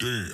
Damn. 0.00 0.32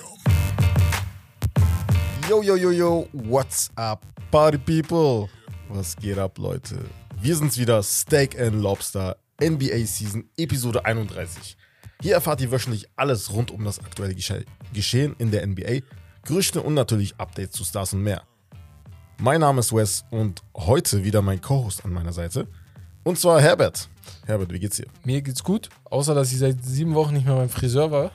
Yo, 2.29 2.41
yo, 2.41 2.55
yo, 2.55 2.71
yo, 2.71 3.09
what's 3.13 3.69
up, 3.77 4.07
Party 4.31 4.59
People? 4.59 5.29
Was 5.69 5.97
geht 5.97 6.19
ab, 6.19 6.39
Leute? 6.39 6.79
Wir 7.21 7.35
sind's 7.35 7.59
wieder, 7.59 7.83
Steak 7.83 8.39
and 8.39 8.63
Lobster, 8.63 9.17
NBA 9.43 9.85
Season, 9.87 10.31
Episode 10.37 10.85
31. 10.85 11.57
Hier 12.01 12.15
erfahrt 12.15 12.41
ihr 12.43 12.53
wöchentlich 12.53 12.87
alles 12.95 13.33
rund 13.33 13.51
um 13.51 13.65
das 13.65 13.81
aktuelle 13.81 14.15
Gesche 14.15 14.45
Geschehen 14.73 15.17
in 15.19 15.33
der 15.33 15.45
NBA, 15.45 15.81
Gerüchte 16.25 16.63
und 16.63 16.75
natürlich 16.75 17.17
Updates 17.19 17.57
zu 17.57 17.65
Stars 17.65 17.93
und 17.93 18.05
mehr. 18.05 18.23
Mein 19.19 19.41
Name 19.41 19.59
ist 19.59 19.75
Wes 19.75 20.05
und 20.13 20.45
heute 20.55 21.03
wieder 21.03 21.23
mein 21.23 21.41
Co-Host 21.41 21.85
an 21.85 21.93
meiner 21.93 22.13
Seite. 22.13 22.47
Und 23.03 23.19
zwar 23.19 23.41
Herbert. 23.41 23.89
Herbert, 24.27 24.53
wie 24.53 24.61
geht's 24.61 24.77
dir? 24.77 24.87
Mir 25.05 25.23
geht's 25.23 25.43
gut, 25.43 25.71
außer 25.87 26.15
dass 26.15 26.31
ich 26.31 26.39
seit 26.39 26.65
sieben 26.65 26.95
Wochen 26.95 27.15
nicht 27.15 27.27
mehr 27.27 27.35
beim 27.35 27.49
Friseur 27.49 27.91
war. 27.91 28.13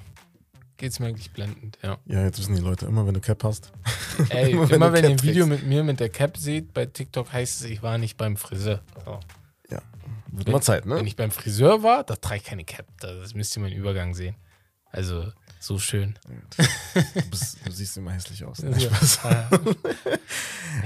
Geht's 0.82 1.00
mir 1.00 1.05
eigentlich 1.09 1.29
blendend, 1.29 1.77
ja. 1.84 1.99
Ja, 2.08 2.23
jetzt 2.23 2.40
wissen 2.40 2.55
die 2.55 2.62
Leute 2.62 2.88
immer, 2.88 3.05
wenn 3.05 3.13
du 3.13 3.20
Cap 3.20 3.44
hast. 3.44 3.72
Ey, 4.30 4.49
Immer 4.53 4.63
immer, 4.72 4.91
wenn 4.91 5.03
wenn 5.03 5.12
ihr 5.12 5.17
ein 5.17 5.22
Video 5.22 5.45
trägst. 5.45 5.62
mit 5.62 5.70
mir 5.70 5.84
mit 5.84 5.99
der 5.99 6.09
Cap 6.09 6.38
seht, 6.38 6.73
bei 6.73 6.88
TikTok 6.88 7.31
heißt 7.31 7.62
es, 7.62 7.67
ich 7.67 7.84
war 7.84 7.99
nicht 7.99 8.17
beim 8.17 8.35
Friseur. 8.35 8.81
So. 9.05 9.20
Ja, 9.70 9.80
wird 10.31 10.48
mal 10.49 10.59
Zeit, 10.59 10.88
Wenn 10.88 11.03
ne? 11.03 11.08
ich 11.08 11.16
beim 11.16 11.30
Friseur 11.30 11.84
war, 11.84 12.03
da 12.03 12.16
trage 12.16 12.38
ich 12.38 12.44
keine 12.45 12.63
Cap. 12.63 12.88
Das 12.99 13.36
müsst 13.36 13.55
ihr 13.55 13.62
meinen 13.62 13.75
Übergang 13.75 14.16
sehen. 14.16 14.36
Also, 14.91 15.31
so 15.59 15.77
schön. 15.77 16.17
Du, 16.58 17.30
bist, 17.30 17.59
du 17.66 17.72
siehst 17.72 17.95
immer 17.98 18.13
hässlich 18.13 18.44
aus. 18.44 18.63
Ne? 18.63 18.75
Ja. 18.80 19.50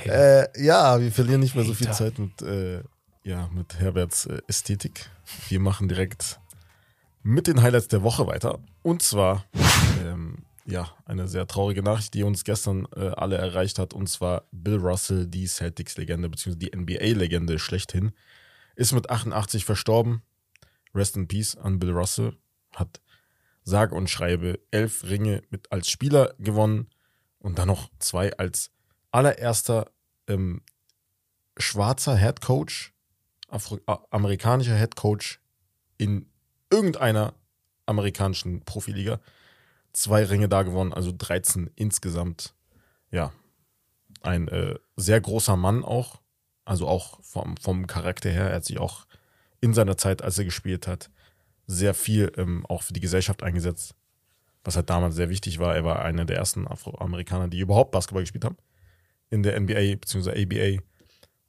Äh, 0.04 0.62
ja, 0.62 1.00
wir 1.00 1.10
verlieren 1.14 1.40
nicht 1.40 1.56
mehr 1.56 1.64
so 1.64 1.74
viel. 1.74 1.90
Zeit 1.92 2.20
mit, 2.20 2.42
äh, 2.42 2.84
ja, 3.24 3.50
mit 3.54 3.80
Herberts 3.80 4.26
äh, 4.26 4.42
Ästhetik. 4.48 5.10
Wir 5.48 5.62
machen 5.62 5.88
direkt 5.88 6.42
mit 7.24 7.48
den 7.48 7.62
Highlights 7.62 7.88
der 7.88 8.04
Woche 8.04 8.28
weiter. 8.28 8.60
Und 8.86 9.02
zwar, 9.02 9.46
ähm, 10.04 10.46
ja, 10.64 10.92
eine 11.06 11.28
sehr 11.28 11.48
traurige 11.48 11.82
Nachricht, 11.82 12.14
die 12.14 12.22
uns 12.22 12.44
gestern 12.44 12.88
äh, 12.96 13.08
alle 13.18 13.36
erreicht 13.36 13.80
hat. 13.80 13.96
Und 13.96 14.08
zwar 14.08 14.44
Bill 14.52 14.76
Russell, 14.78 15.26
die 15.26 15.48
Celtics-Legende, 15.48 16.30
beziehungsweise 16.30 16.70
die 16.70 16.78
NBA-Legende 16.78 17.58
schlechthin, 17.58 18.12
ist 18.76 18.92
mit 18.94 19.10
88 19.10 19.66
verstorben. 19.66 20.22
Rest 20.94 21.18
in 21.18 21.28
Peace 21.28 21.56
an 21.56 21.80
Bill 21.80 21.94
Russell. 21.94 22.38
Hat 22.76 23.02
sage 23.64 23.96
und 23.96 24.08
schreibe 24.08 24.60
elf 24.70 25.04
Ringe 25.04 25.42
mit 25.50 25.72
als 25.72 25.90
Spieler 25.90 26.36
gewonnen 26.38 26.88
und 27.40 27.58
dann 27.58 27.68
noch 27.70 27.90
zwei 27.98 28.38
als 28.38 28.70
allererster 29.10 29.90
ähm, 30.28 30.62
schwarzer 31.58 32.18
Head 32.18 32.42
Coach, 32.42 32.94
Afro 33.48 33.80
a- 33.88 34.06
amerikanischer 34.12 34.78
Head 34.78 34.96
Coach 34.96 35.42
in 35.98 36.30
irgendeiner 36.70 37.34
amerikanischen 37.86 38.62
Profiliga. 38.62 39.20
Zwei 39.94 40.24
Ringe 40.24 40.50
da 40.50 40.64
gewonnen, 40.64 40.94
also 40.94 41.14
13 41.16 41.72
insgesamt. 41.76 42.54
Ja, 43.12 43.32
ein 44.22 44.48
äh, 44.48 44.76
sehr 44.96 45.22
großer 45.22 45.56
Mann 45.56 45.84
auch. 45.84 46.22
Also 46.66 46.88
auch 46.88 47.22
vom, 47.22 47.58
vom 47.58 47.88
Charakter 47.88 48.30
her. 48.30 48.50
Er 48.50 48.56
hat 48.56 48.66
sich 48.66 48.80
auch 48.80 49.06
in 49.62 49.74
seiner 49.74 49.98
Zeit, 49.98 50.22
als 50.22 50.38
er 50.38 50.46
gespielt 50.46 50.88
hat, 50.88 51.10
sehr 51.68 51.94
viel 51.94 52.32
ähm, 52.38 52.66
auch 52.68 52.84
für 52.84 52.94
die 52.94 53.00
Gesellschaft 53.00 53.44
eingesetzt. 53.44 53.96
Was 54.64 54.76
halt 54.76 54.90
damals 54.90 55.16
sehr 55.16 55.30
wichtig 55.30 55.60
war. 55.60 55.76
Er 55.76 55.86
war 55.86 56.04
einer 56.04 56.26
der 56.26 56.38
ersten 56.38 56.68
Afroamerikaner, 56.68 57.48
die 57.48 57.60
überhaupt 57.60 57.92
Basketball 57.92 58.24
gespielt 58.24 58.46
haben. 58.46 58.58
In 59.30 59.44
der 59.44 59.60
NBA 59.60 59.96
bzw. 59.96 60.32
ABA. 60.32 60.82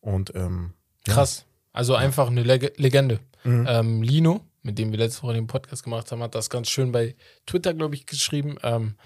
Und 0.01 0.35
ähm, 0.35 0.75
ja. 1.07 1.15
Krass. 1.15 1.47
Also 1.73 1.95
einfach 1.95 2.29
eine 2.29 2.43
Leg 2.43 2.79
Legende. 2.79 3.21
Mhm. 3.45 3.67
Ähm, 3.69 4.03
Lino, 4.03 4.45
mit 4.67 4.79
dem 4.79 4.91
wir 4.91 4.99
letzte 4.99 5.23
Woche 5.23 5.35
den 5.35 5.47
Podcast 5.47 5.85
gemacht 5.85 6.11
haben, 6.11 6.23
hat 6.23 6.35
das 6.35 6.51
ganz 6.51 6.69
schön 6.69 6.91
bei 6.91 7.15
Twitter, 7.47 7.73
glaube 7.73 7.95
ich, 7.95 8.05
geschrieben. 8.05 8.57
Ähm, 8.63 8.97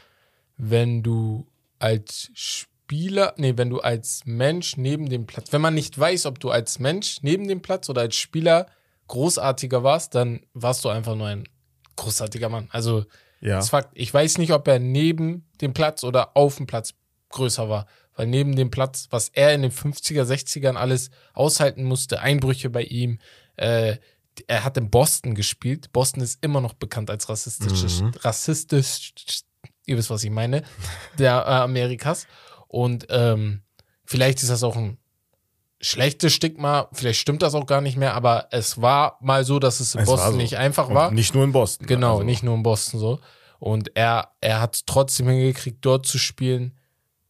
wenn 0.57 1.03
du 1.03 1.47
als 1.79 2.31
Spieler, 2.35 3.35
nee, 3.37 3.53
wenn 3.57 3.71
du 3.71 3.81
als 3.81 4.23
Mensch 4.25 4.77
neben 4.79 5.09
dem 5.09 5.27
Platz, 5.27 5.53
wenn 5.53 5.61
man 5.61 5.75
nicht 5.75 5.99
weiß, 5.99 6.27
ob 6.27 6.41
du 6.41 6.51
als 6.51 6.79
Mensch 6.79 7.19
neben 7.23 7.47
dem 7.47 7.61
Platz 7.63 7.89
oder 7.91 8.01
als 8.01 8.17
Spieler 8.17 8.67
großartiger 9.09 9.83
warst, 9.85 10.15
dann 10.15 10.41
warst 10.55 10.85
du 10.85 10.89
einfach 10.89 11.15
nur 11.15 11.27
ein 11.27 11.47
großartiger 11.97 12.49
Mann. 12.49 12.69
Also, 12.73 13.05
Ja. 13.41 13.57
das 13.57 13.71
Fakt, 13.71 13.91
ich 13.95 14.13
weiß 14.13 14.39
nicht, 14.39 14.53
ob 14.53 14.67
er 14.67 14.79
neben 14.79 15.47
dem 15.61 15.75
Platz 15.75 16.05
oder 16.05 16.37
auf 16.37 16.57
dem 16.57 16.67
Platz 16.67 16.95
größer 17.29 17.69
war. 17.69 17.87
Weil 18.17 18.27
neben 18.27 18.57
dem 18.57 18.71
Platz, 18.71 19.09
was 19.11 19.29
er 19.29 19.55
in 19.55 19.63
den 19.63 19.71
50er, 19.73 20.25
60ern 20.25 20.75
alles 20.77 21.11
aushalten 21.33 21.85
musste, 21.85 22.21
Einbrüche 22.21 22.71
bei 22.71 22.83
ihm, 22.83 23.19
äh, 23.57 23.97
er 24.47 24.65
hat 24.65 24.77
in 24.77 24.91
Boston 24.91 25.35
gespielt. 25.35 25.93
Boston 25.93 26.23
ist 26.23 26.39
immer 26.45 26.61
noch 26.61 26.75
bekannt 26.75 27.11
als 27.11 27.29
rassistisch, 27.29 28.01
Mhm. 28.01 28.13
rassistisch, 28.21 29.13
ihr 29.87 29.97
wisst, 29.97 30.11
was 30.11 30.25
ich 30.25 30.31
meine, 30.31 30.63
der 31.19 31.45
äh, 31.47 31.51
Amerikas. 31.63 32.27
Und 32.69 33.07
ähm, 33.11 33.63
vielleicht 34.05 34.43
ist 34.43 34.51
das 34.51 34.63
auch 34.63 34.77
ein 34.77 34.99
schlechtes 35.81 36.33
Stigma, 36.35 36.89
vielleicht 36.93 37.21
stimmt 37.21 37.43
das 37.43 37.55
auch 37.55 37.67
gar 37.67 37.81
nicht 37.81 37.97
mehr, 37.97 38.15
aber 38.15 38.49
es 38.51 38.81
war 38.83 39.17
mal 39.21 39.45
so, 39.45 39.59
dass 39.59 39.81
es 39.81 39.95
in 39.95 40.03
Es 40.03 40.07
Boston 40.07 40.33
so. 40.33 40.37
nicht 40.37 40.57
einfach 40.59 40.89
Und 40.89 40.95
war. 40.95 41.11
Nicht 41.11 41.35
nur 41.35 41.45
in 41.45 41.53
Boston. 41.53 41.87
Genau, 41.87 42.13
Also, 42.15 42.25
nicht 42.25 42.43
nur 42.43 42.55
in 42.55 42.63
Boston 42.63 43.01
so. 43.01 43.19
Und 43.59 43.95
er, 43.97 44.33
er 44.41 44.61
hat 44.61 44.75
es 44.77 44.85
trotzdem 44.87 45.29
hingekriegt, 45.29 45.85
dort 45.85 46.07
zu 46.07 46.19
spielen, 46.19 46.77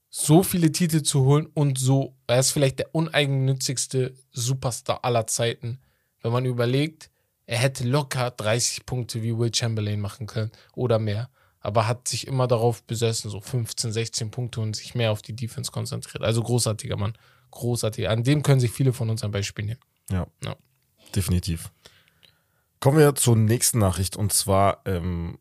so 0.08 0.42
viele 0.42 0.72
Titel 0.72 1.02
zu 1.02 1.24
holen 1.24 1.46
und 1.54 1.78
so, 1.78 2.16
er 2.26 2.40
ist 2.40 2.50
vielleicht 2.50 2.80
der 2.80 2.92
uneigennützigste 2.94 4.14
Superstar 4.32 5.04
aller 5.04 5.26
Zeiten. 5.28 5.80
Wenn 6.22 6.32
man 6.32 6.44
überlegt, 6.44 7.10
er 7.46 7.58
hätte 7.58 7.84
locker 7.84 8.30
30 8.30 8.86
Punkte 8.86 9.22
wie 9.22 9.36
Will 9.36 9.54
Chamberlain 9.54 10.00
machen 10.00 10.26
können 10.26 10.50
oder 10.74 10.98
mehr. 10.98 11.30
Aber 11.60 11.86
hat 11.86 12.08
sich 12.08 12.26
immer 12.26 12.46
darauf 12.46 12.82
besessen, 12.84 13.30
so 13.30 13.40
15, 13.40 13.92
16 13.92 14.30
Punkte 14.30 14.60
und 14.60 14.76
sich 14.76 14.94
mehr 14.94 15.12
auf 15.12 15.20
die 15.20 15.34
Defense 15.36 15.70
konzentriert. 15.70 16.22
Also 16.24 16.42
großartiger 16.42 16.96
Mann. 16.96 17.18
Großartig. 17.50 18.08
An 18.08 18.24
dem 18.24 18.42
können 18.42 18.60
sich 18.60 18.70
viele 18.70 18.92
von 18.92 19.10
uns 19.10 19.22
ein 19.24 19.30
Beispiel 19.30 19.64
nehmen. 19.66 19.80
Ja, 20.10 20.26
Ja. 20.44 20.56
definitiv. 21.14 21.70
Kommen 22.78 22.96
wir 22.98 23.14
zur 23.14 23.36
nächsten 23.36 23.78
Nachricht 23.78 24.16
und 24.16 24.32
zwar, 24.32 24.80
ähm, 24.86 25.38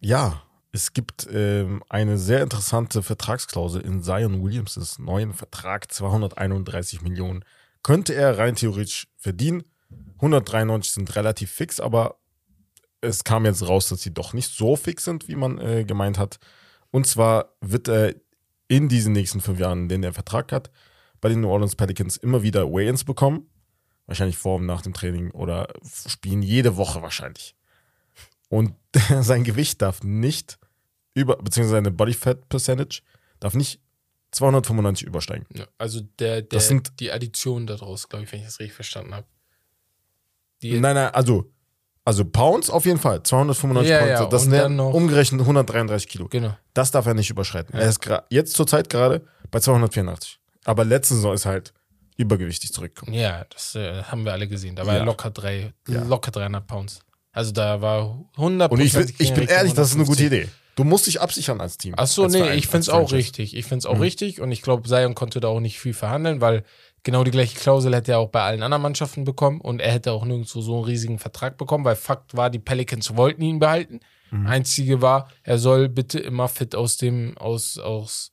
ja, 0.00 0.42
es 0.70 0.92
gibt 0.92 1.26
ähm, 1.32 1.82
eine 1.88 2.18
sehr 2.18 2.42
interessante 2.42 3.02
Vertragsklausel 3.02 3.80
in 3.80 4.02
Zion 4.02 4.42
Williams' 4.44 4.98
neuen 5.00 5.32
Vertrag, 5.32 5.90
231 5.92 7.00
Millionen. 7.02 7.44
Könnte 7.82 8.14
er 8.14 8.38
rein 8.38 8.54
theoretisch 8.54 9.08
verdienen. 9.16 9.64
193 10.16 10.92
sind 10.92 11.16
relativ 11.16 11.50
fix, 11.50 11.80
aber 11.80 12.18
es 13.00 13.22
kam 13.24 13.44
jetzt 13.44 13.66
raus, 13.68 13.88
dass 13.88 14.02
sie 14.02 14.12
doch 14.12 14.32
nicht 14.32 14.52
so 14.52 14.74
fix 14.76 15.04
sind, 15.04 15.28
wie 15.28 15.36
man 15.36 15.58
äh, 15.58 15.84
gemeint 15.84 16.18
hat. 16.18 16.38
Und 16.90 17.06
zwar 17.06 17.54
wird 17.60 17.88
er 17.88 18.14
in 18.66 18.88
diesen 18.88 19.12
nächsten 19.12 19.40
fünf 19.40 19.58
Jahren, 19.60 19.82
in 19.82 19.88
denen 19.88 20.04
er 20.04 20.12
Vertrag 20.12 20.50
hat, 20.52 20.70
bei 21.20 21.28
den 21.28 21.40
New 21.40 21.48
Orleans 21.48 21.76
Pelicans 21.76 22.16
immer 22.16 22.42
wieder 22.42 22.70
Weigh-ins 22.70 23.04
bekommen. 23.04 23.48
Wahrscheinlich 24.06 24.36
vor 24.38 24.56
und 24.56 24.66
nach 24.66 24.82
dem 24.82 24.94
Training 24.94 25.30
oder 25.32 25.68
spielen 26.08 26.42
jede 26.42 26.76
Woche 26.76 27.02
wahrscheinlich. 27.02 27.54
Und 28.48 28.74
sein 29.20 29.44
Gewicht 29.44 29.82
darf 29.82 30.02
nicht 30.02 30.58
über, 31.14 31.36
beziehungsweise 31.36 31.76
seine 31.76 31.90
Body 31.90 32.14
Fat 32.14 32.48
Percentage 32.48 33.02
darf 33.38 33.54
nicht 33.54 33.80
295 34.32 35.06
übersteigen. 35.06 35.46
Ja, 35.54 35.66
also 35.78 36.00
der, 36.18 36.42
der 36.42 36.58
Das 36.58 36.68
sind- 36.68 36.98
die 37.00 37.12
Addition 37.12 37.66
daraus, 37.66 38.08
glaube 38.08 38.24
ich, 38.24 38.32
wenn 38.32 38.40
ich 38.40 38.46
das 38.46 38.58
richtig 38.60 38.74
verstanden 38.74 39.14
habe. 39.14 39.26
Die, 40.62 40.78
Nein, 40.80 40.94
nein, 40.94 41.10
also, 41.14 41.50
also 42.04 42.24
Pounds 42.24 42.70
auf 42.70 42.84
jeden 42.86 42.98
Fall. 42.98 43.22
295 43.22 43.90
Ja, 43.90 43.98
Pounds. 43.98 44.20
ja, 44.20 44.26
das 44.26 44.42
sind 44.44 44.80
umgerechnet 44.80 45.40
133 45.42 46.08
Kilo. 46.08 46.28
Genau. 46.28 46.56
Das 46.74 46.90
darf 46.90 47.06
er 47.06 47.14
nicht 47.14 47.30
überschreiten. 47.30 47.74
Ja. 47.76 47.82
Er 47.82 47.88
ist 47.90 48.00
jetzt 48.30 48.54
zurzeit 48.54 48.88
gerade 48.90 49.22
bei 49.50 49.60
284. 49.60 50.38
Aber 50.64 50.84
letzte 50.84 51.14
Saison 51.14 51.34
ist 51.34 51.46
halt 51.46 51.72
übergewichtig 52.16 52.72
zurückgekommen. 52.72 53.14
Ja, 53.14 53.44
das 53.50 53.74
äh, 53.76 54.02
haben 54.02 54.24
wir 54.24 54.32
alle 54.32 54.48
gesehen. 54.48 54.74
Da 54.74 54.84
war 54.86 54.96
er 54.96 55.04
locker, 55.04 55.30
drei, 55.30 55.72
locker 55.86 56.30
300 56.32 56.66
Pounds. 56.66 57.00
Also 57.32 57.52
da 57.52 57.80
war 57.80 58.18
100 58.36 58.72
Und 58.72 58.80
ich, 58.80 58.94
will- 58.94 59.12
ich 59.18 59.32
bin 59.34 59.46
ehrlich, 59.46 59.74
das 59.74 59.90
ist 59.90 59.94
eine 59.94 60.04
gute 60.04 60.24
Idee. 60.24 60.48
Du 60.74 60.84
musst 60.84 61.06
dich 61.06 61.20
absichern 61.20 61.60
als 61.60 61.76
Team. 61.76 61.94
Ach 61.96 62.06
so, 62.06 62.26
nee, 62.26 62.38
Verein, 62.38 62.58
ich 62.58 62.66
finde 62.66 62.78
es 62.80 62.88
auch 62.88 63.12
richtig. 63.12 63.56
Ich 63.56 63.64
finde 63.66 63.78
es 63.80 63.86
auch 63.86 63.96
Mhm. 63.96 64.00
richtig 64.02 64.40
und 64.40 64.50
ich 64.52 64.62
glaube, 64.62 64.88
Zion 64.88 65.14
konnte 65.14 65.40
da 65.40 65.48
auch 65.48 65.60
nicht 65.60 65.78
viel 65.78 65.92
verhandeln, 65.94 66.40
weil 66.40 66.64
genau 67.02 67.24
die 67.24 67.30
gleiche 67.30 67.58
Klausel 67.58 67.94
hätte 67.94 68.12
er 68.12 68.18
auch 68.18 68.30
bei 68.30 68.42
allen 68.42 68.62
anderen 68.62 68.82
Mannschaften 68.82 69.24
bekommen 69.24 69.60
und 69.60 69.80
er 69.80 69.92
hätte 69.92 70.12
auch 70.12 70.24
nirgendwo 70.24 70.60
so 70.60 70.76
einen 70.76 70.84
riesigen 70.84 71.18
Vertrag 71.18 71.56
bekommen, 71.56 71.84
weil 71.84 71.96
Fakt 71.96 72.36
war, 72.36 72.50
die 72.50 72.58
Pelicans 72.58 73.16
wollten 73.16 73.42
ihn 73.42 73.58
behalten. 73.58 74.00
Mhm. 74.30 74.46
Einzige 74.46 75.02
war, 75.02 75.28
er 75.42 75.58
soll 75.58 75.88
bitte 75.88 76.18
immer 76.18 76.48
fit 76.48 76.74
aus 76.74 76.96
dem, 76.96 77.36
aus, 77.38 77.78
aus 77.78 78.32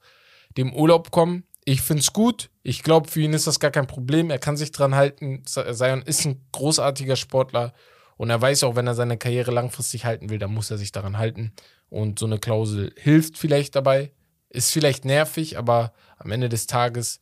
dem 0.58 0.74
Urlaub 0.74 1.12
kommen. 1.12 1.44
Ich 1.64 1.82
finde 1.82 2.02
es 2.02 2.14
gut. 2.14 2.50
Ich 2.64 2.84
glaube, 2.84 3.10
für 3.10 3.22
ihn 3.22 3.34
ist 3.34 3.48
das 3.48 3.60
gar 3.60 3.72
kein 3.72 3.88
Problem. 3.88 4.30
Er 4.30 4.40
kann 4.40 4.58
sich 4.58 4.72
dran 4.72 4.96
halten. 4.96 5.44
Zion 5.46 6.02
ist 6.04 6.26
ein 6.26 6.42
großartiger 6.52 7.16
Sportler 7.16 7.74
und 8.18 8.30
er 8.30 8.42
weiß 8.42 8.64
auch, 8.64 8.76
wenn 8.76 8.88
er 8.88 8.96
seine 8.96 9.18
Karriere 9.18 9.52
langfristig 9.52 10.06
halten 10.06 10.30
will, 10.30 10.40
dann 10.40 10.54
muss 10.54 10.72
er 10.72 10.78
sich 10.78 10.92
daran 10.92 11.18
halten. 11.18 11.54
Und 11.90 12.20
so 12.20 12.26
eine 12.26 12.40
Klausel 12.40 12.94
hilft 12.98 13.38
vielleicht 13.38 13.76
dabei. 13.76 14.12
Ist 14.50 14.72
vielleicht 14.72 15.06
nervig, 15.06 15.58
aber 15.58 15.94
am 16.18 16.32
Ende 16.32 16.48
des 16.48 16.66
Tages, 16.68 17.22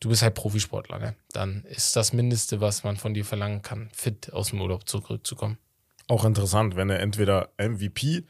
du 0.00 0.08
bist 0.08 0.22
halt 0.22 0.34
Profisportler, 0.34 0.98
ne? 0.98 1.14
Dann 1.32 1.64
ist 1.64 1.96
das 1.96 2.12
Mindeste, 2.12 2.60
was 2.60 2.84
man 2.84 2.96
von 2.96 3.14
dir 3.14 3.24
verlangen 3.24 3.62
kann, 3.62 3.90
fit 3.92 4.32
aus 4.32 4.50
dem 4.50 4.60
Urlaub 4.60 4.88
zurückzukommen. 4.88 5.58
Auch 6.06 6.24
interessant, 6.24 6.76
wenn 6.76 6.88
er 6.90 7.00
entweder 7.00 7.50
MVP 7.58 8.24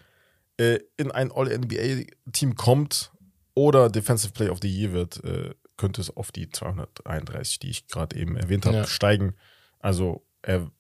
äh, 0.59 0.79
in 0.97 1.11
ein 1.13 1.31
All-NBA-Team 1.31 2.57
kommt 2.57 3.13
oder 3.55 3.89
Defensive 3.91 4.33
Player 4.33 4.51
of 4.51 4.59
the 4.63 4.69
Year 4.69 4.93
wird, 4.93 5.23
äh, 5.25 5.55
könnte 5.77 6.01
es 6.01 6.15
auf 6.17 6.33
die 6.33 6.51
231, 6.51 7.61
die 7.61 7.71
ich 7.71 7.87
gerade 7.87 8.17
eben 8.17 8.37
erwähnt 8.37 8.67
habe, 8.67 8.79
Ja. 8.79 8.87
steigen. 8.87 9.35
Also 9.79 10.25
er, 10.43 10.71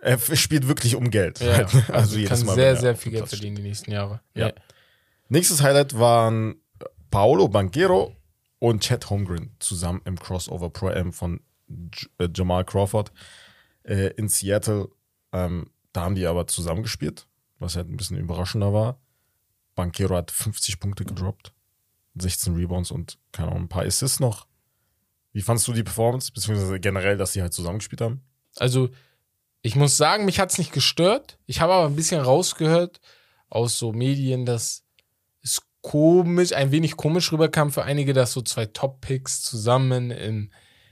er 0.00 0.18
spielt 0.36 0.68
wirklich 0.68 0.94
um 0.94 1.10
Geld. 1.10 1.40
Ja, 1.40 1.56
Halt. 1.56 1.90
also, 1.90 2.16
jedes 2.16 2.38
kann 2.40 2.46
Mal, 2.46 2.54
sehr, 2.54 2.76
sehr 2.76 2.96
viel 2.96 3.12
Geld 3.12 3.28
verdienen 3.28 3.56
die 3.56 3.62
nächsten 3.62 3.90
Jahre. 3.90 4.20
Ja. 4.34 4.52
Nächstes 5.28 5.62
Highlight 5.62 5.98
waren 5.98 6.60
Paolo 7.10 7.48
Banquero 7.48 8.14
und 8.58 8.82
Chad 8.82 9.08
Holmgren 9.10 9.54
zusammen 9.58 10.00
im 10.04 10.18
Crossover 10.18 10.70
Pro 10.70 10.88
Am 10.88 11.12
von 11.12 11.40
J 11.68 12.08
äh, 12.18 12.28
Jamal 12.34 12.64
Crawford 12.64 13.12
äh, 13.84 14.08
in 14.14 14.28
Seattle. 14.28 14.88
Ähm, 15.32 15.70
da 15.92 16.02
haben 16.02 16.14
die 16.14 16.26
aber 16.26 16.46
zusammengespielt, 16.46 17.26
was 17.58 17.76
halt 17.76 17.88
ein 17.88 17.96
bisschen 17.96 18.18
überraschender 18.18 18.72
war. 18.72 19.00
Banquero 19.74 20.16
hat 20.16 20.30
50 20.30 20.80
Punkte 20.80 21.04
gedroppt, 21.04 21.52
16 22.16 22.56
Rebounds 22.56 22.90
und 22.90 23.18
keine 23.32 23.48
Ahnung, 23.48 23.64
ein 23.64 23.68
paar 23.68 23.84
Assists 23.84 24.20
noch. 24.20 24.46
Wie 25.32 25.42
fandst 25.42 25.68
du 25.68 25.72
die 25.72 25.84
Performance, 25.84 26.32
beziehungsweise 26.32 26.80
generell, 26.80 27.16
dass 27.16 27.32
sie 27.32 27.42
halt 27.42 27.52
zusammengespielt 27.52 28.00
haben? 28.00 28.22
Also, 28.56 28.90
ich 29.62 29.76
muss 29.76 29.96
sagen, 29.96 30.24
mich 30.24 30.40
hat 30.40 30.50
es 30.50 30.58
nicht 30.58 30.72
gestört. 30.72 31.38
Ich 31.46 31.60
habe 31.60 31.74
aber 31.74 31.86
ein 31.86 31.96
bisschen 31.96 32.20
rausgehört 32.20 33.00
aus 33.50 33.78
so 33.78 33.92
Medien, 33.92 34.46
dass 34.46 34.84
komisch, 35.82 36.52
ein 36.52 36.70
wenig 36.70 36.96
komisch 36.96 37.32
rüberkam 37.32 37.70
für 37.70 37.84
einige, 37.84 38.12
dass 38.12 38.32
so 38.32 38.42
zwei 38.42 38.66
Top-Picks 38.66 39.42
zusammen 39.42 40.10
in, 40.10 40.50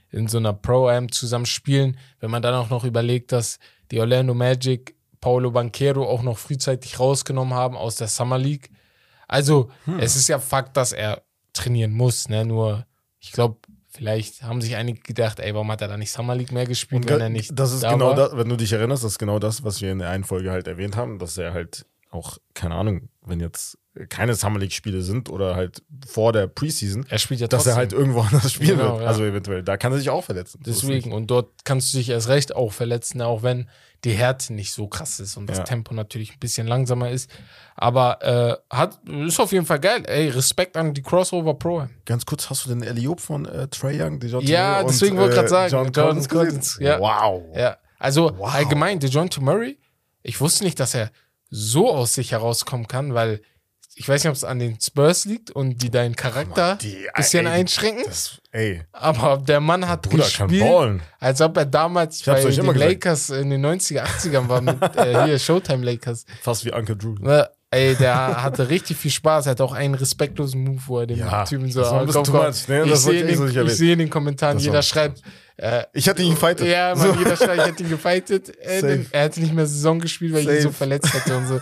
in 0.09 0.27
so 0.27 0.37
einer 0.37 0.53
Pro-Am 0.53 1.11
zusammen 1.11 1.45
spielen. 1.45 1.97
Wenn 2.19 2.31
man 2.31 2.41
dann 2.41 2.53
auch 2.53 2.69
noch 2.69 2.83
überlegt, 2.83 3.31
dass 3.31 3.59
die 3.91 3.99
Orlando 3.99 4.33
Magic 4.33 4.95
Paulo 5.19 5.51
Banquero 5.51 6.07
auch 6.07 6.21
noch 6.21 6.37
frühzeitig 6.37 6.99
rausgenommen 6.99 7.53
haben 7.53 7.75
aus 7.75 7.95
der 7.95 8.07
Summer 8.07 8.37
League. 8.37 8.69
Also, 9.27 9.69
es 9.99 10.15
ist 10.15 10.29
ja 10.29 10.39
Fakt, 10.39 10.77
dass 10.77 10.93
er 10.93 11.23
trainieren 11.53 11.91
muss, 11.91 12.29
ne? 12.29 12.45
Nur, 12.45 12.85
ich 13.19 13.31
glaube, 13.31 13.57
vielleicht 13.89 14.43
haben 14.43 14.61
sich 14.61 14.75
einige 14.75 15.01
gedacht, 15.01 15.39
ey, 15.39 15.53
warum 15.53 15.71
hat 15.71 15.81
er 15.81 15.87
da 15.87 15.97
nicht 15.97 16.11
Summer 16.11 16.35
League 16.35 16.51
mehr 16.51 16.65
gespielt, 16.65 17.09
wenn 17.09 17.19
er 17.19 17.29
nicht 17.29 17.51
das 17.53 17.73
ist 17.73 17.83
da 17.83 17.93
genau 17.93 18.09
war? 18.09 18.15
das, 18.15 18.37
wenn 18.37 18.47
du 18.47 18.55
dich 18.55 18.71
erinnerst, 18.71 19.03
das 19.03 19.13
ist 19.13 19.19
genau 19.19 19.39
das, 19.39 19.63
was 19.63 19.81
wir 19.81 19.91
in 19.91 19.99
der 19.99 20.09
einen 20.09 20.23
Folge 20.23 20.51
halt 20.51 20.67
erwähnt 20.67 20.95
haben, 20.95 21.19
dass 21.19 21.37
er 21.37 21.53
halt 21.53 21.85
auch, 22.09 22.37
keine 22.53 22.75
Ahnung, 22.75 23.09
wenn 23.25 23.39
jetzt 23.39 23.77
keine 24.09 24.35
Summer 24.35 24.59
League-Spiele 24.59 25.01
sind 25.01 25.29
oder 25.29 25.55
halt 25.55 25.81
vor 26.07 26.33
der 26.33 26.47
Preseason, 26.47 27.05
Er 27.09 27.17
spielt 27.17 27.39
ja 27.39 27.47
dass 27.47 27.63
trotzdem. 27.63 27.71
er 27.73 27.77
halt 27.77 27.93
irgendwo 27.93 28.21
anders 28.31 28.51
spielen 28.53 28.77
Genau, 28.77 28.93
wird. 28.93 29.01
ja. 29.03 29.07
Also 29.07 29.23
eventuell, 29.25 29.63
da 29.63 29.77
kann 29.77 29.91
er 29.91 29.97
sich 29.97 30.09
auch 30.09 30.23
verletzen. 30.23 30.61
Deswegen, 30.65 31.13
und 31.13 31.27
dort 31.27 31.65
kannst 31.65 31.93
du 31.93 31.97
dich 31.97 32.09
erst 32.09 32.27
recht 32.29 32.55
auch 32.55 32.71
verletzen, 32.73 33.21
auch 33.21 33.43
wenn 33.43 33.67
die 34.03 34.11
Härte 34.11 34.53
nicht 34.53 34.71
so 34.73 34.87
krass 34.87 35.19
ist 35.19 35.37
und 35.37 35.47
das 35.49 35.57
Ja. 35.57 35.63
Tempo 35.63 35.93
natürlich 35.95 36.31
ein 36.33 36.39
bisschen 36.39 36.67
langsamer 36.67 37.09
ist. 37.09 37.29
Aber 37.75 38.59
äh, 38.69 38.75
hat, 38.75 38.99
ist 39.25 39.39
auf 39.39 39.51
jeden 39.51 39.65
Fall 39.65 39.79
geil. 39.79 40.03
Ey, 40.05 40.29
Respekt 40.29 40.77
an 40.77 40.93
die 40.93 41.01
Crossover 41.01 41.55
Pro. 41.55 41.87
Ganz 42.05 42.25
kurz, 42.25 42.49
hast 42.49 42.65
du 42.65 42.69
den 42.69 42.83
Eliop 42.83 43.19
von 43.19 43.45
äh, 43.45 43.67
Trey 43.67 43.99
Young, 44.01 44.19
Ja, 44.43 44.81
und, 44.81 44.89
deswegen 44.89 45.17
wollte 45.17 45.31
ich 45.33 45.39
grad 45.39 45.49
sagen, 45.49 45.71
John 45.71 45.91
John 45.91 46.27
Collins, 46.27 46.77
ja. 46.79 46.99
Wow. 46.99 47.43
Ja, 47.55 47.77
also 47.97 48.31
Wow. 48.37 48.53
allgemein, 48.53 48.99
DeJounte 48.99 49.41
Murray, 49.41 49.77
ich 50.21 50.39
wusste 50.41 50.63
nicht, 50.63 50.79
dass 50.79 50.93
er 50.93 51.11
so 51.49 51.89
aus 51.91 52.13
sich 52.13 52.33
herauskommen 52.33 52.87
kann, 52.87 53.13
weil 53.13 53.41
ich 53.99 54.07
weiß 54.07 54.23
nicht, 54.23 54.29
ob 54.29 54.35
es 54.35 54.43
an 54.43 54.59
den 54.59 54.79
Spurs 54.79 55.25
liegt 55.25 55.49
und 55.49 55.81
die 55.81 55.89
deinen 55.89 56.15
Charakter 56.15 56.77
ein 56.81 56.95
bisschen 57.15 57.47
ey, 57.47 57.51
einschränken, 57.53 58.03
Das, 58.05 58.39
ey, 58.51 58.83
aber 58.91 59.37
der 59.37 59.59
Mann 59.59 59.87
hat 59.87 60.03
Bruder 60.03 60.29
kann 60.29 60.47
gespielt, 60.49 60.71
ballen. 60.71 61.01
als 61.19 61.41
ob 61.41 61.57
er 61.57 61.65
damals 61.65 62.21
bei 62.23 62.39
den 62.39 62.51
immer 62.59 62.73
gesagt. 62.73 62.91
Lakers 62.91 63.29
in 63.31 63.49
den 63.49 63.65
90er, 63.65 64.03
80ern 64.03 64.47
war 64.47 64.61
mit 64.61 64.81
äh, 64.95 65.25
hier 65.25 65.39
Showtime 65.39 65.83
Lakers. 65.83 66.25
Fast 66.43 66.63
wie 66.65 66.71
Uncle 66.73 66.95
Drew. 66.95 67.15
Ne, 67.19 67.49
ey, 67.71 67.95
der 67.95 68.41
hatte 68.43 68.69
richtig 68.69 68.97
viel 68.97 69.11
Spaß. 69.11 69.45
Er 69.47 69.51
hat 69.51 69.61
auch 69.61 69.73
einen 69.73 69.95
respektlosen 69.95 70.63
Move, 70.63 70.81
wo 70.87 70.99
er 70.99 71.07
dem 71.07 71.17
Ja, 71.19 71.43
Typen 71.45 71.71
so 71.71 71.81
das 71.81 71.91
war 71.91 71.99
ein 72.01 72.05
bisschen 72.07 72.23
komm, 72.23 72.33
komm. 72.35 72.45
much, 72.47 72.67
ne? 72.67 72.83
Ich 72.85 72.95
sehe 72.99 73.21
in, 73.21 73.37
so 73.37 73.43
nicht 73.45 73.55
den- 73.55 73.67
ich 73.67 73.73
sehe 73.75 73.93
in 73.93 73.99
den 73.99 74.09
Kommentaren, 74.09 74.57
jeder 74.59 74.81
schreibt, 74.81 75.21
äh, 75.57 75.83
Ich 75.93 76.07
hatte 76.07 76.21
ihn 76.23 76.31
gefightet. 76.31 76.67
ja, 76.67 76.95
So. 76.95 77.07
man, 77.09 77.19
jeder 77.19 77.35
schreibt, 77.35 77.57
ich 77.57 77.65
hätte 77.65 77.83
ihn 77.83 77.89
gefightet. 77.89 78.57
Äh, 78.61 78.79
Safe. 78.81 79.05
er 79.11 79.21
hätte 79.23 79.41
nicht 79.41 79.53
mehr 79.53 79.65
Saison 79.65 79.99
gespielt, 79.99 80.33
weil 80.33 80.41
ich 80.41 80.47
ihn 80.47 80.53
Safe. 80.55 80.63
so 80.63 80.71
verletzt 80.71 81.13
hätte 81.13 81.35
und 81.37 81.47
so. 81.47 81.59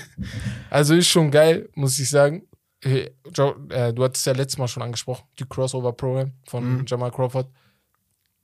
also 0.70 0.94
ist 0.94 1.08
schon 1.08 1.30
geil, 1.30 1.68
muss 1.74 1.98
ich 1.98 2.08
sagen. 2.08 2.42
Hey, 2.84 3.10
Joe, 3.32 3.54
äh, 3.70 3.92
du 3.92 4.02
hattest 4.04 4.26
ja 4.26 4.32
letztes 4.32 4.58
Mal 4.58 4.66
schon 4.68 4.82
angesprochen, 4.82 5.24
die 5.38 5.44
Crossover-Program 5.44 6.32
von 6.48 6.78
Mhm. 6.78 6.84
Jamal 6.86 7.12
Crawford. 7.12 7.48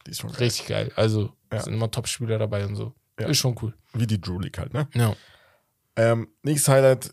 Die 0.06 0.12
ist 0.12 0.20
schon 0.20 0.30
geil. 0.30 0.38
Richtig 0.40 0.66
geil. 0.68 0.92
Also 0.94 1.32
Ja. 1.52 1.60
sind 1.60 1.74
immer 1.74 1.90
Top-Spieler 1.90 2.38
dabei 2.38 2.64
und 2.64 2.76
so. 2.76 2.94
Ja. 3.18 3.26
Ist 3.26 3.38
schon 3.38 3.56
cool. 3.62 3.74
Wie 3.94 4.06
die 4.06 4.20
Drew 4.20 4.38
League 4.38 4.58
halt, 4.58 4.72
ne? 4.72 4.86
Ja. 4.94 5.12
Ähm, 5.98 6.28
nächstes 6.42 6.68
Highlight, 6.72 7.12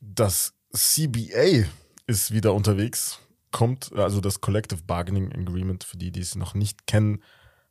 das 0.00 0.54
CBA 0.72 1.66
ist 2.06 2.32
wieder 2.32 2.54
unterwegs. 2.54 3.18
Kommt, 3.50 3.92
also 3.96 4.20
das 4.20 4.40
Collective 4.40 4.82
Bargaining 4.86 5.32
Agreement, 5.32 5.82
für 5.82 5.96
die, 5.96 6.12
die 6.12 6.20
es 6.20 6.36
noch 6.36 6.54
nicht 6.54 6.86
kennen. 6.86 7.22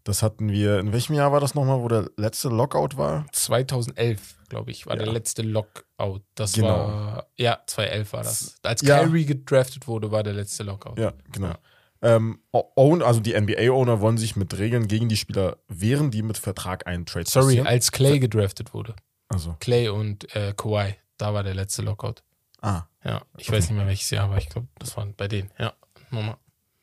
Das 0.03 0.21
hatten 0.23 0.49
wir, 0.51 0.79
in 0.79 0.91
welchem 0.91 1.13
Jahr 1.13 1.31
war 1.31 1.39
das 1.39 1.55
nochmal, 1.55 1.79
wo 1.81 1.87
der 1.87 2.09
letzte 2.17 2.49
Lockout 2.49 2.97
war? 2.97 3.25
2011, 3.31 4.37
glaube 4.49 4.71
ich, 4.71 4.85
war 4.85 4.97
Ja. 4.97 5.03
der 5.03 5.13
letzte 5.13 5.41
Lockout. 5.41 6.21
Das 6.35 6.53
Genau. 6.53 6.67
war, 6.67 7.27
ja, 7.37 7.59
2011 7.65 8.11
war 8.13 8.23
das. 8.23 8.55
Als 8.63 8.81
Ja. 8.81 8.99
Kyrie 8.99 9.25
gedraftet 9.25 9.87
wurde, 9.87 10.11
war 10.11 10.23
der 10.23 10.33
letzte 10.33 10.63
Lockout. 10.63 10.99
Ja, 10.99 11.13
genau. 11.31 11.47
Ja. 11.49 11.59
Ähm, 12.01 12.39
own, 12.51 13.01
also 13.01 13.19
die 13.19 13.33
NBA-Owner 13.33 13.99
wollen 14.01 14.17
sich 14.17 14.35
mit 14.35 14.57
Regeln 14.57 14.87
gegen 14.87 15.09
die 15.09 15.17
Spieler 15.17 15.57
wehren, 15.67 16.11
die 16.11 16.21
mit 16.23 16.37
Vertrag 16.37 16.87
einen 16.87 17.05
Trade 17.05 17.29
Sorry, 17.29 17.61
als 17.61 17.91
Clay 17.91 18.19
gedraftet 18.19 18.73
wurde. 18.73 18.95
Also, 19.29 19.55
Clay 19.59 19.89
und 19.89 20.35
äh, 20.35 20.53
Kawhi, 20.55 20.95
da 21.17 21.33
war 21.33 21.43
der 21.43 21.55
letzte 21.55 21.81
Lockout. 21.81 22.23
ah. 22.61 22.83
Ja, 23.01 23.21
ich 23.37 23.49
weiß 23.49 23.69
nicht 23.69 23.77
mehr 23.77 23.87
welches 23.87 24.09
Jahr, 24.09 24.25
aber 24.25 24.37
ich 24.37 24.49
glaube, 24.49 24.67
das 24.77 24.97
waren 24.97 25.15
bei 25.15 25.29
denen. 25.29 25.49
Ja, 25.57 25.73
nochmal. 26.11 26.35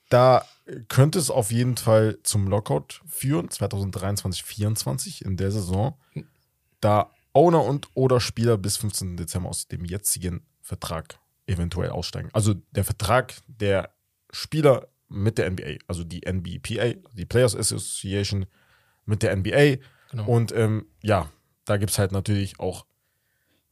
Da 0.09 0.47
könnte 0.89 1.19
es 1.19 1.31
auf 1.31 1.51
jeden 1.51 1.77
Fall 1.77 2.19
zum 2.23 2.47
Lockout 2.47 3.03
führen, 3.07 3.51
2023, 3.51 4.43
2024 4.43 5.25
in 5.25 5.37
der 5.37 5.51
Saison, 5.51 5.99
da 6.81 7.11
Owner 7.35 7.65
und 7.65 7.89
oder 7.93 8.19
Spieler 8.19 8.57
bis 8.57 8.79
15. 8.79 9.17
Dezember 9.19 9.51
aus 9.51 9.69
dem 9.69 9.85
jetzigen 9.85 10.47
Vertrag 10.63 11.19
eventuell 11.47 11.91
aussteigen. 11.91 12.31
Also 12.33 12.55
der 12.55 12.85
Vertrag 12.85 13.35
der 13.47 13.91
Spieler 14.31 14.89
mit 15.09 15.39
der 15.39 15.51
NBA, 15.51 15.77
also 15.87 16.03
die 16.03 16.23
NBPA, 16.27 16.95
die 17.13 17.27
Players 17.27 17.55
Association 17.55 18.47
mit 19.05 19.23
der 19.23 19.37
NBA. 19.37 19.83
Genau. 20.11 20.27
Und 20.27 20.53
ähm, 20.53 20.87
ja, 21.03 21.31
da 21.67 21.77
gibt 21.77 21.91
es 21.91 21.99
halt 21.99 22.13
natürlich 22.13 22.59
auch 22.59 22.87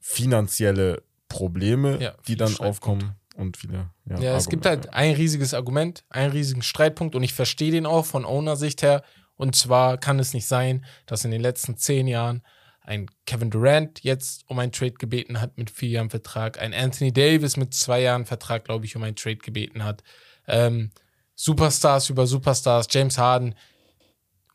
finanzielle 0.01 1.03
Probleme, 1.29 1.99
Ja, 2.01 2.15
die 2.29 2.37
dann 2.37 2.55
aufkommen 2.59 3.17
und 3.37 3.57
viele. 3.57 3.91
Ja, 4.05 4.21
Ja, 4.21 4.37
es 4.37 4.49
gibt 4.49 4.67
halt 4.67 4.93
ein 4.93 5.15
riesiges 5.15 5.55
Argument, 5.55 6.05
einen 6.11 6.33
riesigen 6.33 6.63
Streitpunkt 6.63 7.15
und 7.15 7.23
ich 7.23 7.33
verstehe 7.33 7.73
den 7.73 7.87
auch 7.87 8.05
von 8.05 8.25
Owner-Sicht 8.25 8.83
her. 8.83 9.03
Und 9.37 9.57
zwar 9.57 9.99
kann 9.99 10.19
es 10.19 10.35
nicht 10.35 10.47
sein, 10.47 10.85
dass 11.07 11.25
in 11.25 11.31
den 11.31 11.41
letzten 11.41 11.77
zehn 11.77 12.07
Jahren 12.07 12.43
ein 12.83 13.07
Kevin 13.27 13.51
Durant 13.51 14.05
jetzt 14.05 14.45
um 14.49 14.59
einen 14.59 14.71
Trade 14.71 14.93
gebeten 14.93 15.41
hat 15.41 15.57
mit 15.57 15.71
vier 15.71 15.89
Jahren 15.89 16.11
Vertrag, 16.11 16.61
ein 16.61 16.75
Anthony 16.75 17.13
Davis 17.13 17.57
mit 17.57 17.73
zwei 17.73 18.03
Jahren 18.03 18.27
Vertrag, 18.27 18.65
glaube 18.65 18.85
ich, 18.85 18.95
um 18.95 19.03
einen 19.03 19.17
Trade 19.17 19.39
gebeten 19.39 19.83
hat. 19.85 20.03
Ähm, 20.47 20.91
Superstars 21.35 22.11
über 22.11 22.27
Superstars, 22.27 22.87
James 22.91 23.19
Harden 23.19 23.55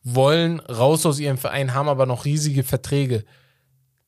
wollen 0.03 0.59
raus 0.61 1.05
aus 1.05 1.19
ihrem 1.19 1.37
Verein, 1.37 1.73
haben 1.73 1.89
aber 1.89 2.05
noch 2.05 2.25
riesige 2.25 2.63
Verträge. 2.63 3.25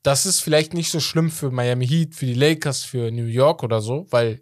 Das 0.04 0.26
ist 0.26 0.40
vielleicht 0.40 0.74
nicht 0.74 0.90
so 0.90 1.00
schlimm 1.00 1.30
für 1.30 1.52
Miami 1.52 1.88
Heat, 1.88 2.16
für 2.16 2.26
die 2.26 2.34
Lakers, 2.34 2.84
für 2.84 3.12
New 3.12 3.26
York 3.26 3.64
oder 3.64 3.82
so, 3.82 4.08
weil 4.10 4.42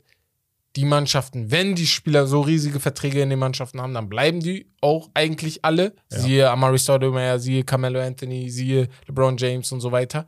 die 0.76 0.86
Mannschaften, 0.86 1.52
wenn 1.52 1.76
die 1.76 1.88
Spieler 1.88 2.28
so 2.28 2.42
riesige 2.42 2.80
Verträge 2.80 3.22
in 3.22 3.30
den 3.30 3.40
Mannschaften 3.40 3.82
haben, 3.82 3.94
dann 3.94 4.08
bleiben 4.08 4.40
die 4.40 4.72
auch 4.82 5.10
eigentlich 5.14 5.66
alle. 5.66 5.96
Ja. 6.12 6.20
Siehe 6.20 6.50
Amari 6.50 6.78
Stoudemire, 6.80 7.40
siehe 7.40 7.64
Carmelo 7.64 8.00
Anthony, 8.00 8.50
siehe 8.50 8.88
LeBron 9.08 9.36
James 9.38 9.72
und 9.72 9.82
so 9.82 9.92
weiter. 9.92 10.26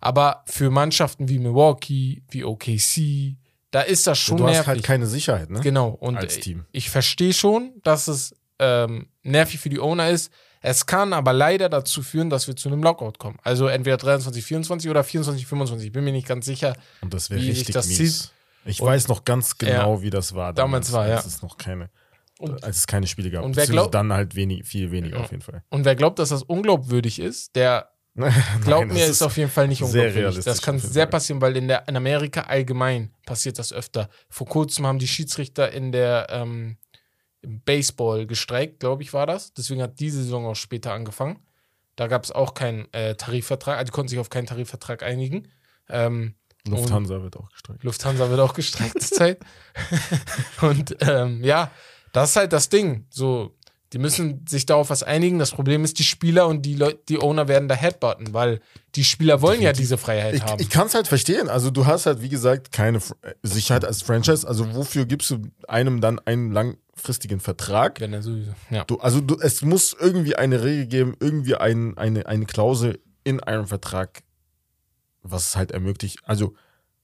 Aber 0.00 0.42
für 0.46 0.70
Mannschaften 0.70 1.28
wie 1.28 1.38
Milwaukee, 1.38 2.22
wie 2.30 2.44
OKC, 2.44 3.36
da 3.70 3.82
ist 3.82 4.06
das 4.06 4.18
schon 4.18 4.38
du 4.38 4.44
hast 4.44 4.52
nervig. 4.52 4.68
halt 4.68 4.82
keine 4.82 5.06
Sicherheit, 5.06 5.50
ne? 5.50 5.60
Genau. 5.60 5.90
Und 5.90 6.16
als 6.16 6.40
Team. 6.40 6.64
ich 6.72 6.88
verstehe 6.88 7.32
schon, 7.32 7.72
dass 7.82 8.08
es 8.08 8.34
ähm, 8.58 9.08
nervig 9.22 9.60
für 9.60 9.68
die 9.68 9.80
Owner 9.80 10.08
ist. 10.08 10.32
Es 10.68 10.84
kann 10.86 11.12
aber 11.12 11.32
leider 11.32 11.68
dazu 11.68 12.02
führen, 12.02 12.28
dass 12.28 12.48
wir 12.48 12.56
zu 12.56 12.68
einem 12.68 12.82
Lockout 12.82 13.18
kommen. 13.18 13.38
Also 13.44 13.68
entweder 13.68 13.96
23, 13.98 14.44
24 14.44 14.90
oder 14.90 15.04
24, 15.04 15.46
25. 15.46 15.86
Ich 15.86 15.92
bin 15.92 16.02
mir 16.02 16.10
nicht 16.12 16.26
ganz 16.26 16.44
sicher. 16.44 16.76
Und 17.02 17.14
das 17.14 17.30
wäre 17.30 17.40
richtig 17.40 17.72
das 17.72 17.86
mies. 17.86 17.96
zieht. 18.22 18.30
Ich 18.64 18.80
Und- 18.82 18.88
weiß 18.88 19.06
noch 19.06 19.24
ganz 19.24 19.58
genau, 19.58 20.02
wie 20.02 20.10
das 20.10 20.34
war 20.34 20.52
Damals 20.52 20.90
war, 20.92 21.06
ja. 21.06 21.16
als 21.16 21.26
es 21.26 21.40
noch 21.40 21.56
keine, 21.56 21.88
Und- 22.38 22.64
als 22.64 22.78
es 22.78 22.86
keine 22.88 23.06
Spiele 23.06 23.30
gab. 23.30 23.44
Und 23.44 23.54
wer 23.54 23.66
glaubt- 23.68 23.94
dann 23.94 24.12
halt 24.12 24.34
wenig, 24.34 24.66
viel 24.66 24.90
weniger 24.90 25.18
Ja. 25.18 25.22
auf 25.22 25.30
jeden 25.30 25.42
Fall. 25.42 25.62
Und 25.68 25.84
wer 25.84 25.94
glaubt, 25.94 26.18
dass 26.18 26.30
das 26.30 26.42
unglaubwürdig 26.42 27.20
ist, 27.20 27.54
der 27.54 27.90
glaubt 28.64 28.92
mir, 28.92 29.06
ist 29.06 29.22
auf 29.22 29.36
jeden 29.36 29.50
Fall 29.50 29.68
nicht 29.68 29.82
unglaubwürdig. 29.82 30.42
Das 30.44 30.62
kann 30.62 30.78
sehr 30.80 31.06
passieren, 31.06 31.40
weil 31.42 31.56
in, 31.56 31.68
der, 31.68 31.86
in 31.86 31.96
Amerika 31.96 32.40
allgemein 32.40 33.12
passiert 33.24 33.58
das 33.58 33.72
öfter. 33.72 34.08
Vor 34.30 34.46
kurzem 34.48 34.86
haben 34.86 34.98
die 34.98 35.06
Schiedsrichter 35.06 35.70
in 35.70 35.92
der 35.92 36.26
ähm, 36.30 36.76
im 37.46 37.60
Baseball 37.60 38.26
gestreikt, 38.26 38.80
glaube 38.80 39.02
ich, 39.02 39.12
war 39.12 39.26
das. 39.26 39.54
Deswegen 39.54 39.80
hat 39.80 40.00
diese 40.00 40.22
Saison 40.22 40.46
auch 40.46 40.56
später 40.56 40.92
angefangen. 40.92 41.38
Da 41.94 42.08
gab 42.08 42.24
es 42.24 42.32
auch 42.32 42.54
keinen 42.54 42.92
äh, 42.92 43.14
Tarifvertrag, 43.14 43.78
also 43.78 43.86
die 43.86 43.92
konnten 43.92 44.08
sich 44.08 44.18
auf 44.18 44.28
keinen 44.28 44.46
Tarifvertrag 44.46 45.02
einigen. 45.02 45.48
Ähm, 45.88 46.34
Lufthansa 46.66 47.22
wird 47.22 47.36
auch 47.36 47.48
gestreikt. 47.50 47.84
Lufthansa 47.84 48.28
wird 48.28 48.40
auch 48.40 48.52
gestreikt 48.52 49.00
zur 49.00 49.16
Zeit. 49.16 49.38
und 50.60 50.96
ähm, 51.00 51.42
ja, 51.44 51.70
das 52.12 52.30
ist 52.30 52.36
halt 52.36 52.52
das 52.52 52.68
Ding. 52.68 53.06
So, 53.10 53.55
die 53.92 53.98
müssen 53.98 54.44
sich 54.48 54.66
da 54.66 54.74
auf 54.74 54.90
was 54.90 55.02
einigen. 55.02 55.38
Das 55.38 55.52
Problem 55.52 55.84
ist, 55.84 55.98
die 55.98 56.04
Spieler 56.04 56.48
und 56.48 56.62
die 56.62 56.74
Leute, 56.74 56.98
die 57.08 57.18
Owner 57.20 57.46
werden 57.48 57.68
da 57.68 57.74
headbutten, 57.74 58.34
weil 58.34 58.60
die 58.96 59.04
Spieler 59.04 59.42
wollen 59.42 59.62
ja 59.62 59.72
diese 59.72 59.96
Freiheit 59.96 60.34
Ich, 60.34 60.42
haben. 60.42 60.60
ich 60.60 60.70
kann 60.70 60.88
es 60.88 60.94
halt 60.94 61.06
verstehen. 61.06 61.48
Also 61.48 61.70
du 61.70 61.86
hast 61.86 62.06
halt, 62.06 62.20
wie 62.20 62.28
gesagt, 62.28 62.72
keine 62.72 62.98
Fr- 62.98 63.14
äh, 63.22 63.34
Sicherheit 63.42 63.84
als 63.84 64.02
Franchise. 64.02 64.46
Also 64.46 64.74
wofür 64.74 65.06
gibst 65.06 65.30
du 65.30 65.42
einem 65.68 66.00
dann 66.00 66.18
einen 66.20 66.50
langfristigen 66.50 67.38
Vertrag? 67.38 68.00
Wenn 68.00 68.12
er 68.12 68.22
sowieso. 68.22 68.52
Ja. 68.70 68.84
Du, 68.84 68.98
also 68.98 69.20
du, 69.20 69.38
es 69.40 69.62
muss 69.62 69.94
irgendwie 69.98 70.34
eine 70.34 70.64
Regel 70.64 70.86
geben, 70.86 71.16
irgendwie 71.20 71.54
ein, 71.54 71.96
eine, 71.96 72.26
eine 72.26 72.46
Klausel 72.46 72.98
in 73.22 73.40
einem 73.42 73.66
Vertrag, 73.68 74.22
was 75.22 75.50
es 75.50 75.56
halt 75.56 75.70
ermöglicht. 75.70 76.18
Also 76.24 76.54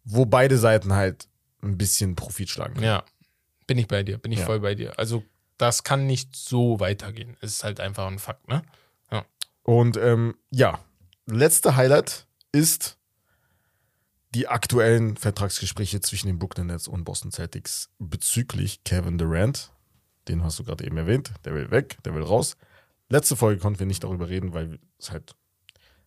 wo 0.05 0.27
beide 0.27 0.59
Seiten 0.59 0.95
halt 0.95 1.29
ein 1.63 1.79
bisschen 1.79 2.17
Profit 2.17 2.51
schlagen 2.51 2.75
können. 2.75 2.87
ja. 2.87 3.05
Bin 3.69 3.79
ich 3.79 3.87
bei 3.87 4.03
dir, 4.03 4.19
bin 4.19 4.33
ich 4.33 4.41
Ja. 4.41 4.47
voll 4.47 4.59
bei 4.59 4.75
dir. 4.75 4.99
Also, 4.99 5.23
das 5.63 5.85
kann 5.85 6.07
nicht 6.07 6.35
so 6.35 6.81
weitergehen. 6.81 7.37
Es 7.41 7.53
ist 7.53 7.65
halt 7.65 7.81
einfach 7.81 8.07
ein 8.09 8.19
Fakt, 8.19 8.49
ne? 8.49 8.63
Und 9.65 9.97
ähm, 9.97 10.35
ja, 10.51 10.81
letzte 11.27 11.77
Highlight 11.77 12.27
ist 12.51 12.99
die 14.35 14.49
aktuellen 14.49 15.17
Vertragsgespräche 15.17 16.01
zwischen 16.01 16.27
den 16.27 16.41
Brooklyn 16.41 16.67
Nets 16.67 16.89
und 16.89 17.05
Boston 17.05 17.31
Celtics 17.31 17.91
bezüglich 18.01 18.83
Kevin 18.83 19.19
Durant. 19.19 19.71
Den 20.27 20.43
hast 20.43 20.59
du 20.59 20.65
gerade 20.65 20.85
eben 20.85 20.97
erwähnt. 20.97 21.33
Der 21.45 21.55
will 21.55 21.71
weg, 21.71 21.99
der 22.05 22.13
will 22.15 22.23
raus. 22.23 22.57
Letzte 23.09 23.37
Folge 23.37 23.61
konnten 23.61 23.79
wir 23.79 23.87
nicht 23.87 24.03
darüber 24.03 24.29
reden, 24.29 24.53
weil 24.53 24.81
es 24.99 25.13
halt 25.13 25.37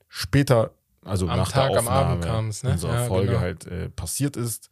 später, 0.09 0.73
also 1.03 1.29
Am 1.29 1.37
nach 1.37 1.51
Tag, 1.51 1.71
der 1.71 1.79
am 1.79 1.87
Aufnahme 1.87 2.49
ne? 2.61 2.71
unserer 2.71 2.93
Ja, 2.93 3.05
Folge 3.05 3.27
genau. 3.27 3.39
halt 3.39 3.67
äh, 3.67 3.89
passiert 3.89 4.35
ist. 4.35 4.69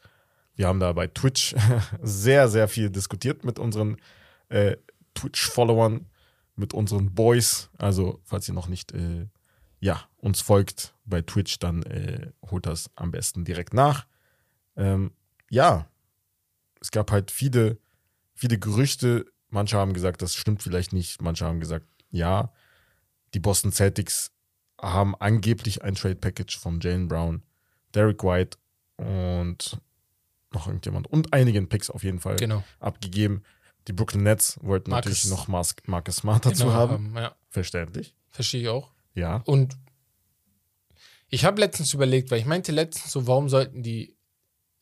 Wir 0.56 0.68
haben 0.68 0.80
da 0.80 0.92
bei 0.92 1.08
Twitch 1.08 1.56
sehr, 2.02 2.50
sehr 2.50 2.68
viel 2.68 2.90
diskutiert 2.90 3.46
mit 3.46 3.60
unseren 3.60 3.98
äh, 4.54 4.78
Twitch-Followern, 5.16 6.06
mit 6.56 6.74
unseren 6.74 7.14
Boys. 7.16 7.70
Also, 7.78 8.20
falls 8.24 8.48
ihr 8.48 8.54
noch 8.54 8.68
nicht 8.68 8.92
äh, 8.94 9.28
ja, 9.80 10.08
uns 10.18 10.40
folgt 10.42 10.94
bei 11.04 11.22
Twitch, 11.22 11.58
dann 11.60 11.84
äh, 11.84 12.32
holt 12.50 12.66
das 12.68 12.90
am 12.96 13.12
besten 13.12 13.44
direkt 13.44 13.74
nach. 13.74 14.06
Ähm, 14.76 15.12
ja, 15.50 15.88
es 16.80 16.92
gab 16.92 17.12
halt 17.12 17.32
viele, 17.32 17.80
viele 18.36 18.60
Gerüchte. 18.60 19.26
Manche 19.50 19.78
haben 19.78 19.94
gesagt, 19.94 20.22
das 20.22 20.36
stimmt 20.36 20.62
vielleicht 20.64 20.94
nicht. 20.94 21.22
Manche 21.22 21.46
haben 21.46 21.60
gesagt, 21.60 21.88
ja. 22.12 22.54
Die 23.34 23.40
Boston 23.40 23.72
Celtics 23.72 24.32
haben 24.80 25.16
angeblich 25.16 25.82
ein 25.84 25.96
Trade 25.96 26.16
Package 26.16 26.58
von 26.60 26.80
Jalen 26.80 27.08
Brown, 27.08 27.42
Derek 27.96 28.24
White 28.24 28.58
und 28.98 29.80
noch 30.52 30.68
irgendjemand 30.68 31.08
und 31.08 31.34
einigen 31.34 31.68
Picks 31.68 31.90
auf 31.90 32.04
jeden 32.04 32.20
Fall 32.20 32.36
Genau. 32.36 32.64
abgegeben. 32.80 33.42
Die 33.88 33.94
Brooklyn 33.94 34.24
Nets 34.24 34.58
wollten 34.62 34.92
Marcus- 34.92 35.10
natürlich 35.12 35.30
noch 35.30 35.48
Mas 35.48 35.75
Marcus 35.86 36.18
Smart 36.18 36.46
dazu 36.46 36.63
genau, 36.66 36.74
haben. 36.74 37.08
ähm, 37.08 37.18
Ja, 37.18 37.36
Verständlich. 37.50 38.13
verstehe 38.30 38.62
ich 38.62 38.70
auch. 38.70 38.92
Ja. 39.13 39.42
Und 39.46 39.78
ich 41.30 41.46
habe 41.46 41.60
letztens 41.60 41.94
überlegt, 41.94 42.32
weil 42.32 42.40
ich 42.40 42.46
meinte 42.46 42.72
letztens 42.72 43.12
so, 43.12 43.28
warum 43.28 43.50
sollten 43.50 43.84
die 43.84 44.16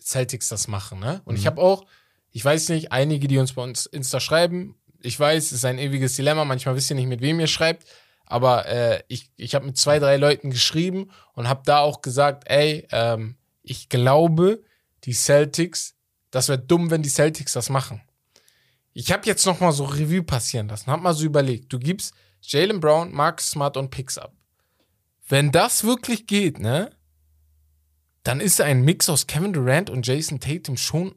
Celtics 0.01 0.49
das 0.49 0.67
machen, 0.67 0.99
ne? 0.99 1.21
Und 1.25 1.35
ich 1.35 1.43
Mhm. 1.43 1.47
habe 1.47 1.61
auch, 1.61 1.85
ich 2.31 2.43
weiß 2.43 2.69
nicht, 2.69 2.91
einige, 2.91 3.27
die 3.27 3.37
uns 3.37 3.53
bei 3.53 3.63
uns 3.63 3.85
Insta 3.85 4.19
schreiben, 4.19 4.75
ich 5.01 5.19
weiß, 5.19 5.45
es 5.45 5.51
ist 5.53 5.65
ein 5.65 5.79
ewiges 5.79 6.15
Dilemma, 6.15 6.45
manchmal 6.45 6.75
wisst 6.75 6.89
ihr 6.89 6.95
nicht, 6.95 7.07
mit 7.07 7.21
wem 7.21 7.39
ihr 7.39 7.47
schreibt, 7.47 7.87
aber 8.25 8.65
äh, 8.67 9.03
ich, 9.07 9.31
ich 9.35 9.55
habe 9.55 9.65
mit 9.65 9.77
zwei, 9.77 9.99
drei 9.99 10.17
Leuten 10.17 10.49
geschrieben 10.51 11.11
und 11.33 11.47
habe 11.47 11.61
da 11.65 11.79
auch 11.79 12.01
gesagt, 12.01 12.43
ey, 12.47 12.87
ähm, 12.91 13.35
ich 13.63 13.89
glaube, 13.89 14.63
die 15.03 15.13
Celtics, 15.13 15.95
das 16.31 16.47
wäre 16.49 16.59
dumm, 16.59 16.89
wenn 16.91 17.01
die 17.03 17.09
Celtics 17.09 17.53
das 17.53 17.69
machen. 17.69 18.01
Ich 18.93 19.11
habe 19.11 19.25
jetzt 19.25 19.45
noch 19.45 19.59
mal 19.59 19.71
so 19.71 19.85
Revue 19.85 20.23
passieren 20.23 20.67
lassen, 20.67 20.91
hab 20.91 21.01
mal 21.01 21.13
so 21.13 21.25
überlegt, 21.25 21.71
du 21.71 21.79
gibst 21.79 22.13
Jalen 22.41 22.79
Brown, 22.79 23.13
Marcus 23.13 23.51
Smart 23.51 23.77
und 23.77 23.89
Picks 23.89 24.17
ab. 24.17 24.33
Wenn 25.27 25.51
das 25.51 25.83
wirklich 25.83 26.27
geht, 26.27 26.59
ne, 26.59 26.91
dann 28.23 28.41
ist 28.41 28.59
ein 28.59 28.81
Mix 28.81 29.09
aus 29.09 29.27
Kevin 29.27 29.53
Durant 29.53 29.89
und 29.89 30.05
Jason 30.05 30.39
Tatum 30.39 30.77
schon 30.77 31.15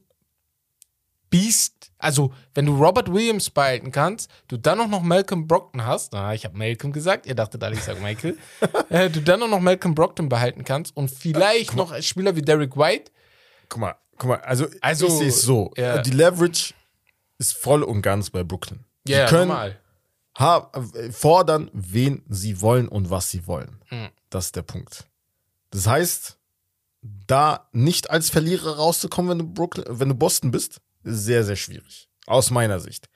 Beast. 1.30 1.90
Also, 1.98 2.32
wenn 2.54 2.66
du 2.66 2.76
Robert 2.76 3.12
Williams 3.12 3.50
behalten 3.50 3.90
kannst, 3.90 4.30
du 4.46 4.56
dann 4.56 4.80
auch 4.80 4.86
noch 4.86 5.02
Malcolm 5.02 5.48
Brockton 5.48 5.84
hast, 5.84 6.12
na, 6.12 6.32
ich 6.32 6.44
habe 6.44 6.56
Malcolm 6.56 6.92
gesagt, 6.92 7.26
ihr 7.26 7.34
dachtet 7.34 7.64
alle, 7.64 7.74
ich 7.74 7.82
sage 7.82 8.00
Michael, 8.00 8.38
äh, 8.90 9.10
du 9.10 9.20
dann 9.20 9.42
auch 9.42 9.48
noch 9.48 9.60
Malcolm 9.60 9.94
Brockton 9.94 10.28
behalten 10.28 10.64
kannst 10.64 10.96
und 10.96 11.10
vielleicht 11.10 11.74
noch 11.74 11.90
als 11.90 12.06
Spieler 12.06 12.36
wie 12.36 12.42
Derek 12.42 12.76
White, 12.76 13.10
Guck 13.68 13.80
mal, 13.80 13.96
guck 14.18 14.28
mal, 14.28 14.40
also, 14.42 14.66
Also, 14.80 15.06
ich 15.06 15.12
sehe 15.12 15.28
es 15.28 15.42
so. 15.42 15.72
ja. 15.76 15.98
Die 15.98 16.10
Leverage 16.10 16.74
ist 17.38 17.56
voll 17.56 17.82
und 17.82 18.02
ganz 18.02 18.30
bei 18.30 18.42
Brooklyn. 18.44 18.84
Ja, 19.06 19.26
können 19.28 19.48
normal. 19.48 19.78
äh, 20.38 21.10
fordern, 21.12 21.70
wen 21.72 22.22
sie 22.28 22.60
wollen 22.60 22.88
und 22.88 23.10
was 23.10 23.30
sie 23.30 23.46
wollen. 23.46 23.80
Mhm. 23.90 24.08
Das 24.30 24.46
ist 24.46 24.56
der 24.56 24.62
Punkt. 24.62 25.04
Das 25.70 25.86
heißt, 25.86 26.38
da 27.26 27.68
nicht 27.72 28.10
als 28.10 28.30
Verlierer 28.30 28.76
rauszukommen, 28.76 29.30
wenn 29.32 29.38
du 29.38 29.52
Brooklyn, 29.52 29.84
wenn 29.88 30.08
du 30.08 30.14
Boston 30.14 30.50
bist, 30.50 30.80
ist 31.02 31.24
sehr, 31.24 31.44
sehr 31.44 31.56
schwierig. 31.56 32.08
Aus 32.26 32.50
meiner 32.50 32.80
Sicht. 32.80 33.08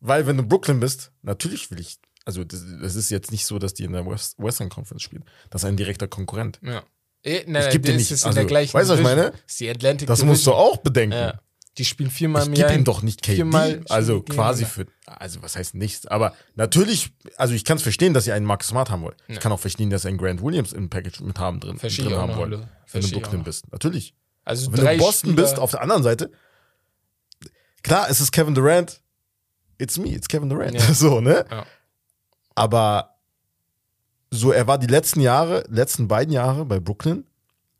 Weil 0.00 0.26
wenn 0.26 0.36
du 0.36 0.42
Brooklyn 0.42 0.80
bist, 0.80 1.12
natürlich 1.22 1.70
will 1.70 1.80
ich, 1.80 1.98
also 2.24 2.44
das, 2.44 2.64
das 2.82 2.96
ist 2.96 3.10
jetzt 3.10 3.30
nicht 3.30 3.46
so, 3.46 3.58
dass 3.58 3.74
die 3.74 3.84
in 3.84 3.92
der 3.92 4.04
West, 4.06 4.34
Western 4.38 4.68
Conference 4.68 5.02
spielen. 5.02 5.24
Das 5.50 5.62
ist 5.62 5.68
ein 5.68 5.76
direkter 5.76 6.08
Konkurrent. 6.08 6.58
Ja. 6.62 6.82
Eh, 7.22 7.44
nein, 7.46 7.64
Ich 7.66 7.72
geb 7.72 7.82
dir 7.82 7.94
nicht- 7.94 8.10
ist 8.10 8.22
in 8.22 8.26
also, 8.28 8.36
der 8.36 8.44
gleichen 8.46 8.74
weißt 8.74 8.88
du, 8.90 8.92
was 8.94 9.00
ich 9.00 9.04
meine? 9.04 9.32
Das 9.32 9.56
Division. 9.98 10.28
musst 10.28 10.46
du 10.46 10.52
auch 10.52 10.76
bedenken. 10.78 11.16
Ja. 11.16 11.40
Die 11.78 11.84
spielen 11.84 12.10
viermal 12.10 12.42
Ich 12.50 12.58
Jahr. 12.58 12.68
gebe 12.68 12.80
ihm 12.80 12.84
doch 12.84 13.02
nicht 13.02 13.22
KD, 13.22 13.36
viermal 13.36 13.80
also 13.88 14.20
quasi 14.22 14.64
für, 14.64 14.86
also 15.06 15.42
was 15.42 15.56
heißt 15.56 15.74
nichts, 15.76 16.06
aber 16.06 16.34
natürlich, 16.56 17.12
also 17.36 17.54
ich 17.54 17.64
kann 17.64 17.76
es 17.76 17.82
verstehen, 17.82 18.14
dass 18.14 18.26
ihr 18.26 18.34
einen 18.34 18.46
Marcus 18.46 18.68
Smart 18.68 18.90
haben 18.90 19.02
wollt. 19.02 19.16
Ich 19.28 19.38
kann 19.38 19.52
auch 19.52 19.60
verstehen, 19.60 19.88
dass 19.90 20.04
ihr 20.04 20.08
einen 20.08 20.18
Grant 20.18 20.42
Williams 20.42 20.72
im 20.72 20.90
Package 20.90 21.20
mit 21.20 21.38
haben 21.38 21.60
drin, 21.60 21.78
Verstehe 21.78 22.06
drin 22.06 22.14
ich 22.14 22.20
haben 22.20 22.36
wollt, 22.36 22.68
wenn 22.92 23.00
du 23.00 23.06
ich 23.06 23.12
Brooklyn 23.12 23.44
bist. 23.44 23.70
Natürlich. 23.70 24.14
Also 24.44 24.72
Wenn 24.72 24.84
du 24.84 24.96
Boston 24.98 25.30
Spieler, 25.30 25.42
bist, 25.46 25.58
auf 25.58 25.70
der 25.70 25.82
anderen 25.82 26.02
Seite, 26.02 26.32
klar, 27.82 28.08
es 28.10 28.20
ist 28.20 28.32
Kevin 28.32 28.54
Durant, 28.54 29.00
it's 29.78 29.98
me, 29.98 30.08
it's 30.08 30.26
Kevin 30.28 30.48
Durant, 30.48 30.74
Ja. 30.74 30.80
so, 30.94 31.20
ne? 31.20 31.44
Ja. 31.50 31.66
Aber 32.54 33.18
so, 34.30 34.50
er 34.50 34.66
war 34.66 34.78
die 34.78 34.86
letzten 34.86 35.20
Jahre, 35.20 35.64
letzten 35.68 36.08
beiden 36.08 36.32
Jahre 36.32 36.64
bei 36.64 36.80
Brooklyn 36.80 37.24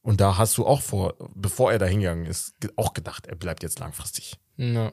und 0.09 0.23
da 0.23 0.39
hast 0.39 0.57
du 0.57 0.65
auch 0.65 0.81
vor, 0.81 1.17
bevor 1.35 1.71
er 1.71 1.79
da 1.79 1.85
hingegangen 1.85 2.25
ist, 2.25 2.55
auch 2.77 2.95
gedacht, 2.95 3.27
er 3.27 3.37
bleibt 3.37 3.63
jetzt 3.63 3.79
langfristig. 3.79 4.39
Ja. 4.57 4.91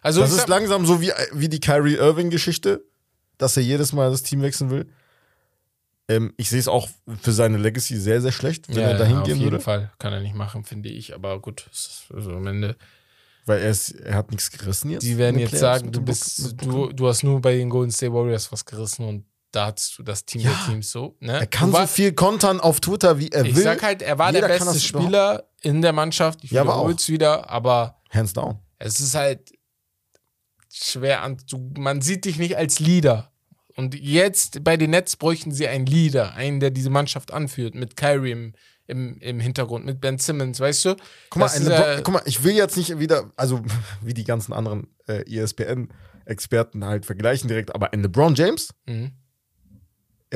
Also 0.00 0.22
Das 0.22 0.32
ist 0.32 0.48
langsam 0.48 0.86
so 0.86 1.02
wie, 1.02 1.12
wie 1.34 1.50
die 1.50 1.60
Kyrie 1.60 1.96
Irving-Geschichte, 1.96 2.82
dass 3.36 3.58
er 3.58 3.62
jedes 3.62 3.92
Mal 3.92 4.10
das 4.10 4.22
Team 4.22 4.40
wechseln 4.40 4.70
will. 4.70 4.86
Ähm, 6.08 6.32
ich 6.38 6.48
sehe 6.48 6.58
es 6.58 6.68
auch 6.68 6.88
für 7.20 7.32
seine 7.32 7.58
Legacy 7.58 7.98
sehr, 7.98 8.22
sehr 8.22 8.32
schlecht, 8.32 8.70
wenn 8.70 8.76
ja, 8.76 8.92
er 8.92 8.96
dahin 8.96 9.16
ja, 9.16 9.20
auf 9.20 9.26
gehen 9.26 9.36
jeden 9.36 9.50
würde. 9.50 9.62
Fall 9.62 9.92
kann 9.98 10.14
er 10.14 10.20
nicht 10.20 10.34
machen, 10.34 10.64
finde 10.64 10.88
ich. 10.88 11.14
Aber 11.14 11.38
gut, 11.38 11.68
also 12.14 12.30
am 12.30 12.46
Ende. 12.46 12.76
Weil 13.44 13.60
er, 13.60 13.68
ist, 13.68 13.90
er 13.90 14.14
hat 14.14 14.30
nichts 14.30 14.50
gerissen 14.50 14.88
jetzt. 14.88 15.02
Die 15.02 15.18
werden 15.18 15.38
jetzt 15.38 15.50
Playoffs 15.50 15.80
sagen, 15.80 15.92
du 15.92 16.00
bist, 16.00 16.62
du, 16.62 16.94
du 16.94 17.08
hast 17.08 17.24
nur 17.24 17.42
bei 17.42 17.56
den 17.56 17.68
Golden 17.68 17.92
State 17.92 18.14
Warriors 18.14 18.50
was 18.50 18.64
gerissen 18.64 19.04
und 19.04 19.26
da 19.56 19.66
hattest 19.66 19.98
du 19.98 20.02
das 20.02 20.24
Team 20.24 20.42
Ja. 20.42 20.50
der 20.50 20.66
Teams 20.72 20.90
so. 20.92 21.16
Ne? 21.20 21.32
Er 21.40 21.46
kann 21.46 21.70
du 21.70 21.72
so 21.76 21.78
war, 21.80 21.88
viel 21.88 22.12
kontern 22.12 22.60
auf 22.60 22.80
Twitter, 22.80 23.18
wie 23.18 23.28
er 23.30 23.44
Ich 23.44 23.56
will. 23.56 23.62
sag 23.64 23.82
halt, 23.82 24.02
er 24.02 24.18
war 24.18 24.28
Jeder 24.32 24.42
der 24.48 24.54
beste 24.54 24.66
das 24.66 24.86
überhaupt- 24.88 25.04
Spieler 25.06 25.44
in 25.62 25.82
der 25.82 25.92
Mannschaft. 25.92 26.44
Ich 26.44 26.50
Ja, 26.50 26.62
wiederhole 26.64 26.94
es 26.94 27.08
wieder, 27.08 27.48
aber 27.50 28.00
Hands 28.10 28.32
down. 28.32 28.58
es 28.78 29.00
ist 29.00 29.14
halt 29.14 29.50
schwer 30.72 31.22
an. 31.22 31.38
Du, 31.48 31.70
man 31.78 32.00
sieht 32.02 32.24
dich 32.24 32.38
nicht 32.38 32.56
als 32.56 32.78
Leader. 32.80 33.32
Und 33.76 33.94
jetzt 33.94 34.64
bei 34.64 34.76
den 34.76 34.90
Nets 34.90 35.16
bräuchten 35.16 35.52
sie 35.52 35.68
einen 35.68 35.86
Leader, 35.86 36.34
einen, 36.34 36.60
der 36.60 36.70
diese 36.70 36.88
Mannschaft 36.90 37.32
anführt, 37.32 37.74
mit 37.74 37.96
Kyrie 37.96 38.30
im, 38.32 38.52
im, 38.86 39.18
im 39.18 39.38
Hintergrund, 39.40 39.84
mit 39.84 40.00
Ben 40.00 40.16
Simmons, 40.18 40.60
weißt 40.60 40.84
du? 40.86 40.96
Guck 41.28 41.40
mal, 41.40 41.46
ist, 41.46 41.66
äh, 41.66 42.00
guck 42.02 42.14
mal, 42.14 42.22
ich 42.24 42.42
will 42.42 42.54
jetzt 42.54 42.76
nicht 42.76 42.98
wieder, 42.98 43.30
also 43.36 43.60
wie 44.02 44.14
die 44.14 44.24
ganzen 44.24 44.52
anderen 44.54 44.86
äh, 45.06 45.24
ESPN-Experten 45.30 46.84
halt 46.86 47.04
vergleichen 47.04 47.48
direkt, 47.48 47.74
aber 47.74 47.92
ein 47.92 48.02
LeBron 48.02 48.34
James, 48.34 48.72
Mhm. 48.86 49.12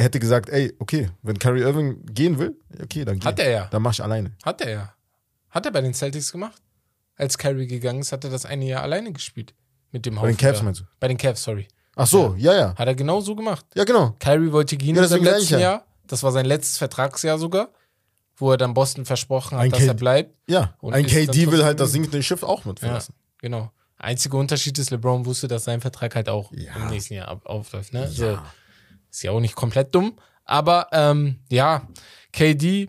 Er 0.00 0.04
hätte 0.04 0.18
gesagt, 0.18 0.48
ey, 0.48 0.74
okay, 0.78 1.10
wenn 1.22 1.38
Kyrie 1.38 1.60
Irving 1.60 2.04
gehen 2.06 2.38
will, 2.38 2.56
okay, 2.82 3.04
dann 3.04 3.18
geh. 3.18 3.26
Hat 3.26 3.38
er 3.38 3.50
ja. 3.50 3.66
Dann 3.70 3.82
mach 3.82 3.92
ich 3.92 4.02
alleine. 4.02 4.32
Hat 4.42 4.62
er 4.62 4.70
ja. 4.70 4.94
Hat 5.50 5.66
er 5.66 5.72
bei 5.72 5.82
den 5.82 5.92
Celtics 5.92 6.32
gemacht? 6.32 6.60
Als 7.16 7.36
Kyrie 7.36 7.66
gegangen 7.66 8.00
ist, 8.00 8.10
hat 8.12 8.24
er 8.24 8.30
das 8.30 8.46
eine 8.46 8.64
Jahr 8.64 8.82
alleine 8.82 9.12
gespielt. 9.12 9.52
Mit 9.92 10.06
dem 10.06 10.14
Bei 10.14 10.28
den 10.28 10.36
Cavs 10.38 10.62
meinst 10.62 10.80
du? 10.80 10.84
Bei 11.00 11.08
den 11.08 11.18
Cavs, 11.18 11.42
sorry. 11.42 11.68
Ach 11.96 12.06
so, 12.06 12.34
ja, 12.38 12.54
ja. 12.54 12.74
Hat 12.76 12.88
er 12.88 12.94
genau 12.94 13.20
so 13.20 13.34
gemacht. 13.36 13.66
Ja, 13.74 13.84
genau. 13.84 14.14
Kyrie 14.20 14.52
wollte 14.52 14.76
gehen 14.78 14.96
Ja, 14.96 15.06
sag 15.06 15.20
letzten 15.20 15.54
ja. 15.54 15.60
Jahr. 15.60 15.86
Das 16.06 16.22
war 16.22 16.32
sein 16.32 16.46
letztes 16.46 16.78
Vertragsjahr 16.78 17.38
sogar, 17.38 17.68
wo 18.36 18.50
er 18.52 18.56
dann 18.56 18.72
Boston 18.72 19.04
versprochen 19.04 19.58
hat, 19.58 19.64
Ein 19.64 19.70
dass 19.70 19.80
K- 19.80 19.86
er 19.88 19.94
bleibt. 19.94 20.34
Ja. 20.48 20.74
Und 20.80 20.94
ein 20.94 21.04
KD 21.04 21.50
will 21.52 21.62
halt 21.64 21.78
das 21.78 21.92
sinkende 21.92 22.22
Schiff 22.22 22.42
auch 22.42 22.64
Ja, 22.64 22.68
mitverlassen. 22.68 23.14
genau. 23.38 23.70
Einziger 23.98 24.38
Unterschied 24.38 24.78
ist, 24.78 24.90
LeBron 24.90 25.26
wusste, 25.26 25.46
dass 25.46 25.64
sein 25.64 25.82
Vertrag 25.82 26.14
halt 26.14 26.30
auch 26.30 26.50
Ja. 26.54 26.74
im 26.76 26.86
nächsten 26.88 27.14
Jahr 27.14 27.38
aufläuft. 27.44 27.92
Ne? 27.92 28.04
Ja. 28.04 28.06
So, 28.08 28.38
ist 29.10 29.22
ja 29.22 29.30
auch 29.32 29.40
nicht 29.40 29.54
komplett 29.54 29.94
dumm. 29.94 30.18
Aber 30.44 30.88
ähm, 30.92 31.36
ja, 31.48 31.86
KD, 32.32 32.88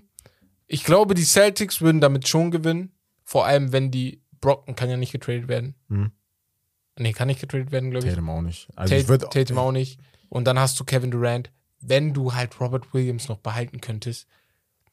Ich 0.67 0.83
glaube, 0.83 1.13
die 1.13 1.23
Celtics 1.23 1.81
würden 1.81 2.01
damit 2.01 2.27
schon 2.27 2.51
gewinnen. 2.51 2.91
Vor 3.23 3.45
allem, 3.45 3.71
wenn 3.71 3.91
die 3.91 4.21
Brockton 4.39 4.75
kann 4.75 4.89
ja 4.89 4.97
nicht 4.97 5.11
getradet 5.11 5.47
werden. 5.47 5.75
Hm. 5.89 6.11
Nee, 6.97 7.13
kann 7.13 7.27
nicht 7.27 7.39
getradet 7.39 7.71
werden, 7.71 7.91
glaube 7.91 8.07
ich. 8.07 8.13
Tatum 8.13 8.29
auch 8.29 8.41
nicht. 8.41 8.67
Also 8.75 8.91
Tate, 8.91 9.03
ich 9.03 9.07
würde 9.07 9.29
Tatum 9.29 9.57
auch 9.57 9.71
nicht. 9.71 9.99
Und 10.29 10.45
dann 10.45 10.59
hast 10.59 10.79
du 10.79 10.83
Kevin 10.83 11.11
Durant. 11.11 11.51
Wenn 11.79 12.13
du 12.13 12.33
halt 12.33 12.59
Robert 12.59 12.93
Williams 12.93 13.27
noch 13.27 13.37
behalten 13.37 13.81
könntest, 13.81 14.27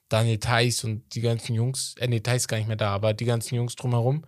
Daniel 0.08 0.38
Theiss 0.38 0.84
und 0.84 1.14
die 1.14 1.20
ganzen 1.20 1.54
Jungs, 1.54 1.94
äh, 1.98 2.08
nee, 2.08 2.20
Theiss 2.20 2.48
gar 2.48 2.56
nicht 2.56 2.66
mehr 2.66 2.76
da, 2.76 2.90
aber 2.94 3.12
die 3.12 3.26
ganzen 3.26 3.54
Jungs 3.54 3.76
drumherum. 3.76 4.24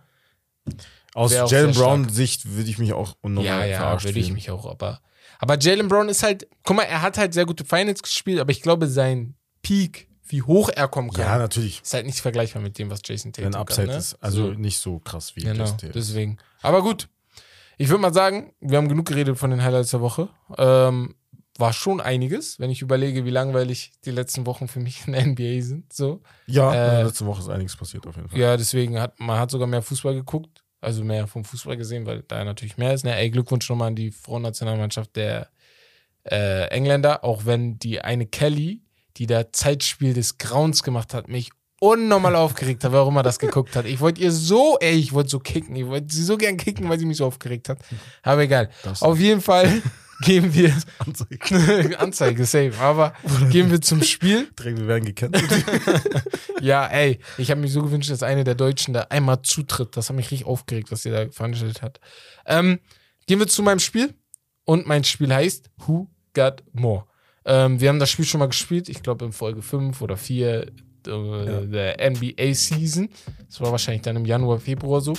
aus 1.13 1.33
Jalen 1.33 1.73
Brown 1.73 2.09
Sicht 2.09 2.45
würde 2.45 2.69
ich 2.69 2.77
mich 2.77 2.93
auch 2.93 3.15
unnormal 3.21 3.67
ja, 3.69 3.93
ja, 3.95 4.03
würde 4.03 4.19
ich 4.19 4.31
mich 4.31 4.51
auch, 4.51 4.65
aber. 4.65 5.01
Aber 5.41 5.59
Jalen 5.59 5.87
Brown 5.89 6.07
ist 6.07 6.23
halt, 6.23 6.47
guck 6.63 6.77
mal, 6.77 6.83
er 6.83 7.01
hat 7.01 7.17
halt 7.17 7.33
sehr 7.33 7.45
gute 7.45 7.65
Finals 7.65 8.01
gespielt, 8.01 8.39
aber 8.39 8.51
ich 8.51 8.61
glaube, 8.61 8.87
sein 8.87 9.35
Peak, 9.61 10.07
wie 10.27 10.41
hoch 10.43 10.69
er 10.69 10.87
kommen 10.87 11.11
kann, 11.11 11.25
Ja, 11.25 11.37
natürlich. 11.37 11.81
ist 11.81 11.93
halt 11.93 12.05
nicht 12.05 12.21
vergleichbar 12.21 12.61
mit 12.61 12.77
dem, 12.79 12.89
was 12.89 13.01
Jason 13.03 13.33
Tatum 13.33 13.53
Ein 13.53 13.55
Upside 13.59 13.87
kann. 13.87 13.95
Ne? 13.95 13.99
ist 13.99 14.15
also 14.23 14.47
So. 14.47 14.53
nicht 14.53 14.77
so 14.79 14.99
krass 14.99 15.35
wie 15.35 15.41
Genau, 15.41 15.59
Jason 15.63 15.77
Tatum. 15.77 15.91
deswegen. 15.93 16.37
Aber 16.61 16.81
gut. 16.81 17.09
Ich 17.77 17.89
würde 17.89 18.01
mal 18.01 18.13
sagen, 18.13 18.53
wir 18.61 18.77
haben 18.77 18.87
genug 18.87 19.07
geredet 19.07 19.37
von 19.37 19.49
den 19.49 19.63
Highlights 19.63 19.89
der 19.89 20.01
Woche. 20.01 20.29
Ähm, 20.57 21.15
war 21.57 21.73
schon 21.73 21.99
einiges, 21.99 22.59
wenn 22.59 22.69
ich 22.69 22.81
überlege, 22.81 23.25
wie 23.25 23.29
langweilig 23.31 23.91
die 24.05 24.11
letzten 24.11 24.45
Wochen 24.45 24.67
für 24.67 24.79
mich 24.79 25.05
in 25.07 25.13
der 25.13 25.25
NBA 25.25 25.61
sind. 25.61 25.91
So. 25.91 26.21
Ja, 26.45 26.73
Äh, 26.73 27.03
letzte 27.03 27.25
Woche 27.25 27.41
ist 27.41 27.49
einiges 27.49 27.75
passiert 27.75 28.05
auf 28.07 28.15
jeden 28.15 28.29
Fall. 28.29 28.39
Ja, 28.39 28.55
deswegen 28.55 28.99
hat 28.99 29.19
man 29.19 29.39
hat 29.39 29.49
sogar 29.51 29.67
mehr 29.67 29.81
Fußball 29.81 30.13
geguckt, 30.13 30.60
also 30.81 31.03
mehr 31.03 31.27
vom 31.27 31.45
Fußball 31.45 31.77
gesehen, 31.77 32.05
weil 32.05 32.23
da 32.27 32.43
natürlich 32.43 32.77
mehr 32.77 32.93
ist. 32.93 33.05
Ne? 33.05 33.15
Ey, 33.15 33.29
Glückwunsch 33.29 33.69
nochmal 33.69 33.89
an 33.89 33.95
die 33.95 34.11
Frauennationalmannschaft 34.11 35.15
der 35.15 35.49
äh, 36.29 36.65
Engländer, 36.67 37.23
auch 37.23 37.45
wenn 37.45 37.77
die 37.79 38.01
eine 38.01 38.25
Kelly, 38.25 38.81
die 39.17 39.27
da 39.27 39.51
Zeitspiel 39.51 40.13
des 40.13 40.37
Grauens 40.37 40.83
gemacht 40.83 41.13
hat, 41.13 41.27
mich 41.27 41.49
unnormal 41.79 42.35
aufgeregt 42.35 42.83
hat, 42.83 42.91
warum 42.91 43.15
er 43.17 43.23
das 43.23 43.39
geguckt 43.39 43.75
hat. 43.75 43.85
Ich 43.85 43.99
wollte 43.99 44.21
ihr 44.21 44.31
so, 44.31 44.77
ey, 44.79 44.93
ich 44.95 45.13
wollte 45.13 45.29
so 45.31 45.39
kicken, 45.39 45.75
ich 45.75 45.87
wollte 45.87 46.13
sie 46.13 46.23
so 46.23 46.37
gern 46.37 46.57
kicken, 46.57 46.87
weil 46.89 46.99
sie 46.99 47.05
mich 47.05 47.17
so 47.17 47.25
aufgeregt 47.25 47.69
hat. 47.69 47.79
Aber 48.21 48.41
egal. 48.43 48.69
Das- 48.83 49.01
Auf 49.01 49.19
jeden 49.19 49.41
Fall 49.41 49.81
gehen 50.21 50.53
wir 50.53 50.73
Anzeige, 51.99 52.45
safe. 52.45 52.73
Aber 52.79 53.13
gehen 53.49 53.71
wir 53.71 53.81
zum 53.81 54.03
Spiel. 54.03 54.47
Direkt, 54.57 54.79
wir 54.79 54.87
werden 54.87 55.05
gecancelt. 55.05 55.65
Ja, 56.61 56.85
ey, 56.85 57.17
ich 57.39 57.49
habe 57.49 57.59
mir 57.59 57.67
so 57.67 57.81
gewünscht, 57.81 58.11
dass 58.11 58.21
eine 58.21 58.43
der 58.43 58.53
Deutschen 58.53 58.93
da 58.93 59.07
einmal 59.09 59.41
zutritt. 59.41 59.97
Das 59.97 60.09
hat 60.09 60.15
mich 60.15 60.29
richtig 60.29 60.45
aufgeregt, 60.45 60.91
was 60.91 61.01
sie 61.01 61.09
da 61.09 61.27
veranstaltet 61.31 61.81
hat. 61.81 61.99
Ähm, 62.45 62.79
gehen 63.25 63.39
wir 63.39 63.47
zu 63.47 63.63
meinem 63.63 63.79
Spiel. 63.79 64.13
Und 64.63 64.85
mein 64.85 65.03
Spiel 65.03 65.33
heißt 65.33 65.71
Who 65.87 66.07
Got 66.33 66.63
More. 66.73 67.05
Ähm, 67.45 67.81
wir 67.81 67.89
haben 67.89 67.99
das 67.99 68.11
Spiel 68.11 68.25
schon 68.25 68.39
mal 68.39 68.45
gespielt, 68.45 68.89
ich 68.89 69.01
glaube 69.01 69.25
in 69.25 69.31
Folge 69.31 69.63
5 69.63 69.99
oder 70.01 70.15
4 70.17 70.67
äh, 71.07 71.67
der 71.67 72.11
NBA 72.11 72.53
Season. 72.53 73.09
Das 73.47 73.59
war 73.59 73.71
wahrscheinlich 73.71 74.03
dann 74.03 74.17
im 74.17 74.25
Januar, 74.25 74.59
Februar 74.59 75.01
so. 75.01 75.13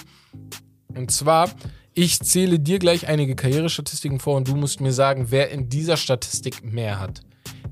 Und 0.95 1.11
zwar, 1.11 1.51
ich 1.95 2.21
zähle 2.21 2.59
dir 2.59 2.79
gleich 2.79 3.09
einige 3.09 3.37
Karrierestatistiken 3.37 4.19
vor 4.19 4.37
und 4.37 4.49
du 4.49 4.57
musst 4.57 4.81
mir 4.81 4.93
sagen, 4.93 5.27
wer 5.31 5.51
in 5.51 5.69
dieser 5.69 5.97
Statistik 5.97 6.65
mehr 6.65 6.99
hat. 6.99 7.21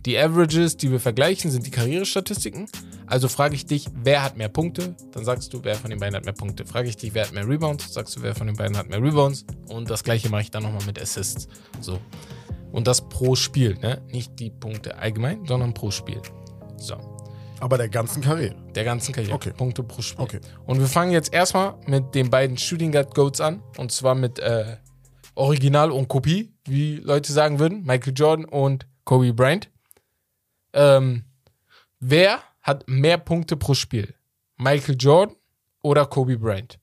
Die 0.06 0.18
Averages, 0.18 0.76
die 0.76 0.90
wir 0.90 1.00
vergleichen, 1.00 1.50
sind 1.50 1.66
die 1.66 1.70
Karrierestatistiken. 1.70 2.68
Also 3.06 3.28
frage 3.28 3.54
ich 3.54 3.66
dich, 3.66 3.86
wer 4.02 4.22
hat 4.22 4.36
mehr 4.36 4.48
Punkte? 4.48 4.94
Dann 5.12 5.24
sagst 5.24 5.52
du, 5.52 5.64
wer 5.64 5.74
von 5.74 5.90
den 5.90 5.98
beiden 5.98 6.16
hat 6.16 6.24
mehr 6.24 6.34
Punkte. 6.34 6.64
Frage 6.64 6.88
ich 6.88 6.96
dich, 6.96 7.12
wer 7.12 7.26
hat 7.26 7.32
mehr 7.32 7.46
Rebounds? 7.46 7.92
Sagst 7.92 8.16
du, 8.16 8.22
wer 8.22 8.34
von 8.34 8.46
den 8.46 8.56
beiden 8.56 8.76
hat 8.76 8.88
mehr 8.88 9.02
Rebounds? 9.02 9.44
Und 9.68 9.90
das 9.90 10.04
gleiche 10.04 10.28
mache 10.30 10.42
ich 10.42 10.50
dann 10.50 10.62
nochmal 10.62 10.84
mit 10.86 11.00
Assists. 11.00 11.48
So. 11.80 11.98
Und 12.72 12.86
das 12.86 13.08
pro 13.08 13.34
Spiel, 13.34 13.76
ne? 13.80 14.00
Nicht 14.10 14.38
die 14.38 14.50
Punkte 14.50 14.96
allgemein, 14.96 15.44
sondern 15.46 15.74
pro 15.74 15.90
Spiel. 15.90 16.20
So. 16.76 17.19
Aber 17.60 17.76
der 17.76 17.88
ganzen 17.88 18.22
Karriere. 18.22 18.56
Der 18.74 18.84
ganzen 18.84 19.12
Karriere. 19.12 19.34
Okay. 19.34 19.52
Punkte 19.52 19.82
pro 19.82 20.02
Spiel. 20.02 20.22
Okay. 20.22 20.40
Und 20.66 20.80
wir 20.80 20.86
fangen 20.86 21.12
jetzt 21.12 21.32
erstmal 21.32 21.74
mit 21.86 22.14
den 22.14 22.30
beiden 22.30 22.56
Shooting 22.56 22.92
Guard 22.92 23.14
Goats 23.14 23.40
an. 23.40 23.62
Und 23.76 23.92
zwar 23.92 24.14
mit 24.14 24.38
äh, 24.38 24.76
Original 25.34 25.90
und 25.90 26.08
Kopie, 26.08 26.52
wie 26.64 26.96
Leute 26.96 27.32
sagen 27.32 27.58
würden. 27.58 27.84
Michael 27.84 28.14
Jordan 28.16 28.44
und 28.46 28.86
Kobe 29.04 29.32
Bryant. 29.32 29.70
Ähm, 30.72 31.24
wer 31.98 32.40
hat 32.62 32.88
mehr 32.88 33.18
Punkte 33.18 33.56
pro 33.56 33.74
Spiel? 33.74 34.14
Michael 34.56 34.96
Jordan 34.98 35.36
oder 35.82 36.06
Kobe 36.06 36.38
Bryant? 36.38 36.78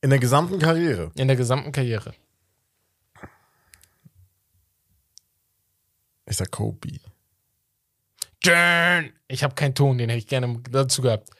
In 0.00 0.10
der 0.10 0.18
gesamten 0.18 0.58
Karriere. 0.58 1.10
In 1.16 1.26
der 1.26 1.36
gesamten 1.36 1.72
Karriere. 1.72 2.14
Ich 6.26 6.36
sag 6.36 6.50
Kobe. 6.50 7.00
Ich 9.28 9.42
habe 9.42 9.54
keinen 9.54 9.74
Ton, 9.74 9.98
den 9.98 10.08
hätte 10.08 10.18
ich 10.18 10.26
gerne 10.26 10.60
dazu 10.70 11.02
gehabt. 11.02 11.30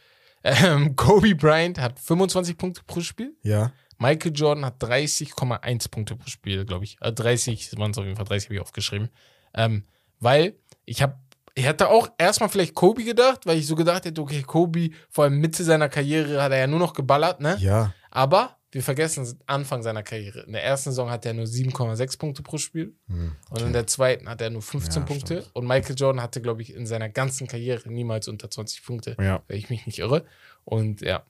Ähm, 0.44 0.96
Kobe 0.96 1.34
Bryant 1.34 1.78
hat 1.78 1.98
25 1.98 2.56
Punkte 2.56 2.82
pro 2.86 3.00
Spiel. 3.00 3.36
Ja. 3.42 3.72
Michael 3.98 4.32
Jordan 4.34 4.64
hat 4.64 4.82
30,1 4.82 5.90
Punkte 5.90 6.16
pro 6.16 6.28
Spiel, 6.28 6.64
glaube 6.64 6.84
ich. 6.84 6.96
Äh, 7.00 7.12
30 7.12 7.76
waren 7.76 7.90
es 7.90 7.98
auf 7.98 8.04
jeden 8.04 8.16
Fall, 8.16 8.24
30 8.24 8.48
habe 8.48 8.54
ich 8.54 8.60
aufgeschrieben. 8.60 9.08
Ähm, 9.54 9.84
weil 10.20 10.56
ich 10.84 11.02
habe, 11.02 11.18
ich 11.54 11.64
hätte 11.64 11.88
auch 11.88 12.08
erstmal 12.18 12.48
vielleicht 12.48 12.74
Kobe 12.74 13.02
gedacht, 13.04 13.46
weil 13.46 13.58
ich 13.58 13.66
so 13.66 13.74
gedacht 13.74 14.04
hätte, 14.04 14.20
okay, 14.20 14.42
Kobe, 14.42 14.90
vor 15.10 15.24
allem 15.24 15.38
Mitte 15.40 15.64
seiner 15.64 15.88
Karriere 15.88 16.40
hat 16.42 16.52
er 16.52 16.58
ja 16.58 16.66
nur 16.66 16.78
noch 16.78 16.92
geballert, 16.92 17.40
ne? 17.40 17.56
Ja. 17.60 17.92
Aber 18.10 18.57
wir 18.70 18.82
vergessen 18.82 19.38
Anfang 19.46 19.82
seiner 19.82 20.02
Karriere. 20.02 20.40
In 20.40 20.52
der 20.52 20.62
ersten 20.62 20.90
Saison 20.90 21.08
hat 21.10 21.24
er 21.24 21.32
nur 21.32 21.46
7,6 21.46 22.18
Punkte 22.18 22.42
pro 22.42 22.58
Spiel. 22.58 22.94
Hm. 23.06 23.34
Und 23.50 23.60
in 23.62 23.72
der 23.72 23.86
zweiten 23.86 24.28
hat 24.28 24.40
er 24.42 24.50
nur 24.50 24.60
15 24.62 25.02
Ja, 25.02 25.06
Punkte. 25.06 25.40
stimmt. 25.40 25.50
Und 25.56 25.66
Michael 25.66 25.96
Jordan 25.96 26.20
hatte, 26.22 26.42
glaube 26.42 26.60
ich, 26.62 26.74
in 26.74 26.86
seiner 26.86 27.08
ganzen 27.08 27.46
Karriere 27.46 27.88
niemals 27.90 28.28
unter 28.28 28.50
20 28.50 28.84
Punkte, 28.84 29.16
Ja. 29.20 29.42
wenn 29.48 29.56
ich 29.56 29.70
mich 29.70 29.86
nicht 29.86 29.98
irre. 30.00 30.26
Und 30.64 31.00
ja, 31.00 31.24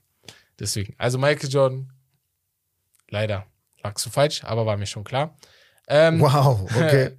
deswegen. 0.59 0.95
Also 0.99 1.19
Michael 1.19 1.49
Jordan, 1.49 1.93
leider 3.09 3.47
lagst 3.83 4.05
du 4.07 4.11
falsch, 4.11 4.43
aber 4.45 4.67
war 4.67 4.77
mir 4.77 4.87
schon 4.87 5.05
klar. 5.05 5.37
Ähm, 5.87 6.21
Wow. 6.21 6.69
Okay. 6.77 7.13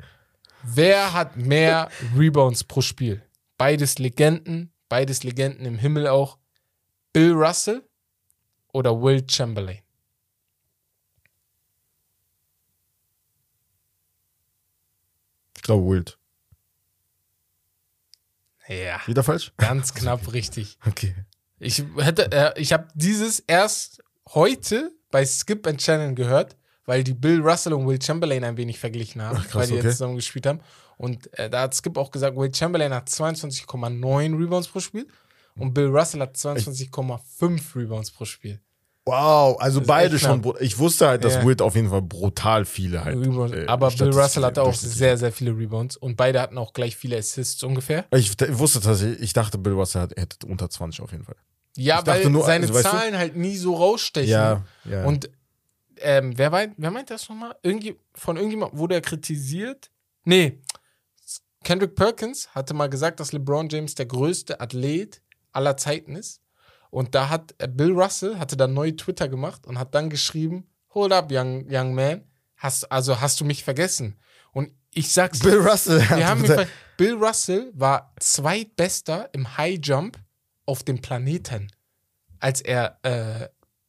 Wer 0.63 1.13
hat 1.13 1.37
mehr 1.37 1.89
Rebounds 2.17 2.65
pro 2.65 2.81
Spiel? 2.81 3.23
Beides 3.57 3.97
Legenden, 3.99 4.73
beides 4.89 5.23
Legenden 5.23 5.65
im 5.65 5.77
Himmel 5.77 6.07
auch. 6.07 6.37
Bill 7.13 7.31
Russell 7.31 7.87
oder 8.73 9.01
Will 9.01 9.23
Chamberlain? 9.29 9.79
Wild. 15.75 16.17
Ja, 18.67 18.99
Wieder 19.07 19.23
falsch? 19.23 19.51
ganz 19.57 19.93
knapp 19.95 20.31
richtig. 20.31 20.77
Okay. 20.85 21.15
Ich 21.59 21.83
hätte, 21.97 22.31
äh, 22.31 22.59
ich 22.59 22.71
habe 22.71 22.87
dieses 22.93 23.39
erst 23.39 24.01
heute 24.29 24.91
bei 25.11 25.25
Skip 25.25 25.65
and 25.67 25.81
Shannon 25.81 26.15
gehört, 26.15 26.55
weil 26.85 27.03
die 27.03 27.13
Bill 27.13 27.41
Russell 27.41 27.73
und 27.73 27.87
Will 27.87 28.01
Chamberlain 28.01 28.43
ein 28.43 28.57
wenig 28.57 28.79
verglichen 28.79 29.21
haben, 29.21 29.37
Ach, 29.39 29.47
krass, 29.47 29.55
weil 29.55 29.67
die 29.67 29.73
okay. 29.73 29.83
jetzt 29.87 29.97
zusammen 29.97 30.15
gespielt 30.15 30.45
haben. 30.45 30.61
Und 30.97 31.33
äh, 31.37 31.49
da 31.49 31.61
hat 31.61 31.75
Skip 31.75 31.97
auch 31.97 32.11
gesagt, 32.11 32.37
Will 32.37 32.53
Chamberlain 32.53 32.93
hat 32.93 33.09
22,9 33.09 34.39
Rebounds 34.39 34.67
pro 34.67 34.79
Spiel 34.79 35.07
und 35.55 35.73
Bill 35.73 35.87
Russell 35.87 36.21
hat 36.21 36.35
22,5 36.35 37.75
Rebounds 37.75 38.11
pro 38.11 38.25
Spiel. 38.25 38.61
Wow, 39.09 39.57
also 39.59 39.81
beide 39.81 40.19
schon. 40.19 40.41
Ich 40.59 40.77
wusste 40.77 41.07
halt, 41.07 41.23
dass 41.23 41.35
Ja. 41.35 41.45
Wild 41.45 41.61
auf 41.61 41.75
jeden 41.75 41.89
Fall 41.89 42.01
brutal 42.01 42.65
viele 42.65 43.03
halt. 43.03 43.17
Rebounds. 43.17 43.53
äh, 43.55 43.65
Aber 43.67 43.89
Bill 43.91 44.11
Russell 44.11 44.43
hatte 44.43 44.61
auch 44.63 44.73
sehr, 44.73 45.17
sehr 45.17 45.31
viele 45.31 45.51
Rebounds 45.51 45.97
und 45.97 46.15
beide 46.15 46.39
hatten 46.41 46.57
auch 46.57 46.73
gleich 46.73 46.95
viele 46.95 47.17
Assists 47.17 47.63
ungefähr. 47.63 48.05
Ich, 48.13 48.33
wusste 48.57 48.81
tatsächlich, 48.81 49.21
ich 49.21 49.33
dachte, 49.33 49.57
Bill 49.57 49.73
Russell 49.73 50.01
hat, 50.01 50.11
hätte 50.15 50.45
unter 50.47 50.69
20 50.69 51.01
auf 51.01 51.11
jeden 51.11 51.23
Fall. 51.23 51.35
Ja, 51.75 51.99
Ich 51.99 52.07
weil 52.07 52.29
nur, 52.29 52.45
seine 52.45 52.63
also, 52.67 52.73
weißt 52.75 52.85
du- 52.85 52.89
Zahlen 52.89 53.17
halt 53.17 53.35
nie 53.35 53.55
so 53.57 53.75
rausstechen. 53.75 54.29
ja. 54.29 54.63
Und 55.05 55.29
ähm, 56.01 56.37
wer, 56.37 56.49
meint, 56.49 56.75
wer 56.77 56.91
meint 56.91 57.09
das 57.09 57.27
nochmal? 57.27 57.55
Irgendwie, 57.61 57.95
von 58.13 58.37
irgendjemand 58.37 58.77
wurde 58.77 58.95
er 58.95 59.01
kritisiert? 59.01 59.91
Nee. 60.23 60.61
Kendrick 61.63 61.95
Perkins 61.95 62.47
hatte 62.55 62.73
mal 62.73 62.89
gesagt, 62.89 63.19
dass 63.19 63.33
LeBron 63.33 63.67
James 63.69 63.95
der 63.95 64.05
größte 64.05 64.61
Athlet 64.61 65.21
aller 65.51 65.75
Zeiten 65.75 66.15
ist. 66.15 66.41
Und 66.89 67.13
da 67.15 67.29
hat 67.29 67.53
Bill 67.77 67.91
Russell 67.91 68.39
hatte 68.39 68.57
dann 68.57 68.73
neu 68.73 68.91
Twitter 68.91 69.27
gemacht 69.29 69.67
und 69.67 69.77
hat 69.77 69.93
dann 69.95 70.09
geschrieben: 70.09 70.67
Hold 70.93 71.11
up, 71.13 71.31
young, 71.31 71.65
young 71.69 71.93
man. 71.93 72.23
Hast, 72.57 72.91
also 72.91 73.21
hast 73.21 73.39
du 73.39 73.45
mich 73.45 73.63
vergessen? 73.63 74.19
Und 74.51 74.71
ich 74.93 75.11
sag's 75.13 75.39
Bill 75.39 75.59
Russell. 75.59 75.99
wir 76.09 76.27
haben 76.27 76.45
ver- 76.45 76.67
Bill 76.97 77.13
Russell 77.13 77.71
war 77.73 78.13
zweitbester 78.19 79.29
im 79.33 79.57
High 79.57 79.79
Jump 79.81 80.17
auf 80.65 80.83
dem 80.83 80.99
Planeten, 81.01 81.71
als 82.39 82.59
er 82.61 82.99
äh, 83.03 83.47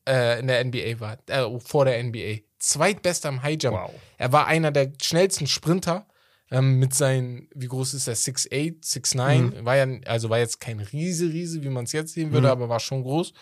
äh, 0.08 0.40
in 0.40 0.46
der 0.46 0.64
NBA 0.64 1.00
war, 1.00 1.18
äh, 1.26 1.58
vor 1.60 1.84
der 1.86 2.02
NBA. 2.02 2.40
Zweitbester 2.58 3.30
im 3.30 3.42
High 3.42 3.56
Jump. 3.60 3.76
Wow. 3.78 3.90
Er 4.18 4.32
war 4.32 4.46
einer 4.46 4.70
der 4.70 4.92
schnellsten 5.02 5.46
Sprinter 5.46 6.06
ähm, 6.50 6.78
mit 6.78 6.94
seinen, 6.94 7.48
wie 7.54 7.66
groß 7.68 7.94
ist 7.94 8.08
er, 8.08 8.16
6'8, 8.16 8.82
6'9. 8.84 9.64
War 9.64 9.76
ja, 9.76 9.86
also 10.06 10.30
war 10.30 10.38
jetzt 10.38 10.60
kein 10.60 10.80
Riese, 10.80 11.26
Riese, 11.26 11.62
wie 11.62 11.68
man 11.68 11.84
es 11.84 11.92
jetzt 11.92 12.14
sehen 12.14 12.32
würde, 12.32 12.46
Mhm. 12.48 12.52
aber 12.52 12.68
war 12.68 12.80
schon 12.80 13.02
groß. 13.02 13.32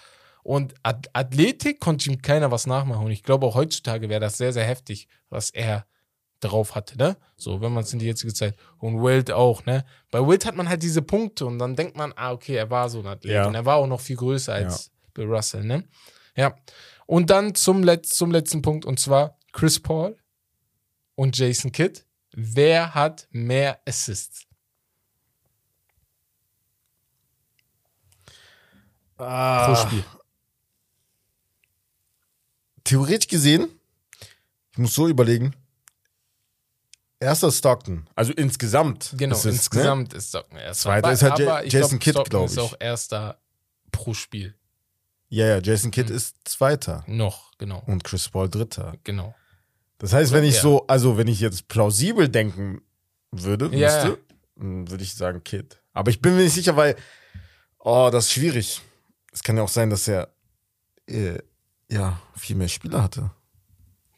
Und 0.42 0.75
Ath 0.83 1.09
Athletik 1.12 1.81
konnte 1.81 2.11
ihm 2.11 2.23
keiner 2.23 2.51
was 2.51 2.66
nachmachen. 2.66 3.05
Und 3.05 3.11
ich 3.11 3.23
glaube, 3.23 3.47
auch 3.47 3.55
heutzutage 3.55 4.09
wäre 4.09 4.21
das 4.21 4.38
sehr, 4.38 4.53
sehr 4.53 4.64
heftig, 4.64 5.09
was 5.31 5.51
er 5.51 5.87
drauf 6.40 6.75
hatte, 6.77 6.97
ne? 6.97 7.16
So, 7.37 7.61
wenn 7.61 7.73
man 7.73 7.83
es 7.83 7.92
in 7.92 7.99
die 7.99 8.07
jetzige 8.07 8.33
Zeit. 8.33 8.55
Und 8.79 9.03
Wild 9.03 9.31
auch, 9.33 9.66
ne? 9.66 9.85
Bei 10.11 10.21
Wild 10.27 10.47
hat 10.47 10.55
man 10.55 10.68
halt 10.68 10.83
diese 10.83 11.03
Punkte 11.03 11.44
und 11.47 11.59
dann 11.59 11.75
denkt 11.77 11.97
man, 11.97 12.12
ah, 12.14 12.33
okay, 12.33 12.55
er 12.55 12.71
war 12.71 12.88
so 12.88 13.01
ein 13.01 13.07
Athlet. 13.07 13.33
Ja. 13.35 13.47
Und 13.47 13.55
er 13.57 13.64
war 13.66 13.77
auch 13.77 13.87
noch 13.88 14.01
viel 14.01 14.16
größer 14.16 14.55
als 14.55 14.90
Bill 15.14 15.27
Russell, 15.27 15.64
ne? 15.64 15.85
Ja. 16.37 16.57
Und 17.07 17.31
dann 17.31 17.55
zum, 17.55 17.83
Letz-, 17.83 18.14
zum 18.14 18.31
letzten 18.31 18.62
Punkt 18.62 18.85
und 18.85 19.01
zwar 19.01 19.37
Chris 19.53 19.81
Paul 19.81 20.16
und 21.16 21.37
Jason 21.37 21.73
Kidd. 21.73 22.05
Wer 22.33 22.95
hat 22.95 23.27
mehr 23.31 23.81
Assists? 23.87 24.47
pro 29.17 29.25
Ah, 29.25 29.77
Spiel? 29.87 30.05
theoretisch 32.85 33.29
gesehen, 33.29 33.69
ich 34.73 34.79
muss 34.79 34.95
so 34.95 35.09
überlegen. 35.09 35.55
Erster 37.21 37.51
Stockton, 37.51 38.09
also 38.14 38.33
insgesamt. 38.33 39.12
Genau, 39.17 39.35
ist 39.35 39.45
es, 39.45 39.57
insgesamt 39.57 40.14
ist 40.14 40.29
Stockton 40.29 40.57
erster. 40.59 40.83
Zweiter 40.91 41.12
ist 41.12 41.23
halt 41.23 41.38
Ja- 41.41 41.62
ich 41.62 41.73
Jason 41.73 41.99
Kidd, 41.99 42.12
Stockton 42.14 42.31
glaub 42.31 42.47
ist 42.47 42.53
ich. 42.53 42.59
auch 42.61 42.75
erster 42.79 43.41
pro 43.91 44.14
Spiel. 44.14 44.49
Ne? 44.51 44.55
Ja, 45.31 45.47
ja, 45.47 45.59
Jason. 45.61 45.91
Kidd 45.91 46.11
ist 46.11 46.37
Zweiter 46.45 47.03
Noch, 47.09 47.51
genau. 47.59 47.83
und 47.87 48.05
Chris 48.05 48.29
Paul 48.29 48.49
Dritter. 48.49 48.95
Genau. 49.05 49.35
Das 49.99 50.13
heißt, 50.13 50.33
wenn 50.33 50.45
ich 50.45 50.55
Ja. 50.57 50.61
so, 50.63 50.87
also 50.87 51.17
wenn 51.17 51.29
ich 51.29 51.41
jetzt 51.41 51.69
plausibel 51.69 52.29
denken 52.29 52.81
würde, 53.33 53.67
Ja, 53.77 54.05
müsste, 54.05 54.19
würde 54.91 55.03
ich 55.05 55.15
sagen 55.15 55.43
Kid. 55.45 55.83
Aber 55.93 56.11
ich 56.11 56.21
bin 56.21 56.37
mir 56.37 56.43
nicht 56.45 56.55
sicher, 56.55 56.77
weil, 56.77 56.97
oh, 57.81 58.09
das 58.13 58.27
ist 58.27 58.33
schwierig. 58.33 58.81
Es 59.33 59.43
kann 59.43 59.57
ja 59.57 59.63
auch 59.65 59.69
sein, 59.69 59.91
dass 59.91 60.07
er, 60.09 60.33
äh, 61.07 61.39
ja, 61.91 62.21
viel 62.37 62.57
mehr 62.57 62.69
Spieler 62.69 63.03
hatte. 63.03 63.31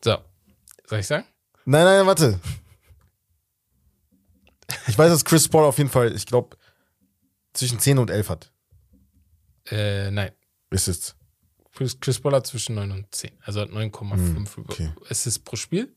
So. 0.05 0.17
Soll 0.87 0.99
ich 1.01 1.07
sagen? 1.07 1.27
Nein, 1.65 1.85
nein, 1.85 2.07
warte. 2.07 2.41
Ich 4.87 4.97
weiß, 4.99 5.11
dass 5.11 5.25
Chris 5.25 5.49
Paul 5.49 5.65
auf 5.65 5.79
jeden 5.79 5.91
Fall, 5.91 6.15
ich 6.15 6.27
glaube, 6.27 6.57
zwischen 7.53 7.79
10 7.79 7.99
und 7.99 8.11
11 8.11 8.29
hat. 8.29 8.53
Äh, 9.67 10.11
nein. 10.11 10.33
Ist 10.71 10.89
es. 10.89 11.17
Chris, 11.75 11.99
Chris 12.01 12.21
Paul 12.21 12.35
hat 12.35 12.47
zwischen 12.47 12.75
9 12.75 12.91
und 12.93 13.15
10. 13.15 13.31
Also 13.43 13.61
hat 13.61 13.71
9,5 13.71 14.11
Hm, 14.17 14.47
okay. 14.69 14.91
Assists 15.09 15.39
pro 15.39 15.57
Spiel. 15.57 15.95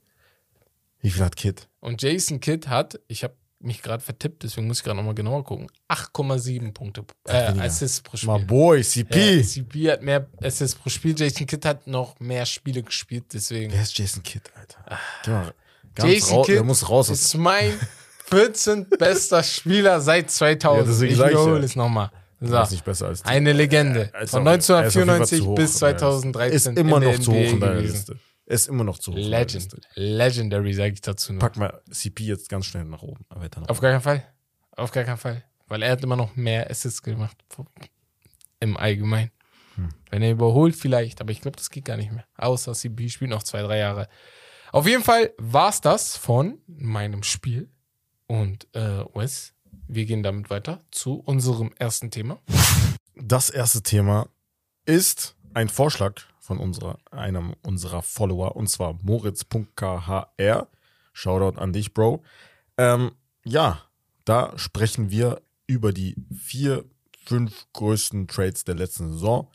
Wie 1.02 1.10
viel 1.10 1.24
hat 1.24 1.36
Kid? 1.36 1.68
Und 1.80 2.02
Jason 2.02 2.40
Kidd 2.40 2.68
hat, 2.70 3.00
ich 3.08 3.24
habe 3.24 3.36
mich 3.60 3.82
gerade 3.82 4.04
vertippt, 4.04 4.44
deswegen 4.44 4.68
muss 4.68 4.80
ich 4.80 4.84
gerade 4.84 4.98
nochmal 4.98 5.16
genauer 5.16 5.44
gucken, 5.44 5.68
8,7 5.90 6.74
Punkte, 6.74 7.06
äh. 7.28 7.34
Assists 7.60 8.02
pro 8.02 8.18
Spiel. 8.18 8.30
My 8.34 8.44
boy, 8.44 8.84
CP. 8.84 9.38
Ja, 9.38 9.44
CP 9.44 9.92
hat 9.92 10.02
mehr 10.02 10.28
Assists 10.42 10.78
pro 10.78 10.90
Spiel. 10.90 11.16
Jason 11.18 11.48
Kidd 11.48 11.66
hat 11.68 11.88
noch 11.88 12.20
mehr 12.20 12.46
Spiele 12.46 12.84
gespielt, 12.84 13.26
deswegen. 13.34 13.72
Wer 13.72 13.82
ist 13.82 13.98
Jason 13.98 14.22
Kidd, 14.24 14.44
Alter? 14.56 15.00
Mal 15.32 15.54
ganz 15.96 16.12
Jason 16.14 16.44
Kidd 16.44 16.56
der 16.58 16.64
muss 16.64 16.90
raus. 16.90 17.10
aus- 17.10 17.22
ist 17.22 17.36
mein 17.36 17.78
14. 18.26 18.86
bester 19.00 19.44
Spieler 19.44 20.02
seit 20.02 20.30
2000. 20.32 21.00
Ja, 21.02 21.06
ich 21.06 21.18
wiederhole 21.30 21.64
es 21.66 21.76
nochmal. 21.76 22.12
So. 22.46 22.60
Ist 22.62 22.72
nicht 22.72 22.84
besser 22.86 23.08
als 23.08 23.24
die. 23.24 23.30
Eine 23.30 23.54
Legende. 23.54 24.10
Er 24.14 24.22
ist 24.22 24.32
Von 24.32 24.48
auch- 24.48 24.52
er 24.52 24.58
ist 24.58 24.70
auf 24.70 24.96
jeden 24.96 25.08
Fall 25.08 25.20
1994 25.22 25.40
zu 25.40 25.46
hoch 25.48 25.56
bis 25.56 25.74
in 25.76 25.80
deiner 25.80 25.98
2013. 25.98 26.54
Ist 26.74 26.78
immer 26.80 27.00
noch 27.00 27.20
zu 27.20 27.32
hoch 27.32 27.36
in 27.38 27.60
deiner. 27.60 27.82
Liste. 27.82 28.20
Ist 28.46 28.68
immer 28.68 28.84
noch 28.84 28.98
zu 29.00 29.12
hoch. 29.14 29.18
Legend. 29.18 29.76
Legendary, 29.96 30.74
sage 30.74 30.94
ich 30.94 31.02
dazu 31.02 31.32
nur. 31.34 31.40
Pack 31.40 31.56
mal 31.58 31.82
CP 31.90 32.24
jetzt 32.26 32.50
ganz 32.50 32.66
schnell 32.66 32.84
nach 32.86 33.02
oben. 33.02 33.26
Auf 33.68 33.80
gar 33.80 33.92
keinen 33.92 34.02
Fall. 34.02 34.24
Auf 34.76 34.92
gar 34.92 35.04
keinen 35.06 35.18
Fall. 35.18 35.44
Weil 35.68 35.82
er 35.84 35.92
hat 35.92 36.04
immer 36.04 36.18
noch 36.18 36.36
mehr 36.36 36.70
Assists 36.70 37.02
gemacht. 37.02 37.38
Im 38.60 38.76
Allgemeinen. 38.78 39.32
Hm. 39.76 39.90
Wenn 40.10 40.22
er 40.22 40.32
überholt, 40.32 40.76
vielleicht. 40.76 41.22
Aber 41.22 41.32
ich 41.32 41.42
glaube, 41.42 41.58
das 41.58 41.70
geht 41.70 41.86
gar 41.86 41.98
nicht 41.98 42.12
mehr. 42.12 42.26
Außer 42.38 42.74
CB 42.74 43.10
spielt 43.10 43.32
noch 43.32 43.44
zwei, 43.44 43.62
drei 43.62 43.78
Jahre. 43.80 44.08
Auf 44.72 44.88
jeden 44.88 45.04
Fall 45.04 45.32
war 45.38 45.70
es 45.70 45.82
das 45.82 46.18
von 46.18 46.60
meinem 46.68 47.24
Spiel. 47.24 47.70
Und 48.28 48.68
äh, 48.76 49.04
Wes, 49.14 49.54
wir 49.96 50.06
gehen 50.06 50.24
damit 50.24 50.50
weiter 50.50 50.80
zu 50.92 51.16
unserem 51.16 51.72
ersten 51.78 52.12
Thema. 52.12 52.40
Das 53.16 53.50
erste 53.50 53.84
Thema 53.84 54.28
ist 54.86 55.36
ein 55.54 55.70
Vorschlag 55.70 56.22
von 56.40 56.58
unserer, 56.58 56.98
einem 57.12 57.56
unserer 57.62 58.02
Follower 58.02 58.56
und 58.56 58.68
zwar 58.68 59.00
moritz.khr. 59.02 60.68
Shoutout 61.14 61.60
an 61.60 61.74
dich, 61.74 61.94
Bro. 61.94 62.24
Ähm, 62.78 63.12
ja, 63.46 63.82
da 64.26 64.58
sprechen 64.58 65.12
wir 65.12 65.42
über 65.68 65.94
die 65.94 66.16
vier, 66.36 66.86
fünf 67.26 67.68
größten 67.74 68.28
Trades 68.28 68.64
der 68.64 68.76
letzten 68.76 69.14
Saison. 69.14 69.50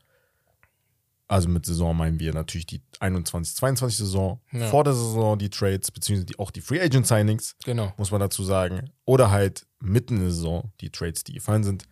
Also 1.26 1.48
mit 1.48 1.66
Saison 1.66 1.96
meinen 1.96 2.20
wir 2.20 2.32
natürlich 2.32 2.66
die 2.66 2.82
21-22 3.00 3.90
Saison, 3.90 4.40
Ja. 4.52 4.68
vor 4.68 4.84
der 4.84 4.92
Saison 4.94 5.38
die 5.38 5.50
Trades, 5.50 5.90
beziehungsweise 5.90 6.26
die, 6.26 6.38
auch 6.38 6.50
die 6.50 6.60
Free 6.60 6.80
Agent 6.80 7.06
Signings 7.06 7.54
Genau. 7.64 7.92
muss 7.96 8.10
man 8.10 8.20
dazu 8.20 8.42
sagen. 8.44 8.90
Oder 9.04 9.30
halt 9.30 9.66
mitten 9.80 10.16
in 10.16 10.22
der 10.22 10.30
Saison 10.32 10.72
die 10.80 10.90
Trades, 10.90 11.24
die 11.24 11.32
gefallen 11.34 11.64
sind. 11.64 11.84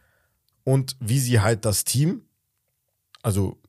Und 0.65 0.97
wie 1.01 1.19
sie 1.21 1.41
halt 1.41 1.65
das 1.65 1.85
Team, 1.85 2.23
also 3.23 3.61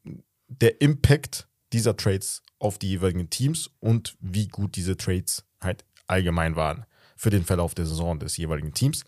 der 0.48 0.82
Impact 0.82 1.48
dieser 1.74 1.96
Trades 1.98 2.42
auf 2.60 2.78
die 2.78 2.90
jeweiligen 2.90 3.30
Teams 3.30 3.70
und 3.80 4.16
wie 4.20 4.48
gut 4.48 4.76
diese 4.76 4.98
Trades 4.98 5.46
halt 5.62 5.86
allgemein 6.08 6.56
waren 6.56 6.86
für 7.16 7.30
den 7.30 7.44
Verlauf 7.44 7.76
der 7.76 7.86
Saison 7.86 8.18
des 8.20 8.38
jeweiligen 8.38 8.74
Teams. 8.74 9.04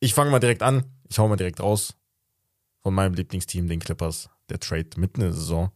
Ich 0.00 0.14
fange 0.14 0.30
mal 0.30 0.38
direkt 0.40 0.62
an. 0.62 0.84
Ich 1.08 1.18
hau 1.18 1.28
mal 1.28 1.36
direkt 1.36 1.60
raus 1.60 1.94
von 2.80 2.94
meinem 2.94 3.14
Lieblingsteam, 3.14 3.68
den 3.68 3.80
Clippers, 3.80 4.28
der 4.48 4.58
Trade 4.60 4.88
mitten 4.96 5.20
in 5.20 5.28
der 5.28 5.32
Saison, 5.34 5.70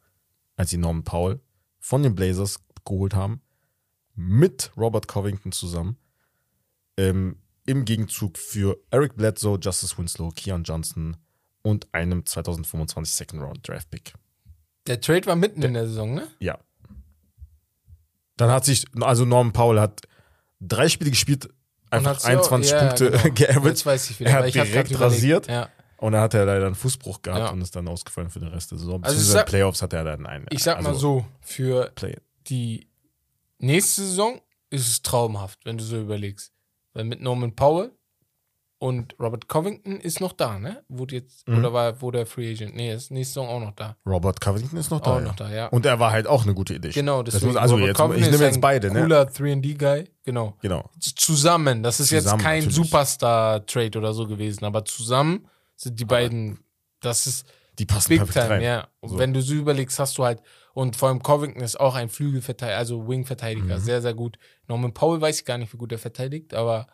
als 0.56 0.70
sie 0.70 0.76
Norman 0.76 1.04
Powell 1.04 1.40
von 1.88 2.02
den 2.02 2.14
Blazers 2.14 2.60
geholt 2.84 3.14
haben, 3.14 3.40
mit 4.14 4.72
Robert 4.76 5.08
Covington 5.08 5.52
zusammen 5.52 5.96
ähm, 6.98 7.36
im 7.64 7.86
Gegenzug 7.86 8.36
für 8.36 8.76
Eric 8.90 9.16
Bledsoe, 9.16 9.58
Justice 9.58 9.96
Winslow, 9.96 10.30
Keon 10.36 10.64
Johnson 10.64 11.16
und 11.62 11.86
einem 11.92 12.26
2025 12.26 13.14
Second 13.14 13.42
Round 13.42 13.66
Draft 13.66 13.88
Pick. 13.88 14.12
Der 14.86 15.00
Trade 15.00 15.24
war 15.24 15.36
mitten 15.36 15.62
in 15.62 15.72
der 15.72 15.86
Saison, 15.86 16.12
ne? 16.12 16.28
Ja. 16.40 16.58
Dann 18.36 18.50
hat 18.50 18.66
sich, 18.66 18.84
also 19.00 19.24
Norman 19.24 19.54
Powell 19.54 19.80
hat 19.80 20.02
drei 20.60 20.90
Spiele 20.90 21.10
gespielt, 21.10 21.48
einfach 21.88 22.16
hat 22.16 22.20
sie 22.20 22.26
auch- 22.26 22.52
21 22.52 22.70
ja, 22.70 22.86
Punkte 22.86 23.10
genau. 23.12 23.22
geaveraged. 23.34 24.20
Er 24.20 24.32
hat 24.34 24.54
direkt 24.54 25.00
rasiert. 25.00 25.46
Ja. 25.46 25.70
Und 25.98 26.12
dann 26.12 26.20
hat 26.22 26.32
er 26.34 26.44
leider 26.46 26.66
einen 26.66 26.74
Fußbruch 26.74 27.22
gehabt 27.22 27.40
Ja. 27.40 27.50
und 27.50 27.60
ist 27.60 27.76
dann 27.76 27.86
ausgefallen 27.86 28.30
für 28.30 28.40
den 28.40 28.48
Rest 28.48 28.70
der 28.70 28.78
Saison. 28.78 29.04
Also 29.04 29.18
sag- 29.20 29.46
den 29.46 29.50
Playoffs 29.50 29.82
hat 29.82 29.92
er 29.92 30.04
dann 30.04 30.26
einen. 30.26 30.46
Ich 30.50 30.62
sag 30.62 30.80
mal 30.82 30.88
also 30.90 30.98
so, 31.20 31.24
für 31.40 31.90
Play. 31.94 32.16
die 32.48 32.88
nächste 33.58 34.02
Saison 34.02 34.40
ist 34.70 34.86
es 34.88 35.02
traumhaft, 35.02 35.60
wenn 35.64 35.78
du 35.78 35.84
so 35.84 35.98
überlegst. 36.00 36.52
Weil 36.94 37.04
mit 37.04 37.20
Norman 37.20 37.54
Powell 37.54 37.92
und 38.80 39.16
Robert 39.18 39.48
Covington 39.48 39.98
ist 40.00 40.20
noch 40.20 40.32
da, 40.32 40.58
ne? 40.58 40.84
Wurde 40.88 41.16
jetzt, 41.16 41.48
Mhm. 41.48 41.58
oder 41.58 41.72
war, 41.72 42.00
wo 42.00 42.10
der 42.12 42.26
Free 42.26 42.52
Agent? 42.52 42.76
Nee, 42.76 42.92
ist 42.94 43.10
nächste 43.10 43.34
Saison 43.40 43.48
auch 43.48 43.60
noch 43.60 43.72
da. 43.72 43.96
Robert 44.06 44.40
Covington 44.40 44.78
ist 44.78 44.90
noch 44.90 45.00
da. 45.00 45.14
Auch 45.14 45.18
ja. 45.18 45.24
noch 45.24 45.34
da, 45.36 45.50
ja. 45.50 45.66
Und 45.66 45.84
er 45.84 45.98
war 45.98 46.12
halt 46.12 46.26
auch 46.28 46.44
eine 46.44 46.54
gute 46.54 46.74
Idee. 46.74 46.90
genau, 46.90 47.22
Das 47.24 47.34
deswegen. 47.34 47.52
muss, 47.54 47.60
also 47.60 47.74
Robert 47.74 47.88
jetzt, 47.88 47.96
Covington 47.96 48.24
ich 48.24 48.30
nehme 48.30 48.44
jetzt 48.44 48.60
beide, 48.60 48.92
ne? 48.92 49.00
Cooler 49.00 49.22
3D-Guy, 49.26 50.08
genau. 50.22 50.56
Genau. 50.62 50.88
Zusammen, 51.00 51.82
das 51.82 51.98
ist 51.98 52.08
Zusammen, 52.10 52.38
jetzt 52.38 52.44
kein. 52.44 52.70
Superstar-Trade 52.70 53.98
oder 53.98 54.12
so 54.14 54.26
gewesen, 54.28 54.64
aber 54.64 54.84
zusammen 54.84 55.48
sind 55.80 55.98
die 56.00 56.04
beiden, 56.04 56.58
das 57.00 57.26
ist 57.26 57.46
Die 57.78 57.86
passen 57.86 58.08
Big 58.18 58.30
Time, 58.32 58.50
rein. 58.50 58.62
ja. 58.62 58.88
So. 59.02 59.18
wenn 59.18 59.32
du 59.32 59.40
so 59.40 59.54
überlegst, 59.54 59.98
hast 59.98 60.18
du 60.18 60.24
halt, 60.24 60.42
und 60.74 60.96
vor 60.96 61.08
allem 61.08 61.22
Covington 61.22 61.62
ist 61.62 61.78
auch 61.78 61.94
ein 61.94 62.08
Flügelverteidiger, 62.08 62.76
also 62.76 63.08
Wing-Verteidiger, 63.08 63.76
Mhm. 63.76 63.80
sehr, 63.80 64.02
sehr 64.02 64.14
gut. 64.14 64.38
Norman 64.66 64.92
Powell 64.92 65.20
weiß 65.20 65.38
ich 65.40 65.44
gar 65.44 65.56
nicht, 65.58 65.72
wie 65.72 65.76
gut 65.76 65.92
er 65.92 65.98
verteidigt, 65.98 66.52
aber 66.54 66.88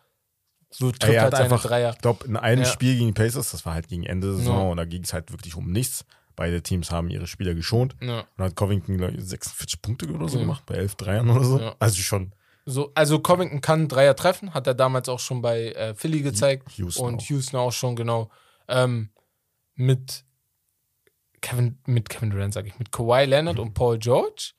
so 0.69 0.91
trifft 0.91 1.03
Er 1.13 1.21
halt 1.23 1.33
hat 1.33 1.39
seine 1.41 1.53
einfach, 1.55 1.65
Dreier. 1.67 1.91
ich 1.93 1.97
glaube, 1.99 2.25
in 2.27 2.37
einem 2.37 2.63
Ja. 2.63 2.69
Spiel 2.69 2.95
gegen 2.95 3.07
die 3.07 3.13
Pacers, 3.13 3.51
das 3.51 3.65
war 3.65 3.73
halt 3.73 3.87
gegen 3.87 4.03
Ende 4.05 4.27
der 4.27 4.35
Saison, 4.37 4.57
Ja. 4.65 4.71
und 4.71 4.77
da 4.77 4.85
ging 4.85 5.03
es 5.03 5.13
halt 5.13 5.31
wirklich 5.31 5.55
um 5.55 5.71
nichts. 5.71 6.05
Beide 6.35 6.61
Teams 6.61 6.91
haben 6.91 7.09
ihre 7.09 7.27
Spieler 7.27 7.53
geschont. 7.53 7.95
Ja. 8.01 8.25
Und 8.37 8.43
hat 8.43 8.55
Covington, 8.55 8.97
glaube 8.97 9.13
ich, 9.13 9.23
46 9.23 9.81
Punkte 9.81 10.05
oder 10.11 10.27
so 10.27 10.37
gemacht, 10.37 10.63
bei 10.65 10.75
11 10.75 10.95
Dreiern 10.95 11.29
oder 11.29 11.45
so. 11.45 11.73
Also 11.79 11.95
schon 12.01 12.33
So, 12.65 12.91
also 12.93 13.19
Covington 13.19 13.61
kann 13.61 13.87
Dreier 13.87 14.15
treffen, 14.15 14.53
hat 14.53 14.67
er 14.67 14.73
damals 14.73 15.07
auch 15.07 15.19
schon 15.19 15.41
bei 15.41 15.71
äh, 15.71 15.93
Philly 15.95 16.21
gezeigt 16.21 16.71
Houston 16.77 17.05
und 17.05 17.21
auch. 17.21 17.25
Houston 17.29 17.57
auch 17.57 17.71
schon, 17.71 17.95
genau. 17.95 18.29
Ähm, 18.67 19.09
mit 19.75 20.23
Kevin, 21.41 21.77
mit 21.85 22.09
Kevin 22.09 22.29
Durant, 22.31 22.53
sag 22.53 22.65
ich, 22.65 22.77
mit 22.79 22.91
Kawhi 22.91 23.25
Leonard 23.25 23.59
und 23.59 23.73
Paul 23.73 23.97
George. 23.99 24.51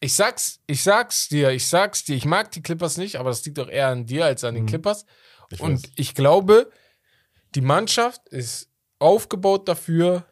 Ich 0.00 0.14
sag's, 0.14 0.60
ich 0.66 0.82
sag's 0.82 1.28
dir, 1.28 1.50
ich 1.50 1.66
sag's 1.66 2.04
dir, 2.04 2.16
ich 2.16 2.24
mag 2.24 2.50
die 2.50 2.62
Clippers 2.62 2.96
nicht, 2.96 3.16
aber 3.16 3.30
das 3.30 3.44
liegt 3.44 3.58
doch 3.58 3.68
eher 3.68 3.88
an 3.88 4.04
dir 4.06 4.24
als 4.24 4.42
an 4.44 4.54
den 4.54 4.64
Mhm. 4.64 4.68
Clippers. 4.68 5.06
Ich 5.50 5.60
Und 5.60 5.82
weiß. 5.84 5.92
ich 5.96 6.14
glaube, 6.14 6.70
die 7.54 7.60
Mannschaft 7.60 8.28
ist 8.28 8.68
aufgebaut 8.98 9.68
dafür, 9.68 10.24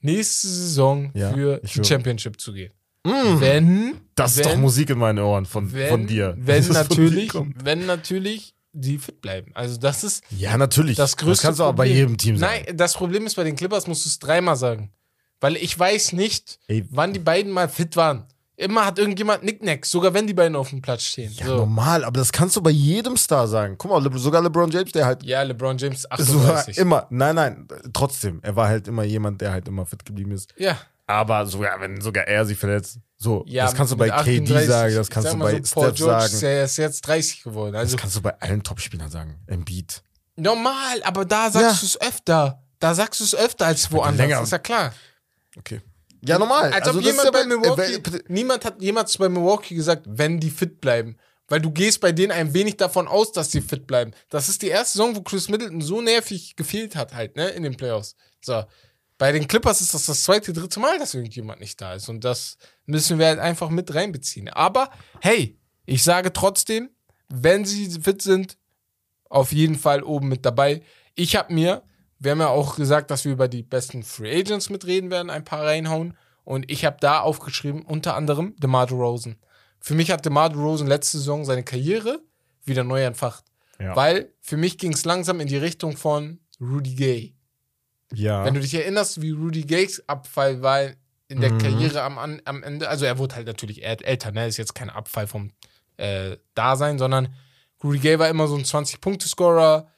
nächste 0.00 0.48
Saison 0.48 1.10
Ja, 1.14 1.32
für 1.32 1.58
die. 1.60 1.84
Championship 1.84 2.40
zu 2.40 2.52
gehen. 2.52 2.72
Mm, 3.04 3.40
Wenn 3.40 4.00
das 4.14 4.32
ist 4.36 4.44
wenn, 4.44 4.52
doch 4.52 4.56
Musik 4.58 4.90
in 4.90 4.98
meinen 4.98 5.18
Ohren 5.18 5.46
von, 5.46 5.72
wenn, 5.72 5.88
von 5.90 6.06
dir. 6.06 6.34
Wenn 6.38 6.66
natürlich, 6.68 7.32
wenn 7.34 7.86
natürlich 7.86 8.54
die 8.72 8.98
fit 8.98 9.20
bleiben. 9.20 9.50
Also 9.54 9.76
das 9.78 10.04
ist 10.04 10.22
Ja, 10.30 10.56
natürlich. 10.56 10.96
das 10.96 11.16
größte 11.16 11.46
kannst 11.46 11.60
du 11.60 11.64
auch 11.64 11.72
bei 11.72 11.84
Problem. 11.84 11.96
jedem 11.96 12.18
Team 12.18 12.36
sagen. 12.38 12.64
Nein, 12.66 12.76
das 12.76 12.94
Problem 12.94 13.26
ist 13.26 13.34
bei 13.34 13.44
den 13.44 13.56
Clippers 13.56 13.86
musst 13.86 14.04
du 14.04 14.08
es 14.08 14.18
dreimal 14.18 14.56
sagen, 14.56 14.92
weil 15.40 15.56
ich 15.56 15.78
weiß 15.78 16.12
nicht, 16.12 16.58
Ey. 16.68 16.84
wann 16.90 17.12
die 17.12 17.18
beiden 17.20 17.50
mal 17.52 17.68
fit 17.68 17.96
waren. 17.96 18.24
Immer 18.60 18.84
hat 18.86 18.98
irgendjemand 18.98 19.44
Nicknacks, 19.44 19.88
sogar 19.88 20.12
wenn 20.14 20.26
die 20.26 20.34
beiden 20.34 20.56
auf 20.56 20.70
dem 20.70 20.82
Platz 20.82 21.02
stehen. 21.04 21.32
Ja, 21.32 21.46
so. 21.46 21.56
normal, 21.58 22.02
aber 22.04 22.18
das 22.18 22.32
kannst 22.32 22.56
du 22.56 22.60
bei 22.60 22.70
jedem 22.70 23.16
Star 23.16 23.46
sagen. 23.46 23.76
Guck 23.78 23.88
mal, 23.92 24.02
Le 24.02 24.18
sogar 24.18 24.42
LeBron 24.42 24.68
James, 24.72 24.90
der 24.90 25.06
halt 25.06 25.22
Ja, 25.22 25.42
LeBron 25.42 25.78
James 25.78 26.02
so 26.02 26.08
38. 26.08 26.76
immer, 26.76 27.06
nein, 27.10 27.36
nein, 27.36 27.68
trotzdem, 27.92 28.40
er 28.42 28.56
war 28.56 28.66
halt 28.66 28.88
immer 28.88 29.04
jemand, 29.04 29.40
der 29.40 29.52
halt 29.52 29.68
immer 29.68 29.86
fit 29.86 30.04
geblieben 30.04 30.32
ist. 30.32 30.52
ja. 30.56 30.76
Aber 31.10 31.46
sogar, 31.46 31.80
wenn 31.80 32.00
sogar 32.02 32.28
er 32.28 32.44
sich 32.44 32.58
verletzt, 32.58 32.98
so, 33.16 33.42
ja, 33.48 33.64
das 33.64 33.74
kannst 33.74 33.92
du 33.92 33.96
bei 33.96 34.08
KD 34.10 34.42
38. 34.42 34.66
sagen, 34.68 34.94
das 34.94 35.08
kannst 35.10 35.28
sag 35.30 35.38
du 35.38 35.42
bei 35.44 35.62
so, 35.62 35.74
Paul 35.74 35.84
Steph 35.86 35.96
George 35.96 36.28
sagen. 36.28 36.64
Ist 36.64 36.76
ja 36.76 36.84
jetzt 36.84 37.00
30 37.00 37.42
geworden. 37.42 37.74
Also 37.74 37.96
das 37.96 38.00
kannst 38.00 38.14
du 38.16 38.20
bei 38.20 38.38
allen 38.40 38.62
Topspielern 38.62 39.10
sagen. 39.10 39.40
Embiid. 39.46 40.02
normal, 40.36 41.02
aber 41.02 41.24
da 41.24 41.50
sagst 41.50 41.64
Ja. 41.64 41.80
du 41.80 41.86
es 41.86 42.00
öfter. 42.00 42.62
Da 42.78 42.94
sagst 42.94 43.18
du 43.20 43.24
es 43.24 43.34
öfter 43.34 43.66
als 43.66 43.90
woanders. 43.90 44.18
länger. 44.28 44.42
Ist 44.42 44.52
ja 44.52 44.58
klar. 44.58 44.94
Okay. 45.56 45.80
Ja, 46.20 46.38
normal. 46.38 46.72
Als 46.72 46.86
also 46.86 46.98
ob 47.00 47.04
jemand 47.04 47.24
ja 47.24 47.30
bei 47.32 47.40
bei- 47.42 47.46
Milwaukee, 47.46 47.94
äh, 47.94 48.22
niemand 48.28 48.64
hat 48.64 48.80
jemals 48.80 49.16
bei 49.18 49.28
Milwaukee 49.28 49.74
gesagt, 49.74 50.02
wenn 50.06 50.38
die 50.38 50.50
fit 50.50 50.80
bleiben. 50.80 51.16
Weil 51.48 51.60
du 51.62 51.70
gehst 51.72 52.00
bei 52.02 52.12
denen 52.12 52.30
ein 52.30 52.52
wenig 52.54 52.76
davon 52.76 53.08
aus, 53.08 53.32
dass 53.32 53.48
die 53.48 53.62
fit 53.62 53.86
bleiben. 53.86 54.12
Das 54.28 54.48
ist 54.50 54.60
die 54.62 54.68
erste 54.68 54.98
Saison, 54.98 55.16
wo 55.16 55.22
Chris 55.22 55.48
Middleton 55.48 55.80
so 55.80 56.02
nervig 56.02 56.54
gefehlt 56.56 56.94
hat 56.94 57.14
halt, 57.14 57.36
ne, 57.36 57.48
in 57.48 57.62
den 57.62 57.76
Playoffs. 57.76 58.14
So. 58.42 58.62
Bei 59.18 59.32
den 59.32 59.48
Clippers 59.48 59.80
ist 59.80 59.94
das 59.94 60.06
das 60.06 60.22
zweite, 60.22 60.52
dritte 60.52 60.78
Mal, 60.78 60.98
dass 60.98 61.14
irgendjemand 61.14 61.60
nicht 61.60 61.80
da 61.80 61.94
ist. 61.94 62.08
Und 62.08 62.24
das 62.24 62.56
müssen 62.86 63.18
wir 63.18 63.26
halt 63.26 63.40
einfach 63.40 63.68
mit 63.68 63.92
reinbeziehen. 63.92 64.48
Aber, 64.48 64.90
hey, 65.20 65.58
ich 65.86 66.04
sage 66.04 66.32
trotzdem, 66.32 66.90
wenn 67.28 67.64
sie 67.64 67.90
fit 68.00 68.22
sind, 68.22 68.56
auf 69.28 69.52
jeden 69.52 69.76
Fall 69.76 70.02
oben 70.02 70.28
mit 70.28 70.46
dabei. 70.46 70.82
Ich 71.14 71.36
habe 71.36 71.52
mir, 71.52 71.82
wir 72.18 72.30
haben 72.30 72.40
ja 72.40 72.48
auch 72.48 72.76
gesagt, 72.76 73.10
dass 73.10 73.24
wir 73.24 73.32
über 73.32 73.48
die 73.48 73.62
besten 73.62 74.02
Free 74.02 74.40
Agents 74.40 74.70
mitreden 74.70 75.10
werden, 75.10 75.30
ein 75.30 75.44
paar 75.44 75.64
reinhauen. 75.64 76.16
Und 76.44 76.70
ich 76.70 76.84
habe 76.84 76.96
da 77.00 77.20
aufgeschrieben, 77.20 77.82
unter 77.82 78.14
anderem 78.14 78.54
DeMar 78.56 78.86
DeRozan. 78.86 79.36
Für 79.80 79.94
mich 79.94 80.10
hat 80.10 80.24
DeMar 80.24 80.50
DeRozan 80.50 80.86
letzte 80.86 81.18
Saison 81.18 81.44
seine 81.44 81.64
Karriere 81.64 82.20
wieder 82.64 82.84
neu 82.84 83.02
entfacht. 83.04 83.44
Ja. 83.78 83.94
Weil 83.94 84.32
für 84.40 84.56
mich 84.56 84.78
ging 84.78 84.92
es 84.92 85.04
langsam 85.04 85.40
in 85.40 85.48
die 85.48 85.56
Richtung 85.56 85.96
von 85.96 86.40
Rudy 86.60 86.94
Gay. 86.94 87.34
Ja. 88.14 88.44
Wenn 88.44 88.54
du 88.54 88.60
dich 88.60 88.74
erinnerst, 88.74 89.20
wie 89.22 89.30
Rudy 89.30 89.62
Gays 89.62 90.02
Abfall 90.06 90.62
war 90.62 90.82
in 91.28 91.40
der 91.40 91.52
Mhm. 91.52 91.58
Karriere 91.58 92.02
am, 92.02 92.16
am 92.18 92.62
Ende, 92.62 92.88
also 92.88 93.04
er 93.04 93.18
wurde 93.18 93.34
halt 93.36 93.46
natürlich 93.46 93.84
äl- 93.86 94.02
älter, 94.02 94.32
ne? 94.32 94.46
Ist 94.46 94.56
jetzt 94.56 94.74
kein 94.74 94.88
Abfall 94.90 95.26
vom 95.26 95.52
äh, 95.98 96.36
Dasein, 96.54 96.98
sondern 96.98 97.34
Rudy 97.84 97.98
Gay 97.98 98.18
war 98.18 98.28
immer 98.28 98.46
so 98.48 98.56
ein 98.56 98.64
20-Punkte-Scorer, 98.64 99.88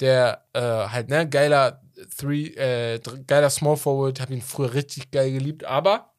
der 0.00 0.44
äh, 0.52 0.60
halt, 0.60 1.08
ne, 1.08 1.28
geiler 1.28 1.80
Three, 2.16 2.48
äh, 2.48 3.00
geiler 3.26 3.50
Small 3.50 3.76
Forward, 3.76 4.20
hab 4.20 4.30
ihn 4.30 4.42
früher 4.42 4.74
richtig 4.74 5.10
geil 5.10 5.30
geliebt, 5.32 5.64
aber 5.64 6.10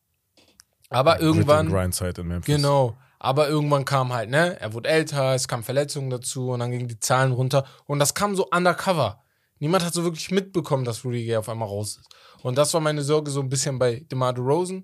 aber 0.90 1.20
irgendwann. 1.20 1.70
Grindzeit 1.70 2.18
in 2.18 2.28
Memphis. 2.28 2.56
Genau. 2.56 2.98
Aber 3.20 3.50
irgendwann 3.50 3.86
kam 3.86 4.14
halt, 4.14 4.30
ne, 4.30 4.60
er 4.60 4.74
wurde 4.74 4.90
älter, 4.90 5.34
es 5.34 5.48
kamen 5.48 5.64
Verletzungen 5.64 6.10
dazu 6.10 6.52
und 6.52 6.60
dann 6.60 6.72
gingen 6.72 6.88
die 6.88 7.00
Zahlen 7.00 7.32
runter. 7.32 7.66
Und 7.86 8.00
das 8.00 8.14
kam 8.14 8.36
so 8.36 8.48
undercover. 8.50 9.24
Niemand 9.60 9.86
hat 9.86 9.94
so 9.94 10.04
wirklich 10.04 10.32
mitbekommen, 10.32 10.84
dass 10.84 11.06
Rudy 11.06 11.26
Gay 11.26 11.38
auf 11.38 11.50
einmal 11.50 11.68
raus 11.68 11.98
ist. 11.98 12.10
Und 12.44 12.58
das 12.58 12.74
war 12.74 12.82
meine 12.82 13.02
Sorge 13.02 13.32
so 13.32 13.39
ein 13.41 13.50
bisschen 13.50 13.80
bei 13.80 14.06
DeMar 14.12 14.34
DeRozan, 14.34 14.84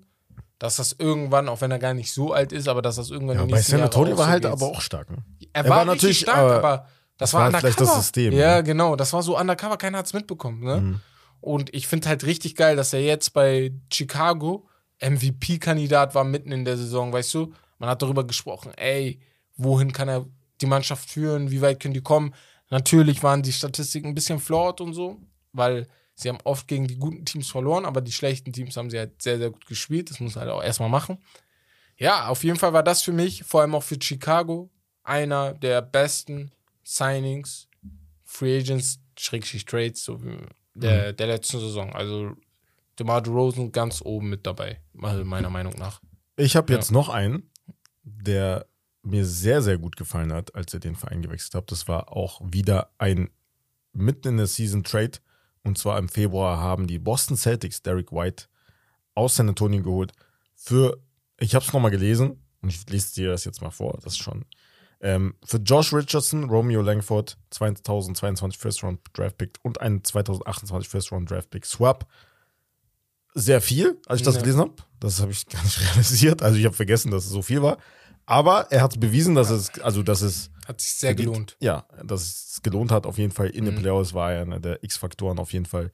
dass 0.58 0.76
das 0.76 0.94
irgendwann, 0.98 1.48
auch 1.48 1.60
wenn 1.60 1.70
er 1.70 1.78
gar 1.78 1.94
nicht 1.94 2.12
so 2.12 2.32
alt 2.32 2.52
ist, 2.52 2.68
aber 2.68 2.82
dass 2.82 2.96
das 2.96 3.10
irgendwann 3.10 3.36
Ja, 3.36 3.42
in 3.42 3.48
den 3.48 3.52
bei 3.52 3.56
nächsten 3.58 3.72
Jahren 3.72 3.84
Antonio 3.84 4.16
war 4.16 4.24
so 4.26 4.30
halt 4.30 4.46
aber 4.46 4.66
auch 4.66 4.80
stark. 4.80 5.10
Ne? 5.10 5.18
Er, 5.52 5.64
er 5.64 5.70
war, 5.70 5.78
war 5.78 5.84
natürlich 5.84 6.20
stark, 6.20 6.38
aber 6.38 6.54
aber, 6.56 6.76
das 6.78 7.30
das 7.30 7.34
war 7.34 7.40
war 7.40 7.46
undercover. 7.48 7.60
vielleicht 7.74 7.80
das 7.80 7.96
System, 7.96 8.32
Ja, 8.32 8.56
ne? 8.56 8.62
genau. 8.64 8.96
Das 8.96 9.12
war 9.12 9.22
so 9.22 9.38
undercover, 9.38 9.76
keiner 9.76 9.98
hat 9.98 10.06
es 10.06 10.12
mitbekommen. 10.14 10.62
Ne? 10.64 10.76
Mhm. 10.80 11.00
Und 11.40 11.74
ich 11.74 11.86
finde 11.88 12.08
halt 12.08 12.24
richtig 12.24 12.54
geil, 12.54 12.76
dass 12.76 12.92
er 12.92 13.02
jetzt 13.02 13.32
bei 13.34 13.72
Chicago 13.92 14.66
MVP-Kandidat 15.00 16.14
war 16.14 16.24
mitten 16.24 16.52
in 16.52 16.64
der 16.64 16.76
Saison, 16.76 17.12
weißt 17.12 17.34
du? 17.34 17.52
Man 17.78 17.88
hat 17.90 18.02
darüber 18.02 18.24
gesprochen, 18.24 18.72
ey, 18.76 19.20
wohin 19.56 19.92
kann 19.92 20.08
er 20.08 20.26
die 20.60 20.66
Mannschaft 20.66 21.10
führen, 21.10 21.50
wie 21.50 21.60
weit 21.60 21.80
können 21.80 21.94
die 21.94 22.02
kommen? 22.02 22.34
Natürlich 22.72 23.22
waren 23.22 23.42
die 23.42 23.52
Statistiken 23.52 24.08
ein 24.08 24.14
bisschen 24.14 24.40
flawed 24.40 24.80
und 24.80 24.94
so, 24.94 25.20
weil 25.52 25.86
sie 26.14 26.30
haben 26.30 26.38
oft 26.44 26.66
gegen 26.66 26.86
die 26.88 26.96
guten 26.96 27.26
Teams 27.26 27.50
verloren, 27.50 27.84
aber 27.84 28.00
die 28.00 28.12
schlechten 28.12 28.50
Teams 28.50 28.78
haben 28.78 28.88
sie 28.88 28.98
halt 28.98 29.20
sehr, 29.20 29.36
sehr 29.36 29.50
gut 29.50 29.66
gespielt. 29.66 30.08
Das 30.10 30.20
muss 30.20 30.36
man 30.36 30.44
halt 30.46 30.54
auch 30.54 30.62
erstmal 30.62 30.88
machen. 30.88 31.18
Ja, 31.98 32.28
auf 32.28 32.42
jeden 32.44 32.58
Fall 32.58 32.72
war 32.72 32.82
das 32.82 33.02
für 33.02 33.12
mich, 33.12 33.44
vor 33.44 33.60
allem 33.60 33.74
auch 33.74 33.82
für 33.82 33.98
Chicago, 34.02 34.70
einer 35.02 35.52
der 35.52 35.82
besten 35.82 36.50
Signings, 36.82 37.68
Free 38.24 38.60
Agents, 38.60 39.00
Schrägstrich 39.18 39.66
Trades, 39.66 40.02
so 40.02 40.24
wie 40.24 40.38
der, 40.74 41.12
der 41.12 41.26
letzten 41.26 41.60
Saison. 41.60 41.92
Also 41.92 42.32
DeMar 42.98 43.20
DeRozan 43.20 43.70
ganz 43.70 44.00
oben 44.00 44.30
mit 44.30 44.46
dabei, 44.46 44.80
also 45.02 45.26
meiner 45.26 45.50
Meinung 45.50 45.74
nach. 45.78 46.00
Ich 46.36 46.56
habe 46.56 46.72
Ja. 46.72 46.78
jetzt 46.78 46.90
noch 46.90 47.10
einen, 47.10 47.50
der 48.02 48.66
mir 49.02 49.26
sehr, 49.26 49.62
sehr 49.62 49.78
gut 49.78 49.96
gefallen 49.96 50.32
hat, 50.32 50.54
als 50.54 50.72
er 50.74 50.80
den 50.80 50.96
Verein 50.96 51.22
gewechselt 51.22 51.54
hat. 51.54 51.72
Das 51.72 51.88
war 51.88 52.12
auch 52.16 52.40
wieder 52.44 52.90
ein 52.98 53.30
mitten 53.92 54.28
in 54.28 54.36
der 54.38 54.46
Season 54.46 54.84
Trade. 54.84 55.18
Und 55.64 55.78
zwar 55.78 55.98
im 55.98 56.08
Februar 56.08 56.58
haben 56.58 56.86
die 56.86 56.98
Boston 56.98 57.36
Celtics 57.36 57.82
Derek 57.82 58.12
White 58.12 58.44
aus 59.14 59.36
San 59.36 59.48
Antonio 59.48 59.82
geholt 59.82 60.12
für, 60.54 60.98
ich 61.38 61.54
habe 61.54 61.64
es 61.64 61.72
nochmal 61.72 61.90
gelesen 61.90 62.40
und 62.62 62.68
ich 62.68 62.88
lese 62.88 63.14
dir 63.14 63.30
das 63.30 63.44
jetzt 63.44 63.60
mal 63.60 63.70
vor, 63.70 63.98
das 64.02 64.14
ist 64.14 64.18
schon. 64.22 64.44
Ähm, 65.00 65.34
für 65.44 65.56
Josh 65.58 65.92
Richardson, 65.92 66.44
Romeo 66.44 66.80
Langford, 66.80 67.36
2022 67.50 68.58
First 68.58 68.84
Round 68.84 69.00
Draft 69.14 69.36
Pick 69.38 69.58
und 69.62 69.80
einen 69.80 70.04
2028 70.04 70.88
First 70.88 71.10
Round 71.10 71.28
Draft 71.28 71.50
Pick 71.50 71.66
Swap. 71.66 72.06
Sehr 73.34 73.60
viel, 73.60 74.00
als 74.06 74.20
ich 74.20 74.24
das 74.24 74.36
Ja. 74.36 74.42
gelesen 74.42 74.60
habe. 74.60 74.74
Das 75.00 75.20
habe 75.20 75.32
ich 75.32 75.46
gar 75.48 75.62
nicht 75.64 75.80
realisiert. 75.80 76.42
Also 76.42 76.58
ich 76.58 76.64
habe 76.64 76.76
vergessen, 76.76 77.10
dass 77.10 77.24
es 77.24 77.30
so 77.30 77.42
viel 77.42 77.62
war. 77.62 77.78
Aber 78.26 78.70
er 78.70 78.82
hat 78.82 78.98
bewiesen, 79.00 79.34
dass 79.34 79.50
es, 79.50 79.70
also 79.80 80.02
dass 80.02 80.22
es 80.22 80.50
Hat 80.66 80.80
sich 80.80 80.94
sehr 80.94 81.14
gelohnt. 81.14 81.56
ja, 81.60 81.86
dass 82.04 82.22
es 82.22 82.62
gelohnt 82.62 82.90
hat, 82.90 83.06
auf 83.06 83.18
jeden 83.18 83.32
Fall 83.32 83.48
in 83.48 83.64
den 83.64 83.74
Mhm. 83.74 83.80
Playoffs 83.80 84.14
war 84.14 84.32
er 84.32 84.42
einer 84.42 84.60
der 84.60 84.82
X-Faktoren 84.84 85.38
auf 85.38 85.52
jeden 85.52 85.66
Fall 85.66 85.90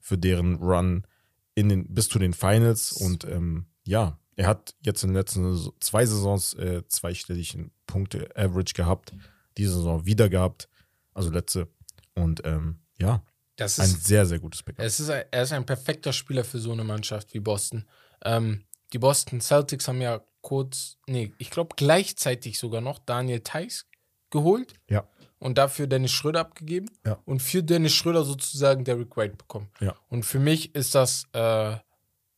für 0.00 0.16
deren 0.18 0.56
Run 0.56 1.06
in 1.54 1.68
den, 1.68 1.92
bis 1.92 2.08
zu 2.08 2.18
den 2.18 2.32
Finals. 2.34 2.92
Und 2.92 3.24
ähm, 3.24 3.66
ja, 3.84 4.18
er 4.36 4.46
hat 4.46 4.74
jetzt 4.84 5.02
in 5.02 5.10
den 5.10 5.16
letzten 5.16 5.70
zwei 5.80 6.06
Saisons 6.06 6.54
äh, 6.54 6.82
zweistelligen 6.88 7.72
Punkte 7.86 8.30
Average 8.36 8.74
gehabt. 8.74 9.12
Diese 9.58 9.74
Saison 9.74 10.06
wieder 10.06 10.28
gehabt, 10.28 10.68
also 11.12 11.30
letzte. 11.30 11.68
Und 12.14 12.42
ähm, 12.46 12.78
ja, 12.98 13.22
Das 13.56 13.78
ein 13.80 13.86
ist, 13.86 14.06
sehr, 14.06 14.24
sehr 14.24 14.38
gutes 14.38 14.62
Backup. 14.62 14.84
es 14.84 14.98
ist 15.00 15.10
ein, 15.10 15.24
er 15.30 15.42
ist 15.42 15.52
ein 15.52 15.66
perfekter 15.66 16.12
Spieler 16.12 16.44
für 16.44 16.58
so 16.58 16.72
eine 16.72 16.84
Mannschaft 16.84 17.34
wie 17.34 17.40
Boston. 17.40 17.84
Ähm, 18.24 18.64
die 18.92 18.98
Boston 18.98 19.40
Celtics 19.40 19.88
haben 19.88 20.00
ja 20.00 20.22
kurz, 20.42 20.98
nee, 21.06 21.32
ich 21.38 21.50
glaube 21.50 21.74
gleichzeitig 21.76 22.58
sogar 22.58 22.80
noch 22.80 22.98
Daniel 22.98 23.40
Theiss 23.40 23.86
geholt 24.30 24.74
Ja. 24.88 25.08
und 25.38 25.56
dafür 25.58 25.86
Dennis 25.86 26.10
Schröder 26.12 26.40
abgegeben 26.40 26.90
Ja. 27.06 27.18
und 27.24 27.40
für 27.42 27.62
Dennis 27.62 27.92
Schröder 27.94 28.24
sozusagen 28.24 28.84
Derek 28.84 29.16
White 29.16 29.36
bekommen. 29.36 29.68
Ja. 29.80 29.94
Und 30.08 30.24
für 30.24 30.38
mich 30.38 30.74
ist 30.74 30.94
das 30.94 31.26
äh, 31.32 31.76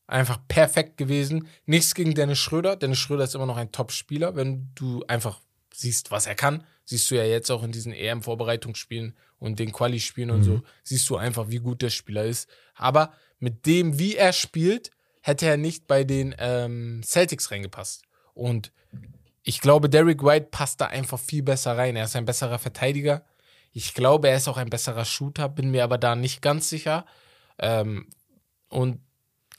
einfach 0.06 0.38
perfekt 0.48 0.96
gewesen. 0.98 1.48
Nichts 1.66 1.94
gegen 1.94 2.14
Dennis 2.14 2.38
Schröder. 2.38 2.76
Dennis 2.76 2.98
Schröder 2.98 3.24
ist 3.24 3.34
immer 3.34 3.46
noch 3.46 3.56
ein 3.56 3.72
Top-Spieler. 3.72 4.36
Wenn 4.36 4.70
du 4.74 5.02
einfach 5.08 5.40
siehst, 5.72 6.10
was 6.10 6.26
er 6.26 6.34
kann, 6.34 6.64
siehst 6.84 7.10
du 7.10 7.14
ja 7.16 7.24
jetzt 7.24 7.50
auch 7.50 7.62
in 7.62 7.72
diesen 7.72 7.92
EM-Vorbereitungsspielen 7.92 9.16
und 9.38 9.58
den 9.58 9.72
Quali-Spielen 9.72 10.30
und 10.30 10.42
so, 10.42 10.62
siehst 10.82 11.08
du 11.10 11.16
einfach, 11.16 11.48
wie 11.48 11.58
gut 11.58 11.80
der 11.82 11.90
Spieler 11.90 12.24
ist. 12.24 12.48
Aber 12.74 13.12
mit 13.38 13.66
dem, 13.66 13.98
wie 13.98 14.14
er 14.16 14.32
spielt, 14.32 14.90
hätte 15.24 15.46
er 15.46 15.56
nicht 15.56 15.86
bei 15.86 16.04
den 16.04 16.34
ähm, 16.38 17.00
Celtics 17.02 17.50
reingepasst. 17.50 18.02
Und 18.34 18.72
ich 19.42 19.62
glaube, 19.62 19.88
Derek 19.88 20.22
White 20.22 20.48
passt 20.50 20.82
da 20.82 20.86
einfach 20.86 21.18
viel 21.18 21.42
besser 21.42 21.78
rein. 21.78 21.96
Er 21.96 22.04
ist 22.04 22.14
ein 22.14 22.26
besserer 22.26 22.58
Verteidiger. 22.58 23.24
Ich 23.72 23.94
glaube, 23.94 24.28
er 24.28 24.36
ist 24.36 24.48
auch 24.48 24.58
ein 24.58 24.68
besserer 24.68 25.06
Shooter, 25.06 25.48
bin 25.48 25.70
mir 25.70 25.82
aber 25.82 25.96
da 25.96 26.14
nicht 26.14 26.42
ganz 26.42 26.68
sicher. 26.68 27.06
Ähm, 27.58 28.06
und 28.68 29.00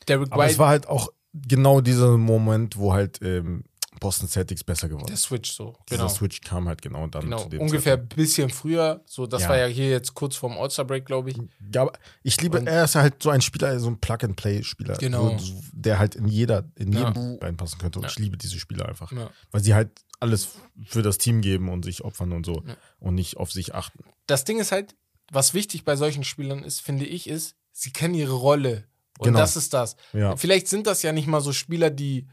Derek 0.08 0.32
Aber 0.32 0.45
es 0.45 0.51
White, 0.51 0.60
war 0.60 0.69
halt 0.69 0.88
auch 0.88 1.12
genau 1.34 1.82
dieser 1.82 2.15
Moment, 2.15 2.78
wo 2.78 2.93
halt 2.93 3.19
ähm, 3.23 3.63
Boston 4.06 4.28
Celtics 4.30 4.63
besser 4.63 4.88
geworden 4.88 5.08
der. 5.08 5.18
Switch 5.18 5.52
so. 5.52 5.76
Genau. 5.88 6.08
Switch 6.08 6.41
kam 6.41 6.68
halt 6.68 6.82
genau 6.82 7.08
dann 7.08 7.24
Genau, 7.24 7.39
zu 7.44 7.50
dem 7.50 7.62
ungefähr 7.62 7.94
ein 7.96 8.08
bisschen 8.08 8.50
früher. 8.52 9.02
So, 9.06 9.26
das 9.26 9.44
Ja. 9.44 9.50
war 9.50 9.58
ja 9.58 9.65
hier 9.65 9.89
jetzt 9.89 10.13
kurz 10.13 10.36
vorm 10.36 10.58
All-Star-Break, 10.58 11.06
glaube 11.06 11.32
ich. 11.32 11.38
Ja, 11.74 11.82
aber 11.82 11.94
ich 12.24 12.39
liebe, 12.41 12.60
Und- 12.60 12.68
er 12.68 12.84
ist 12.84 12.94
halt 12.96 13.22
so 13.24 13.32
ein 13.32 13.41
Spieler, 13.41 13.80
so 13.80 13.88
ein 13.89 14.00
Plug-and-Play-Spieler, 14.00 14.98
Genau. 14.98 15.38
so, 15.38 15.54
der 15.74 15.98
halt 16.00 16.15
in 16.15 16.28
jeder, 16.28 16.70
in 16.76 16.91
Ja. 16.94 17.08
jedem 17.08 17.38
reinpassen 17.41 17.80
könnte. 17.80 18.00
Und 18.00 18.04
Ja. 18.04 18.10
ich 18.12 18.20
liebe 18.20 18.38
diese 18.38 18.60
Spieler 18.60 18.88
einfach, 18.88 19.12
weil 19.52 19.63
sie 19.63 19.74
halt 19.74 19.89
alles 20.20 20.50
für 20.86 21.02
das 21.02 21.18
Team 21.18 21.41
geben 21.41 21.70
und 21.70 21.84
sich 21.86 22.04
opfern 22.04 22.32
und 22.32 22.46
so 22.46 22.63
und 23.00 23.15
nicht 23.15 23.38
auf 23.38 23.52
sich 23.52 23.74
achten. 23.76 24.04
Das 24.28 24.44
Ding 24.46 24.60
ist 24.60 24.72
halt, 24.72 24.96
was 25.32 25.54
wichtig 25.54 25.84
bei 25.86 25.96
solchen 25.96 26.24
Spielern 26.24 26.63
ist, 26.63 26.82
finde 26.82 27.06
ich, 27.06 27.28
ist, 27.28 27.56
sie 27.72 27.91
kennen 27.91 28.13
ihre 28.13 28.34
Rolle. 28.34 28.86
Und 29.18 29.28
Genau. 29.28 29.39
das 29.39 29.56
ist 29.56 29.74
das. 29.74 29.96
Ja, 30.13 30.36
Vielleicht 30.36 30.68
sind 30.68 30.88
das 30.88 31.02
ja 31.02 31.12
nicht 31.13 31.26
mal 31.28 31.39
so 31.41 31.54
Spieler, 31.54 31.89
die 31.89 32.28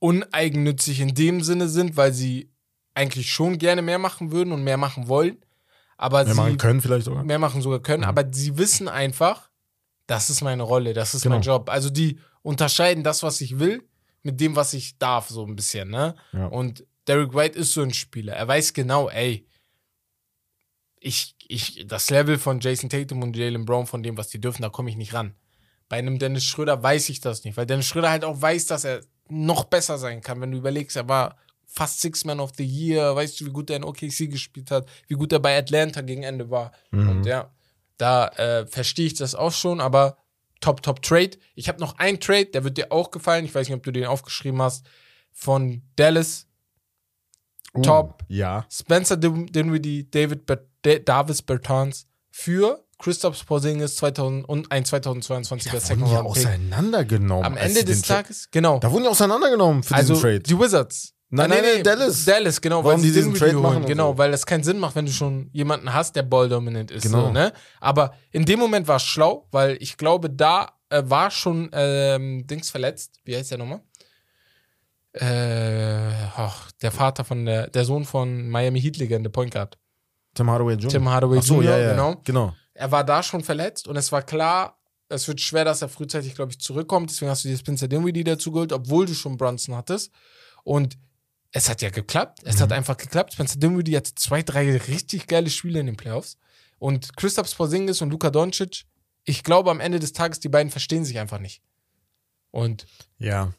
uneigennützig 0.00 1.00
in 1.00 1.14
dem 1.14 1.42
Sinne 1.42 1.68
sind, 1.68 1.96
weil 1.96 2.12
sie 2.12 2.50
eigentlich 2.94 3.30
schon 3.30 3.58
gerne 3.58 3.82
mehr 3.82 3.98
machen 3.98 4.32
würden 4.32 4.52
und 4.52 4.62
mehr 4.64 4.76
machen 4.76 5.08
wollen. 5.08 5.38
Aber 5.96 6.24
mehr 6.24 6.34
sie 6.34 6.40
machen 6.40 6.58
können 6.58 6.80
vielleicht 6.80 7.06
sogar. 7.06 7.24
mehr 7.24 7.38
machen 7.38 7.60
sogar 7.62 7.80
können, 7.80 8.02
Mhm. 8.02 8.08
aber 8.08 8.24
sie 8.32 8.56
wissen 8.58 8.88
einfach, 8.88 9.50
das 10.06 10.30
ist 10.30 10.42
meine 10.42 10.62
Rolle, 10.62 10.94
das 10.94 11.14
ist 11.14 11.24
mein 11.24 11.40
Genau. 11.40 11.56
Job. 11.56 11.70
Also 11.70 11.90
die 11.90 12.18
unterscheiden 12.42 13.02
das, 13.04 13.22
was 13.22 13.40
ich 13.40 13.58
will, 13.58 13.82
mit 14.22 14.40
dem, 14.40 14.56
was 14.56 14.72
ich 14.74 14.98
darf, 14.98 15.28
so 15.28 15.44
ein 15.44 15.56
bisschen, 15.56 15.90
ne? 15.90 16.14
Ja. 16.32 16.46
Und 16.46 16.84
Derek 17.06 17.34
White 17.34 17.58
ist 17.58 17.72
so 17.72 17.82
ein 17.82 17.92
Spieler. 17.92 18.34
Er 18.34 18.46
weiß 18.46 18.72
genau, 18.74 19.08
ey, 19.08 19.46
ich, 21.00 21.34
ich, 21.46 21.84
das 21.86 22.10
Level 22.10 22.38
von 22.38 22.60
Jason 22.60 22.90
Tatum 22.90 23.22
und 23.22 23.36
Jalen 23.36 23.64
Brown, 23.64 23.86
von 23.86 24.02
dem, 24.02 24.16
was 24.16 24.28
die 24.28 24.40
dürfen, 24.40 24.62
da 24.62 24.68
komme 24.68 24.90
ich 24.90 24.96
nicht 24.96 25.14
ran. 25.14 25.34
Bei 25.88 25.96
einem 25.98 26.18
Dennis 26.18 26.44
Schröder 26.44 26.82
weiß 26.82 27.08
ich 27.08 27.20
das 27.20 27.44
nicht, 27.44 27.56
weil 27.56 27.66
Dennis 27.66 27.86
Schröder 27.86 28.10
halt 28.10 28.24
auch 28.24 28.40
weiß, 28.40 28.66
dass 28.66 28.84
er 28.84 29.00
noch 29.30 29.64
besser 29.64 29.98
sein 29.98 30.20
kann. 30.20 30.40
Wenn 30.40 30.52
du 30.52 30.58
überlegst, 30.58 30.96
er 30.96 31.08
war 31.08 31.36
fast 31.66 32.00
Six 32.00 32.24
Man 32.24 32.40
of 32.40 32.52
the 32.56 32.64
Year, 32.64 33.14
weißt 33.14 33.40
du, 33.40 33.46
wie 33.46 33.50
gut 33.50 33.70
er 33.70 33.76
in 33.76 33.84
OKC 33.84 34.30
gespielt 34.30 34.70
hat, 34.70 34.88
wie 35.06 35.14
gut 35.14 35.32
er 35.32 35.38
bei 35.38 35.56
Atlanta 35.58 36.00
gegen 36.00 36.22
Ende 36.22 36.50
war. 36.50 36.72
Und 36.90 37.24
ja, 37.24 37.50
da 37.98 38.28
äh, 38.28 38.66
verstehe 38.66 39.06
ich 39.06 39.14
das 39.14 39.34
auch 39.34 39.52
schon, 39.52 39.80
aber 39.80 40.16
top, 40.60 40.82
top 40.82 41.02
Trade. 41.02 41.32
Ich 41.54 41.68
habe 41.68 41.78
noch 41.80 41.98
einen 41.98 42.20
Trade, 42.20 42.46
der 42.46 42.64
wird 42.64 42.78
dir 42.78 42.90
auch 42.90 43.10
gefallen. 43.10 43.44
Ich 43.44 43.54
weiß 43.54 43.68
nicht, 43.68 43.76
ob 43.76 43.82
du 43.82 43.92
den 43.92 44.06
aufgeschrieben 44.06 44.60
hast. 44.62 44.86
Von 45.32 45.82
Dallas. 45.96 46.46
Uh, 47.74 47.82
Top. 47.82 48.24
Ja. 48.28 48.66
Spencer 48.72 49.16
Din- 49.16 49.46
Dinwiddie, 49.46 50.10
David 50.10 50.46
Ber 50.46 50.64
Da- 50.82 50.98
Davis 51.00 51.42
Bertans 51.42 52.06
für 52.30 52.82
Christoph 52.98 53.46
Porzingis 53.46 53.96
2000 53.96 54.48
und 54.48 54.70
ein 54.72 54.84
2022er 54.84 55.72
Da 55.72 55.80
Second 55.80 56.02
Round 56.08 56.32
Pick. 56.34 56.46
auseinandergenommen. 56.46 57.44
Am 57.44 57.56
Ende 57.56 57.84
des 57.84 58.02
Tages, 58.02 58.48
genau. 58.50 58.78
Da 58.80 58.90
wurden 58.90 59.04
die 59.04 59.08
auseinandergenommen 59.08 59.82
für 59.82 59.94
Also 59.94 60.14
diesen 60.14 60.22
Trade. 60.22 60.40
die 60.40 60.58
Wizards. 60.58 61.14
Nein, 61.30 61.50
nein, 61.50 61.62
nein, 61.62 61.82
Dallas. 61.84 62.24
Dallas, 62.24 62.58
genau, 62.60 62.82
Warum 62.82 63.00
weil 63.00 63.06
die 63.06 63.12
diesen 63.12 63.34
Trade 63.34 63.52
machen 63.54 63.84
Genau, 63.84 64.12
so. 64.12 64.18
weil 64.18 64.30
das 64.30 64.46
keinen 64.46 64.64
Sinn 64.64 64.78
macht, 64.78 64.96
wenn 64.96 65.04
du 65.04 65.12
schon 65.12 65.50
jemanden 65.52 65.92
hast, 65.92 66.16
der 66.16 66.22
balldominant 66.22 66.90
ist. 66.90 67.02
Genau. 67.02 67.26
So, 67.26 67.32
ne? 67.32 67.52
Aber 67.80 68.14
in 68.30 68.46
dem 68.46 68.58
Moment 68.58 68.88
war 68.88 68.96
es 68.96 69.02
schlau, 69.02 69.46
weil 69.50 69.76
ich 69.80 69.98
glaube, 69.98 70.30
da 70.30 70.72
äh, 70.88 71.02
war 71.04 71.30
schon 71.30 71.68
ähm, 71.72 72.46
Dings 72.46 72.70
verletzt. 72.70 73.20
Wie 73.24 73.36
heißt 73.36 73.50
der 73.50 73.58
nochmal? 73.58 73.80
Äh, 75.12 76.12
ach, 76.36 76.70
der 76.82 76.90
Vater 76.92 77.24
von 77.24 77.44
der, 77.44 77.68
der 77.68 77.84
Sohn 77.84 78.04
von 78.04 78.48
Miami 78.48 78.80
Heat-Legende, 78.80 79.30
Point 79.30 79.52
Guard. 79.52 79.76
Tim 80.34 80.48
Hardaway 80.50 80.74
Jr. 80.74 80.88
Tim 80.90 81.08
Hardaway 81.08 81.38
Ach 81.38 81.42
so, 81.42 81.54
Jr., 81.60 81.70
ja, 81.70 81.78
ja. 81.78 81.90
genau. 81.90 82.16
genau. 82.24 82.54
Er 82.78 82.92
war 82.92 83.02
da 83.02 83.24
schon 83.24 83.42
verletzt 83.42 83.88
und 83.88 83.96
es 83.96 84.12
war 84.12 84.22
klar, 84.22 84.78
es 85.08 85.26
wird 85.26 85.40
schwer, 85.40 85.64
dass 85.64 85.82
er 85.82 85.88
frühzeitig, 85.88 86.36
glaube 86.36 86.52
ich, 86.52 86.60
zurückkommt. 86.60 87.10
Deswegen 87.10 87.28
hast 87.30 87.42
du 87.44 87.48
dir 87.48 87.56
Spencer 87.58 87.88
Dinwiddie 87.88 88.22
dazu 88.22 88.52
geholt, 88.52 88.72
obwohl 88.72 89.04
du 89.06 89.14
schon 89.14 89.36
Brunson 89.36 89.74
hattest. 89.74 90.12
Und 90.62 90.96
es 91.50 91.68
hat 91.68 91.82
ja 91.82 91.90
geklappt. 91.90 92.38
Es 92.44 92.56
Mhm. 92.56 92.60
hat 92.60 92.72
einfach 92.72 92.96
geklappt. 92.96 93.32
Spencer 93.32 93.58
Dinwiddie 93.58 93.96
hatte 93.96 94.14
zwei, 94.14 94.42
drei 94.44 94.76
richtig 94.76 95.26
geile 95.26 95.50
Spiele 95.50 95.80
in 95.80 95.86
den 95.86 95.96
Playoffs. 95.96 96.36
Und 96.78 97.16
Christoph 97.16 97.52
Porzingis 97.56 98.00
und 98.00 98.10
Luka 98.10 98.30
Doncic, 98.30 98.84
ich 99.24 99.42
glaube, 99.42 99.72
am 99.72 99.80
Ende 99.80 99.98
des 99.98 100.12
Tages, 100.12 100.38
die 100.38 100.48
beiden 100.48 100.70
verstehen 100.70 101.04
sich 101.04 101.18
einfach 101.18 101.40
nicht. 101.40 101.60
Und 102.52 102.86
Ja. 103.18 103.52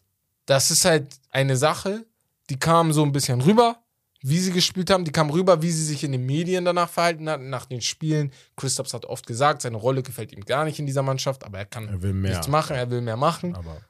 das 0.46 0.72
ist 0.72 0.86
halt 0.86 1.08
eine 1.30 1.58
Sache, 1.58 2.06
die 2.50 2.58
kam 2.58 2.94
so 2.94 3.04
ein 3.04 3.12
bisschen 3.12 3.42
rüber, 3.42 3.84
wie 4.22 4.38
sie 4.40 4.52
gespielt 4.52 4.90
haben. 4.90 5.06
Die 5.06 5.12
kam 5.12 5.30
rüber, 5.30 5.62
wie 5.62 5.72
sie 5.72 5.86
sich 5.86 6.04
in 6.04 6.12
den 6.12 6.26
Medien 6.26 6.66
danach 6.66 6.90
verhalten 6.90 7.30
hatten, 7.30 7.50
nach 7.50 7.66
den 7.66 7.82
Spielen. 7.82 8.32
Christophs 8.58 8.94
hat 8.94 9.06
oft 9.06 9.26
gesagt, 9.26 9.62
seine 9.62 9.78
Rolle 9.78 10.04
gefällt 10.04 10.32
ihm 10.34 10.44
gar 10.46 10.66
nicht 10.66 10.80
in 10.80 10.86
dieser 10.86 11.04
Mannschaft, 11.04 11.44
aber 11.46 11.60
er 11.60 11.66
kann 11.66 11.88
Er 11.88 12.02
will 12.02 12.14
mehr. 12.14 12.32
nichts 12.32 12.48
machen, 12.48 12.76
er 12.76 12.90
will 12.90 13.02
mehr 13.02 13.18
machen. 13.18 13.56
Aber 13.56 13.82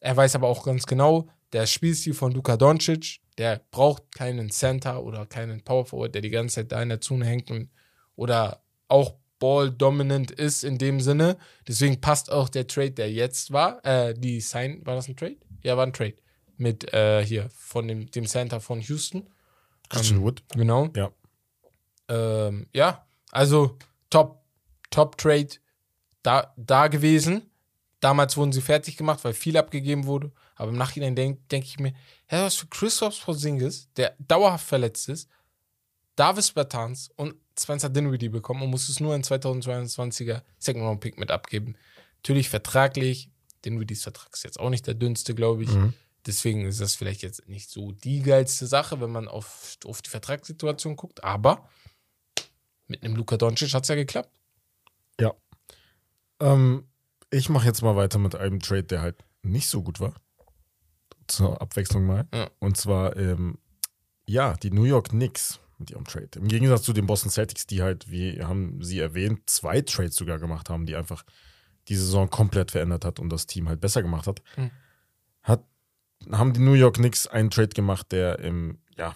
Er 0.00 0.16
weiß 0.16 0.34
aber 0.36 0.48
auch 0.48 0.64
ganz 0.64 0.86
genau, 0.86 1.28
der 1.52 1.66
Spielstil 1.66 2.14
von 2.14 2.32
Luka 2.32 2.56
Doncic, 2.56 3.20
der 3.38 3.60
braucht 3.70 4.14
keinen 4.14 4.50
Center 4.50 5.02
oder 5.02 5.26
keinen 5.26 5.62
Power 5.62 5.84
Forward, 5.86 6.14
der 6.14 6.22
die 6.22 6.30
ganze 6.30 6.56
Zeit 6.56 6.72
da 6.72 6.82
in 6.82 6.88
der 6.88 7.00
Zone 7.00 7.24
hängt 7.26 7.50
und, 7.50 7.68
oder 8.16 8.62
auch 8.88 9.14
Ball 9.38 9.70
dominant 9.70 10.30
ist 10.30 10.64
in 10.64 10.78
dem 10.78 11.00
Sinne. 11.00 11.36
Deswegen 11.68 12.00
passt 12.00 12.32
auch 12.32 12.48
der 12.48 12.66
Trade, 12.66 12.92
der 12.92 13.12
jetzt 13.12 13.52
war. 13.52 13.84
Äh, 13.84 14.14
die 14.14 14.40
Sign, 14.40 14.80
war 14.86 14.94
das 14.94 15.08
ein 15.08 15.16
Trade? 15.16 15.36
Ja, 15.62 15.76
war 15.76 15.84
ein 15.86 15.92
Trade. 15.92 16.14
Mit 16.56 16.90
äh, 16.94 17.22
hier 17.24 17.50
von 17.54 17.86
dem, 17.86 18.10
dem 18.10 18.24
Center 18.26 18.60
von 18.60 18.80
Houston. 18.80 19.28
Christian 19.88 20.22
Wood. 20.22 20.42
Genau. 20.54 20.88
Ja. 20.94 21.10
Ähm, 22.08 22.66
ja, 22.72 23.06
also 23.30 23.76
top, 24.10 24.42
top 24.90 25.18
Trade 25.18 25.48
da, 26.22 26.52
da 26.56 26.88
gewesen. 26.88 27.50
Damals 28.00 28.36
wurden 28.36 28.52
sie 28.52 28.60
fertig 28.60 28.96
gemacht, 28.96 29.24
weil 29.24 29.32
viel 29.32 29.56
abgegeben 29.56 30.06
wurde. 30.06 30.30
Aber 30.54 30.70
im 30.70 30.76
Nachhinein 30.76 31.14
denke 31.14 31.40
denk 31.50 31.64
ich 31.64 31.78
mir, 31.78 31.92
ja, 32.30 32.44
was 32.44 32.56
für 32.56 32.66
Christoph 32.66 33.24
Porzingis, 33.24 33.88
der 33.96 34.14
dauerhaft 34.18 34.66
verletzt 34.66 35.08
ist, 35.08 35.28
Davis 36.16 36.52
Bertans 36.52 37.10
und 37.16 37.34
Spencer 37.58 37.88
Dinwiddie 37.88 38.28
bekommen 38.28 38.62
und 38.62 38.70
muss 38.70 38.88
es 38.88 39.00
nur 39.00 39.14
ein 39.14 39.22
2022er 39.22 40.42
Second 40.58 40.84
Round 40.84 41.00
Pick 41.00 41.18
mit 41.18 41.30
abgeben. 41.30 41.76
Natürlich 42.18 42.48
vertraglich. 42.48 43.30
Dinwiddies 43.64 44.02
Vertrag 44.02 44.32
ist 44.32 44.44
jetzt 44.44 44.60
auch 44.60 44.70
nicht 44.70 44.86
der 44.86 44.94
dünnste, 44.94 45.34
glaube 45.34 45.64
ich. 45.64 45.70
Mhm. 45.70 45.94
Deswegen 46.26 46.66
ist 46.66 46.80
das 46.80 46.94
vielleicht 46.96 47.22
jetzt 47.22 47.48
nicht 47.48 47.70
so 47.70 47.92
die 47.92 48.20
geilste 48.22 48.66
Sache, 48.66 49.00
wenn 49.00 49.10
man 49.10 49.28
auf, 49.28 49.76
auf 49.84 50.02
die 50.02 50.10
Vertragssituation 50.10 50.96
guckt. 50.96 51.22
Aber 51.22 51.68
mit 52.88 53.02
einem 53.02 53.16
Luka 53.16 53.36
Doncic 53.36 53.72
hat 53.74 53.84
es 53.84 53.88
ja 53.88 53.94
geklappt. 53.94 54.30
Ja. 55.20 55.34
Ähm, 56.40 56.88
ich 57.30 57.48
mache 57.48 57.66
jetzt 57.66 57.82
mal 57.82 57.96
weiter 57.96 58.18
mit 58.18 58.34
einem 58.34 58.60
Trade, 58.60 58.84
der 58.84 59.02
halt 59.02 59.16
nicht 59.42 59.68
so 59.68 59.82
gut 59.82 60.00
war. 60.00 60.14
Zur 61.28 61.60
Abwechslung 61.60 62.06
mal. 62.06 62.26
Ja. 62.32 62.50
Und 62.58 62.76
zwar, 62.76 63.16
ähm, 63.16 63.58
ja, 64.26 64.54
die 64.54 64.70
New 64.70 64.84
York 64.84 65.10
Knicks 65.10 65.60
mit 65.78 65.90
ihrem 65.90 66.04
Trade. 66.04 66.30
Im 66.36 66.48
Gegensatz 66.48 66.82
zu 66.82 66.92
den 66.92 67.06
Boston 67.06 67.30
Celtics, 67.30 67.66
die 67.66 67.82
halt, 67.82 68.10
wie 68.10 68.42
haben 68.42 68.82
sie 68.82 68.98
erwähnt, 68.98 69.48
zwei 69.48 69.80
Trades 69.80 70.16
sogar 70.16 70.38
gemacht 70.38 70.70
haben, 70.70 70.86
die 70.86 70.96
einfach 70.96 71.24
die 71.88 71.96
Saison 71.96 72.30
komplett 72.30 72.70
verändert 72.70 73.04
hat 73.04 73.20
und 73.20 73.28
das 73.30 73.46
Team 73.46 73.68
halt 73.68 73.80
besser 73.80 74.02
gemacht 74.02 74.26
hat, 74.26 74.42
Mhm. 74.56 74.70
Haben 76.32 76.52
die 76.52 76.60
New 76.60 76.72
York 76.74 76.96
Knicks 76.96 77.26
einen 77.26 77.50
Trade 77.50 77.68
gemacht, 77.68 78.12
der 78.12 78.38
im, 78.40 78.78
ja, 78.96 79.14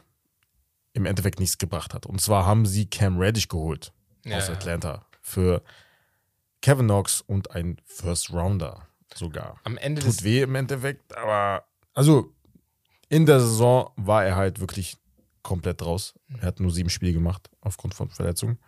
im 0.93 1.07
Endeffekt 1.07 1.41
nichts 1.41 1.59
gebracht 1.59 1.95
hat. 1.95 2.07
Und 2.07 2.21
zwar 2.21 2.47
haben 2.47 2.67
sie 2.67 2.87
Cam 2.87 3.19
Reddish 3.19 3.49
geholt 3.49 3.93
aus 4.27 4.49
Ja. 4.49 4.53
Atlanta 4.55 5.07
für 5.23 5.63
Kevin 6.63 6.87
Knox 6.87 7.21
und 7.23 7.51
ein 7.53 7.81
First 7.85 8.33
Rounder 8.33 8.87
sogar. 9.15 9.59
Am 9.65 9.77
Ende 9.79 10.03
Tut 10.03 10.23
weh 10.25 10.43
im 10.43 10.55
Endeffekt, 10.55 11.17
aber 11.17 11.65
also 11.95 12.33
in 13.09 13.27
der 13.27 13.41
Saison 13.41 13.91
war 13.97 14.25
er 14.25 14.37
halt 14.37 14.61
wirklich 14.61 14.97
komplett 15.43 15.83
raus. 15.83 16.15
Er 16.41 16.43
hat 16.49 16.61
nur 16.61 16.71
sieben 16.71 16.91
Spiele 16.91 17.13
gemacht 17.15 17.49
aufgrund 17.61 17.95
von 17.95 18.09
Verletzungen. 18.11 18.59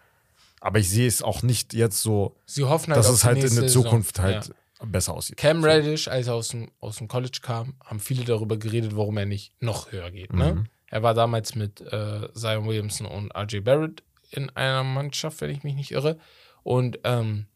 Aber 0.60 0.78
ich 0.78 0.88
sehe 0.88 1.06
es 1.08 1.22
auch 1.22 1.42
nicht 1.42 1.74
jetzt 1.74 2.00
so, 2.02 2.36
Sie 2.46 2.64
hoffen 2.64 2.92
halt, 2.92 2.98
dass 2.98 3.08
es 3.10 3.24
halt 3.24 3.36
in 3.38 3.42
der 3.42 3.50
Saison. 3.50 3.82
Zukunft 3.84 4.18
halt 4.20 4.46
Ja. 4.48 4.54
Besser 4.86 5.14
aussieht. 5.14 5.36
Cam 5.36 5.64
Reddish, 5.64 6.08
als 6.08 6.26
er 6.26 6.34
aus 6.34 6.48
dem, 6.48 6.70
aus 6.80 6.96
dem 6.96 7.08
College 7.08 7.38
kam, 7.42 7.74
haben 7.84 8.00
viele 8.00 8.24
darüber 8.24 8.56
geredet, 8.56 8.96
warum 8.96 9.16
er 9.18 9.26
nicht 9.26 9.52
noch 9.60 9.92
höher 9.92 10.10
geht. 10.10 10.32
Ne? 10.32 10.54
Mhm. 10.54 10.66
Er 10.86 11.02
war 11.02 11.14
damals 11.14 11.54
mit 11.54 11.80
äh, 11.80 12.28
Zion 12.34 12.66
Williamson 12.66 13.06
und 13.06 13.34
RJ 13.34 13.60
Barrett 13.60 14.02
in 14.30 14.50
einer 14.50 14.84
Mannschaft, 14.84 15.40
wenn 15.40 15.50
ich 15.50 15.62
mich 15.62 15.74
nicht 15.74 15.90
irre. 15.90 16.18
Und 16.62 16.98
ähm, 17.04 17.46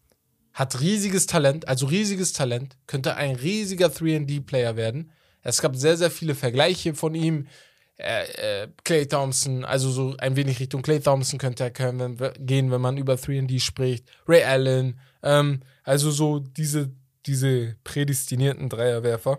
hat 0.53 0.81
riesiges 0.81 1.27
Talent, 1.27 1.69
also 1.69 1.87
riesiges 1.87 2.33
Talent, 2.33 2.77
könnte 2.87 3.17
ein 3.17 3.37
riesiger 3.37 3.89
3D-Player 3.89 4.77
werden. 4.77 5.11
Es 5.43 5.61
gab 5.61 5.77
sehr, 5.77 5.97
sehr 5.97 6.11
viele 6.11 6.35
Vergleiche 6.35 6.95
von 6.95 7.15
ihm. 7.15 7.47
Äh, 7.99 8.62
äh, 8.62 8.69
Clay 8.85 9.07
Thompson, 9.07 9.65
also 9.65 9.91
so 9.91 10.15
ein 10.19 10.37
wenig 10.37 10.59
Richtung 10.61 10.83
Clay 10.83 11.01
Thompson 11.01 11.39
könnte 11.39 11.65
er 11.65 11.71
können, 11.71 12.19
wenn, 12.19 12.33
gehen, 12.47 12.71
wenn 12.71 12.81
man 12.81 12.97
über 12.97 13.15
3D 13.15 13.61
spricht. 13.61 14.07
Ray 14.27 14.45
Allen, 14.45 14.99
ähm, 15.23 15.61
also 15.83 16.11
so 16.11 16.39
diese, 16.39 16.91
diese 17.27 17.77
prädestinierten 17.85 18.69
Dreierwerfer. 18.69 19.39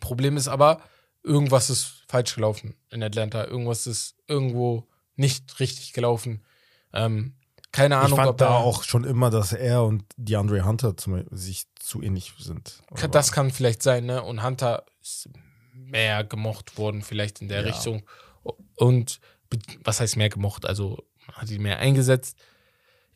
Problem 0.00 0.36
ist 0.36 0.48
aber, 0.48 0.80
irgendwas 1.22 1.70
ist 1.70 2.04
falsch 2.08 2.34
gelaufen 2.34 2.74
in 2.90 3.02
Atlanta. 3.02 3.44
Irgendwas 3.46 3.86
ist 3.86 4.16
irgendwo 4.26 4.86
nicht 5.16 5.58
richtig 5.60 5.92
gelaufen. 5.92 6.44
Ähm, 6.92 7.34
keine 7.72 7.96
Ich 7.96 8.00
Ahnung, 8.02 8.16
fand 8.16 8.28
ob 8.30 8.38
da 8.38 8.56
auch 8.56 8.82
schon 8.84 9.04
immer, 9.04 9.30
dass 9.30 9.52
er 9.52 9.84
und 9.84 10.04
DeAndre 10.16 10.64
Hunter 10.64 10.96
zum, 10.96 11.24
sich 11.30 11.66
zu 11.78 12.02
ähnlich 12.02 12.32
sind. 12.38 12.82
Kann- 12.94 13.10
Das 13.10 13.32
kann 13.32 13.50
vielleicht 13.50 13.82
sein, 13.82 14.06
ne? 14.06 14.22
Und 14.22 14.42
Hunter 14.42 14.84
ist 15.02 15.28
mehr 15.74 16.24
gemocht 16.24 16.78
worden, 16.78 17.02
vielleicht 17.02 17.40
in 17.42 17.48
der 17.48 17.60
Ja. 17.62 17.66
Richtung. 17.66 18.02
Und 18.76 19.20
was 19.84 20.00
heißt 20.00 20.16
mehr 20.16 20.28
gemocht? 20.30 20.64
Also 20.66 21.04
hat 21.32 21.50
ihn 21.50 21.62
mehr 21.62 21.78
eingesetzt. 21.78 22.36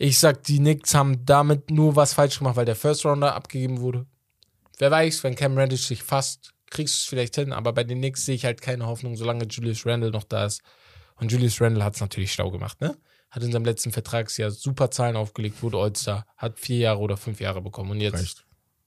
Ich 0.02 0.18
sag, 0.18 0.44
die 0.44 0.56
Knicks 0.56 0.94
haben 0.94 1.26
damit 1.26 1.70
nur 1.70 1.94
was 1.94 2.14
falsch 2.14 2.38
gemacht, 2.38 2.56
weil 2.56 2.64
der 2.64 2.74
First 2.74 3.04
Rounder 3.04 3.34
abgegeben 3.34 3.80
wurde. 3.80 4.06
Wer 4.78 4.90
weiß, 4.90 5.22
wenn 5.24 5.34
Cam 5.34 5.58
Reddish 5.58 5.84
sich 5.86 6.02
fasst, 6.02 6.54
kriegst 6.70 6.94
du 6.94 6.98
es 7.00 7.04
vielleicht 7.04 7.34
hin, 7.34 7.52
aber 7.52 7.74
bei 7.74 7.84
den 7.84 7.98
Knicks 7.98 8.24
sehe 8.24 8.34
ich 8.34 8.46
halt 8.46 8.62
keine 8.62 8.86
Hoffnung, 8.86 9.14
solange 9.14 9.44
Julius 9.44 9.84
Randle 9.84 10.10
noch 10.10 10.24
da 10.24 10.46
ist. 10.46 10.62
Und 11.16 11.30
Julius 11.30 11.60
Randle 11.60 11.84
hat 11.84 11.96
es 11.96 12.00
natürlich 12.00 12.32
schlau 12.32 12.50
gemacht, 12.50 12.80
ne? 12.80 12.96
Hat 13.30 13.42
in 13.42 13.52
seinem 13.52 13.66
letzten 13.66 13.92
Vertragsjahr 13.92 14.50
super 14.50 14.90
Zahlen 14.90 15.16
aufgelegt, 15.16 15.62
wurde 15.62 15.76
All-Star, 15.76 16.24
hat 16.38 16.58
vier 16.58 16.78
Jahre 16.78 17.00
oder 17.00 17.18
fünf 17.18 17.38
Jahre 17.38 17.60
bekommen. 17.60 17.90
Und 17.90 18.00
jetzt, 18.00 18.14
Reicht. 18.14 18.46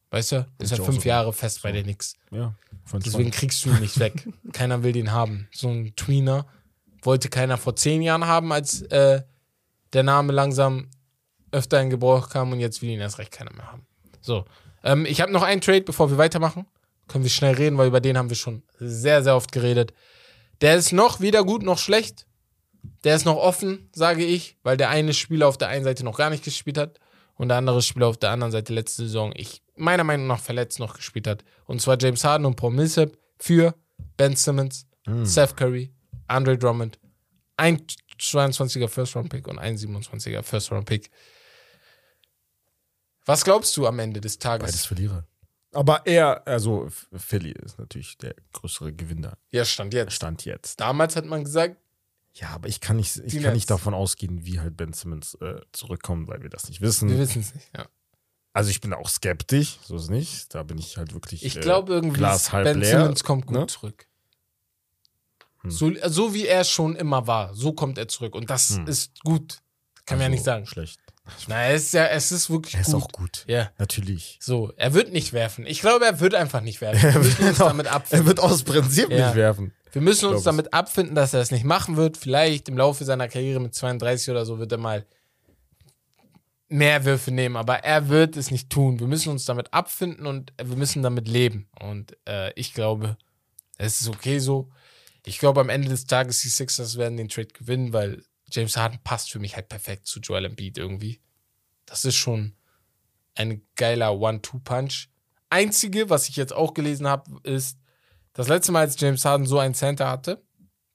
weißt 0.09 0.31
du, 0.31 0.47
ist 0.57 0.71
er 0.71 0.83
fünf. 0.83 1.05
Jahre 1.05 1.31
fest 1.31 1.61
bei 1.61 1.69
So. 1.69 1.73
den 1.75 1.83
Knicks. 1.83 2.15
Ja, 2.31 2.55
ich 2.87 3.03
Deswegen 3.03 3.29
kriegst 3.29 3.63
du 3.63 3.69
ihn 3.69 3.81
nicht 3.81 3.99
weg. 3.99 4.27
keiner 4.51 4.81
will 4.81 4.93
den 4.93 5.11
haben. 5.11 5.47
So 5.51 5.69
ein 5.69 5.95
Tweener 5.95 6.47
wollte 7.03 7.29
keiner 7.29 7.57
vor 7.57 7.75
zehn 7.75 8.01
Jahren 8.01 8.25
haben, 8.25 8.51
als 8.51 8.81
äh, 8.81 9.21
der 9.93 10.01
Name 10.01 10.33
langsam 10.33 10.89
öfter 11.53 11.81
in 11.81 11.89
Gebrauch 11.89 12.29
kam 12.29 12.51
und 12.51 12.59
jetzt 12.59 12.81
will 12.81 12.89
ihn 12.89 12.99
erst 12.99 13.17
recht 13.19 13.31
keiner 13.31 13.53
mehr 13.53 13.71
haben. 13.71 13.85
So, 14.21 14.45
ähm, 14.83 15.05
ich 15.05 15.21
habe 15.21 15.31
noch 15.31 15.43
einen 15.43 15.61
Trade, 15.61 15.81
bevor 15.81 16.09
wir 16.09 16.17
weitermachen. 16.17 16.65
Können 17.07 17.23
wir 17.23 17.31
schnell 17.31 17.55
reden, 17.55 17.77
weil 17.77 17.87
über 17.87 18.01
den 18.01 18.17
haben 18.17 18.29
wir 18.29 18.35
schon 18.35 18.63
sehr, 18.79 19.23
sehr 19.23 19.35
oft 19.35 19.51
geredet. 19.51 19.93
Der 20.61 20.75
ist 20.75 20.91
noch 20.93 21.19
weder 21.19 21.43
gut 21.43 21.63
noch 21.63 21.77
schlecht. 21.77 22.25
Der 23.03 23.15
ist 23.15 23.25
noch 23.25 23.37
offen, 23.37 23.89
sage 23.93 24.25
ich, 24.25 24.57
weil 24.63 24.77
der 24.77 24.89
eine 24.89 25.13
Spieler 25.13 25.47
auf 25.47 25.57
der 25.57 25.69
einen 25.69 25.83
Seite 25.83 26.03
noch 26.03 26.17
gar 26.17 26.29
nicht 26.29 26.43
gespielt 26.43 26.77
hat 26.77 26.99
und 27.35 27.49
der 27.49 27.57
andere 27.57 27.81
Spieler 27.81 28.07
auf 28.07 28.17
der 28.17 28.31
anderen 28.31 28.51
Seite 28.51 28.73
letzte 28.73 29.03
Saison, 29.03 29.33
ich 29.35 29.61
meiner 29.75 30.03
Meinung 30.03 30.27
nach 30.27 30.39
verletzt 30.39 30.79
noch 30.79 30.95
gespielt 30.95 31.27
hat. 31.27 31.43
Und 31.65 31.81
zwar 31.81 31.97
James 31.99 32.23
Harden 32.23 32.45
und 32.45 32.55
Paul 32.55 32.71
Millsap 32.71 33.17
für 33.39 33.73
Ben 34.17 34.35
Simmons, 34.35 34.85
Hm. 35.05 35.25
Seth 35.25 35.57
Curry, 35.57 35.91
Andre 36.27 36.57
Drummond, 36.57 36.97
ein 37.57 37.81
22er 38.19 38.87
First-Round-Pick 38.87 39.47
und 39.47 39.59
ein 39.59 39.75
27er 39.75 40.43
First-Round-Pick. 40.43 41.09
Was 43.25 43.43
glaubst 43.43 43.75
du 43.77 43.87
am 43.87 43.99
Ende 43.99 44.19
des 44.21 44.39
Tages? 44.39 44.67
Beides 44.67 44.85
Verlierer. 44.85 45.25
Aber 45.71 46.05
er, 46.05 46.45
also 46.47 46.87
Philly 47.15 47.51
ist 47.51 47.79
natürlich 47.79 48.17
der 48.19 48.35
größere 48.51 48.93
Gewinner. 48.93 49.37
Ja, 49.51 49.65
stand 49.65 49.93
jetzt. 49.93 50.13
Stand 50.13 50.45
jetzt. 50.45 50.79
Damals 50.79 51.15
hat 51.15 51.25
man 51.25 51.43
gesagt, 51.43 51.77
Ja, 52.35 52.49
aber 52.49 52.67
ich 52.67 52.79
kann 52.79 52.97
nicht, 52.97 53.15
ich 53.17 53.41
kann 53.41 53.53
nicht 53.53 53.69
davon 53.69 53.93
ausgehen, 53.93 54.45
wie 54.45 54.59
halt 54.59 54.77
Ben 54.77 54.93
Simmons 54.93 55.35
äh, 55.35 55.61
zurückkommt, 55.71 56.27
weil 56.27 56.41
wir 56.43 56.49
das 56.49 56.67
nicht 56.69 56.81
wissen. 56.81 57.09
wir 57.09 57.17
wissen 57.17 57.41
es 57.41 57.53
nicht. 57.55 57.69
Ja. 57.75 57.87
Also 58.55 58.69
ich 58.69 58.81
bin 58.81 58.93
auch 58.93 59.09
skeptisch, 59.09 59.79
so 59.83 59.95
ist 59.95 60.09
nicht. 60.11 60.53
Da 60.53 60.61
bin 60.61 60.77
ich 60.77 60.97
halt 60.97 61.13
wirklich. 61.15 61.43
Ich 61.43 61.57
äh, 61.57 61.59
glaube 61.61 61.91
irgendwie, 61.93 62.17
Glas 62.17 62.51
halb 62.51 62.65
Ben 62.65 62.79
leer, 62.79 62.99
Simmons 63.01 63.23
kommt 63.23 63.47
gut 63.47 63.57
ne? 63.57 63.65
zurück. 63.67 64.05
Hm. 65.61 65.71
So, 65.71 65.91
so 66.05 66.33
wie 66.35 66.45
er 66.45 66.63
schon 66.65 66.95
immer 66.95 67.25
war, 67.25 67.55
so 67.55 67.73
kommt 67.73 67.97
er 67.97 68.07
zurück. 68.07 68.35
Und 68.35 68.49
das 68.51 68.75
Hm. 68.75 68.85
ist 68.87 69.19
gut. 69.23 69.61
Kann 70.05 70.19
man 70.19 70.23
ja 70.23 70.25
Also, 70.25 70.31
nicht 70.35 70.43
sagen. 70.43 70.65
Schlecht. 70.67 70.99
Na, 71.47 71.67
es 71.69 71.83
ist 71.85 71.93
ja, 71.93 72.05
es 72.07 72.31
ist 72.33 72.49
wirklich 72.49 72.75
Er 72.75 72.81
ist 72.81 72.91
gut. 72.91 73.03
auch 73.03 73.07
gut. 73.11 73.45
Ja. 73.47 73.71
Natürlich. 73.77 74.37
So, 74.41 74.73
er 74.75 74.93
wird 74.93 75.13
nicht 75.13 75.31
werfen. 75.31 75.65
Ich 75.65 75.79
glaube, 75.81 76.05
er 76.05 76.19
wird 76.19 76.35
einfach 76.35 76.61
nicht 76.61 76.81
werfen. 76.81 77.01
Wir 77.13 77.19
müssen 77.21 77.47
uns 77.47 77.57
damit 77.59 77.85
Er 77.87 77.93
abfinden. 77.93 78.27
wird 78.27 78.39
aus 78.41 78.63
Prinzip 78.63 79.09
Ja. 79.09 79.27
nicht 79.27 79.35
werfen. 79.35 79.73
Wir 79.93 80.01
müssen 80.01 80.27
uns 80.27 80.39
es. 80.39 80.43
damit 80.43 80.73
abfinden, 80.73 81.15
dass 81.15 81.33
er 81.33 81.39
es 81.41 81.51
nicht 81.51 81.63
machen 81.63 81.95
wird. 81.97 82.17
Vielleicht 82.17 82.67
im 82.67 82.77
Laufe 82.77 83.05
seiner 83.05 83.27
Karriere 83.29 83.59
mit 83.61 83.73
32 83.73 84.31
oder 84.31 84.45
so 84.45 84.59
wird 84.59 84.71
er 84.71 84.79
mal 84.79 85.05
mehr 86.69 87.05
Würfe 87.05 87.31
nehmen, 87.31 87.55
aber 87.55 87.83
er 87.83 88.09
wird 88.09 88.35
es 88.35 88.49
nicht 88.49 88.69
tun. 88.69 88.99
Wir 88.99 89.07
müssen 89.07 89.29
uns 89.29 89.45
damit 89.45 89.73
abfinden 89.73 90.25
und 90.25 90.51
wir 90.57 90.75
müssen 90.75 91.03
damit 91.03 91.27
leben. 91.27 91.69
Und 91.79 92.17
äh, 92.27 92.51
ich 92.55 92.73
glaube, 92.73 93.17
es 93.77 94.01
ist 94.01 94.09
okay 94.09 94.39
so. 94.39 94.69
Ich 95.25 95.37
glaube, 95.39 95.61
am 95.61 95.69
Ende 95.69 95.87
des 95.89 96.05
Tages, 96.05 96.41
die 96.41 96.49
Sixers 96.49 96.97
werden 96.97 97.15
den 97.17 97.29
Trade 97.29 97.47
gewinnen, 97.49 97.93
weil 97.93 98.23
James 98.51 98.77
Harden 98.77 98.99
passt 99.03 99.31
für 99.31 99.39
mich 99.39 99.55
halt 99.55 99.67
perfekt 99.69 100.07
zu 100.07 100.19
Joel 100.19 100.45
Embiid 100.45 100.77
irgendwie. 100.77 101.19
Das 101.85 102.05
ist 102.05 102.15
schon 102.15 102.55
ein 103.35 103.61
geiler 103.75 104.13
One-Two-Punch. 104.19 105.07
Einzige, 105.49 106.09
was 106.09 106.29
ich 106.29 106.35
jetzt 106.35 106.53
auch 106.53 106.73
gelesen 106.73 107.07
habe, 107.07 107.39
ist, 107.43 107.77
das 108.33 108.47
letzte 108.47 108.71
Mal, 108.71 108.81
als 108.81 108.99
James 108.99 109.23
Harden 109.25 109.45
so 109.45 109.59
einen 109.59 109.73
Center 109.75 110.09
hatte, 110.09 110.41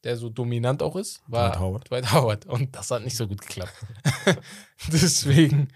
der 0.05 0.17
so 0.17 0.29
dominant 0.29 0.83
auch 0.83 0.97
ist, 0.97 1.21
war 1.27 1.51
Dwight 1.51 1.61
Howard. 1.61 1.91
Dwight 1.91 2.13
Howard. 2.13 2.47
Und 2.47 2.75
das 2.77 2.91
hat 2.91 3.03
nicht 3.03 3.17
so 3.17 3.27
gut 3.29 3.41
geklappt. 3.41 3.75
Deswegen, 4.93 5.69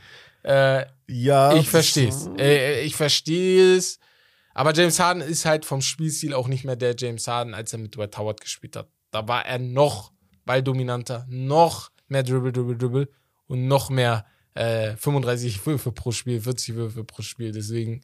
äh, 0.45 0.87
Ja. 1.07 1.55
ich 1.55 1.69
verstehe 1.69 2.09
es. 2.09 2.29
Äh, 2.39 2.83
ich 2.83 2.97
verstehe 2.97 3.77
es. 3.77 3.99
Aber 4.55 4.75
James 4.75 4.99
Harden 4.99 5.23
ist 5.23 5.45
halt 5.45 5.65
vom 5.65 5.81
Spielstil 5.81 6.35
auch 6.35 6.47
nicht 6.49 6.65
mehr 6.65 6.77
der 6.77 6.95
James 6.97 7.27
Harden, 7.27 7.55
als 7.55 7.73
er 7.73 7.79
mit 7.79 7.95
Dwight 7.97 8.17
Howard 8.19 8.41
gespielt 8.41 8.77
hat. 8.77 8.89
Da 9.11 9.27
war 9.29 9.47
er 9.47 9.59
noch 9.59 10.13
balldominanter, 10.45 11.27
noch 11.29 11.91
mehr 12.09 12.23
Dribble, 12.23 12.53
Dribble, 12.53 12.77
Dribble 12.77 13.09
und 13.47 13.67
noch 13.69 13.91
mehr 13.91 14.27
äh, 14.55 14.97
35 14.97 15.65
Würfe 15.67 15.93
pro 15.93 16.13
Spiel, 16.13 16.41
40 16.41 16.75
Würfe 16.75 17.05
pro 17.05 17.23
Spiel. 17.23 17.53
Deswegen 17.53 18.03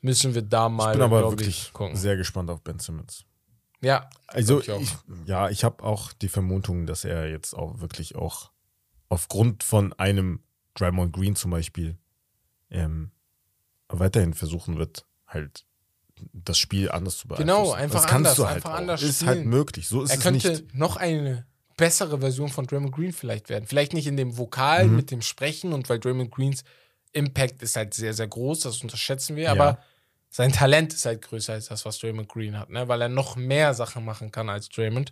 müssen 0.00 0.34
wir 0.34 0.42
da 0.42 0.68
mal, 0.68 0.90
Ich 0.92 0.98
bin 0.98 1.02
aber 1.02 1.22
wirklich 1.30 1.48
ich, 1.68 1.72
gucken. 1.72 1.96
sehr 1.96 2.16
gespannt 2.16 2.50
auf 2.50 2.62
Ben 2.62 2.78
Simmons. 2.78 3.24
Ja, 3.80 4.08
Also, 4.28 4.60
ich 4.60 4.68
ich, 4.68 4.94
ja, 5.26 5.50
ich 5.50 5.62
habe 5.62 5.84
auch 5.84 6.12
die 6.14 6.28
Vermutung, 6.28 6.86
dass 6.86 7.04
er 7.04 7.28
jetzt 7.28 7.52
auch 7.54 7.80
wirklich 7.80 8.14
auch 8.16 8.50
aufgrund 9.10 9.62
von 9.62 9.92
einem 9.94 10.40
Draymond 10.74 11.12
Green 11.12 11.36
zum 11.36 11.50
Beispiel 11.50 11.98
ähm, 12.70 13.10
weiterhin 13.88 14.32
versuchen 14.32 14.78
wird, 14.78 15.04
halt 15.26 15.66
das 16.32 16.56
Spiel 16.58 16.90
anders 16.90 17.18
zu 17.18 17.28
beeinflussen. 17.28 17.46
Genau, 17.62 17.72
einfach 17.72 18.00
das 18.02 18.10
kannst 18.10 18.16
anders, 18.30 18.36
du 18.36 18.46
halt 18.46 18.56
einfach 18.56 18.70
auch. 18.70 18.74
anders 18.76 19.02
Ist 19.02 19.16
spielen. 19.16 19.28
halt 19.28 19.46
möglich. 19.46 19.86
So 19.88 20.02
ist 20.02 20.10
er 20.10 20.16
es 20.16 20.22
könnte 20.22 20.48
nicht. 20.50 20.74
noch 20.74 20.96
eine 20.96 21.46
bessere 21.76 22.18
Version 22.20 22.48
von 22.48 22.66
Draymond 22.66 22.94
Green 22.94 23.12
vielleicht 23.12 23.48
werden. 23.48 23.66
Vielleicht 23.66 23.92
nicht 23.92 24.06
in 24.06 24.16
dem 24.16 24.36
Vokal, 24.38 24.86
Mhm. 24.86 24.96
mit 24.96 25.10
dem 25.10 25.22
Sprechen 25.22 25.72
und 25.72 25.88
weil 25.88 25.98
Draymond 25.98 26.30
Greens 26.30 26.64
Impact 27.12 27.62
ist 27.62 27.76
halt 27.76 27.94
sehr, 27.94 28.12
sehr 28.14 28.26
groß, 28.26 28.60
das 28.60 28.82
unterschätzen 28.82 29.36
wir, 29.36 29.44
Ja. 29.44 29.52
aber 29.52 29.78
sein 30.30 30.52
Talent 30.52 30.92
ist 30.92 31.06
halt 31.06 31.22
größer 31.22 31.52
als 31.52 31.66
das, 31.66 31.84
was 31.84 31.98
Draymond 31.98 32.28
Green 32.28 32.58
hat, 32.58 32.70
ne? 32.70 32.88
weil 32.88 33.00
er 33.02 33.08
noch 33.08 33.36
mehr 33.36 33.72
Sachen 33.74 34.04
machen 34.04 34.32
kann 34.32 34.48
als 34.48 34.68
Draymond. 34.68 35.10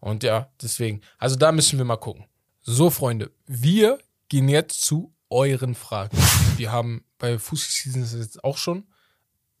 Und 0.00 0.22
ja, 0.24 0.50
deswegen, 0.60 1.02
also 1.18 1.36
da 1.36 1.52
müssen 1.52 1.78
wir 1.78 1.84
mal 1.84 1.96
gucken. 1.96 2.24
So, 2.62 2.90
Freunde, 2.90 3.30
wir 3.46 3.98
gehen 4.28 4.48
jetzt 4.48 4.80
zu 4.82 5.12
euren 5.28 5.74
Fragen. 5.74 6.16
Wir 6.56 6.72
haben 6.72 7.04
bei 7.18 7.38
Fußball 7.38 7.92
Seasons 7.92 8.14
jetzt 8.14 8.42
auch 8.44 8.56
schon 8.56 8.86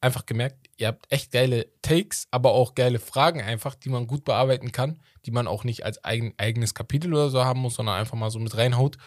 einfach 0.00 0.24
gemerkt, 0.26 0.61
ihr 0.82 0.88
habt 0.88 1.10
echt 1.10 1.30
geile 1.30 1.68
Takes, 1.80 2.26
aber 2.32 2.52
auch 2.52 2.74
geile 2.74 2.98
Fragen 2.98 3.40
einfach, 3.40 3.76
die 3.76 3.88
man 3.88 4.08
gut 4.08 4.24
bearbeiten 4.24 4.72
kann, 4.72 4.98
die 5.24 5.30
man 5.30 5.46
auch 5.46 5.62
nicht 5.62 5.84
als 5.84 6.04
eigen, 6.04 6.34
eigenes 6.38 6.74
Kapitel 6.74 7.14
oder 7.14 7.30
so 7.30 7.44
haben 7.44 7.60
muss, 7.60 7.74
sondern 7.74 7.94
einfach 7.94 8.18
mal 8.18 8.30
so 8.30 8.40
mit 8.40 8.56
reinhaut. 8.56 8.98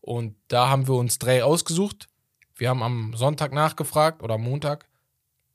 Und 0.00 0.36
da 0.48 0.70
haben 0.70 0.88
wir 0.88 0.94
uns 0.94 1.18
drei 1.18 1.44
ausgesucht. 1.44 2.08
Wir 2.56 2.70
haben 2.70 2.82
am 2.82 3.14
Sonntag 3.14 3.52
nachgefragt 3.52 4.22
oder 4.22 4.34
am 4.34 4.42
Montag. 4.42 4.86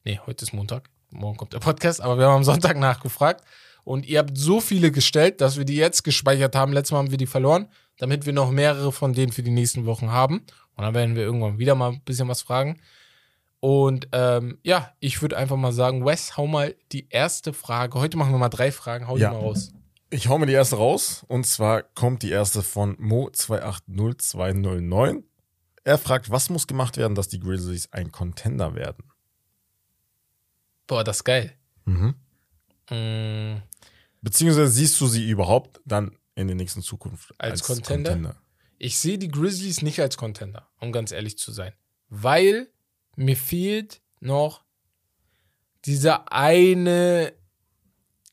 Nee, 0.04 0.20
heute 0.28 0.46
ist 0.46 0.54
Montag. 0.54 0.90
Morgen 1.10 1.38
kommt 1.38 1.54
der 1.54 1.60
Podcast, 1.60 2.02
aber 2.02 2.20
wir 2.20 2.28
haben 2.28 2.38
am 2.38 2.44
Sonntag 2.44 2.78
nachgefragt. 2.78 3.44
Und 3.84 4.06
ihr 4.06 4.20
habt 4.20 4.38
so 4.38 4.62
viele 4.62 4.92
gestellt, 4.92 5.42
dass 5.42 5.58
wir 5.58 5.66
die 5.66 5.76
jetzt 5.76 6.04
gespeichert 6.04 6.56
haben. 6.56 6.72
Letztes 6.72 6.92
Mal 6.92 7.00
haben 7.00 7.12
wir 7.12 7.18
die 7.18 7.26
verloren, 7.26 7.68
damit 7.98 8.28
wir 8.28 8.34
noch 8.34 8.52
mehrere 8.52 8.92
von 8.92 9.14
denen 9.14 9.32
für 9.32 9.44
die 9.44 9.52
nächsten 9.52 9.88
Wochen 9.88 10.12
haben. 10.12 10.46
Und 10.76 10.84
dann 10.84 10.94
werden 10.94 11.16
wir 11.16 11.24
irgendwann 11.24 11.58
wieder 11.58 11.74
mal 11.74 11.94
ein 11.94 12.02
bisschen 12.02 12.28
was 12.28 12.44
fragen. 12.44 12.80
Und 13.66 14.10
ähm, 14.12 14.58
ja, 14.64 14.92
ich 15.00 15.22
würde 15.22 15.38
einfach 15.38 15.56
mal 15.56 15.72
sagen, 15.72 16.06
Wes, 16.06 16.36
hau 16.36 16.48
mal 16.48 16.76
die 16.92 17.08
erste 17.10 17.54
Frage. 17.54 17.98
Heute 17.98 18.18
machen 18.18 18.34
wir 18.34 18.38
mal 18.38 18.50
drei 18.50 18.74
Fragen, 18.74 19.08
hau 19.08 19.16
Ja. 19.16 19.30
die 19.30 19.36
mal 19.38 19.42
raus. 19.42 19.72
Ich 20.10 20.28
hau 20.28 20.38
mir 20.38 20.48
die 20.48 20.52
erste 20.54 20.76
raus. 20.76 21.24
Und 21.30 21.48
zwar 21.48 21.82
kommt 21.84 22.24
die 22.24 22.30
erste 22.32 22.62
von 22.62 22.98
Mo280209. 22.98 25.24
Er 25.86 25.98
fragt, 25.98 26.30
was 26.30 26.50
muss 26.50 26.68
gemacht 26.68 26.98
werden, 26.98 27.16
dass 27.16 27.30
die 27.30 27.40
Grizzlies 27.40 27.88
ein 27.94 28.12
Contender 28.12 28.76
werden? 28.76 29.06
Boah, 30.86 31.06
das 31.06 31.20
ist 31.20 31.24
geil. 31.24 31.54
Mhm. 31.86 32.16
Mm, 32.90 33.62
Beziehungsweise 34.22 34.72
siehst 34.72 35.00
du 35.00 35.08
sie 35.08 35.30
überhaupt 35.30 35.80
dann 35.86 36.18
in 36.36 36.48
der 36.48 36.58
nächsten 36.58 36.82
Zukunft 36.82 37.34
Als 37.38 37.64
Contender? 37.64 38.36
ich 38.78 39.00
sehe 39.00 39.18
die 39.18 39.32
Grizzlies 39.32 39.82
nicht 39.82 40.02
als 40.02 40.18
Contender, 40.18 40.68
um 40.82 40.92
ganz 40.92 41.14
ehrlich 41.14 41.38
zu 41.38 41.54
sein. 41.54 41.72
Weil 42.10 42.68
mir 43.16 43.38
fehlt 43.38 44.02
noch 44.20 44.64
dieser 45.86 46.32
eine, 46.32 47.34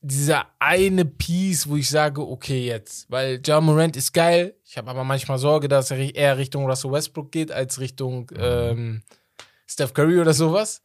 dieser 0.01 0.47
eine 0.59 1.05
Piece, 1.05 1.67
wo 1.67 1.75
ich 1.75 1.89
sage, 1.89 2.21
okay, 2.21 2.65
jetzt. 2.65 3.09
Weil 3.11 3.41
Ja 3.45 3.59
Morant 3.61 3.95
ist 3.97 4.13
geil. 4.13 4.55
Ich 4.65 4.77
habe 4.77 4.89
aber 4.89 5.03
manchmal 5.03 5.37
Sorge, 5.37 5.67
dass 5.67 5.91
er 5.91 5.97
eher 5.97 6.37
Richtung 6.37 6.65
Russell 6.65 6.91
Westbrook 6.91 7.31
geht, 7.31 7.51
als 7.51 7.79
Richtung 7.79 8.31
ähm, 8.37 9.03
Steph 9.67 9.93
Curry 9.93 10.19
oder 10.19 10.33
sowas. 10.33 10.81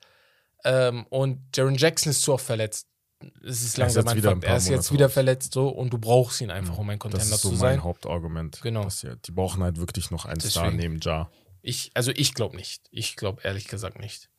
Ähm, 0.65 1.07
und 1.11 1.41
Jaron 1.55 1.77
Jackson 1.77 2.11
ist 2.11 2.23
zu 2.23 2.33
oft 2.35 2.45
verletzt. 2.45 2.89
Es 3.43 3.63
ist 3.63 3.79
Er 3.79 3.87
ist 3.87 3.95
langsam 3.95 4.05
jetzt 4.05 4.11
ein 4.13 4.17
wieder 4.19 4.31
ein 4.31 4.35
Fakt. 4.35 4.45
paar 4.45 4.55
Er 4.55 4.57
ist 4.59 4.69
jetzt 4.69 4.93
wieder 4.93 5.09
verletzt 5.09 5.55
so 5.55 5.69
und 5.69 5.93
du 5.93 5.99
brauchst 5.99 6.41
ihn 6.41 6.51
einfach, 6.51 6.77
um 6.77 6.91
ein 6.91 6.99
Contender 6.99 7.25
Das 7.25 7.35
ist 7.37 7.43
so 7.43 7.49
zu 7.51 7.55
mein 7.55 7.61
sein. 7.61 7.85
Hauptargument. 7.85 8.61
Genau. 8.63 8.85
Dass 8.85 9.03
ja, 9.03 9.15
die 9.15 9.31
brauchen 9.31 9.63
halt 9.63 9.79
wirklich 9.79 10.11
noch 10.11 10.27
einen 10.27 10.41
Star 10.41 10.65
Deswegen. 10.65 10.77
neben 10.83 11.01
Ja. 11.01 11.31
Ich, 11.67 11.91
also 11.95 12.13
ich 12.13 12.33
glaube 12.33 12.55
nicht. 12.55 12.87
Ich 12.93 13.17
glaube 13.17 13.43
ehrlich 13.43 13.67
gesagt 13.67 13.99
nicht. 13.99 14.31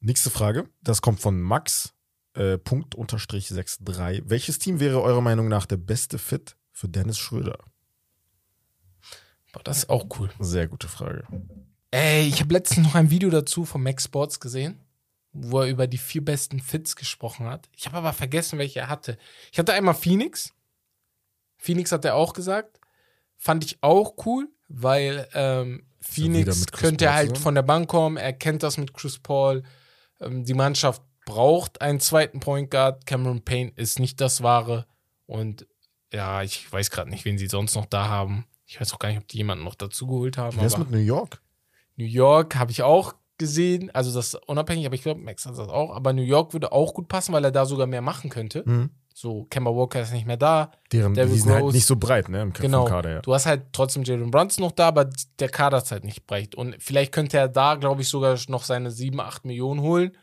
Nächste 0.00 0.30
Frage. 0.30 0.68
Das 0.82 1.00
kommt 1.00 1.20
von 1.20 1.40
Max. 1.40 1.94
Äh, 2.34 2.58
Punkt 2.58 2.96
unterstrich 2.96 3.46
63. 3.46 4.24
Welches 4.28 4.58
Team 4.58 4.80
wäre 4.80 5.00
eurer 5.00 5.20
Meinung 5.20 5.46
nach 5.46 5.64
der 5.64 5.76
beste 5.76 6.18
Fit 6.18 6.56
für 6.72 6.88
Dennis 6.88 7.18
Schröder? 7.18 7.58
Boah, 9.52 9.62
das 9.62 9.78
ist 9.78 9.90
auch 9.90 10.06
cool. 10.18 10.28
Sehr 10.40 10.66
gute 10.66 10.88
Frage. 10.88 11.24
Ey, 11.92 12.26
ich 12.26 12.40
habe 12.40 12.52
letztens 12.52 12.84
noch 12.84 12.96
ein 12.96 13.10
Video 13.10 13.30
dazu 13.30 13.64
von 13.64 13.80
Max 13.80 14.02
Sports 14.02 14.40
gesehen, 14.40 14.80
wo 15.32 15.60
er 15.60 15.68
über 15.68 15.86
die 15.86 15.98
vier 15.98 16.24
besten 16.24 16.58
Fits 16.58 16.96
gesprochen 16.96 17.46
hat. 17.46 17.68
Ich 17.76 17.86
habe 17.86 17.98
aber 17.98 18.12
vergessen, 18.12 18.58
welche 18.58 18.80
er 18.80 18.88
hatte. 18.88 19.18
Ich 19.52 19.60
hatte 19.60 19.72
einmal 19.72 19.94
Phoenix. 19.94 20.52
Phoenix 21.58 21.92
hat 21.92 22.04
er 22.04 22.16
auch 22.16 22.32
gesagt. 22.32 22.80
Fand 23.36 23.64
ich 23.64 23.78
auch 23.82 24.26
cool, 24.26 24.48
weil 24.66 25.28
ähm, 25.32 25.86
Phoenix 26.06 26.66
könnte 26.66 27.06
Paul 27.06 27.14
halt 27.14 27.28
zusammen? 27.28 27.42
von 27.42 27.54
der 27.54 27.62
Bank 27.62 27.88
kommen. 27.88 28.16
Er 28.16 28.32
kennt 28.32 28.62
das 28.62 28.78
mit 28.78 28.94
Chris 28.94 29.18
Paul. 29.18 29.62
Ähm, 30.20 30.44
die 30.44 30.54
Mannschaft 30.54 31.02
braucht 31.26 31.80
einen 31.80 32.00
zweiten 32.00 32.40
Point 32.40 32.70
Guard. 32.70 33.06
Cameron 33.06 33.42
Payne 33.44 33.72
ist 33.76 33.98
nicht 33.98 34.20
das 34.20 34.42
Wahre. 34.42 34.86
Und 35.26 35.66
ja, 36.12 36.42
ich 36.42 36.70
weiß 36.70 36.90
gerade 36.90 37.10
nicht, 37.10 37.24
wen 37.24 37.38
sie 37.38 37.46
sonst 37.46 37.74
noch 37.74 37.86
da 37.86 38.08
haben. 38.08 38.46
Ich 38.66 38.80
weiß 38.80 38.92
auch 38.92 38.98
gar 38.98 39.08
nicht, 39.08 39.18
ob 39.18 39.28
die 39.28 39.38
jemanden 39.38 39.64
noch 39.64 39.74
dazu 39.74 40.06
geholt 40.06 40.38
haben. 40.38 40.56
Wer 40.56 40.66
ist 40.66 40.78
mit 40.78 40.90
New 40.90 40.98
York? 40.98 41.40
New 41.96 42.04
York 42.04 42.56
habe 42.56 42.70
ich 42.70 42.82
auch 42.82 43.14
gesehen, 43.38 43.90
also 43.94 44.12
das 44.12 44.34
unabhängig, 44.46 44.86
aber 44.86 44.94
ich 44.94 45.02
glaube, 45.02 45.20
Max 45.20 45.44
hat 45.44 45.58
das 45.58 45.68
auch, 45.68 45.94
aber 45.94 46.12
New 46.12 46.22
York 46.22 46.52
würde 46.52 46.72
auch 46.72 46.94
gut 46.94 47.08
passen, 47.08 47.32
weil 47.32 47.44
er 47.44 47.50
da 47.50 47.66
sogar 47.66 47.86
mehr 47.86 48.00
machen 48.00 48.30
könnte. 48.30 48.62
Mhm. 48.64 48.90
So, 49.16 49.44
Kemba 49.44 49.70
Walker 49.70 50.02
ist 50.02 50.12
nicht 50.12 50.26
mehr 50.26 50.36
da. 50.36 50.72
Deren, 50.92 51.14
Derrick 51.14 51.32
die 51.34 51.38
sind 51.38 51.52
halt 51.52 51.62
Rose. 51.62 51.76
nicht 51.76 51.86
so 51.86 51.94
breit, 51.94 52.28
ne? 52.28 52.42
Im 52.42 52.52
Genau. 52.52 52.84
Kader, 52.84 53.10
ja. 53.12 53.20
Du 53.22 53.32
hast 53.32 53.46
halt 53.46 53.66
trotzdem 53.72 54.02
Jalen 54.02 54.32
Brunson 54.32 54.64
noch 54.64 54.72
da, 54.72 54.88
aber 54.88 55.08
der 55.38 55.48
Kader 55.50 55.78
ist 55.78 55.92
halt 55.92 56.02
nicht 56.02 56.26
breit. 56.26 56.56
Und 56.56 56.74
vielleicht 56.80 57.12
könnte 57.12 57.38
er 57.38 57.46
da, 57.48 57.76
glaube 57.76 58.02
ich, 58.02 58.08
sogar 58.08 58.36
noch 58.48 58.64
seine 58.64 58.90
7, 58.90 59.20
8 59.20 59.44
Millionen 59.44 59.82
holen, 59.82 60.16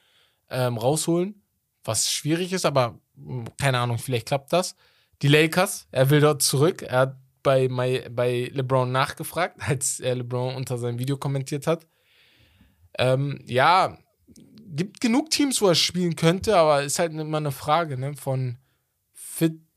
ähm, 0.49 0.77
rausholen, 0.77 1.41
was 1.85 2.11
schwierig 2.11 2.51
ist, 2.51 2.65
aber 2.65 2.99
mh, 3.15 3.45
keine 3.57 3.79
Ahnung, 3.79 3.97
vielleicht 3.97 4.27
klappt 4.27 4.51
das. 4.51 4.75
Die 5.21 5.29
Lakers, 5.29 5.87
er 5.91 6.09
will 6.09 6.19
dort 6.19 6.41
zurück. 6.41 6.81
Er 6.81 6.99
hat 6.99 7.15
bei, 7.43 7.69
My, 7.69 8.09
bei 8.11 8.51
LeBron 8.53 8.91
nachgefragt, 8.91 9.55
als 9.65 10.01
er 10.01 10.15
LeBron 10.15 10.53
unter 10.55 10.77
seinem 10.77 10.99
Video 10.99 11.15
kommentiert 11.15 11.65
hat. 11.65 11.87
Ähm, 12.99 13.39
ja, 13.47 13.97
gibt 14.67 14.99
genug 14.99 15.29
Teams, 15.29 15.61
wo 15.61 15.69
er 15.69 15.75
spielen 15.75 16.17
könnte, 16.17 16.57
aber 16.57 16.83
ist 16.83 16.99
halt 16.99 17.13
immer 17.13 17.37
eine 17.37 17.51
Frage 17.51 17.97
ne, 17.97 18.15
von 18.17 18.57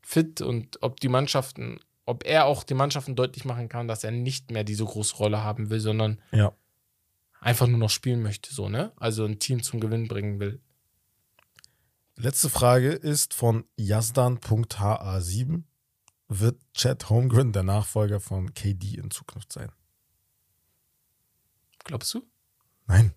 fit, 0.05 0.39
und 0.41 0.81
ob 0.83 0.99
die 0.99 1.09
Mannschaften, 1.09 1.79
ob 2.05 2.23
er 2.25 2.45
auch 2.45 2.63
den 2.63 2.77
Mannschaften 2.77 3.15
deutlich 3.15 3.43
machen 3.43 3.67
kann, 3.69 3.87
dass 3.87 4.03
er 4.03 4.11
nicht 4.11 4.51
mehr 4.51 4.63
diese 4.63 4.85
große 4.85 5.15
Rolle 5.15 5.43
haben 5.43 5.69
will, 5.71 5.79
sondern 5.79 6.21
Ja. 6.31 6.53
einfach 7.41 7.65
nur 7.67 7.79
noch 7.79 7.89
spielen 7.89 8.21
möchte, 8.21 8.53
so, 8.53 8.69
ne? 8.69 8.91
Also 8.97 9.25
ein 9.25 9.39
Team 9.39 9.63
zum 9.63 9.79
Gewinn 9.79 10.07
bringen 10.07 10.39
will. 10.39 10.61
Letzte 12.15 12.49
Frage 12.49 12.91
ist 12.91 13.33
von 13.33 13.65
Yazdan.ha7. 13.77 15.63
Wird 16.27 16.59
Chad 16.73 17.09
Holmgren 17.09 17.51
der 17.51 17.63
Nachfolger 17.63 18.19
von 18.19 18.53
KD 18.53 18.95
in 18.95 19.11
Zukunft 19.11 19.51
sein? 19.51 19.71
Glaubst 21.83 22.13
du? 22.13 22.25
Nein. 22.87 23.13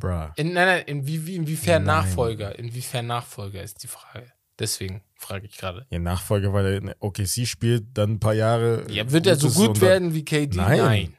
Bruh. 0.00 0.30
In, 0.36 0.52
nein, 0.52 0.84
nein, 0.86 1.06
wie- 1.06 1.34
inwiefern 1.36 1.84
Nein. 1.84 2.04
Nachfolger? 2.04 2.58
Inwiefern 2.58 3.06
Nachfolger 3.06 3.62
ist 3.62 3.82
die 3.82 3.88
Frage. 3.88 4.32
Deswegen 4.58 5.02
frage 5.16 5.46
ich 5.46 5.56
gerade. 5.56 5.86
Ihr 5.90 5.98
Nachfolger, 5.98 6.52
weil 6.52 6.66
er 6.66 6.76
in 6.76 6.94
OKC 7.00 7.46
spielt, 7.46 7.86
dann 7.98 8.12
ein 8.12 8.20
paar 8.20 8.34
Jahre. 8.34 8.86
Ja, 8.90 9.10
wird 9.10 9.26
er 9.26 9.36
so 9.36 9.50
gut 9.50 9.80
werden 9.80 10.14
wie 10.14 10.24
KD? 10.24 10.56
Nein. 10.56 11.16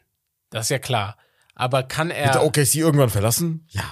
Das 0.49 0.67
ist 0.67 0.69
ja 0.69 0.79
klar. 0.79 1.17
Aber 1.53 1.83
kann 1.83 2.09
Wird 2.09 2.17
er 2.19 2.31
er, 2.35 2.45
OKC 2.45 2.75
irgendwann 2.75 3.09
verlassen? 3.09 3.67
Ja. 3.69 3.83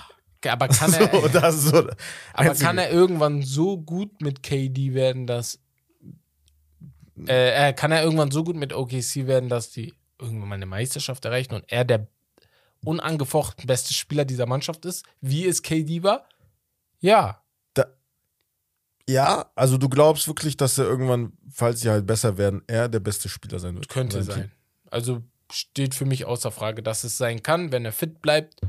aber 0.51 0.67
kann 0.69 0.93
er, 0.93 1.09
So, 1.11 1.27
das 1.27 1.55
ist 1.55 1.63
so. 1.69 1.77
aber 1.77 1.95
einzige- 2.33 2.65
kann 2.65 2.77
er 2.77 2.89
irgendwann 2.91 3.41
so 3.41 3.77
gut 3.77 4.21
mit 4.21 4.43
KD 4.43 4.93
werden, 4.93 5.27
dass 5.27 5.59
äh, 7.27 7.69
äh, 7.69 7.73
kann 7.73 7.91
er 7.91 8.03
irgendwann 8.03 8.31
so 8.31 8.43
gut 8.43 8.55
mit 8.55 8.73
OKC 8.73 9.27
werden, 9.27 9.49
dass 9.49 9.69
die 9.71 9.93
irgendwann 10.19 10.49
mal 10.49 10.55
eine 10.55 10.65
Meisterschaft 10.65 11.25
erreichen 11.25 11.53
und 11.53 11.65
er 11.67 11.85
der 11.85 12.07
unangefochten 12.83 13.65
beste 13.67 13.93
Spieler 13.93 14.25
dieser 14.25 14.45
Mannschaft 14.45 14.85
ist, 14.85 15.05
wie 15.21 15.45
es 15.45 15.61
KD 15.61 16.03
war? 16.03 16.27
Ja, 16.99 17.41
Ja, 19.09 19.51
also 19.55 19.77
du 19.77 19.89
glaubst 19.89 20.27
wirklich, 20.27 20.55
dass 20.55 20.77
er 20.77 20.85
irgendwann, 20.85 21.33
falls 21.51 21.81
sie 21.81 21.89
halt 21.89 22.05
besser 22.05 22.37
werden, 22.37 22.63
er 22.67 22.87
der 22.87 23.01
beste 23.01 23.27
Spieler 23.27 23.59
sein 23.59 23.75
wird. 23.75 23.89
könnte 23.89 24.23
sein. 24.23 24.51
Also 24.89 25.23
steht 25.51 25.93
für 25.93 26.05
mich 26.05 26.25
außer 26.25 26.51
Frage, 26.51 26.81
dass 26.81 27.03
es 27.03 27.17
sein 27.17 27.43
kann, 27.43 27.71
wenn 27.71 27.85
er 27.85 27.91
fit 27.91 28.21
bleibt, 28.21 28.61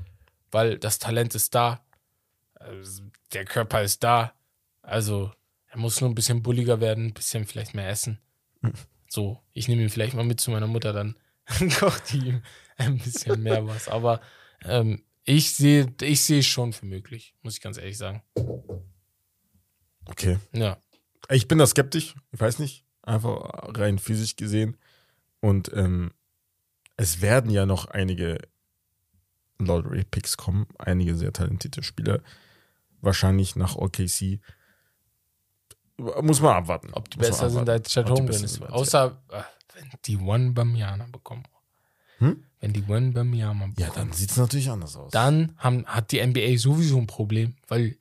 weil 0.51 0.79
das 0.79 0.99
Talent 0.99 1.35
ist 1.35 1.55
da, 1.55 1.85
also 2.55 3.05
der 3.33 3.45
Körper 3.45 3.83
ist 3.83 4.03
da. 4.03 4.33
Also 4.83 5.33
er 5.69 5.79
muss 5.79 6.01
nur 6.01 6.11
ein 6.11 6.15
bisschen 6.15 6.43
bulliger 6.43 6.81
werden, 6.81 7.07
ein 7.07 7.15
bisschen 7.15 7.47
vielleicht 7.47 7.75
mehr 7.75 7.89
essen. 7.89 8.19
So, 9.09 9.41
ich 9.53 9.69
nehme 9.69 9.83
ihn 9.83 9.91
vielleicht 9.91 10.15
mal 10.15 10.25
mit 10.25 10.41
zu 10.41 10.51
meiner 10.51 10.67
Mutter, 10.67 10.93
dann 10.93 11.17
kocht 11.79 12.13
die 12.13 12.29
ihm 12.29 12.43
ein 12.77 12.99
bisschen 12.99 13.43
mehr 13.43 13.67
was. 13.67 13.89
Aber 13.89 14.21
ähm, 14.65 15.05
ich 15.25 15.55
sehe 15.55 15.93
ich 16.01 16.23
sehe 16.23 16.41
es 16.41 16.47
schon 16.47 16.73
für 16.73 16.87
möglich, 16.87 17.35
muss 17.43 17.55
ich 17.55 17.61
ganz 17.61 17.79
ehrlich 17.79 17.99
sagen. 17.99 18.23
Okay. 20.07 20.39
Ja, 20.53 20.79
Ich 21.31 21.49
bin 21.49 21.59
da 21.59 21.67
skeptisch, 21.67 22.15
ich 22.33 22.41
weiß 22.41 22.59
nicht, 22.59 22.85
einfach 23.03 23.51
rein 23.79 23.99
physisch 23.99 24.37
gesehen. 24.37 24.77
Und 25.41 25.71
ähm, 25.75 26.13
es 26.97 27.21
werden 27.21 27.51
ja 27.51 27.67
noch 27.67 27.87
einige 27.87 28.39
Lottery-Picks 29.59 30.37
kommen, 30.37 30.67
einige 30.79 31.15
sehr 31.15 31.33
talentierte 31.33 31.83
Spieler. 31.83 32.23
Wahrscheinlich 33.01 33.57
nach 33.57 33.77
OKC. 33.77 34.41
Muss 35.97 36.41
man 36.41 36.57
abwarten. 36.57 36.93
ob 36.93 37.09
die 37.11 37.19
Muss 37.19 37.29
besser 37.29 37.51
sind 37.51 37.69
als 37.69 37.91
Chad 37.91 38.11
Holmgren 38.11 38.63
Außer 38.71 39.23
äh, 39.31 39.43
wenn 39.75 39.91
die 40.07 40.17
One 40.17 40.53
Bamiana 40.53 41.07
bekommen. 41.11 41.45
Hm? 42.19 42.45
Wenn 42.61 42.73
die 42.73 42.85
One 42.85 43.13
Bamiana 43.13 43.53
bekommen. 43.53 43.75
Ja, 43.79 43.91
dann 43.91 44.13
sieht 44.13 44.31
es 44.31 44.37
natürlich 44.37 44.71
anders 44.71 44.97
aus. 44.97 45.13
dann 45.13 45.55
haben, 45.59 45.85
hat 45.87 46.11
die 46.13 46.25
NBA 46.25 46.57
sowieso 46.59 46.99
ein 46.99 47.07
Problem, 47.07 47.57
weil 47.69 47.97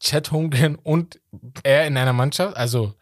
Chad 0.00 0.30
Holmgren 0.30 0.76
und 0.76 1.20
er 1.62 1.86
in 1.86 1.96
einer 1.96 2.12
Mannschaft, 2.12 2.56
also 2.56 2.94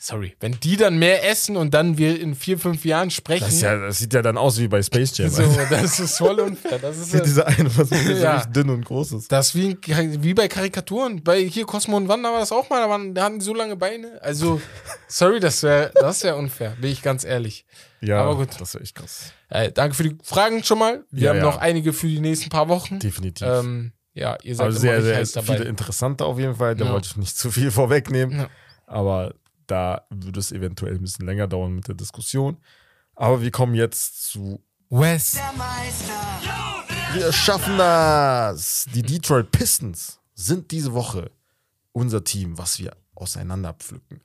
sorry, 0.00 0.36
wenn 0.40 0.58
die 0.60 0.76
dann 0.76 0.98
mehr 0.98 1.28
essen 1.28 1.56
und 1.56 1.74
dann 1.74 1.98
wir 1.98 2.18
in 2.20 2.34
vier, 2.34 2.58
fünf 2.58 2.84
Jahren 2.84 3.10
sprechen, 3.10 3.44
das, 3.46 3.60
ja, 3.60 3.76
das 3.78 3.98
sieht 3.98 4.14
ja 4.14 4.22
dann 4.22 4.38
aus 4.38 4.58
wie 4.58 4.68
bei 4.68 4.82
Space 4.82 5.16
Jam. 5.18 5.28
so, 5.28 5.42
das 5.70 5.98
ist 6.00 6.18
voll 6.18 6.38
unfair. 6.40 6.78
Das 6.78 6.96
ist, 6.96 7.12
Wie 7.12 7.20
dieser 7.20 7.46
eine, 7.46 7.76
was 7.76 7.88
so 7.88 7.94
Ja. 7.94 8.36
richtig 8.36 8.52
dünn 8.52 8.70
und 8.70 8.84
groß 8.84 9.12
ist. 9.12 9.30
das 9.32 9.48
ist 9.48 9.54
wie, 9.56 9.76
wie 10.22 10.34
bei 10.34 10.48
Karikaturen. 10.48 11.22
Bei 11.22 11.40
hier 11.42 11.66
Cosmo 11.66 11.96
und 11.96 12.08
Wanda 12.08 12.30
war 12.32 12.38
das 12.40 12.52
auch 12.52 12.70
mal, 12.70 12.80
da, 12.80 12.88
waren, 12.88 13.14
da 13.14 13.24
hatten 13.24 13.40
die 13.40 13.44
so 13.44 13.54
lange 13.54 13.76
Beine. 13.76 14.18
Also, 14.22 14.60
sorry, 15.08 15.40
das 15.40 15.62
wäre 15.62 15.90
das 15.94 16.22
wär 16.22 16.36
unfair, 16.36 16.76
bin 16.80 16.90
ich 16.90 17.02
ganz 17.02 17.24
ehrlich. 17.24 17.66
Ja, 18.00 18.22
Aber 18.22 18.36
gut. 18.36 18.48
das 18.60 18.74
ist 18.76 18.80
echt 18.80 18.94
krass. 18.94 19.32
Äh, 19.50 19.72
danke 19.72 19.96
für 19.96 20.04
die 20.04 20.16
Fragen 20.22 20.62
schon 20.62 20.78
mal. 20.78 21.04
Wir 21.10 21.22
Ja, 21.24 21.30
haben 21.30 21.38
ja. 21.38 21.42
noch 21.42 21.56
einige 21.58 21.92
für 21.92 22.06
die 22.06 22.20
nächsten 22.20 22.48
paar 22.50 22.68
Wochen. 22.68 23.00
Definitiv. 23.00 23.46
Ähm, 23.48 23.92
ja, 24.14 24.36
ihr 24.42 24.54
seid 24.56 24.66
Also 24.66 24.86
immer 24.86 25.02
sehr, 25.02 25.24
sehr 25.26 25.42
viele 25.42 25.64
interessante 25.64 26.24
auf 26.24 26.38
jeden 26.38 26.56
Fall. 26.56 26.74
Da 26.74 26.86
Ja. 26.86 26.92
wollte 26.92 27.08
ich 27.10 27.16
nicht 27.16 27.36
zu 27.36 27.50
viel 27.50 27.70
vorwegnehmen. 27.70 28.38
Ja. 28.40 28.50
Aber 28.86 29.34
da 29.66 30.06
würde 30.10 30.40
es 30.40 30.50
eventuell 30.52 30.94
ein 30.94 31.02
bisschen 31.02 31.26
länger 31.26 31.46
dauern 31.46 31.72
mit 31.74 31.86
der 31.88 31.94
Diskussion. 31.94 32.56
Aber 33.14 33.42
wir 33.42 33.50
kommen 33.50 33.74
jetzt 33.74 34.30
zu 34.30 34.62
Wes. 34.90 35.38
Wir 37.12 37.32
schaffen 37.32 37.76
das! 37.78 38.86
Die 38.94 39.02
Detroit 39.02 39.50
Pistons 39.50 40.20
sind 40.34 40.70
diese 40.70 40.92
Woche 40.94 41.30
unser 41.92 42.22
Team, 42.24 42.56
was 42.58 42.78
wir 42.78 42.96
auseinander 43.14 43.74
pflücken 43.74 44.20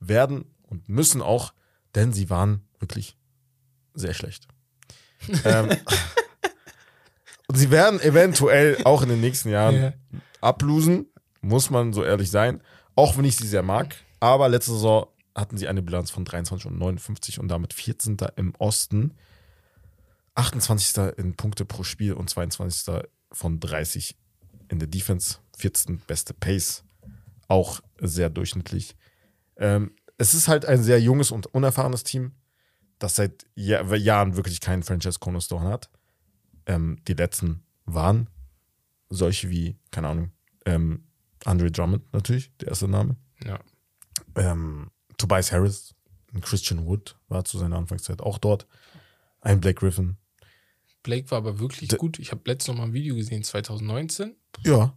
werden 0.00 0.44
und 0.62 0.88
müssen 0.88 1.22
auch, 1.22 1.52
denn 1.94 2.12
sie 2.12 2.28
waren 2.30 2.66
wirklich 2.80 3.16
sehr 3.94 4.12
schlecht. 4.14 4.48
ähm, 5.44 5.70
sie 7.54 7.70
werden 7.70 8.00
eventuell 8.00 8.78
auch 8.84 9.02
in 9.02 9.08
den 9.08 9.20
nächsten 9.20 9.48
Jahren 9.50 9.74
Ja. 9.76 9.92
ablosen, 10.40 11.06
muss 11.40 11.70
man 11.70 11.92
so 11.92 12.04
ehrlich 12.04 12.30
sein, 12.30 12.60
auch 12.94 13.16
wenn 13.16 13.24
ich 13.24 13.36
sie 13.36 13.46
sehr 13.48 13.62
mag. 13.62 13.96
Aber 14.20 14.48
letzte 14.48 14.72
Saison 14.72 15.06
hatten 15.34 15.56
sie 15.56 15.66
eine 15.68 15.82
Bilanz 15.82 16.10
von 16.10 16.24
23 16.24 16.66
und 16.70 16.78
59 16.78 17.40
und 17.40 17.48
damit 17.48 17.72
14. 17.72 18.16
im 18.36 18.54
Osten. 18.58 19.14
28. 20.34 21.14
in 21.18 21.34
Punkte 21.36 21.64
pro 21.64 21.82
Spiel 21.82 22.12
und 22.14 22.30
22. 22.30 23.02
von 23.32 23.60
30 23.60 24.16
in 24.68 24.78
der 24.78 24.88
Defense. 24.88 25.38
14. 25.58 26.02
beste 26.06 26.34
Pace. 26.34 26.84
Auch 27.48 27.80
sehr 28.00 28.30
durchschnittlich. 28.30 28.96
Ähm, 29.56 29.94
es 30.18 30.34
ist 30.34 30.48
halt 30.48 30.64
ein 30.64 30.82
sehr 30.82 31.00
junges 31.00 31.30
und 31.30 31.46
unerfahrenes 31.52 32.04
Team, 32.04 32.32
das 32.98 33.16
seit 33.16 33.44
Jahr, 33.54 33.94
Jahren 33.94 34.36
wirklich 34.36 34.60
keinen 34.60 34.82
Franchise 34.82 35.18
Cornerstone 35.18 35.68
hat. 35.68 35.90
Ähm, 36.66 36.98
die 37.08 37.14
letzten 37.14 37.62
waren 37.84 38.28
solche 39.08 39.50
wie, 39.50 39.76
keine 39.90 40.08
Ahnung, 40.08 40.32
ähm, 40.64 41.04
Andre 41.44 41.70
Drummond 41.70 42.12
natürlich, 42.12 42.56
der 42.58 42.68
erste 42.68 42.88
Name. 42.88 43.16
Ja. 43.44 43.58
Ähm, 44.36 44.90
Tobias 45.18 45.50
Harris, 45.52 45.94
Christian 46.40 46.86
Wood 46.86 47.18
war 47.28 47.44
zu 47.44 47.58
seiner 47.58 47.76
Anfangszeit 47.76 48.20
auch 48.22 48.38
dort. 48.38 48.66
Ein 49.40 49.60
Blake 49.60 49.80
Griffin. 49.80 50.16
Blake 51.02 51.30
war 51.32 51.38
aber 51.38 51.58
wirklich 51.58 51.88
D- 51.90 51.96
gut. 51.96 52.18
Ich 52.20 52.30
habe 52.30 52.42
letztens 52.46 52.68
noch 52.68 52.76
mal 52.82 52.88
ein 52.88 52.92
Video 52.92 53.16
gesehen, 53.16 53.42
2019. 53.42 54.36
Ja. 54.64 54.94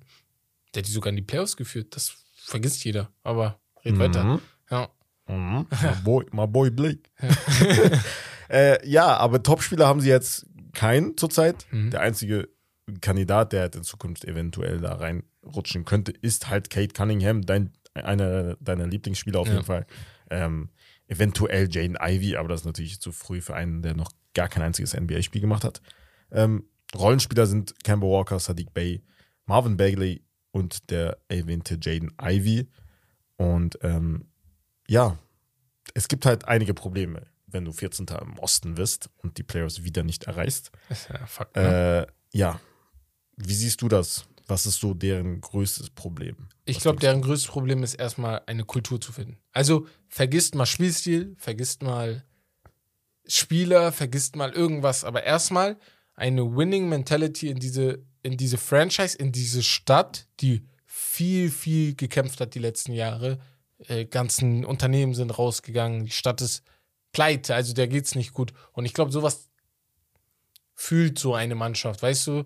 Der 0.74 0.82
hat 0.82 0.88
die 0.88 0.92
sogar 0.92 1.10
in 1.10 1.16
die 1.16 1.24
Playoffs 1.24 1.58
geführt. 1.58 1.96
Das 1.96 2.16
vergisst 2.36 2.86
jeder. 2.86 3.12
Aber 3.24 3.60
red 3.84 3.96
Mhm. 3.96 4.00
weiter. 4.00 4.40
Ja. 4.70 4.90
Mhm. 5.28 5.66
My, 5.82 5.96
boy, 6.04 6.26
my 6.32 6.46
boy 6.48 6.70
Blake. 6.70 7.10
äh, 8.50 8.88
ja, 8.88 9.18
aber 9.18 9.42
Topspieler 9.42 9.88
haben 9.88 10.02
sie 10.02 10.10
jetzt 10.10 10.46
keinen 10.76 11.18
zurzeit. 11.18 11.66
Mhm. 11.72 11.90
Der 11.90 12.02
einzige 12.02 12.48
Kandidat, 13.02 13.52
der 13.54 13.62
halt 13.62 13.76
in 13.76 13.84
Zukunft 13.84 14.26
eventuell 14.26 14.80
da 14.80 14.94
reinrutschen 14.94 15.86
könnte, 15.86 16.12
ist 16.12 16.50
halt 16.50 16.70
Kate 16.70 16.94
Cunningham, 16.94 17.42
dein, 17.42 17.72
einer 17.96 18.56
deiner 18.58 18.86
Lieblingsspieler 18.86 19.40
auf 19.40 19.48
Ja. 19.48 19.54
jeden 19.54 19.66
Fall. 19.66 19.88
Ähm, 20.30 20.70
eventuell 21.08 21.68
Jaden 21.72 21.98
Ivy, 22.00 22.36
aber 22.36 22.50
das 22.50 22.62
ist 22.62 22.66
natürlich 22.66 23.00
zu 23.02 23.12
früh 23.12 23.42
für 23.42 23.56
einen, 23.56 23.82
der 23.82 23.96
noch 23.96 24.12
gar 24.36 24.48
kein 24.50 24.62
einziges 24.64 24.94
NBA-Spiel 24.94 25.42
gemacht 25.42 25.64
hat. 25.64 25.82
Ähm, 26.32 26.66
Rollenspieler 26.96 27.46
sind 27.48 27.74
Kemba 27.84 28.06
Walker, 28.08 28.40
Sadiq 28.40 28.74
Bey, 28.74 29.04
Marvin 29.46 29.78
Bagley 29.78 30.24
und 30.52 30.90
der 30.92 31.18
erwähnte 31.28 31.78
Jaden 31.82 32.12
Ivy. 32.22 32.68
Und 33.38 33.78
ähm, 33.82 34.26
ja, 34.88 35.18
es 35.94 36.08
gibt 36.08 36.26
halt 36.26 36.48
einige 36.48 36.74
Probleme. 36.74 37.28
Wenn 37.56 37.66
du 37.66 37.72
14. 37.72 38.06
im 38.22 38.38
Osten 38.38 38.78
wirst 38.78 39.10
und 39.24 39.38
die 39.38 39.44
Playoffs 39.44 39.84
wieder 39.84 40.04
nicht 40.04 40.26
erreichst. 40.26 40.72
Ja 41.10 41.26
Fakt, 41.26 41.56
ne? 41.56 42.08
Äh, 42.08 42.38
ja, 42.38 42.60
wie 43.38 43.54
siehst 43.54 43.82
du 43.82 43.88
das? 43.88 44.26
Was 44.48 44.66
ist 44.66 44.80
so 44.80 44.94
deren 44.94 45.42
größtes 45.42 45.90
Problem? 45.90 46.36
Ich 46.66 46.80
glaube, 46.80 47.00
deren 47.00 47.22
größtes 47.22 47.50
Problem 47.50 47.82
ist 47.82 47.96
erstmal 47.96 48.42
eine 48.46 48.64
Kultur 48.66 49.02
zu 49.02 49.12
finden. 49.12 49.38
Also 49.54 49.88
vergisst 50.08 50.54
mal 50.54 50.66
Spielstil, 50.66 51.36
vergisst 51.38 51.82
mal 51.82 52.24
Spieler, 53.26 53.92
vergisst 53.92 54.36
mal 54.36 54.52
irgendwas, 54.52 55.04
aber 55.04 55.24
erstmal 55.24 55.78
eine 56.14 56.56
Winning 56.56 56.90
Mentality 56.90 57.50
in 57.50 57.58
diese, 57.58 58.04
in 58.22 58.38
diese 58.38 58.58
Franchise, 58.58 59.18
in 59.18 59.32
diese 59.32 59.64
Stadt, 59.64 60.28
die 60.42 60.68
viel, 60.86 61.50
viel 61.50 61.96
gekämpft 61.96 62.40
hat 62.42 62.54
die 62.54 62.60
letzten 62.60 62.92
Jahre. 62.92 63.40
Äh, 63.88 64.06
ganzen 64.06 64.66
Unternehmen 64.66 65.14
sind 65.14 65.32
rausgegangen, 65.32 66.06
die 66.06 66.12
Stadt 66.12 66.42
ist 66.42 66.64
pleite, 67.16 67.56
also 67.56 67.74
der 67.74 67.88
geht's 67.88 68.14
nicht 68.14 68.34
gut. 68.34 68.52
Und 68.74 68.84
ich 68.86 68.94
glaube, 68.94 69.12
sowas 69.12 69.48
fühlt 70.74 71.18
so 71.18 71.34
eine 71.34 71.56
Mannschaft, 71.56 72.02
weißt 72.04 72.28
du? 72.28 72.44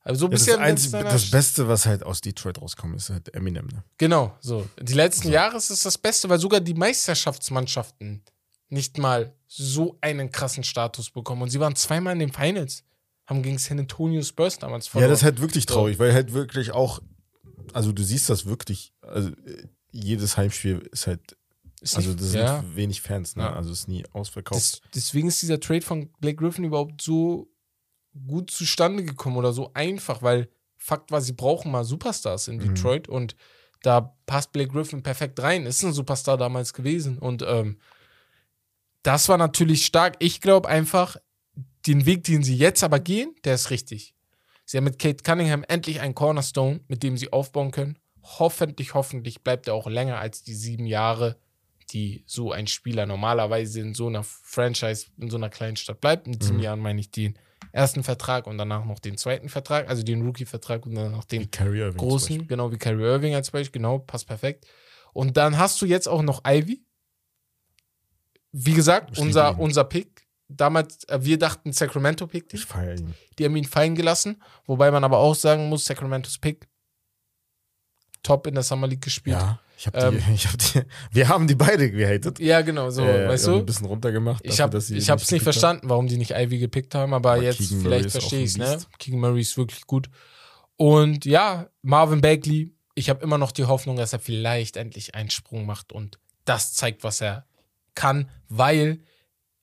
Also 0.00 0.20
so 0.20 0.26
ein 0.26 0.32
Ja, 0.32 0.36
das, 0.38 0.46
bisschen 0.46 0.60
Einzige, 0.60 0.92
deiner 0.92 1.10
das 1.12 1.30
Beste, 1.30 1.68
was 1.68 1.86
halt 1.86 2.02
aus 2.02 2.20
Detroit 2.20 2.60
rauskommt, 2.60 2.96
ist 2.96 3.10
halt 3.10 3.32
Eminem. 3.34 3.66
Ne? 3.68 3.84
Genau, 3.98 4.36
so. 4.40 4.68
Die 4.80 4.94
letzten 4.94 5.30
Jahre 5.30 5.56
ist 5.56 5.70
es 5.70 5.82
das 5.82 5.96
Beste, 5.98 6.28
weil 6.28 6.38
sogar 6.40 6.60
die 6.60 6.74
Meisterschaftsmannschaften 6.74 8.22
nicht 8.70 8.98
mal 8.98 9.32
so 9.46 9.96
einen 10.00 10.32
krassen 10.32 10.64
Status 10.64 11.10
bekommen. 11.10 11.42
Und 11.42 11.50
sie 11.50 11.60
waren 11.60 11.76
zweimal 11.76 12.14
in 12.14 12.18
den 12.18 12.32
Finals. 12.32 12.82
Haben 13.26 13.42
gegen 13.42 13.58
San 13.58 13.78
Antonio 13.78 14.22
Spurs 14.22 14.58
damals 14.58 14.86
Ja, 14.86 14.92
verloren. 14.92 15.10
das 15.10 15.20
ist 15.20 15.24
halt 15.24 15.40
wirklich 15.40 15.66
traurig, 15.66 15.98
weil 15.98 16.12
halt 16.14 16.32
wirklich 16.32 16.72
auch, 16.72 17.00
also 17.74 17.92
du 17.92 18.02
siehst 18.02 18.28
das 18.30 18.46
wirklich, 18.46 18.92
also 19.02 19.28
äh, 19.28 19.68
jedes 19.92 20.36
Heimspiel 20.36 20.78
ist 20.92 21.06
halt, 21.06 21.36
Ist 21.80 21.96
also 21.96 22.14
das 22.14 22.32
sind 22.32 22.40
ja. 22.40 22.64
wenig 22.74 23.00
Fans, 23.02 23.36
ne? 23.36 23.44
Ja. 23.44 23.52
Also 23.54 23.70
ist 23.72 23.88
nie 23.88 24.04
ausverkauft. 24.12 24.60
Das, 24.60 24.80
deswegen 24.94 25.28
ist 25.28 25.40
dieser 25.42 25.60
Trade 25.60 25.82
von 25.82 26.10
Blake 26.20 26.36
Griffin 26.36 26.64
überhaupt 26.64 27.00
so 27.02 27.48
gut 28.26 28.50
zustande 28.50 29.04
gekommen 29.04 29.36
oder 29.36 29.52
so 29.52 29.70
einfach, 29.74 30.22
weil 30.22 30.48
Fakt 30.76 31.10
war, 31.10 31.20
sie 31.20 31.32
brauchen 31.32 31.70
mal 31.70 31.84
Superstars 31.84 32.48
in 32.48 32.56
Mhm. 32.56 32.74
Detroit 32.74 33.08
und 33.08 33.36
da 33.82 34.16
passt 34.26 34.52
Blake 34.52 34.72
Griffin 34.72 35.02
perfekt 35.02 35.40
rein. 35.40 35.66
Ist 35.66 35.84
ein 35.84 35.92
Superstar 35.92 36.36
damals 36.36 36.72
gewesen 36.72 37.18
und 37.18 37.42
ähm, 37.46 37.78
das 39.02 39.28
war 39.28 39.38
natürlich 39.38 39.86
stark. 39.86 40.16
Ich 40.18 40.40
glaube 40.40 40.68
einfach, 40.68 41.16
den 41.86 42.06
Weg, 42.06 42.24
den 42.24 42.42
sie 42.42 42.56
jetzt 42.56 42.82
aber 42.82 43.00
gehen, 43.00 43.34
der 43.44 43.54
ist 43.54 43.70
richtig. 43.70 44.14
Sie 44.64 44.76
haben 44.76 44.84
mit 44.84 44.98
Kate 44.98 45.22
Cunningham 45.22 45.64
endlich 45.66 46.00
einen 46.00 46.14
Cornerstone, 46.14 46.80
mit 46.88 47.02
dem 47.02 47.16
sie 47.16 47.32
aufbauen 47.32 47.70
können. 47.70 47.98
Hoffentlich, 48.22 48.94
hoffentlich 48.94 49.42
bleibt 49.42 49.68
er 49.68 49.74
auch 49.74 49.86
länger 49.86 50.18
als 50.18 50.42
die 50.42 50.54
sieben 50.54 50.84
Jahre, 50.86 51.38
die 51.92 52.22
so 52.26 52.52
ein 52.52 52.66
Spieler 52.66 53.06
normalerweise 53.06 53.80
in 53.80 53.94
so 53.94 54.06
einer 54.08 54.22
Franchise, 54.24 55.06
in 55.18 55.30
so 55.30 55.36
einer 55.36 55.48
kleinen 55.50 55.76
Stadt 55.76 56.00
bleibt. 56.00 56.26
In 56.26 56.40
sieben 56.40 56.58
Mhm. 56.58 56.62
Jahren 56.62 56.80
meine 56.80 57.00
ich 57.00 57.10
den 57.10 57.38
ersten 57.72 58.02
Vertrag 58.02 58.46
und 58.46 58.58
danach 58.58 58.84
noch 58.84 58.98
den 58.98 59.16
zweiten 59.16 59.48
Vertrag, 59.48 59.88
also 59.88 60.02
den 60.02 60.22
Rookie-Vertrag 60.22 60.86
und 60.86 60.94
danach 60.94 61.24
den 61.24 61.50
großen, 61.96 62.46
genau 62.48 62.70
wie 62.72 62.78
Kyrie 62.78 63.02
Irving 63.04 63.34
als 63.34 63.50
Beispiel, 63.50 63.80
genau, 63.80 63.98
passt 63.98 64.26
perfekt. 64.26 64.66
Und 65.12 65.36
dann 65.36 65.58
hast 65.58 65.80
du 65.82 65.86
jetzt 65.86 66.08
auch 66.08 66.22
noch 66.22 66.42
Ivy. 66.46 66.84
Wie 68.52 68.74
gesagt, 68.74 69.18
unser, 69.18 69.58
unser 69.58 69.84
Pick. 69.84 70.26
Damals, 70.50 71.04
äh, 71.08 71.18
wir 71.22 71.38
dachten 71.38 71.72
Sacramento-Pick, 71.72 72.54
Ich 72.54 72.64
feiere 72.64 72.96
ihn. 72.96 73.14
die 73.38 73.44
haben 73.44 73.56
ihn 73.56 73.64
fallen 73.66 73.94
gelassen. 73.94 74.42
Wobei 74.64 74.90
man 74.90 75.04
aber 75.04 75.18
auch 75.18 75.34
sagen 75.34 75.68
muss, 75.68 75.84
Sacramentos 75.84 76.38
Pick 76.38 76.66
top 78.22 78.46
in 78.46 78.54
der 78.54 78.62
Summer 78.62 78.86
League 78.86 79.02
gespielt. 79.02 79.36
Ja, 79.36 79.60
Ja, 79.78 79.86
ich 79.86 79.86
habe 79.86 79.98
Ähm, 80.16 80.22
ich 80.34 80.46
hab 80.46 80.58
die, 80.58 80.82
wir 81.12 81.28
haben 81.28 81.46
die 81.46 81.54
beide 81.54 81.90
gehatet. 81.90 82.38
genau, 82.62 82.90
so, 82.90 83.02
Äh, 83.04 83.28
weißt 83.28 83.46
du? 83.46 83.58
Ein 83.58 83.66
bisschen 83.66 83.86
runtergemacht. 83.86 84.44
Ich 84.44 84.60
habe 84.60 84.76
hab's 84.76 84.90
nicht 84.90 85.08
haben. 85.08 85.44
verstanden, 85.44 85.88
warum 85.88 86.08
die 86.08 86.16
nicht 86.16 86.32
Ivy 86.32 86.58
gepickt 86.58 86.94
haben, 86.94 87.14
aber, 87.14 87.32
Aber 87.32 87.42
jetzt 87.42 87.58
Keegan 87.58 87.80
vielleicht 87.82 88.10
verstehe 88.10 88.42
ich 88.44 88.50
es, 88.50 88.56
ne? 88.58 88.78
Keegan 88.98 89.20
Murray 89.20 89.40
ist 89.40 89.56
wirklich 89.56 89.86
gut. 89.86 90.08
Und 90.76 91.24
ja, 91.24 91.68
Marvin 91.82 92.20
Bagley, 92.20 92.72
ich 92.94 93.08
habe 93.10 93.22
immer 93.22 93.38
noch 93.38 93.52
die 93.52 93.64
Hoffnung, 93.64 93.96
dass 93.96 94.12
er 94.12 94.18
vielleicht 94.18 94.76
endlich 94.76 95.14
einen 95.14 95.30
Sprung 95.30 95.66
macht 95.66 95.92
und 95.92 96.18
das 96.44 96.72
zeigt, 96.72 97.04
was 97.04 97.20
er 97.20 97.46
kann, 97.94 98.30
weil 98.48 99.00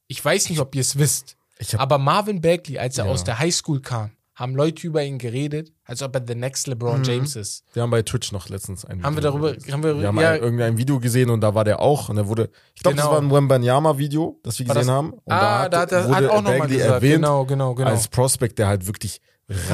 ich 0.07 0.23
weiß 0.23 0.49
nicht, 0.49 0.59
ob 0.59 0.75
ihr 0.75 0.81
es 0.81 0.97
wisst, 0.97 1.37
hab, 1.59 1.79
aber 1.79 1.97
Marvin 1.97 2.41
Bagley, 2.41 2.77
als 2.77 2.97
er 2.97 3.05
Ja. 3.05 3.11
aus 3.11 3.23
der 3.23 3.39
Highschool 3.39 3.81
kam, 3.81 4.11
haben 4.35 4.55
Leute 4.55 4.85
über 4.85 5.03
ihn 5.03 5.17
geredet, 5.17 5.71
als 5.85 6.01
ob 6.01 6.15
er 6.15 6.23
the 6.27 6.35
next 6.35 6.67
LeBron 6.67 6.99
Mhm. 6.99 7.03
James 7.05 7.35
ist. 7.35 7.63
wir 7.73 7.83
haben 7.83 7.91
bei 7.91 8.01
Twitch 8.01 8.31
noch 8.31 8.49
letztens 8.49 8.83
ein 8.85 9.03
Haben 9.03 9.13
wir 9.15 9.17
Video 9.23 9.31
darüber- 9.31 9.53
gesehen. 9.53 9.71
haben 9.73 9.83
wir- 9.83 9.99
wir 9.99 10.07
haben 10.07 10.19
ja. 10.19 10.31
ein, 10.31 10.41
irgendein 10.41 10.77
Video 10.77 10.99
gesehen 10.99 11.29
und 11.29 11.41
da 11.41 11.53
war 11.55 11.63
der 11.63 11.79
auch 11.79 12.09
und 12.09 12.17
er 12.17 12.27
wurde, 12.27 12.49
ich 12.75 12.81
glaube, 12.81 12.95
das 12.97 13.05
Genau. 13.05 13.15
war 13.15 13.21
ein 13.21 13.31
Wembanyama-Video, 13.31 14.39
das 14.43 14.59
wir 14.59 14.67
War 14.67 14.75
gesehen 14.75 14.87
das- 14.87 14.95
haben. 14.95 15.13
Und 15.13 15.31
ah, 15.31 15.69
da 15.69 15.79
hat 15.81 15.91
er 15.91 16.03
hat 16.03 16.09
wurde 16.09 16.31
auch 16.31 16.41
nochmal 16.41 16.71
erwähnt 16.71 17.15
Genau, 17.15 17.45
genau, 17.45 17.73
genau. 17.75 17.89
als 17.89 18.07
Prospect, 18.07 18.57
der 18.59 18.67
halt 18.67 18.85
wirklich 18.87 19.21
Riesig 19.49 19.69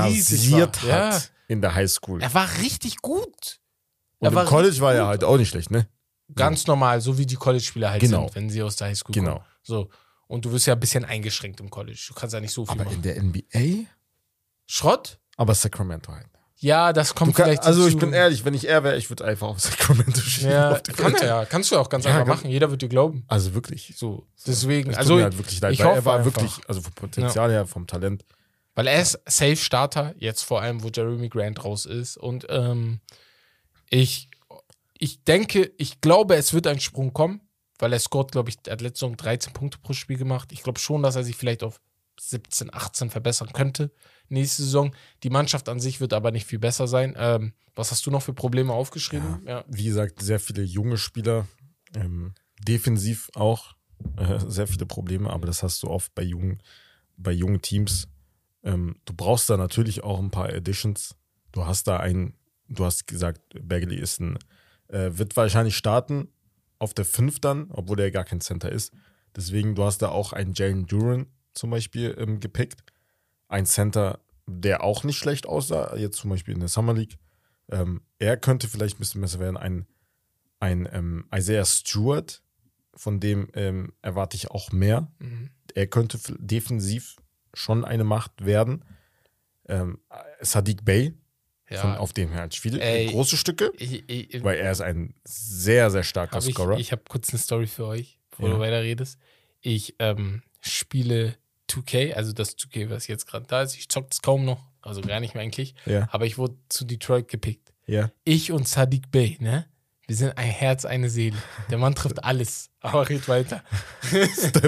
rasiert 0.51 0.85
war, 0.87 0.91
hat 1.07 1.13
ja. 1.13 1.21
in 1.47 1.61
der 1.61 1.73
Highschool. 1.75 2.21
er 2.21 2.33
war 2.33 2.47
richtig 2.61 2.97
gut. 2.97 3.59
Und 4.19 4.33
im 4.33 4.45
College 4.45 4.79
war 4.81 4.93
er 4.93 5.07
halt 5.07 5.23
auch 5.23 5.37
nicht 5.37 5.49
schlecht, 5.49 5.71
ne? 5.71 5.87
Ganz 6.35 6.67
normal, 6.67 7.01
so 7.01 7.17
wie 7.17 7.25
die 7.25 7.35
College-Spieler 7.35 7.89
halt 7.91 8.01
Genau. 8.01 8.23
sind, 8.27 8.35
wenn 8.35 8.49
sie 8.49 8.61
aus 8.63 8.75
der 8.75 8.87
Highschool 8.87 9.13
Genau. 9.13 9.33
kommen. 9.35 9.45
So. 9.63 9.89
Und 10.27 10.45
du 10.45 10.51
wirst 10.51 10.65
ja 10.67 10.73
ein 10.75 10.79
bisschen 10.79 11.03
eingeschränkt 11.03 11.59
im 11.59 11.69
College. 11.69 12.05
Du 12.07 12.13
kannst 12.13 12.33
ja 12.33 12.39
nicht 12.39 12.53
so 12.53 12.65
viel 12.65 12.71
Aber 12.73 12.83
machen. 12.85 12.95
in 12.97 13.01
der 13.01 13.17
NBA? 13.17 13.85
Schrott? 14.65 15.19
Aber 15.37 15.55
Sacramento 15.55 16.11
halt. 16.13 16.27
Ja, 16.57 16.93
das 16.93 17.15
kommt 17.15 17.35
kann, 17.35 17.45
vielleicht 17.45 17.63
also 17.63 17.87
ich 17.87 17.97
bin 17.97 18.13
ehrlich, 18.13 18.45
wenn 18.45 18.53
ich 18.53 18.67
er 18.67 18.83
wäre, 18.83 18.95
ich 18.95 19.09
würde 19.09 19.25
einfach 19.25 19.47
auf 19.47 19.59
Sacramento 19.59 20.21
schieben. 20.21 20.51
Ja, 20.51 20.79
kann 20.79 21.15
er 21.15 21.25
ja. 21.25 21.45
Kannst 21.45 21.71
du 21.71 21.75
ja 21.75 21.81
auch 21.81 21.89
ganz 21.89 22.05
Ja, 22.05 22.11
einfach 22.11 22.25
kann- 22.27 22.35
machen. 22.37 22.49
Jeder 22.51 22.69
wird 22.69 22.83
dir 22.83 22.89
glauben. 22.89 23.23
Also 23.27 23.55
wirklich. 23.55 23.93
So. 23.97 24.27
Deswegen, 24.45 24.93
also, 24.93 25.19
halt 25.19 25.35
wirklich 25.37 25.59
leid, 25.59 25.73
ich 25.73 25.79
weil 25.79 25.87
er 25.87 25.91
hoffe 25.95 26.05
war 26.05 26.19
einfach. 26.19 26.35
wirklich, 26.35 26.59
also 26.67 26.81
vom 26.81 26.93
Potenzial 26.93 27.49
her, 27.49 27.65
vom 27.65 27.87
Talent. 27.87 28.23
weil 28.75 28.85
er 28.85 29.01
ist 29.01 29.19
Safe-Starter, 29.25 30.13
jetzt 30.19 30.43
vor 30.43 30.61
allem, 30.61 30.83
wo 30.83 30.89
Jeremy 30.89 31.29
Grant 31.29 31.63
raus 31.65 31.87
ist. 31.87 32.15
Und 32.17 32.45
ähm, 32.49 32.99
ich, 33.89 34.29
ich 34.99 35.23
denke, 35.23 35.71
ich 35.79 35.99
glaube, 35.99 36.35
es 36.35 36.53
wird 36.53 36.67
ein 36.67 36.79
Sprung 36.79 37.11
kommen, 37.11 37.41
weil 37.79 37.91
er 37.91 37.99
scored, 37.99 38.31
glaube 38.31 38.49
ich, 38.51 38.57
er 38.67 38.73
hat 38.73 38.81
letzte 38.81 38.99
Saison 39.05 39.17
13 39.17 39.53
Punkte 39.53 39.79
pro 39.79 39.93
Spiel 39.93 40.17
gemacht. 40.17 40.51
Ich 40.51 40.61
glaube 40.61 40.79
schon, 40.79 41.01
dass 41.01 41.15
er 41.15 41.23
sich 41.23 41.35
vielleicht 41.35 41.63
auf 41.63 41.81
17, 42.29 42.73
18 42.73 43.09
verbessern 43.09 43.51
könnte 43.51 43.91
nächste 44.29 44.63
Saison. 44.63 44.95
Die 45.23 45.29
Mannschaft 45.29 45.69
an 45.69 45.79
sich 45.79 45.99
wird 45.99 46.13
aber 46.13 46.31
nicht 46.31 46.45
viel 46.45 46.59
besser 46.59 46.87
sein. 46.87 47.15
Ähm, 47.17 47.53
was 47.75 47.91
hast 47.91 48.05
du 48.05 48.11
noch 48.11 48.21
für 48.21 48.33
Probleme 48.33 48.73
aufgeschrieben? 48.73 49.43
Ja. 49.45 49.63
Wie 49.67 49.85
gesagt, 49.85 50.21
sehr 50.21 50.39
viele 50.39 50.61
junge 50.61 50.97
Spieler, 50.97 51.47
ähm, 51.95 52.33
defensiv 52.59 53.29
auch 53.35 53.75
äh, 54.17 54.39
sehr 54.47 54.67
viele 54.67 54.85
Probleme, 54.85 55.29
aber 55.29 55.47
das 55.47 55.63
hast 55.63 55.83
du 55.83 55.87
oft 55.87 56.13
bei 56.15 56.23
jungen, 56.23 56.61
bei 57.17 57.31
jungen 57.31 57.61
Teams. 57.61 58.07
Ähm, 58.63 58.95
du 59.05 59.13
brauchst 59.13 59.49
da 59.49 59.57
natürlich 59.57 60.03
auch 60.03 60.19
ein 60.19 60.31
paar 60.31 60.49
Additions. 60.49 61.15
Du 61.51 61.65
hast 61.65 61.87
da 61.87 61.97
einen, 61.97 62.35
du 62.67 62.85
hast 62.85 63.07
gesagt, 63.07 63.41
Bagley 63.61 63.97
ist 63.97 64.19
ein, 64.19 64.37
äh, 64.87 65.11
wird 65.13 65.35
wahrscheinlich 65.35 65.75
starten 65.75 66.29
auf 66.77 66.93
der 66.93 67.05
5 67.05 67.39
dann, 67.39 67.71
obwohl 67.71 67.99
er 67.99 68.11
gar 68.11 68.25
kein 68.25 68.41
Center 68.41 68.71
ist. 68.71 68.93
Deswegen, 69.35 69.75
du 69.75 69.83
hast 69.83 69.99
da 69.99 70.09
auch 70.09 70.33
einen 70.33 70.53
Jalen 70.53 70.85
Duran 70.85 71.27
zum 71.53 71.69
Beispiel 71.69 72.15
ähm, 72.17 72.39
gepickt. 72.39 72.83
Ein 73.47 73.65
Center, 73.65 74.19
der 74.47 74.83
auch 74.83 75.03
nicht 75.03 75.17
schlecht 75.17 75.45
aussah, 75.45 75.95
jetzt 75.95 76.17
zum 76.17 76.29
Beispiel 76.29 76.53
in 76.53 76.59
der 76.59 76.69
Summer 76.69 76.93
League. 76.93 77.17
Ähm, 77.69 78.01
er 78.19 78.37
könnte 78.37 78.67
vielleicht 78.67 78.97
ein 78.97 78.99
bisschen 78.99 79.21
besser 79.21 79.39
werden. 79.39 79.57
Ein, 79.57 79.85
ein 80.59 80.87
ähm, 80.91 81.25
Isaiah 81.33 81.65
Stewart, 81.65 82.41
von 82.95 83.19
dem 83.19 83.49
ähm, 83.53 83.93
erwarte 84.01 84.35
ich 84.35 84.51
auch 84.51 84.71
mehr. 84.71 85.11
Mhm. 85.19 85.49
Er 85.73 85.87
könnte 85.87 86.19
defensiv 86.39 87.15
schon 87.53 87.85
eine 87.85 88.03
Macht 88.03 88.45
werden. 88.45 88.83
Ähm, 89.67 89.99
Sadiq 90.41 90.83
Bey, 90.83 91.13
von, 91.67 91.91
ja. 91.91 91.97
auf 91.97 92.11
dem 92.11 92.29
her 92.31 92.41
halt 92.41 92.55
viele 92.55 92.81
Ey. 92.81 93.07
große 93.07 93.37
Stücke, 93.37 93.71
Ich, 93.77 94.03
ich, 94.09 94.43
weil 94.43 94.57
er 94.57 94.71
ist 94.71 94.81
ein 94.81 95.13
sehr, 95.23 95.89
sehr 95.91 96.03
starker 96.03 96.39
ich 96.39 96.53
Scorer. 96.53 96.77
ich 96.77 96.91
habe 96.91 97.03
kurz 97.07 97.29
eine 97.29 97.39
Story 97.39 97.67
für 97.67 97.85
euch, 97.85 98.19
bevor 98.31 98.49
Ja. 98.49 98.53
du 98.55 98.59
weiterredest. 98.59 99.17
Ich 99.61 99.95
ähm, 99.99 100.41
spiele 100.61 101.35
2K, 101.69 102.13
also 102.13 102.31
das 102.33 102.57
2K, 102.57 102.89
was 102.89 103.07
jetzt 103.07 103.27
gerade 103.27 103.45
da 103.47 103.61
ist. 103.63 103.75
Ich 103.75 103.89
zocke 103.89 104.07
es 104.11 104.21
kaum 104.21 104.45
noch, 104.45 104.63
also 104.81 105.01
gar 105.01 105.19
nicht 105.19 105.33
mehr 105.35 105.43
eigentlich. 105.43 105.75
ja, 105.85 106.07
Aber 106.11 106.25
ich 106.25 106.37
wurde 106.37 106.55
zu 106.69 106.85
Detroit 106.85 107.27
gepickt. 107.27 107.73
ja. 107.85 108.11
Ich 108.23 108.51
und 108.51 108.67
Sadiq 108.67 109.11
Bey, 109.11 109.37
ne? 109.39 109.65
Wir 110.07 110.15
sind 110.17 110.37
ein 110.37 110.49
Herz, 110.49 110.83
eine 110.83 111.09
Seele. 111.09 111.37
Der 111.69 111.77
Mann 111.77 111.95
trifft 111.95 112.21
alles. 112.25 112.69
Aber 112.81 113.07
red 113.07 113.27
weiter. 113.29 113.63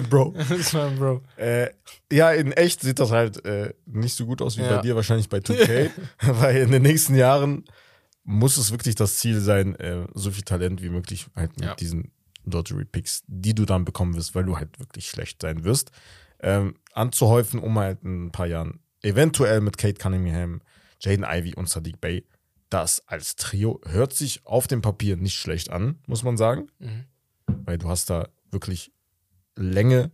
Bro. 0.10 0.36
das 0.50 0.74
war 0.74 0.88
ein 0.88 0.98
Bro. 0.98 1.22
Äh, 1.36 1.70
ja, 2.12 2.32
in 2.32 2.54
echt 2.54 2.80
sieht 2.82 3.00
das 3.00 3.12
halt 3.12 3.44
äh, 3.46 3.74
nicht 3.86 4.16
so 4.16 4.26
gut 4.26 4.41
aus 4.41 4.58
wie 4.58 4.62
Ja. 4.62 4.76
bei 4.78 4.82
dir, 4.82 4.96
wahrscheinlich 4.96 5.28
bei 5.28 5.39
2K, 5.39 5.89
weil 6.22 6.58
in 6.58 6.72
den 6.72 6.84
nächsten 6.84 7.16
Jahren 7.16 7.66
muss 8.24 8.56
es 8.56 8.72
wirklich 8.72 8.96
das 8.96 9.18
Ziel 9.18 9.41
sein, 9.41 9.76
äh, 9.76 10.06
so 10.14 10.32
viel 10.32 10.44
Talent 10.44 10.82
wie 10.82 10.89
möglich 10.89 11.26
halt 11.36 11.58
mit 11.58 11.66
Ja. 11.66 11.76
diesen 11.76 12.12
Lottery 12.46 12.86
Picks, 12.86 13.24
die 13.28 13.54
du 13.56 13.66
dann 13.66 13.86
bekommen 13.86 14.16
wirst, 14.16 14.36
weil 14.36 14.44
du 14.46 14.58
halt 14.58 14.80
wirklich 14.80 15.08
schlecht 15.08 15.41
sein 15.41 15.64
wirst, 15.64 15.91
ähm, 16.39 16.76
anzuhäufen, 16.94 17.60
um 17.60 17.78
halt 17.80 18.04
in 18.04 18.26
ein 18.28 18.32
paar 18.32 18.48
Jahren 18.48 18.80
eventuell 19.02 19.62
mit 19.62 19.78
Kate 19.78 19.96
Cunningham, 20.00 20.62
Jaden 21.00 21.26
Ivey 21.28 21.56
und 21.56 21.70
Sadiq 21.70 22.00
Bey 22.02 22.26
das 22.70 23.08
als 23.08 23.36
Trio 23.36 23.80
hört 23.86 24.14
sich 24.14 24.46
auf 24.48 24.66
dem 24.66 24.82
Papier 24.82 25.16
nicht 25.16 25.36
schlecht 25.36 25.70
an, 25.70 26.00
muss 26.08 26.24
man 26.24 26.38
sagen 26.38 26.68
Mhm. 26.80 27.06
weil 27.66 27.78
du 27.78 27.88
hast 27.88 28.10
da 28.10 28.30
wirklich 28.52 28.91
Länge, 29.56 30.12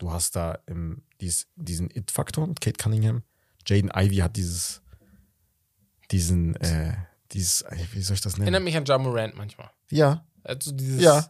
Du 0.00 0.12
hast 0.12 0.36
da 0.36 0.60
ähm, 0.68 1.02
dies, 1.20 1.48
diesen 1.56 1.90
It-Faktor 1.90 2.46
mit 2.46 2.60
Kate 2.60 2.76
Cunningham. 2.80 3.24
Jaden 3.66 3.90
Ivy 3.92 4.18
hat 4.18 4.36
dieses, 4.36 4.80
diesen, 6.12 6.54
äh, 6.56 6.94
dieses, 7.32 7.64
wie 7.92 8.00
soll 8.02 8.14
ich 8.14 8.20
das 8.20 8.34
nennen? 8.34 8.44
Erinnert 8.54 8.62
mich 8.62 8.76
an 8.76 8.84
Ja 8.84 8.96
Morant 8.98 9.36
manchmal. 9.36 9.70
Ja, 9.90 10.24
Also 10.44 10.70
dieses. 10.72 11.00
Ja. 11.02 11.26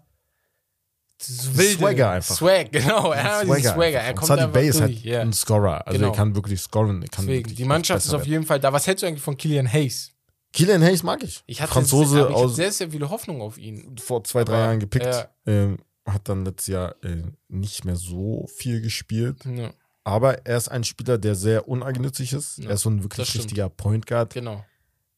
Wilde, 1.52 1.78
Swagger 1.78 2.10
einfach. 2.10 2.34
Swag, 2.36 2.70
genau. 2.72 3.12
Ja, 3.12 3.40
Swagger. 3.44 3.44
Swagger. 3.44 3.74
Swagger. 3.74 3.98
Er 4.00 4.14
kommt 4.14 4.52
Bay 4.52 4.68
ist 4.68 4.80
halt 4.80 5.02
ja. 5.04 5.20
ein 5.20 5.32
Scorer. 5.32 5.86
Also 5.86 5.98
Genau. 5.98 6.12
er 6.12 6.16
kann 6.16 6.34
wirklich 6.34 6.60
scoren. 6.60 7.02
Er 7.02 7.08
kann 7.08 7.24
Deswegen, 7.26 7.44
wirklich 7.44 7.56
die 7.56 7.64
Mannschaft 7.64 8.04
ist 8.06 8.14
auf 8.14 8.26
jeden 8.26 8.44
Fall 8.44 8.60
da. 8.60 8.72
Was 8.72 8.86
hältst 8.86 9.02
du 9.02 9.06
eigentlich 9.08 9.22
von 9.22 9.36
Killian 9.36 9.70
Hayes? 9.72 10.12
Killian 10.52 10.82
Hayes 10.82 11.02
mag 11.02 11.22
ich. 11.22 11.42
Ich 11.46 11.60
hatte 11.60 11.72
Franzose 11.72 12.10
sehr, 12.10 12.20
ich 12.22 12.34
hatte 12.34 12.34
aus 12.36 12.56
sehr, 12.56 12.72
sehr 12.72 12.90
viele 12.90 13.10
Hoffnung 13.10 13.42
auf 13.42 13.58
ihn. 13.58 13.96
vor 14.00 14.24
zwei, 14.24 14.44
drei 14.44 14.54
Aber, 14.54 14.64
Jahren 14.64 14.80
gepickt. 14.80 15.04
ja. 15.06 15.28
Ähm, 15.46 15.78
hat 16.06 16.28
dann 16.28 16.44
letztes 16.44 16.68
Jahr 16.68 16.94
äh, 17.04 17.22
nicht 17.48 17.84
mehr 17.84 17.96
so 17.96 18.46
viel 18.56 18.80
gespielt. 18.80 19.44
Ja, 19.44 19.70
Aber 20.04 20.46
er 20.46 20.56
ist 20.56 20.68
ein 20.68 20.84
Spieler, 20.84 21.18
der 21.18 21.34
sehr 21.34 21.68
uneigennützig 21.68 22.32
ist. 22.32 22.58
Ja, 22.58 22.68
er 22.70 22.74
ist 22.74 22.82
so 22.82 22.90
ein 22.90 23.02
wirklich 23.02 23.34
richtiger 23.34 23.68
Point 23.68 24.06
Guard. 24.06 24.32
genau. 24.34 24.64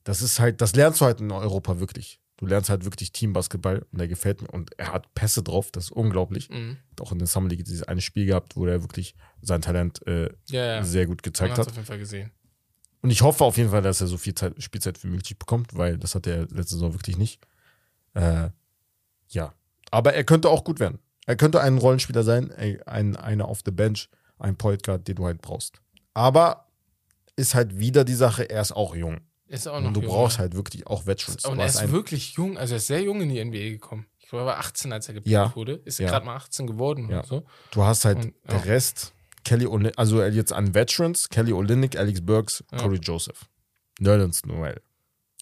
Das 0.03 0.23
ist 0.23 0.41
halt, 0.41 0.61
das 0.63 0.75
lernst 0.75 1.01
du 1.01 1.05
halt 1.05 1.21
in 1.21 1.31
Europa 1.31 1.79
wirklich. 1.79 2.20
Du 2.41 2.47
lernst 2.47 2.71
halt 2.71 2.85
wirklich 2.85 3.13
Teambasketball 3.13 3.87
und 3.93 3.99
der 4.01 4.09
gefällt 4.09 4.41
mir. 4.41 4.49
Und 4.49 4.71
er 4.79 4.93
hat 4.95 5.15
Pässe 5.15 5.43
drauf, 5.43 5.71
das 5.71 5.85
ist 5.85 5.91
unglaublich. 5.93 6.49
Mhm. 6.49 6.79
Hat 6.93 7.01
auch 7.03 7.13
in 7.13 7.19
der 7.19 7.29
Summer 7.29 7.51
League 7.51 7.65
dieses 7.65 7.83
eine 7.83 8.01
Spiel 8.01 8.25
gehabt, 8.25 8.57
wo 8.57 8.67
er 8.67 8.83
wirklich 8.83 9.15
sein 9.43 9.61
Talent 9.61 10.05
äh, 10.07 10.31
Ja, 10.49 10.65
ja. 10.65 10.83
sehr 10.83 11.07
gut 11.07 11.23
gezeigt 11.23 11.59
hat 11.59 11.69
auf 11.69 11.75
jeden 11.75 11.87
Fall 11.87 11.99
gesehen. 11.99 12.31
Und 13.03 13.11
ich 13.11 13.21
hoffe 13.21 13.45
auf 13.45 13.59
jeden 13.59 13.71
Fall, 13.71 13.83
dass 13.83 14.01
er 14.01 14.07
so 14.07 14.17
viel 14.17 14.35
Zeit, 14.35 14.63
Spielzeit 14.63 15.03
wie 15.05 15.09
möglich 15.09 15.39
bekommt, 15.39 15.77
weil 15.77 15.99
das 15.99 16.15
hat 16.15 16.27
er 16.27 16.47
letzte 16.49 16.75
Saison 16.75 16.95
wirklich 16.95 17.19
nicht. 17.19 17.47
Äh, 18.15 18.49
ja. 19.29 19.55
Aber 19.91 20.15
er 20.15 20.25
könnte 20.25 20.49
auch 20.49 20.65
gut 20.65 20.81
werden. 20.81 20.99
Er 21.27 21.37
könnte 21.37 21.61
ein 21.61 21.77
Rollenspieler 21.79 22.23
sein, 22.23 22.51
ein, 22.87 23.17
einer 23.17 23.49
auf 23.49 23.61
the 23.65 23.71
bench, 23.71 24.09
ein 24.39 24.57
Point 24.57 24.83
Guard, 24.83 25.07
den 25.07 25.17
du 25.17 25.27
halt 25.27 25.43
brauchst. 25.43 25.81
Aber 26.15 26.67
ist 27.37 27.55
halt 27.55 27.79
wieder 27.79 28.05
die 28.05 28.15
Sache, 28.15 28.49
er 28.49 28.63
ist 28.63 28.73
auch 28.73 28.95
jung. 28.95 29.21
Ist 29.51 29.67
auch 29.67 29.81
noch 29.81 29.89
Und 29.89 29.95
du 29.95 30.01
jung, 30.03 30.11
brauchst 30.11 30.37
ja. 30.37 30.43
halt 30.43 30.55
wirklich 30.55 30.87
auch 30.87 31.07
Veterans. 31.07 31.45
Und 31.45 31.59
er 31.59 31.67
ist 31.67 31.91
wirklich 31.91 32.35
jung, 32.35 32.57
also 32.57 32.75
er 32.75 32.77
ist 32.79 32.87
sehr 32.87 33.03
jung 33.03 33.21
in 33.21 33.29
die 33.29 33.45
NBA 33.45 33.71
gekommen. 33.71 34.07
Ich 34.19 34.29
glaube, 34.29 34.45
er 34.45 34.47
war 34.47 34.59
18, 34.59 34.93
als 34.93 35.09
er 35.09 35.15
gepickt 35.15 35.33
Ja. 35.33 35.55
wurde. 35.57 35.75
Ist 35.85 35.99
Ja. 35.99 36.09
gerade 36.09 36.25
mal 36.25 36.37
18 36.37 36.69
geworden 36.69 37.09
Ja. 37.11 37.25
so. 37.25 37.45
Du 37.73 37.83
hast 37.83 38.05
halt 38.05 38.19
Und, 38.27 38.35
der 38.49 38.59
ja. 38.59 38.63
Rest, 38.63 39.13
Kelly 39.45 39.67
Olynyk, 39.67 39.95
also 39.97 40.23
jetzt 40.23 40.53
an 40.53 40.73
Veterans, 40.75 41.29
Kelly 41.29 41.53
Olynyk, 41.53 41.97
Alex 41.97 42.21
Burks, 42.25 42.63
Ja. 42.71 42.79
Corey 42.79 42.99
Joseph, 43.03 43.49
Nerlens 43.99 44.45
Noel. 44.47 44.81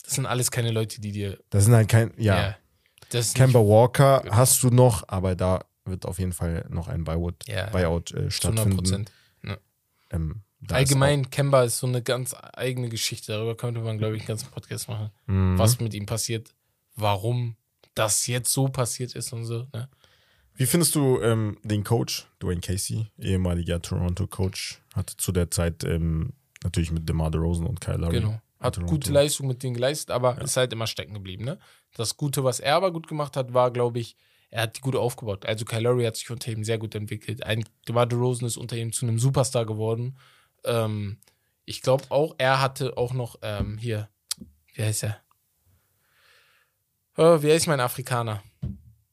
Das 0.04 0.14
sind 0.14 0.24
alles 0.24 0.50
keine 0.50 0.70
Leute, 0.70 1.02
die 1.02 1.12
dir. 1.12 1.38
Das 1.50 1.66
sind 1.66 1.74
halt 1.74 1.88
kein, 1.88 2.12
ja. 2.16 2.56
Ja. 3.12 3.22
Kemba 3.34 3.58
Walker 3.60 4.20
Genau. 4.22 4.36
hast 4.36 4.62
du 4.62 4.70
noch, 4.70 5.04
aber 5.08 5.36
da 5.36 5.64
wird 5.84 6.06
auf 6.06 6.18
jeden 6.18 6.32
Fall 6.32 6.64
noch 6.70 6.88
ein 6.88 7.04
Buyout, 7.04 7.46
Ja. 7.46 7.68
Buyout 7.70 8.10
äh, 8.12 8.14
zu 8.14 8.18
100 8.20 8.32
stattfinden. 8.32 8.76
Prozent. 8.76 9.12
Ähm, 10.10 10.40
da 10.60 10.76
Allgemein, 10.76 11.30
Kemba 11.30 11.62
ist 11.62 11.78
so 11.78 11.86
eine 11.86 12.02
ganz 12.02 12.34
eigene 12.52 12.88
Geschichte. 12.88 13.32
Darüber 13.32 13.56
könnte 13.56 13.80
man, 13.80 13.98
glaube 13.98 14.16
ich, 14.16 14.22
einen 14.22 14.28
ganzen 14.28 14.50
Podcast 14.50 14.88
machen. 14.88 15.10
Mhm. 15.26 15.58
Was 15.58 15.78
mit 15.78 15.94
ihm 15.94 16.06
passiert, 16.06 16.54
warum 16.96 17.56
das 17.94 18.26
jetzt 18.26 18.52
so 18.52 18.68
passiert 18.68 19.14
ist 19.14 19.32
und 19.32 19.44
so. 19.44 19.66
Ne? 19.72 19.88
Wie 20.54 20.66
findest 20.66 20.94
du 20.96 21.20
ähm, 21.20 21.58
den 21.62 21.84
Coach, 21.84 22.26
Dwayne 22.42 22.60
Casey, 22.60 23.06
ehemaliger 23.18 23.80
Toronto-Coach, 23.80 24.80
hatte 24.94 25.16
zu 25.16 25.30
der 25.30 25.50
Zeit 25.50 25.84
ähm, 25.84 26.32
natürlich 26.64 26.90
mit 26.90 27.08
DeMar 27.08 27.30
DeRozan 27.30 27.66
und 27.66 27.80
Kyle 27.80 27.96
Lowry. 27.96 28.20
Genau. 28.20 28.40
Hat 28.58 28.74
Toronto. 28.74 28.92
gute 28.92 29.12
Leistung 29.12 29.46
mit 29.46 29.62
denen 29.62 29.74
geleistet, 29.74 30.10
aber 30.10 30.40
ist 30.42 30.56
halt 30.56 30.72
immer 30.72 30.88
stecken 30.88 31.14
geblieben. 31.14 31.44
Ne? 31.44 31.58
Das 31.94 32.16
Gute, 32.16 32.42
was 32.42 32.58
er 32.58 32.74
aber 32.74 32.92
gut 32.92 33.06
gemacht 33.06 33.36
hat, 33.36 33.54
war, 33.54 33.70
glaube 33.70 34.00
ich, 34.00 34.16
er 34.50 34.62
hat 34.62 34.76
die 34.76 34.80
gut 34.80 34.96
aufgebaut. 34.96 35.46
Also 35.46 35.64
Kyle 35.64 35.82
Lowry 35.82 36.04
hat 36.04 36.16
sich 36.16 36.28
unter 36.30 36.50
ihm 36.50 36.64
sehr 36.64 36.78
gut 36.78 36.94
entwickelt. 36.94 37.44
Ein 37.44 37.64
DeMar 37.86 38.06
DeRozan 38.06 38.46
ist 38.46 38.56
unter 38.56 38.76
ihm 38.76 38.92
zu 38.92 39.06
einem 39.06 39.18
Superstar 39.18 39.64
geworden. 39.64 40.16
Ähm, 40.68 41.18
ich 41.64 41.82
glaube 41.82 42.04
auch, 42.10 42.34
er 42.38 42.60
hatte 42.60 42.96
auch 42.96 43.12
noch 43.12 43.36
ähm, 43.42 43.78
hier, 43.78 44.08
wie 44.74 44.82
heißt 44.82 45.04
er? 45.04 45.20
Oh, 47.16 47.42
wie 47.42 47.50
heißt 47.50 47.66
mein 47.66 47.80
Afrikaner? 47.80 48.42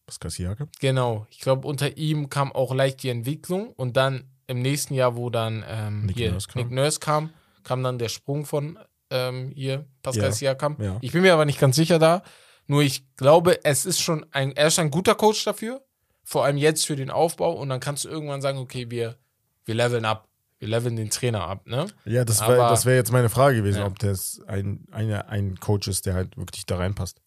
Pascal 0.05 0.29
Siakam? 0.29 0.69
Genau. 0.79 1.25
Ich 1.31 1.39
glaube, 1.39 1.67
unter 1.67 1.97
ihm 1.97 2.29
kam 2.29 2.51
auch 2.51 2.73
leicht 2.73 3.01
die 3.01 3.09
Entwicklung 3.09 3.73
und 3.73 3.97
dann 3.97 4.29
im 4.47 4.61
nächsten 4.61 4.93
Jahr, 4.93 5.15
wo 5.15 5.29
dann 5.29 5.65
ähm, 5.67 6.05
Nick 6.05 6.17
hier 6.17 6.31
Nurse 6.31 6.47
kam. 6.47 6.61
Nick 6.61 6.71
Nurse 6.71 6.99
kam, 6.99 7.33
kam 7.63 7.83
dann 7.83 7.97
der 7.97 8.09
Sprung 8.09 8.45
von 8.45 8.77
ähm, 9.09 9.51
hier 9.55 9.87
Pascal 10.03 10.25
Ja. 10.25 10.31
Siakam. 10.31 10.77
Ja. 10.79 10.97
Ich 11.01 11.11
bin 11.11 11.23
mir 11.23 11.33
aber 11.33 11.45
nicht 11.45 11.59
ganz 11.59 11.75
sicher 11.75 11.99
da. 11.99 12.23
Nur 12.67 12.81
ich 12.83 13.15
glaube, 13.15 13.63
es 13.63 13.85
ist 13.85 14.01
schon 14.01 14.25
ein, 14.31 14.51
er 14.55 14.67
ist 14.67 14.79
ein 14.79 14.91
guter 14.91 15.15
Coach 15.15 15.43
dafür. 15.43 15.83
Vor 16.23 16.45
allem 16.45 16.57
jetzt 16.57 16.85
für 16.85 16.95
den 16.95 17.11
Aufbau. 17.11 17.53
Und 17.53 17.69
dann 17.69 17.79
kannst 17.79 18.05
du 18.05 18.09
irgendwann 18.09 18.41
sagen, 18.41 18.57
okay, 18.57 18.89
wir, 18.89 19.17
wir 19.65 19.75
leveln 19.75 20.05
ab. 20.05 20.24
Wir 20.59 20.67
leveln 20.69 20.95
den 20.95 21.09
Trainer 21.09 21.45
ab, 21.47 21.67
ne? 21.67 21.87
Ja, 22.05 22.23
das 22.23 22.39
wäre 22.41 22.57
wär 22.85 22.95
jetzt 22.95 23.11
meine 23.11 23.29
Frage 23.29 23.57
gewesen, 23.57 23.79
Ja. 23.79 23.85
ob 23.87 23.99
das 23.99 24.41
ein, 24.47 24.85
eine, 24.91 25.27
ein 25.27 25.59
Coach 25.59 25.87
ist, 25.87 26.05
der 26.05 26.13
halt 26.13 26.37
wirklich 26.37 26.65
da 26.65 26.77
reinpasst. 26.77 27.21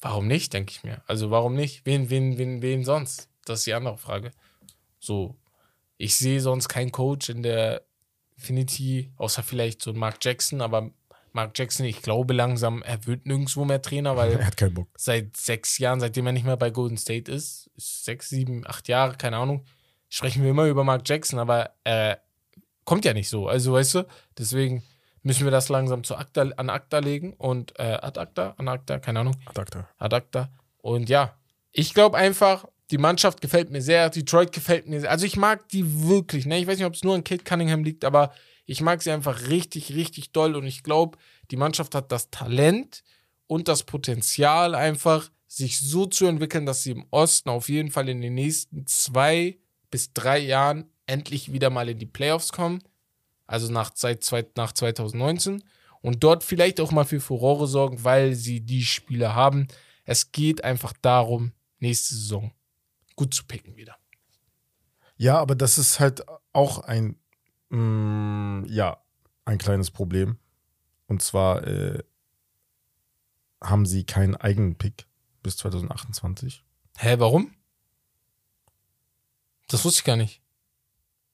Warum 0.00 0.26
nicht, 0.26 0.52
denke 0.52 0.72
ich 0.72 0.82
mir. 0.82 1.02
Also 1.06 1.30
warum 1.30 1.54
nicht? 1.54 1.84
Wen, 1.86 2.10
wen, 2.10 2.38
wen, 2.38 2.62
wen 2.62 2.84
sonst? 2.84 3.28
Das 3.44 3.60
ist 3.60 3.66
die 3.66 3.74
andere 3.74 3.98
Frage. 3.98 4.32
So, 4.98 5.36
ich 5.96 6.16
sehe 6.16 6.40
sonst 6.40 6.68
keinen 6.68 6.90
Coach 6.90 7.28
in 7.28 7.42
der 7.42 7.82
Infinity, 8.36 9.12
außer 9.16 9.42
vielleicht 9.42 9.82
so 9.82 9.92
Mark 9.92 10.16
Jackson, 10.22 10.60
aber 10.62 10.90
Mark 11.32 11.56
Jackson, 11.56 11.86
ich 11.86 12.02
glaube 12.02 12.32
langsam, 12.34 12.82
er 12.82 13.06
wird 13.06 13.26
nirgendwo 13.26 13.64
mehr 13.64 13.82
Trainer, 13.82 14.10
Er 14.12 14.16
weil 14.16 14.44
hat 14.44 14.56
keinen 14.56 14.74
Bock. 14.74 14.88
seit 14.96 15.36
sechs 15.36 15.78
Jahren, 15.78 16.00
seitdem 16.00 16.26
er 16.26 16.32
nicht 16.32 16.46
mehr 16.46 16.56
bei 16.56 16.70
Golden 16.70 16.96
State 16.96 17.30
ist, 17.30 17.70
ist 17.76 18.04
sechs, 18.04 18.30
sieben, 18.30 18.66
acht 18.66 18.88
Jahre, 18.88 19.16
keine 19.16 19.36
Ahnung, 19.36 19.64
sprechen 20.08 20.42
wir 20.42 20.50
immer 20.50 20.66
über 20.66 20.82
Mark 20.84 21.08
Jackson, 21.08 21.38
aber 21.38 21.74
er 21.84 22.22
kommt 22.84 23.04
ja 23.04 23.14
nicht 23.14 23.28
so. 23.28 23.48
Also, 23.48 23.72
weißt 23.72 23.94
du, 23.96 24.06
deswegen 24.38 24.82
müssen 25.22 25.44
wir 25.44 25.50
das 25.50 25.68
langsam 25.68 26.04
zu 26.04 26.16
Akta, 26.16 26.42
an 26.42 26.70
Akta 26.70 26.98
legen 26.98 27.34
und 27.34 27.78
äh, 27.78 27.98
ad 28.00 28.18
Akta, 28.18 28.54
an 28.56 28.68
Akta, 28.68 28.98
keine 28.98 29.20
Ahnung. 29.20 29.36
Adapter. 29.46 29.88
Adapter. 29.98 30.50
Und 30.78 31.08
ja, 31.08 31.36
ich 31.72 31.94
glaube 31.94 32.16
einfach, 32.16 32.66
die 32.90 32.98
Mannschaft 32.98 33.40
gefällt 33.40 33.70
mir 33.70 33.82
sehr. 33.82 34.10
Detroit 34.10 34.52
gefällt 34.52 34.88
mir 34.88 35.00
sehr. 35.00 35.10
Also 35.10 35.26
ich 35.26 35.36
mag 35.36 35.68
die 35.68 36.08
wirklich. 36.08 36.46
Ne? 36.46 36.58
Ich 36.58 36.66
weiß 36.66 36.78
nicht, 36.78 36.86
ob 36.86 36.94
es 36.94 37.04
nur 37.04 37.14
an 37.14 37.24
Kate 37.24 37.44
Cunningham 37.44 37.84
liegt, 37.84 38.04
aber 38.04 38.32
ich 38.66 38.80
mag 38.80 39.02
sie 39.02 39.10
einfach 39.10 39.48
richtig, 39.48 39.94
richtig 39.94 40.32
doll. 40.32 40.56
Und 40.56 40.66
ich 40.66 40.82
glaube, 40.82 41.18
die 41.50 41.56
Mannschaft 41.56 41.94
hat 41.94 42.10
das 42.10 42.30
Talent 42.30 43.02
und 43.46 43.68
das 43.68 43.84
Potenzial 43.84 44.74
einfach, 44.74 45.30
sich 45.46 45.80
so 45.80 46.06
zu 46.06 46.26
entwickeln, 46.26 46.64
dass 46.64 46.84
sie 46.84 46.92
im 46.92 47.06
Osten 47.10 47.48
auf 47.48 47.68
jeden 47.68 47.90
Fall 47.90 48.08
in 48.08 48.20
den 48.20 48.34
nächsten 48.34 48.86
zwei 48.86 49.58
bis 49.90 50.12
drei 50.12 50.38
Jahren 50.38 50.88
endlich 51.10 51.52
wieder 51.52 51.70
mal 51.70 51.88
in 51.88 51.98
die 51.98 52.06
Playoffs 52.06 52.52
kommen. 52.52 52.82
Also 53.46 53.70
nach, 53.72 53.90
seit 53.94 54.56
nach 54.56 54.72
2019. 54.72 55.64
Und 56.00 56.24
dort 56.24 56.44
vielleicht 56.44 56.80
auch 56.80 56.92
mal 56.92 57.04
für 57.04 57.20
Furore 57.20 57.66
sorgen, 57.66 58.04
weil 58.04 58.34
sie 58.34 58.60
die 58.60 58.84
Spieler 58.84 59.34
haben. 59.34 59.68
Es 60.04 60.32
geht 60.32 60.64
einfach 60.64 60.94
darum, 61.02 61.52
nächste 61.78 62.14
Saison 62.14 62.52
gut 63.16 63.34
zu 63.34 63.44
picken 63.44 63.76
wieder. 63.76 63.96
Ja, 65.16 65.38
aber 65.38 65.54
das 65.54 65.76
ist 65.76 66.00
halt 66.00 66.24
auch 66.52 66.78
ein, 66.78 67.16
mm, 67.68 68.64
ja, 68.66 69.02
ein 69.44 69.58
kleines 69.58 69.90
Problem. 69.90 70.38
Und 71.06 71.20
zwar 71.22 71.66
äh, 71.66 72.02
haben 73.60 73.84
sie 73.84 74.04
keinen 74.04 74.36
eigenen 74.36 74.76
Pick 74.76 75.06
bis 75.42 75.56
2028, 75.58 76.64
Hä, 76.96 77.14
warum? 77.18 77.54
Das 79.68 79.84
wusste 79.84 80.00
ich 80.00 80.04
gar 80.04 80.16
nicht. 80.16 80.39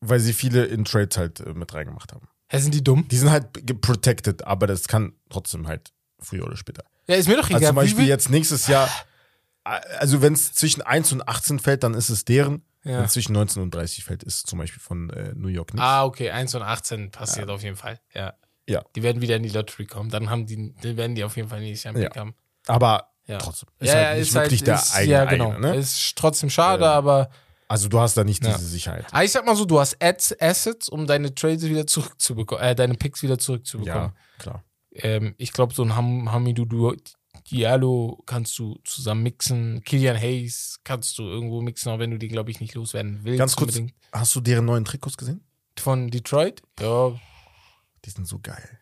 Weil 0.00 0.20
sie 0.20 0.32
viele 0.32 0.64
in 0.64 0.84
Trades 0.84 1.16
halt 1.16 1.40
äh, 1.40 1.52
mit 1.54 1.72
reingemacht 1.74 2.12
haben. 2.12 2.28
Hä, 2.48 2.58
sind 2.58 2.74
die 2.74 2.84
dumm? 2.84 3.06
Die 3.08 3.16
sind 3.16 3.30
halt 3.30 3.80
protected, 3.80 4.44
aber 4.44 4.66
das 4.66 4.86
kann 4.88 5.12
trotzdem 5.30 5.66
halt 5.66 5.92
früher 6.20 6.44
oder 6.44 6.56
später. 6.56 6.84
Ja, 7.08 7.16
ist 7.16 7.28
mir 7.28 7.36
doch 7.36 7.48
egal. 7.48 7.56
Also 7.56 7.66
zum 7.68 7.76
Beispiel 7.76 8.06
jetzt 8.06 8.30
nächstes 8.30 8.66
Jahr, 8.68 8.88
äh, 9.64 9.70
also 9.98 10.22
wenn 10.22 10.32
es 10.32 10.52
zwischen 10.54 10.82
1 10.82 11.12
und 11.12 11.28
18 11.28 11.58
fällt, 11.58 11.82
dann 11.82 11.94
ist 11.94 12.08
es 12.08 12.24
deren. 12.24 12.62
Ja. 12.84 12.98
Wenn 12.98 13.04
es 13.06 13.12
zwischen 13.14 13.32
19 13.32 13.62
und 13.62 13.74
30 13.74 14.04
fällt, 14.04 14.22
ist 14.22 14.36
es 14.36 14.42
zum 14.44 14.60
Beispiel 14.60 14.80
von 14.80 15.10
äh, 15.10 15.32
New 15.34 15.48
York 15.48 15.74
nicht. 15.74 15.82
Ah, 15.82 16.04
okay, 16.04 16.30
1 16.30 16.54
und 16.54 16.62
18 16.62 17.10
passiert 17.10 17.50
auf 17.50 17.62
jeden 17.64 17.74
Fall. 17.76 17.98
Ja. 18.14 18.34
Ja. 18.68 18.82
Die 18.94 19.02
werden 19.02 19.20
wieder 19.22 19.34
in 19.36 19.42
die 19.42 19.48
Lottery 19.48 19.86
kommen. 19.86 20.08
Dann 20.10 20.30
haben 20.30 20.46
die, 20.46 20.72
dann 20.82 20.96
werden 20.96 21.16
die 21.16 21.24
auf 21.24 21.36
jeden 21.36 21.48
Fall 21.48 21.60
Jahr 21.84 21.94
einen 21.94 22.02
Ja. 22.04 22.14
Haben. 22.14 22.34
Aber 22.66 23.10
Ja. 23.26 23.38
trotzdem. 23.38 23.68
Ist 23.80 23.88
ja, 23.88 23.94
halt 23.94 24.04
ja, 24.04 24.14
nicht 24.14 24.28
ist 24.28 24.34
wirklich 24.34 24.60
halt, 24.60 24.66
der 24.68 24.74
ist, 24.76 24.94
eigene, 24.94 25.12
Ja, 25.14 25.24
genau. 25.24 25.50
eigene, 25.52 25.70
ne? 25.72 25.76
Ist 25.76 26.16
trotzdem 26.16 26.48
schade, 26.50 26.84
Ähm, 26.84 26.90
aber 26.90 27.30
Also 27.68 27.88
du 27.88 27.98
hast 27.98 28.16
da 28.16 28.24
nicht 28.24 28.44
Ja. 28.44 28.52
diese 28.56 28.66
Sicherheit. 28.66 29.06
Ah, 29.10 29.22
ich 29.22 29.32
sag 29.32 29.44
mal 29.44 29.56
so, 29.56 29.64
du 29.64 29.80
hast 29.80 30.00
Ads, 30.02 30.40
Assets, 30.40 30.88
um 30.88 31.06
deine 31.06 31.34
Trades 31.34 31.64
wieder 31.64 31.86
zurückzubekommen, 31.86 32.62
äh, 32.64 32.74
deine 32.74 32.94
Picks 32.94 33.22
wieder 33.22 33.38
zurückzubekommen. 33.38 34.12
Ja, 34.12 34.14
klar. 34.38 34.64
Ähm, 34.92 35.34
ich 35.36 35.52
glaube, 35.52 35.74
so 35.74 35.82
ein 35.82 35.94
Ham 35.96 36.30
Hamidou 36.30 36.64
Diallo 37.50 38.22
kannst 38.26 38.58
du 38.58 38.78
zusammen 38.84 39.22
mixen. 39.22 39.82
Killian 39.84 40.16
Hayes 40.16 40.80
kannst 40.84 41.18
du 41.18 41.24
irgendwo 41.24 41.60
mixen, 41.60 41.90
auch 41.92 41.98
wenn 41.98 42.10
du 42.10 42.18
die, 42.18 42.28
glaube 42.28 42.50
ich, 42.50 42.60
nicht 42.60 42.74
loswerden 42.74 43.20
willst. 43.22 43.38
Ganz 43.38 43.56
kurz, 43.56 43.76
unbedingt. 43.76 43.94
hast 44.12 44.34
du 44.34 44.40
deren 44.40 44.64
neuen 44.64 44.84
Trikots 44.84 45.16
gesehen? 45.16 45.44
Von 45.78 46.08
Detroit? 46.10 46.62
Ja, 46.80 47.12
Die 48.04 48.10
sind 48.10 48.26
so 48.26 48.38
geil. 48.38 48.78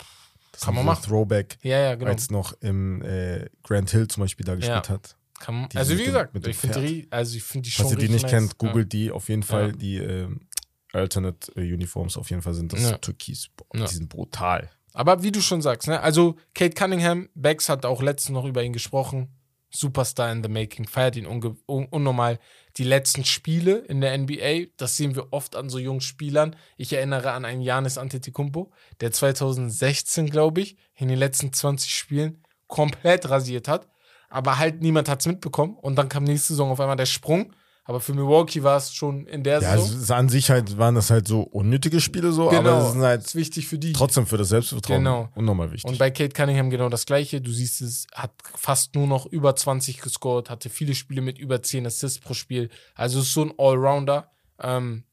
Das 0.53 0.62
Kann 0.62 0.74
man 0.74 0.85
so 0.85 0.87
machen. 0.87 1.03
Throwback, 1.05 1.59
ja, 1.62 1.78
ja, 1.78 1.95
genau. 1.97 2.11
als 2.11 2.30
noch 2.30 2.53
im 2.61 3.03
äh, 3.03 3.47
Grand 3.62 3.91
Hill 3.91 4.07
zum 4.09 4.22
Beispiel 4.22 4.47
da 4.47 4.55
gespielt 4.55 4.89
hat. 4.89 5.16
Kann 5.41 5.68
also 5.74 5.99
wie 5.99 6.05
gesagt, 6.05 6.47
ich 6.47 6.57
finde 6.57 6.80
die, 6.80 7.07
also 7.11 7.37
ich 7.37 7.43
finde 7.43 7.64
die 7.64 7.70
schon 7.72 7.87
Falls 7.87 7.93
ihr 8.01 8.07
die 8.07 8.12
nicht 8.12 8.22
nice. 8.22 8.30
kennt, 8.30 8.59
googelt 8.59 8.93
die 8.93 9.11
auf 9.11 9.28
jeden 9.28 9.43
Fall. 9.43 9.72
Die 9.72 9.97
ähm, 9.99 10.47
Alternate 10.93 11.53
äh, 11.57 11.61
Uniforms 11.74 12.16
auf 12.16 12.30
jeden 12.30 12.43
Fall 12.43 12.55
sind 12.55 12.72
das 12.72 12.82
Ja. 12.82 12.99
Türkis. 12.99 13.49
Boah, 13.57 13.66
Ja. 13.78 13.87
Die 13.87 13.95
sind 13.95 14.09
brutal. 14.09 14.70
Aber 14.93 15.24
wie 15.24 15.32
du 15.32 15.41
schon 15.43 15.61
sagst, 15.61 15.89
ne? 15.89 16.01
Also 16.01 16.37
Kate 16.55 16.74
Cunningham, 16.74 17.28
Bex 17.35 17.68
hat 17.68 17.85
auch 17.85 18.01
letztens 18.01 18.35
noch 18.35 18.45
über 18.45 18.62
ihn 18.62 18.72
gesprochen. 18.72 19.28
Superstar 19.70 20.30
in 20.30 20.41
the 20.45 20.49
making, 20.49 20.87
feiert 20.87 21.16
ihn 21.16 21.26
un 21.26 21.59
unnormal. 21.66 22.39
Die 22.76 22.85
letzten 22.85 23.24
Spiele 23.24 23.78
in 23.78 24.01
der 24.01 24.16
NBA, 24.16 24.68
das 24.76 24.97
sehen 24.97 25.16
wir 25.16 25.32
oft 25.32 25.57
an 25.57 25.68
so 25.68 25.80
jungen 25.80 26.01
Spielern. 26.01 26.55
Ich 26.76 26.93
erinnere 26.93 27.32
an 27.32 27.45
einen 27.45 27.61
Janis 27.61 27.99
Antetokounmpo, 27.99 28.70
der 29.01 29.11
2016, 29.11 30.30
glaube 30.30 30.61
ich, 30.61 30.76
in 30.95 31.09
den 31.09 31.18
letzten 31.18 31.53
20 31.53 31.93
Spielen 31.93 32.45
komplett 32.68 33.28
rasiert 33.28 33.66
hat. 33.66 33.89
Aber 34.35 34.59
halt 34.59 34.82
niemand 34.82 35.09
hat 35.09 35.20
es 35.20 35.26
mitbekommen. 35.26 35.76
Und 35.80 35.97
dann 35.97 36.09
kam 36.09 36.24
nächste 36.24 36.49
Saison 36.55 36.70
auf 36.72 36.80
einmal 36.80 36.97
der 36.97 37.07
Sprung. 37.07 37.53
Aber 37.87 38.01
für 38.01 38.14
Milwaukee 38.14 38.62
war 38.62 38.78
es 38.78 38.95
schon 38.95 39.26
in 39.26 39.45
der 39.45 39.61
Ja, 39.61 39.68
also 39.72 39.85
Saison. 39.85 39.97
es 39.99 40.03
ist 40.05 40.11
an 40.11 40.28
sich 40.30 40.49
halt 40.51 40.78
waren 40.78 40.95
das 40.95 41.11
halt 41.11 41.28
so 41.28 41.43
unnötige 41.43 42.01
Spiele 42.01 42.32
so, 42.32 42.49
aber 42.49 42.59
genau, 42.62 42.78
das 42.80 42.93
sind 42.93 43.01
das 43.03 43.09
halt 43.09 43.24
ist 43.26 43.35
wichtig 43.35 43.68
für 43.68 43.78
die. 43.78 43.93
trotzdem 43.93 44.26
für 44.26 44.39
das 44.39 44.49
Selbstvertrauen 44.49 45.01
Genau. 45.01 45.28
unnormal 45.35 45.70
wichtig. 45.70 45.91
Und 45.91 45.99
bei 45.99 46.11
Kate 46.11 46.30
Cunningham 46.30 46.70
genau 46.70 46.89
das 46.89 47.05
gleiche. 47.05 47.43
Du 47.43 47.53
siehst 47.53 47.82
es, 47.82 48.07
hat 48.14 48.32
fast 48.57 48.95
nur 48.95 49.07
noch 49.07 49.26
über 49.26 49.55
20 49.55 50.01
gescored, 50.01 50.49
hatte 50.49 50.70
viele 50.70 50.95
Spiele 50.95 51.20
mit 51.20 51.39
über 51.39 51.62
10 51.62 51.87
Assists 51.87 52.18
pro 52.20 52.32
Spiel. 52.32 52.70
Also 52.95 53.20
ist 53.20 53.35
so 53.35 53.43
ein 53.43 53.53
Allrounder. 53.59 54.30
Ähm, 54.62 55.05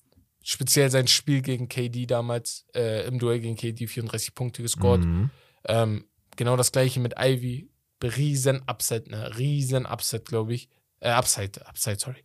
speziell 0.41 0.89
sein 0.89 1.07
Spiel 1.07 1.41
gegen 1.41 1.67
KD 1.67 2.05
damals, 2.05 2.65
äh, 2.73 3.05
im 3.05 3.19
Duell 3.19 3.39
gegen 3.41 3.57
KD 3.57 3.85
34 3.87 4.33
Punkte 4.33 4.61
gescored. 4.61 5.03
Mhm. 5.03 5.29
Ähm, 5.67 6.05
genau 6.37 6.55
das 6.55 6.71
gleiche 6.71 6.99
mit 7.01 7.15
Ivy. 7.19 7.69
Riesen 8.03 8.61
Upset, 8.69 9.09
ne? 9.09 9.37
Riesen 9.37 9.85
Upset, 9.85 10.25
glaube 10.25 10.53
ich. 10.53 10.69
Äh, 10.99 11.09
Upside, 11.11 11.65
Upside, 11.67 11.99
sorry. 11.99 12.23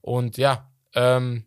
Und 0.00 0.36
ja, 0.36 0.70
ähm, 0.94 1.44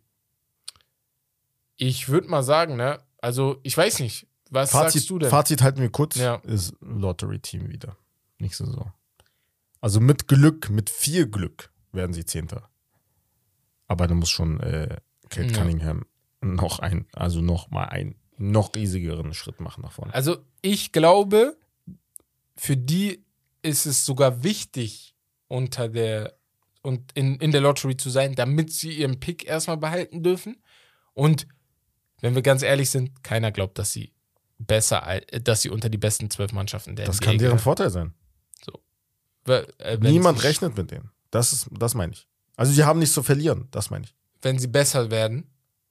ich 1.76 2.08
würde 2.08 2.28
mal 2.28 2.42
sagen, 2.42 2.76
ne? 2.76 2.98
Also, 3.18 3.58
ich 3.62 3.76
weiß 3.76 4.00
nicht. 4.00 4.26
Was 4.50 4.70
Fazit, 4.70 4.92
sagst 4.92 5.10
du 5.10 5.18
denn? 5.18 5.30
Fazit 5.30 5.62
halten 5.62 5.80
wir 5.80 5.90
kurz, 5.90 6.16
Ja. 6.16 6.36
ist 6.36 6.74
Lottery-Team 6.80 7.68
wieder. 7.68 7.96
Nächste 8.38 8.64
Saison. 8.66 8.92
Also 9.80 10.00
mit 10.00 10.28
Glück, 10.28 10.70
mit 10.70 10.88
viel 10.90 11.26
Glück 11.28 11.72
werden 11.92 12.12
sie 12.12 12.24
Zehnter. 12.24 12.70
Aber 13.88 14.06
da 14.06 14.14
muss 14.14 14.30
schon 14.30 14.60
äh, 14.60 14.96
Kate 15.30 15.48
Ja. 15.52 15.58
Cunningham 15.58 16.04
noch 16.40 16.78
ein, 16.78 17.06
also 17.12 17.40
noch 17.40 17.70
mal 17.70 17.84
einen 17.86 18.14
noch 18.38 18.74
riesigeren 18.74 19.34
Schritt 19.34 19.60
machen 19.60 19.82
nach 19.82 19.92
vorne. 19.92 20.14
Also 20.14 20.38
ich 20.62 20.92
glaube, 20.92 21.56
für 22.56 22.76
die 22.76 23.24
ist 23.66 23.86
es 23.86 24.04
sogar 24.06 24.42
wichtig, 24.42 25.14
unter 25.48 25.88
der 25.88 26.34
und 26.82 27.10
in, 27.14 27.36
in 27.36 27.50
der 27.50 27.60
Lottery 27.60 27.96
zu 27.96 28.10
sein, 28.10 28.34
damit 28.36 28.72
sie 28.72 28.92
ihren 28.92 29.18
Pick 29.18 29.44
erstmal 29.44 29.76
behalten 29.76 30.22
dürfen. 30.22 30.56
Und 31.14 31.48
wenn 32.20 32.34
wir 32.36 32.42
ganz 32.42 32.62
ehrlich 32.62 32.90
sind, 32.90 33.24
keiner 33.24 33.50
glaubt, 33.50 33.76
dass 33.78 33.92
sie 33.92 34.12
besser, 34.58 35.20
dass 35.42 35.62
sie 35.62 35.70
unter 35.70 35.88
die 35.88 35.98
besten 35.98 36.30
zwölf 36.30 36.52
Mannschaften 36.52 36.94
der 36.94 37.06
Das 37.06 37.16
NBA 37.16 37.24
kann 37.24 37.38
deren 37.38 37.40
gehören. 37.40 37.58
Vorteil 37.58 37.90
sein. 37.90 38.14
Weil, 39.44 39.66
äh, 39.78 39.96
wenn 40.00 40.12
Niemand 40.12 40.42
rechnet 40.42 40.76
mit 40.76 40.90
denen. 40.90 41.10
Das 41.30 41.52
ist, 41.52 41.68
das 41.70 41.94
meine 41.94 42.12
ich. 42.12 42.26
Also 42.56 42.72
sie 42.72 42.84
haben 42.84 42.98
nichts 42.98 43.14
zu 43.14 43.22
verlieren, 43.22 43.68
das 43.70 43.90
meine 43.90 44.04
ich. 44.04 44.14
Wenn 44.42 44.58
sie 44.58 44.66
besser 44.66 45.10
werden. 45.10 45.50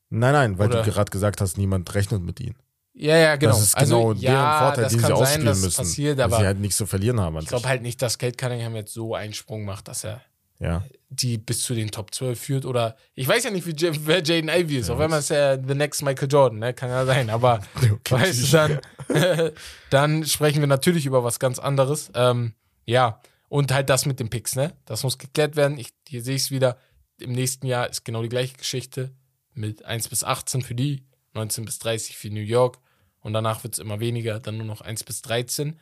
Nein, 0.09 0.33
nein, 0.33 0.57
weil 0.57 0.69
Oder- 0.69 0.83
du 0.83 0.91
gerade 0.91 1.09
gesagt 1.09 1.41
hast, 1.41 1.57
niemand 1.57 1.93
rechnet 1.93 2.21
mit 2.21 2.39
ihnen. 2.39 2.55
Ja, 2.97 3.17
ja, 3.17 3.35
genau. 3.35 3.51
Das 3.53 3.61
ist 3.61 3.75
genau 3.75 4.09
also, 4.09 4.21
deren 4.21 4.33
ja, 4.35 4.59
Vorteil, 4.59 4.83
das 4.85 4.93
den 4.93 5.01
kann 5.01 5.07
sie 5.09 5.15
sein, 5.15 5.21
ausspielen 5.23 5.45
dass 5.47 5.57
es 5.57 5.63
müssen. 5.65 5.77
passiert, 5.77 6.17
weil 6.17 6.23
aber 6.23 6.37
sie 6.37 6.45
halt 6.45 6.59
nichts 6.59 6.77
zu 6.77 6.85
verlieren 6.85 7.19
haben. 7.19 7.37
ich 7.39 7.47
glaube 7.47 7.67
halt 7.67 7.81
nicht, 7.81 8.01
dass 8.01 8.17
Kate 8.17 8.37
Cunningham 8.37 8.75
jetzt 8.75 8.93
so 8.93 9.13
einen 9.15 9.33
Sprung 9.33 9.65
macht, 9.65 9.89
dass 9.89 10.05
er 10.05 10.21
Ja. 10.59 10.83
die 11.09 11.37
bis 11.37 11.61
zu 11.63 11.73
den 11.75 11.91
Top 11.91 12.13
12 12.13 12.39
führt 12.39 12.65
oder 12.65 12.95
ich 13.13 13.27
weiß 13.27 13.43
ja 13.43 13.51
nicht, 13.51 13.67
wie 13.67 13.75
wer 14.07 14.23
Jaden 14.23 14.49
Ivy 14.49 14.77
ist. 14.77 14.89
Auf 14.89 14.99
einmal 15.01 15.19
ist 15.19 15.29
er 15.29 15.61
the 15.61 15.75
next 15.75 16.03
Michael 16.03 16.29
Jordan, 16.31 16.59
ne? 16.59 16.73
kann 16.73 16.89
ja 16.89 17.05
sein, 17.05 17.29
aber 17.29 17.59
weißt 18.09 18.43
du, 18.43 18.51
dann, 18.57 18.79
dann 19.89 20.25
sprechen 20.25 20.61
wir 20.61 20.67
natürlich 20.67 21.05
über 21.05 21.23
was 21.23 21.39
ganz 21.39 21.59
anderes. 21.59 22.11
Ähm, 22.15 22.53
ja, 22.85 23.19
und 23.49 23.73
halt 23.73 23.89
das 23.89 24.05
mit 24.05 24.19
den 24.21 24.29
Picks, 24.29 24.55
ne? 24.55 24.71
Das 24.85 25.03
muss 25.03 25.17
geklärt 25.17 25.55
werden. 25.57 25.77
Ich, 25.77 25.89
hier 26.07 26.23
sehe 26.23 26.35
ich 26.35 26.43
es 26.43 26.51
wieder. 26.51 26.77
Im 27.19 27.33
nächsten 27.33 27.65
Jahr 27.67 27.89
ist 27.89 28.05
genau 28.05 28.21
die 28.21 28.29
gleiche 28.29 28.55
Geschichte 28.55 29.11
mit 29.53 29.83
1 29.85 30.07
bis 30.09 30.23
18 30.23 30.61
für 30.61 30.75
die, 30.75 31.05
19 31.33 31.65
bis 31.65 31.79
30 31.79 32.15
für 32.17 32.29
New 32.29 32.39
York 32.41 32.79
und 33.25 33.33
danach 33.33 33.63
wird 33.63 33.73
es 33.73 33.79
immer 33.79 33.99
weniger, 33.99 34.39
dann 34.39 34.57
nur 34.57 34.67
noch 34.67 34.81
1 34.81 35.03
bis 35.03 35.23
13. 35.23 35.79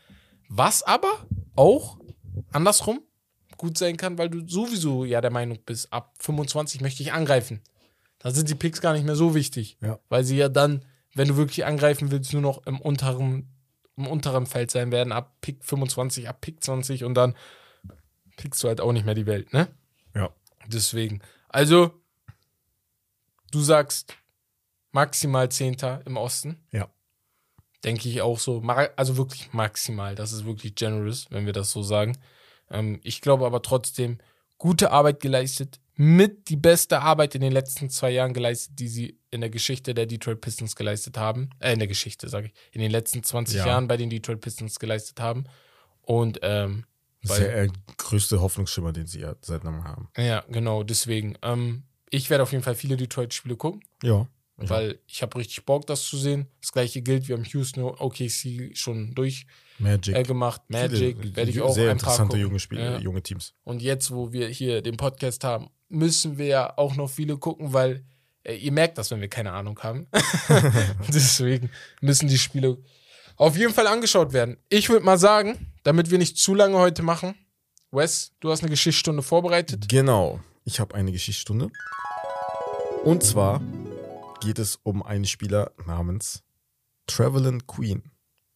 Was 0.48 0.82
aber 0.82 1.28
auch 1.58 2.00
andersrum 2.54 3.02
gut 3.58 3.78
sein 3.78 3.98
kann, 3.98 4.18
weil 4.18 4.30
du 4.30 4.48
sowieso 4.48 5.04
ja 5.04 5.20
der 5.20 5.30
Meinung 5.30 5.60
bist, 5.66 5.92
ab 5.92 6.14
25 6.20 6.80
möchte 6.80 7.04
ich 7.04 7.12
angreifen. 7.12 7.60
Da 8.20 8.32
sind 8.32 8.50
die 8.50 8.56
Picks 8.56 8.80
gar 8.80 8.94
nicht 8.94 9.04
mehr 9.04 9.18
so 9.18 9.36
wichtig. 9.36 9.78
Ja. 9.82 10.00
Weil 10.08 10.24
sie 10.24 10.38
ja 10.38 10.48
dann, 10.48 10.86
wenn 11.16 11.28
du 11.28 11.36
wirklich 11.36 11.66
angreifen 11.66 12.12
willst, 12.12 12.32
nur 12.32 12.42
noch 12.42 12.66
im 12.66 12.80
unteren, 12.80 13.54
im 13.98 14.08
unteren 14.08 14.46
Feld 14.46 14.72
sein 14.72 14.94
werden, 14.94 15.12
ab 15.12 15.36
Pick 15.42 15.66
25, 15.66 16.30
ab 16.30 16.40
Pick 16.40 16.64
20 16.64 17.04
und 17.04 17.14
dann 17.14 17.36
pickst 18.38 18.64
du 18.64 18.70
halt 18.70 18.80
auch 18.80 18.94
nicht 18.94 19.06
mehr 19.06 19.16
die 19.16 19.26
Welt, 19.26 19.52
ne? 19.52 19.68
Ja. 20.16 20.30
Deswegen. 20.68 21.22
Also, 21.50 21.92
du 23.52 23.60
sagst 23.60 24.16
maximal 24.94 25.52
Zehnter 25.52 26.02
im 26.06 26.16
Osten. 26.16 26.64
Ja. 26.72 26.88
Denke 27.84 28.08
ich 28.10 28.22
auch 28.22 28.40
so. 28.40 28.62
Also 28.96 29.18
wirklich 29.18 29.52
maximal. 29.54 30.16
Das 30.16 30.32
ist 30.32 30.46
wirklich 30.46 30.76
generous, 30.76 31.28
wenn 31.30 31.46
wir 31.46 31.54
das 31.54 31.72
so 31.72 31.84
sagen. 31.84 32.18
Ähm, 32.72 33.00
ich 33.04 33.22
glaube 33.22 33.46
aber 33.46 33.62
trotzdem, 33.62 34.20
gute 34.58 34.92
Arbeit 34.92 35.20
geleistet. 35.20 35.80
Mit 35.96 36.50
die 36.50 36.56
beste 36.56 37.02
Arbeit 37.02 37.36
in 37.36 37.42
den 37.42 37.52
letzten 37.52 37.88
zwei 37.90 38.10
Jahren 38.10 38.34
geleistet, 38.34 38.80
die 38.80 38.88
sie 38.88 39.20
in 39.30 39.42
der 39.42 39.52
Geschichte 39.52 39.94
der 39.94 40.08
Detroit 40.08 40.42
Pistons 40.42 40.76
geleistet 40.76 41.18
haben. 41.18 41.50
Äh, 41.60 41.74
in 41.74 41.80
der 41.80 41.88
Geschichte, 41.88 42.30
sage 42.30 42.48
ich. 42.48 42.54
In 42.72 42.82
den 42.82 42.90
letzten 42.90 43.22
20 43.22 43.58
Ja. 43.58 43.68
Jahren 43.68 43.88
bei 43.88 43.98
den 43.98 44.10
Detroit 44.10 44.42
Pistons 44.42 44.80
geleistet 44.80 45.20
haben. 45.20 45.44
Und 46.02 46.40
ähm, 46.42 46.86
Das 47.22 47.38
ist 47.38 47.44
Weil- 47.46 47.68
der 47.68 47.96
größte 47.98 48.42
Hoffnungsschimmer, 48.42 48.92
den 48.92 49.06
sie 49.08 49.20
ja 49.22 49.36
seit 49.42 49.64
langem 49.64 49.84
haben. 49.86 50.10
ja, 50.18 50.44
genau, 50.50 50.84
deswegen. 50.84 51.38
Ähm, 51.42 51.84
ich 52.10 52.30
werde 52.30 52.44
auf 52.44 52.52
jeden 52.52 52.64
Fall 52.64 52.76
viele 52.76 52.98
Detroit-Spiele 52.98 53.56
gucken. 53.56 53.82
Ja. 54.04 54.28
Weil 54.58 55.00
ich 55.08 55.22
habe 55.22 55.38
richtig 55.40 55.66
Bock, 55.66 55.88
das 55.88 56.04
zu 56.04 56.16
sehen. 56.18 56.48
Das 56.62 56.72
gleiche 56.72 57.02
gilt, 57.02 57.28
wir 57.28 57.36
haben 57.36 57.44
Houston 57.46 57.84
OKC 57.84 58.72
schon 58.78 59.14
durchgemacht. 59.16 59.48
Magic. 59.80 60.16
Äh, 60.16 60.24
gemacht. 60.24 60.62
Magic 60.68 61.36
werde 61.36 61.50
ich 61.50 61.60
auch 61.62 61.74
Sehr 61.74 61.90
ein 61.92 61.98
paar 61.98 62.14
interessante 62.14 62.38
junge 62.38 62.60
Spiele, 62.60 62.84
Ja. 62.84 63.00
junge 63.00 63.24
Teams. 63.24 63.54
Und 63.64 63.82
jetzt, 63.82 64.12
wo 64.12 64.32
wir 64.32 64.48
hier 64.48 64.82
den 64.84 64.96
Podcast 64.96 65.44
haben, 65.44 65.70
müssen 65.90 66.38
wir 66.38 66.46
ja 66.46 66.78
auch 66.78 66.96
noch 66.96 67.10
viele 67.10 67.38
gucken, 67.38 67.74
weil 67.74 68.06
äh, 68.44 68.56
ihr 68.56 68.72
merkt 68.72 68.98
das, 69.00 69.10
wenn 69.12 69.22
wir 69.22 69.28
keine 69.28 69.52
Ahnung 69.52 69.80
haben. 69.82 70.08
Deswegen 71.14 71.70
müssen 72.02 72.28
die 72.28 72.38
Spiele 72.38 72.78
auf 73.36 73.58
jeden 73.58 73.74
Fall 73.74 73.88
angeschaut 73.88 74.32
werden. 74.34 74.58
Ich 74.70 74.90
würde 74.90 75.04
mal 75.06 75.18
sagen, 75.18 75.74
damit 75.84 76.12
wir 76.12 76.20
nicht 76.20 76.38
zu 76.38 76.54
lange 76.54 76.78
heute 76.78 77.02
machen, 77.02 77.34
Wes, 77.92 78.32
du 78.40 78.52
hast 78.52 78.62
eine 78.62 78.70
Geschichtsstunde 78.70 79.24
vorbereitet. 79.24 79.90
Genau. 79.90 80.40
Ich 80.66 80.80
habe 80.80 80.96
eine 80.96 81.12
Geschichtsstunde. 81.12 81.70
Und 83.04 83.24
zwar 83.24 83.62
geht 84.44 84.60
es 84.60 84.78
um 84.84 85.04
einen 85.04 85.26
Spieler 85.26 85.72
namens 85.86 86.44
Travelin 87.08 87.66
Queen. 87.68 88.04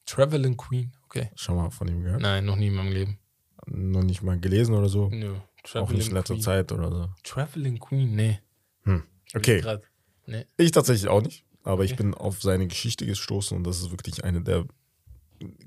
Traveling 0.06 0.56
Queen. 0.58 0.94
Okay. 1.06 1.32
Schon 1.36 1.56
mal 1.58 1.70
von 1.70 1.88
ihm 1.88 2.04
gehört? 2.04 2.22
Nein, 2.22 2.46
noch 2.46 2.56
nie 2.56 2.68
in 2.68 2.76
meinem 2.76 2.92
Leben. 2.92 3.20
Noch 3.66 4.04
nicht 4.04 4.22
mal 4.24 4.40
gelesen 4.40 4.74
oder 4.76 4.88
so? 4.90 5.10
Nö. 5.10 5.36
Auch 5.74 5.90
nicht 5.92 6.08
in 6.10 6.14
letzter 6.14 6.36
Queen. 6.36 6.44
Zeit 6.44 6.72
oder 6.72 6.90
so. 6.92 7.10
Traveling 7.24 7.80
Queen, 7.80 8.16
nee. 8.16 8.40
Hm. 8.84 9.04
Okay. 9.36 9.60
Grad. 9.60 9.84
Nee. 10.26 10.46
Ich 10.58 10.72
tatsächlich 10.72 11.10
auch 11.10 11.22
nicht. 11.22 11.44
Aber 11.64 11.84
ich 11.84 11.94
Okay. 11.94 12.04
bin 12.04 12.14
auf 12.14 12.42
seine 12.42 12.68
Geschichte 12.68 13.06
gestoßen 13.06 13.58
und 13.58 13.66
das 13.66 13.80
ist 13.82 13.92
wirklich 13.92 14.24
eine 14.24 14.42
der 14.42 14.66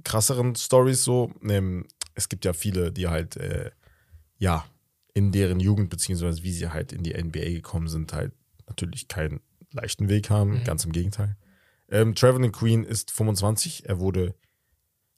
krasseren 0.04 0.56
Stories 0.56 1.04
so. 1.04 1.32
Ähm, 1.42 1.86
es 2.14 2.28
gibt 2.30 2.44
ja 2.46 2.52
viele, 2.54 2.92
die 2.92 3.08
halt, 3.08 3.36
äh, 3.36 3.70
ja, 4.38 4.64
in 5.12 5.32
deren 5.32 5.60
Jugend, 5.60 5.90
beziehungsweise 5.90 6.42
wie 6.42 6.52
sie 6.52 6.68
halt 6.72 6.92
in 6.92 7.02
die 7.02 7.12
NBA 7.12 7.50
gekommen 7.50 7.88
sind, 7.88 8.12
halt 8.14 8.32
natürlich 8.66 9.08
keinen 9.08 9.40
leichten 9.72 10.08
Weg 10.08 10.30
haben. 10.30 10.60
Mhm. 10.60 10.64
Ganz 10.64 10.84
im 10.84 10.92
Gegenteil. 10.92 11.36
Ähm, 11.88 12.14
Traveling 12.14 12.52
Queen 12.52 12.84
ist 12.84 13.10
25. 13.10 13.88
Er 13.88 13.98
wurde 13.98 14.34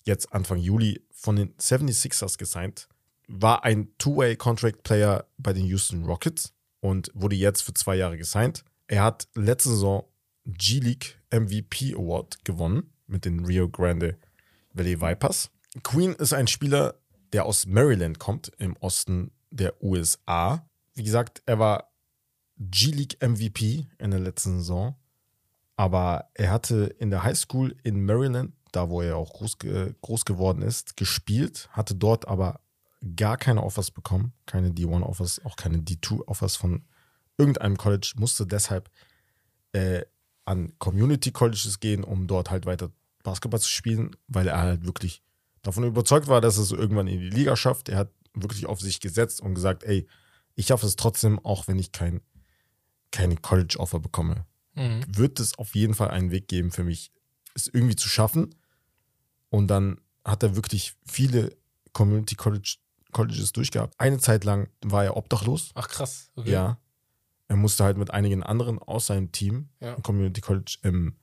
jetzt 0.05 0.33
Anfang 0.33 0.59
Juli 0.59 1.05
von 1.11 1.37
den 1.37 1.55
76ers 1.57 2.39
gesigned. 2.39 2.89
War 3.29 3.65
ein 3.65 3.89
Two-Way-Contract-Player 3.99 5.27
bei 5.39 5.53
den 5.53 5.65
Houston 5.67 6.05
Rockets 6.05 6.53
und 6.81 7.11
wurde 7.15 7.37
jetzt 7.37 7.63
für 7.63 7.75
zwei 7.75 7.97
Jahre 7.97 8.19
gesigned. 8.19 8.65
Er 8.89 9.05
hat 9.05 9.29
letzte 9.35 9.71
Saison 9.71 10.05
G-League 10.45 11.19
MVP 11.31 11.95
Award 11.95 12.45
gewonnen 12.45 12.93
mit 13.07 13.25
den 13.25 13.45
Rio 13.45 13.69
Grande 13.69 14.19
Valley 14.73 15.01
Vipers. 15.01 15.51
Queen 15.83 16.13
ist 16.15 16.33
ein 16.33 16.47
Spieler, 16.47 16.95
der 17.33 17.47
aus 17.47 17.67
Maryland 17.67 18.19
kommt, 18.19 18.53
im 18.59 18.77
Osten 18.79 19.31
der 19.51 19.83
USA. 19.83 20.69
Wie 20.95 21.05
gesagt, 21.05 21.43
er 21.47 21.59
war 21.59 21.92
G-League 22.71 23.19
MVP 23.21 23.87
in 23.99 24.11
der 24.11 24.21
letzten 24.21 24.59
Saison, 24.59 24.97
aber 25.77 26.29
er 26.35 26.51
hatte 26.51 26.95
in 26.99 27.11
der 27.11 27.23
High 27.23 27.39
School 27.39 27.75
in 27.83 28.05
Maryland, 28.05 28.53
da 28.73 28.89
wo 28.89 29.03
er 29.03 29.17
auch 29.17 29.33
groß, 29.33 29.59
ge 29.59 29.95
groß 30.01 30.25
geworden 30.25 30.63
ist, 30.63 30.97
gespielt, 30.97 31.69
hatte 31.73 31.95
dort 31.95 32.29
aber 32.29 32.61
gar 33.17 33.37
keine 33.37 33.63
Offers 33.63 33.91
bekommen, 33.91 34.33
keine 34.47 34.71
D1-Offers, 34.71 35.45
auch 35.45 35.57
keine 35.57 35.79
D2-Offers 35.79 36.57
von 36.57 36.85
irgendeinem 37.37 37.77
College, 37.77 38.15
musste 38.17 38.47
deshalb 38.47 38.91
äh, 39.73 40.03
an 40.45 40.73
Community 40.79 41.33
Colleges 41.33 41.81
gehen, 41.81 42.05
um 42.05 42.27
dort 42.27 42.51
halt 42.51 42.67
weiter 42.67 42.91
Basketball 43.23 43.61
zu 43.61 43.69
spielen, 43.69 44.17
weil 44.29 44.49
er 44.49 44.59
halt 44.59 44.87
wirklich 44.87 45.23
davon 45.63 45.85
überzeugt 45.85 46.29
war, 46.29 46.41
dass 46.41 46.57
er 46.57 46.65
es 46.65 46.73
irgendwann 46.73 47.07
in 47.07 47.21
die 47.21 47.31
Liga 47.31 47.57
schafft. 47.57 47.89
Er 47.89 47.99
hat 47.99 48.11
wirklich 48.35 48.67
auf 48.67 48.81
sich 48.81 49.01
gesetzt 49.01 49.41
und 49.41 49.55
gesagt, 49.55 49.85
ey, 49.85 50.07
ich 50.55 50.67
schaffe 50.67 50.87
es 50.87 50.97
trotzdem, 50.97 51.39
auch 51.45 51.69
wenn 51.69 51.79
ich 51.79 51.93
kein, 51.93 52.21
kein 53.13 53.41
College-Offer 53.41 54.01
bekomme. 54.01 54.45
Mhm. 54.75 55.05
Wird 55.07 55.39
es 55.39 55.57
auf 55.59 55.75
jeden 55.77 55.95
Fall 55.95 56.11
einen 56.11 56.31
Weg 56.33 56.49
geben 56.49 56.71
für 56.73 56.83
mich, 56.83 57.13
es 57.55 57.69
irgendwie 57.69 57.95
zu 57.97 58.09
schaffen. 58.09 58.55
Und 59.51 59.69
dann 59.69 60.01
hat 60.25 60.43
er 60.43 60.57
wirklich 60.57 60.95
viele 61.05 61.55
Community 61.93 62.35
College, 62.35 62.77
Colleges 63.13 63.53
durchgehabt. 63.53 63.95
Eine 64.01 64.19
Zeit 64.19 64.45
lang 64.45 64.69
war 64.83 65.05
er 65.05 65.17
obdachlos. 65.17 65.71
Ach 65.75 65.89
krass. 65.89 66.31
Okay. 66.37 66.51
Ja. 66.51 66.79
Er 67.49 67.57
musste 67.57 67.85
halt 67.85 67.99
mit 67.99 68.11
einigen 68.11 68.43
anderen 68.43 68.79
aus 68.79 69.07
seinem 69.07 69.31
Team 69.31 69.69
Ja. 69.81 69.93
im 69.95 70.03
Community 70.03 70.41
College, 70.41 70.79
ähm, 70.85 71.17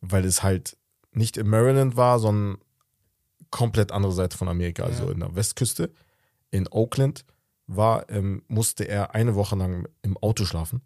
weil 0.00 0.24
es 0.24 0.42
halt 0.42 0.76
nicht 1.12 1.36
in 1.36 1.48
Maryland 1.48 1.96
war, 1.96 2.18
sondern 2.18 2.58
komplett 3.50 3.92
andere 3.92 4.12
Seite 4.12 4.36
von 4.36 4.48
Amerika, 4.48 4.82
also 4.82 5.04
Ja. 5.04 5.12
in 5.12 5.20
der 5.20 5.36
Westküste. 5.36 5.92
In 6.50 6.66
Oakland 6.68 7.24
war, 7.68 8.10
ähm, 8.10 8.42
musste 8.48 8.82
er 8.88 9.14
eine 9.14 9.36
Woche 9.36 9.54
lang 9.54 9.86
im 10.02 10.16
Auto 10.16 10.44
schlafen 10.44 10.82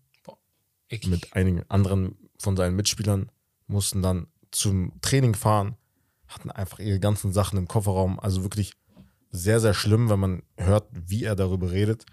Ich, 0.89 1.07
mit 1.07 1.35
einigen 1.35 1.63
anderen 1.69 2.17
von 2.39 2.57
seinen 2.57 2.77
Mitspielern, 2.77 3.31
mussten 3.67 4.03
dann 4.03 4.27
zum 4.51 4.93
Training 5.03 5.35
fahren, 5.35 5.77
hatten 6.27 6.51
einfach 6.51 6.79
ihre 6.79 7.01
ganzen 7.01 7.33
Sachen 7.33 7.59
im 7.59 7.69
Kofferraum. 7.69 8.19
Also 8.19 8.43
wirklich 8.43 8.73
sehr, 9.31 9.61
sehr 9.61 9.75
schlimm, 9.75 10.09
wenn 10.09 10.21
man 10.21 10.43
hört, 10.57 10.89
wie 10.93 11.25
er 11.25 11.37
darüber 11.37 11.71
redet. 11.71 12.07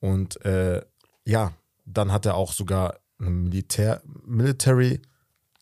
Und 0.00 0.44
äh, 0.44 0.84
ja, 1.24 1.52
dann 1.86 2.12
hat 2.12 2.26
er 2.26 2.34
auch 2.34 2.52
sogar 2.52 3.00
ein 3.18 3.44
Militär, 3.44 4.02
Military, 4.26 5.00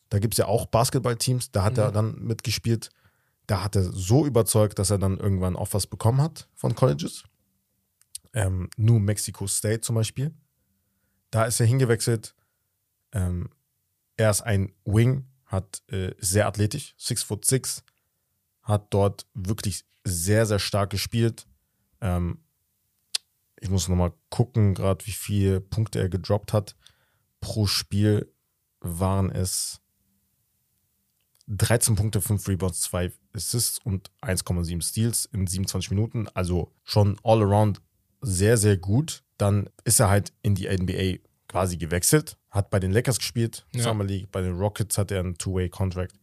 da 0.08 0.18
gibt 0.18 0.34
es 0.34 0.38
ja 0.38 0.46
auch 0.46 0.66
Basketballteams, 0.66 1.52
da 1.52 1.62
hat 1.64 1.78
er 1.78 1.88
Mhm. 1.90 1.94
dann 1.94 2.22
mitgespielt. 2.22 2.90
Da 3.46 3.62
hat 3.62 3.76
er 3.76 3.84
so 3.84 4.26
überzeugt, 4.26 4.78
dass 4.78 4.90
er 4.90 4.98
dann 4.98 5.18
irgendwann 5.18 5.56
Offers 5.56 5.86
bekommen 5.86 6.20
hat 6.20 6.48
von 6.54 6.74
Colleges. 6.74 7.24
Ähm, 8.32 8.68
New 8.76 8.98
Mexico 8.98 9.46
State 9.46 9.80
zum 9.82 9.94
Beispiel. 9.94 10.34
Da 11.32 11.46
ist 11.46 11.58
er 11.58 11.66
hingewechselt. 11.66 12.36
Ähm, 13.10 13.48
er 14.16 14.30
ist 14.30 14.42
ein 14.42 14.72
Wing, 14.84 15.26
hat 15.46 15.82
äh, 15.88 16.14
sehr 16.18 16.46
athletisch, 16.46 16.94
6 16.98 17.22
foot 17.24 17.44
6, 17.44 17.82
hat 18.62 18.94
dort 18.94 19.26
wirklich 19.34 19.84
sehr, 20.04 20.46
sehr 20.46 20.58
stark 20.58 20.90
gespielt. 20.90 21.46
Ähm, 22.00 22.38
ich 23.60 23.70
muss 23.70 23.88
nochmal 23.88 24.12
gucken, 24.28 24.74
gerade 24.74 25.04
wie 25.06 25.12
viele 25.12 25.60
Punkte 25.60 26.00
er 26.00 26.08
gedroppt 26.08 26.52
hat. 26.52 26.76
Pro 27.40 27.66
Spiel 27.66 28.30
waren 28.80 29.30
es 29.30 29.80
13 31.48 31.96
Punkte, 31.96 32.20
5 32.20 32.46
Rebounds, 32.46 32.82
2 32.82 33.10
Assists 33.34 33.78
und 33.78 34.10
1,7 34.20 34.82
Steals 34.82 35.24
in 35.26 35.46
27 35.46 35.90
Minuten. 35.90 36.28
Also 36.34 36.72
schon 36.84 37.18
all 37.22 37.42
around 37.42 37.80
sehr, 38.22 38.56
sehr 38.56 38.76
gut. 38.76 39.22
Dann 39.36 39.68
ist 39.84 40.00
er 40.00 40.08
halt 40.08 40.32
in 40.42 40.54
die 40.54 40.68
NBA 40.68 41.18
quasi 41.48 41.76
gewechselt, 41.76 42.38
hat 42.50 42.70
bei 42.70 42.80
den 42.80 42.92
Lakers 42.92 43.18
gespielt, 43.18 43.66
Ja. 43.74 43.82
Summer 43.82 44.04
League, 44.04 44.30
bei 44.32 44.40
den 44.40 44.56
Rockets 44.56 44.96
hat 44.96 45.10
er 45.10 45.20
einen 45.20 45.36
Two-Way-Contract 45.36 46.14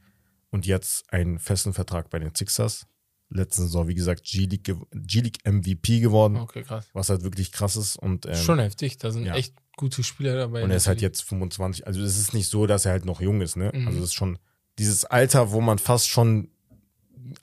und 0.49 0.65
jetzt 0.65 1.11
einen 1.13 1.37
festen 1.37 1.73
Vertrag 1.73 2.09
bei 2.09 2.17
den 2.19 2.33
Sixers. 2.33 2.87
Letzte 3.31 3.61
Saison, 3.61 3.87
wie 3.87 3.93
gesagt, 3.93 4.23
G-League 4.23 5.37
MVP 5.45 5.99
geworden, 5.99 6.37
okay, 6.37 6.63
krass. 6.63 6.87
was 6.93 7.09
halt 7.09 7.21
wirklich 7.23 7.51
krass 7.51 7.75
ist. 7.75 7.95
Und, 7.95 8.25
ähm, 8.25 8.33
Schon 8.35 8.57
heftig. 8.57 8.97
Da 8.97 9.11
sind 9.11 9.25
ja. 9.25 9.35
echt 9.35 9.53
gute 9.77 10.01
Spieler 10.03 10.35
dabei. 10.35 10.63
und 10.63 10.71
er 10.71 10.77
ist 10.77 10.87
halt 10.87 10.99
jetzt 11.01 11.21
25. 11.23 11.85
Also 11.85 12.01
es 12.01 12.17
ist 12.17 12.33
nicht 12.33 12.49
so, 12.49 12.65
dass 12.65 12.85
er 12.85 12.91
halt 12.93 13.05
noch 13.05 13.21
jung 13.21 13.41
ist, 13.41 13.55
ne? 13.55 13.71
Mhm. 13.71 13.85
Also 13.87 13.99
es 13.99 14.05
ist 14.05 14.13
schon 14.15 14.39
dieses 14.79 15.05
Alter, 15.05 15.51
wo 15.51 15.61
man 15.61 15.77
fast 15.77 16.09
schon 16.09 16.49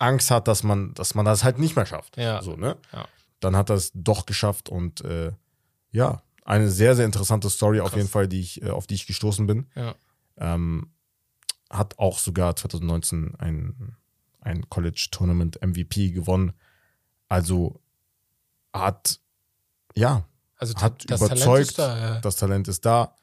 Angst 0.01 0.31
hat, 0.33 0.49
dass 0.49 0.65
man, 0.65 0.93
dass 0.95 1.15
man 1.15 1.25
das 1.25 1.45
halt 1.45 1.59
nicht 1.61 1.77
mehr 1.77 1.87
schafft. 1.87 2.17
Ja. 2.17 2.43
So, 2.43 2.57
ne? 2.57 2.77
Ja. 2.93 3.07
Dann 3.47 3.55
hat 3.55 3.71
er 3.71 3.77
es 3.77 3.93
doch 3.95 4.27
geschafft 4.27 4.69
und 4.69 5.03
äh, 5.03 5.31
ja, 5.93 6.21
eine 6.45 6.69
sehr, 6.69 6.97
sehr 6.97 7.07
interessante 7.07 7.49
Story 7.49 7.79
auf 7.79 7.91
Krass. 7.91 7.97
jeden 7.97 8.09
Fall, 8.09 8.27
die 8.27 8.41
ich, 8.41 8.61
äh, 8.61 8.71
auf 8.71 8.89
die 8.89 8.95
ich 8.95 9.07
gestoßen 9.07 9.47
bin. 9.47 9.69
Ja. 9.77 9.95
Ähm, 10.37 10.91
hat 11.71 11.97
auch 12.01 12.19
sogar 12.19 12.57
2019 12.57 13.37
ein, 13.37 13.97
ein 14.41 14.69
College 14.69 15.07
Tournament 15.13 15.61
MVP 15.65 16.11
gewonnen. 16.11 16.55
Also 17.29 17.81
hat, 18.73 19.21
ja, 19.95 20.25
Also 20.57 20.75
hat 20.75 21.09
das 21.09 21.21
Talent 21.21 21.37
überzeugt, 21.39 21.69
ist 21.69 21.79
da, 21.79 21.99
ja. 21.99 22.21
das 22.21 22.35
Talent 22.35 22.67
ist 22.67 22.85
da, 22.85 23.15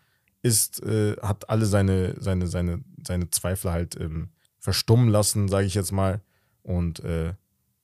ist, 0.41 0.81
äh, 0.83 1.17
hat 1.21 1.49
alle 1.49 1.65
seine, 1.65 2.15
seine, 2.21 2.47
seine, 2.47 2.81
seine 3.05 3.29
Zweifel 3.29 3.71
halt 3.71 3.99
ähm, 3.99 4.29
verstummen 4.57 5.09
lassen, 5.09 5.49
sage 5.49 5.65
ich 5.65 5.73
jetzt 5.73 5.91
mal. 5.91 6.21
Und 6.61 7.01
äh, 7.01 7.33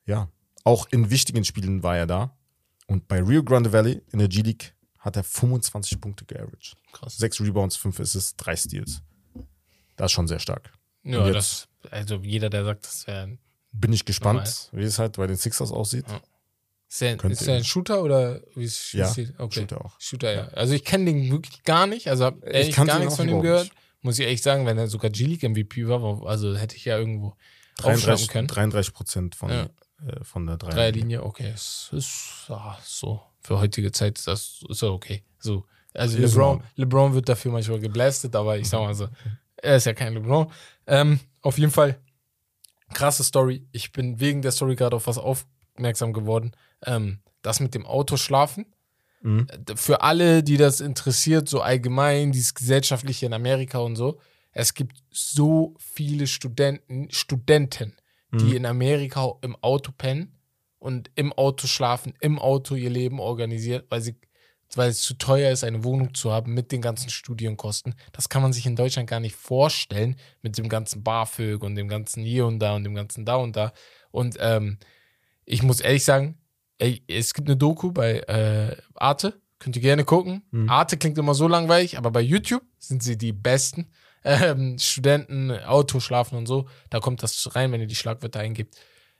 ja, 0.05 0.29
auch 0.63 0.87
in 0.91 1.09
wichtigen 1.09 1.43
Spielen 1.45 1.83
war 1.83 1.97
er 1.97 2.07
da. 2.07 2.37
Und 2.87 3.07
bei 3.07 3.21
Rio 3.21 3.43
Grande 3.43 3.71
Valley 3.71 4.01
in 4.11 4.19
der 4.19 4.27
G-League 4.27 4.73
hat 4.97 5.15
er 5.15 5.23
25 5.23 6.01
Punkte 6.01 6.25
geaveraged. 6.25 6.75
Krass. 6.91 7.17
Sechs 7.17 7.39
Rebounds, 7.39 7.75
fünf 7.75 7.99
Assists, 7.99 8.35
drei 8.35 8.55
Steals. 8.55 9.01
Das 9.95 10.07
ist 10.07 10.11
schon 10.13 10.27
sehr 10.27 10.39
stark. 10.39 10.71
Ja, 11.03 11.29
das, 11.31 11.67
also 11.91 12.15
jeder, 12.17 12.49
der 12.49 12.65
sagt, 12.65 12.85
das 12.85 13.07
wäre 13.07 13.37
Bin 13.71 13.93
ich 13.93 14.05
gespannt, 14.05 14.69
wie 14.73 14.83
es 14.83 14.99
halt 14.99 15.17
bei 15.17 15.27
den 15.27 15.37
Sixers 15.37 15.71
aussieht. 15.71 16.05
Ja. 16.07 16.19
ist 16.89 17.01
der, 17.01 17.23
ist 17.23 17.47
der 17.47 17.55
ein 17.57 17.63
Shooter 17.63 18.03
oder 18.03 18.41
wie 18.55 18.63
ist 18.65 18.93
Ja, 18.93 19.09
ist- 19.09 19.33
okay. 19.37 19.61
Shooter 19.61 19.85
auch. 19.85 19.95
Shooter, 19.99 20.33
ja. 20.33 20.47
Also 20.49 20.73
ich 20.73 20.83
kenne 20.83 21.05
den 21.05 21.31
wirklich 21.31 21.63
gar 21.63 21.87
nicht, 21.87 22.07
also 22.09 22.25
hab 22.25 22.43
ehrlich 22.43 22.75
gar 22.75 22.99
nichts 22.99 23.15
von 23.15 23.29
ihm 23.29 23.41
gehört. 23.41 23.65
nicht. 23.65 23.75
Muss 24.01 24.17
ich 24.17 24.25
ehrlich 24.25 24.41
sagen, 24.41 24.65
wenn 24.65 24.77
er 24.77 24.87
sogar 24.87 25.09
G-League 25.11 25.43
MVP 25.43 25.87
war, 25.87 26.25
also 26.25 26.55
hätte 26.55 26.75
ich 26.75 26.85
ja 26.85 26.97
irgendwo 26.97 27.35
draufschreiben 27.75 28.01
33, 28.01 28.27
können. 28.29 28.47
33 28.47 28.93
Prozent 28.93 29.35
von, 29.35 29.49
Ja. 29.49 29.69
Äh, 30.05 30.23
von 30.23 30.45
der 30.45 30.57
Dreier. 30.57 30.71
Dreierlinie, 30.71 31.23
okay. 31.23 31.51
Es 31.53 31.89
ist 31.91 32.45
ja, 32.47 32.77
so. 32.83 33.21
Für 33.41 33.59
heutige 33.59 33.91
Zeit 33.91 34.17
ist 34.17 34.27
das 34.27 34.63
ist 34.67 34.81
ja 34.81 34.89
okay. 34.89 35.23
So. 35.39 35.65
Also 35.93 36.17
Ist 36.17 36.35
LeBron. 36.35 36.63
LeBron 36.75 37.13
wird 37.13 37.29
dafür 37.29 37.51
manchmal 37.51 37.79
geblastet, 37.79 38.35
aber 38.35 38.57
ich 38.57 38.69
sag 38.69 38.79
mal 38.81 38.93
so, 38.93 39.07
er 39.57 39.77
ist 39.77 39.85
ja 39.85 39.93
kein 39.93 40.13
LeBron. 40.13 40.51
Ähm, 40.87 41.19
auf 41.41 41.57
jeden 41.57 41.71
Fall, 41.71 41.99
krasse 42.93 43.23
Story. 43.23 43.65
Ich 43.71 43.91
bin 43.91 44.19
wegen 44.19 44.41
der 44.41 44.51
Story 44.51 44.75
gerade 44.75 44.95
auf 44.95 45.07
was 45.07 45.17
aufmerksam 45.17 46.13
geworden. 46.13 46.51
Ähm, 46.85 47.19
das 47.41 47.59
mit 47.59 47.73
dem 47.73 47.85
Autoschlafen. 47.85 48.65
Mhm. 49.21 49.47
Für 49.75 50.01
alle, 50.01 50.43
die 50.43 50.57
das 50.57 50.79
interessiert, 50.79 51.49
so 51.49 51.61
allgemein, 51.61 52.31
dieses 52.31 52.53
Gesellschaftliche 52.53 53.25
in 53.25 53.33
Amerika 53.33 53.79
und 53.79 53.95
so, 53.95 54.19
es 54.51 54.73
gibt 54.73 55.03
so 55.11 55.75
viele 55.77 56.27
Studenten, 56.27 57.09
Studenten, 57.11 57.95
die 58.31 58.45
Mhm. 58.45 58.55
in 58.55 58.65
Amerika 58.65 59.33
im 59.41 59.55
Auto 59.57 59.91
pennen 59.97 60.35
und 60.77 61.09
im 61.15 61.33
Auto 61.33 61.67
schlafen, 61.67 62.13
im 62.19 62.39
Auto 62.39 62.75
ihr 62.75 62.89
Leben 62.89 63.19
organisiert, 63.19 63.85
weil 63.89 64.01
sie 64.01 64.15
weil 64.75 64.89
es 64.91 65.01
zu 65.01 65.15
teuer 65.15 65.51
ist, 65.51 65.63
eine 65.63 65.83
Wohnung 65.83 66.13
zu 66.13 66.31
haben 66.31 66.53
mit 66.53 66.71
den 66.71 66.79
ganzen 66.79 67.09
Studienkosten. 67.09 67.95
Das 68.11 68.29
kann 68.29 68.43
man 68.43 68.53
sich 68.53 68.67
in 68.67 68.75
Deutschland 68.75 69.09
gar 69.09 69.19
nicht 69.19 69.35
vorstellen 69.35 70.15
mit 70.43 70.59
dem 70.59 70.69
ganzen 70.69 71.01
BAföG 71.03 71.63
und 71.63 71.73
dem 71.73 71.87
ganzen 71.87 72.23
hier 72.23 72.45
und 72.45 72.59
da 72.59 72.75
und 72.75 72.83
dem 72.83 72.93
ganzen 72.93 73.25
da 73.25 73.37
und 73.37 73.55
da. 73.55 73.73
Und 74.11 74.37
ähm, 74.39 74.77
ich 75.45 75.63
muss 75.63 75.79
ehrlich 75.79 76.05
sagen, 76.05 76.37
ey, 76.77 77.03
es 77.07 77.33
gibt 77.33 77.47
eine 77.47 77.57
Doku 77.57 77.91
bei 77.91 78.19
äh, 78.19 78.77
Arte, 78.93 79.41
könnt 79.57 79.75
ihr 79.75 79.81
gerne 79.81 80.05
gucken. 80.05 80.43
Mhm. 80.51 80.69
Arte 80.69 80.97
klingt 80.97 81.17
immer 81.17 81.33
so 81.33 81.47
langweilig, 81.47 81.97
aber 81.97 82.11
bei 82.11 82.21
YouTube 82.21 82.61
sind 82.77 83.01
sie 83.01 83.17
die 83.17 83.33
besten. 83.33 83.89
Ähm, 84.23 84.77
Studenten, 84.79 85.51
Auto, 85.51 85.99
Schlafen 85.99 86.37
und 86.37 86.45
so, 86.45 86.67
da 86.89 86.99
kommt 86.99 87.23
das 87.23 87.55
rein, 87.55 87.71
wenn 87.71 87.81
ihr 87.81 87.87
die 87.87 87.95
Schlagwörter 87.95 88.39
eingibt. 88.39 88.75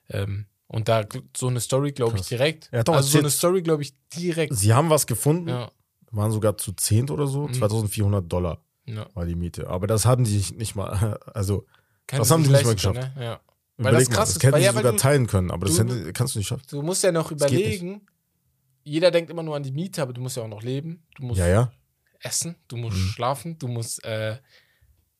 Ähm, 0.10 0.46
und 0.68 0.88
da 0.88 1.04
so 1.36 1.48
eine 1.48 1.60
Story, 1.62 1.92
glaube 1.94 2.18
ich, 2.18 2.28
direkt. 2.28 2.72
Hat 2.72 2.88
doch 2.88 2.96
also 2.96 3.10
so 3.10 3.20
eine 3.20 3.30
Story, 3.30 3.62
glaube 3.62 3.82
ich, 3.84 3.94
direkt. 4.16 4.54
Sie 4.56 4.74
haben 4.74 4.90
was 4.90 5.08
gefunden, 5.08 5.48
Ja, 5.50 5.72
waren 6.12 6.32
sogar 6.32 6.58
zu 6.58 6.74
zehnt 6.74 7.12
oder 7.12 7.28
so, 7.28 7.48
Mhm. 7.48 7.54
2400 7.54 8.32
Dollar 8.32 8.62
ja. 8.86 9.06
war 9.14 9.26
die 9.26 9.36
Miete. 9.36 9.68
Aber 9.70 9.88
das 9.88 10.06
haben 10.06 10.24
die 10.26 10.44
nicht 10.56 10.76
mal, 10.76 10.90
also 11.34 11.66
Können 12.08 12.20
Das 12.22 12.32
haben 12.32 12.44
die 12.44 12.50
nicht 12.50 12.66
mal 12.66 12.74
geschafft. 12.76 12.96
Ne? 12.98 13.14
Ja. 13.20 13.40
überleg 13.78 14.00
das 14.00 14.10
mal, 14.10 14.16
krass 14.16 14.30
das 14.30 14.38
ist, 14.38 14.44
hätten 14.44 14.54
weil- 14.54 14.60
sie 14.62 14.66
ja, 14.66 14.74
weil 14.74 14.80
sogar 14.82 14.92
du- 14.94 14.98
teilen 14.98 15.28
können, 15.28 15.52
aber 15.52 15.66
das 15.68 15.76
du- 15.78 15.84
hätte, 15.84 16.14
kannst 16.14 16.36
du 16.36 16.40
nicht 16.40 16.48
schaffen. 16.48 16.64
Du 16.70 16.82
musst 16.82 17.04
ja 17.04 17.12
noch 17.12 17.32
Das 17.32 17.50
überlegen, 17.52 18.06
jeder 18.84 19.12
denkt 19.12 19.30
immer 19.32 19.44
nur 19.44 19.56
an 19.56 19.64
die 19.64 19.72
Miete, 19.72 20.02
aber 20.02 20.14
du 20.14 20.22
musst 20.22 20.38
ja 20.38 20.44
auch 20.44 20.48
noch 20.48 20.64
leben. 20.64 21.04
Du 21.16 21.24
musst 21.26 21.40
Ja, 21.40 21.48
ja. 21.48 21.72
essen, 22.20 22.56
du 22.68 22.78
musst 22.78 22.98
Mhm. 22.98 23.10
schlafen, 23.10 23.60
du 23.60 23.68
musst 23.68 24.04
äh, 24.06 24.38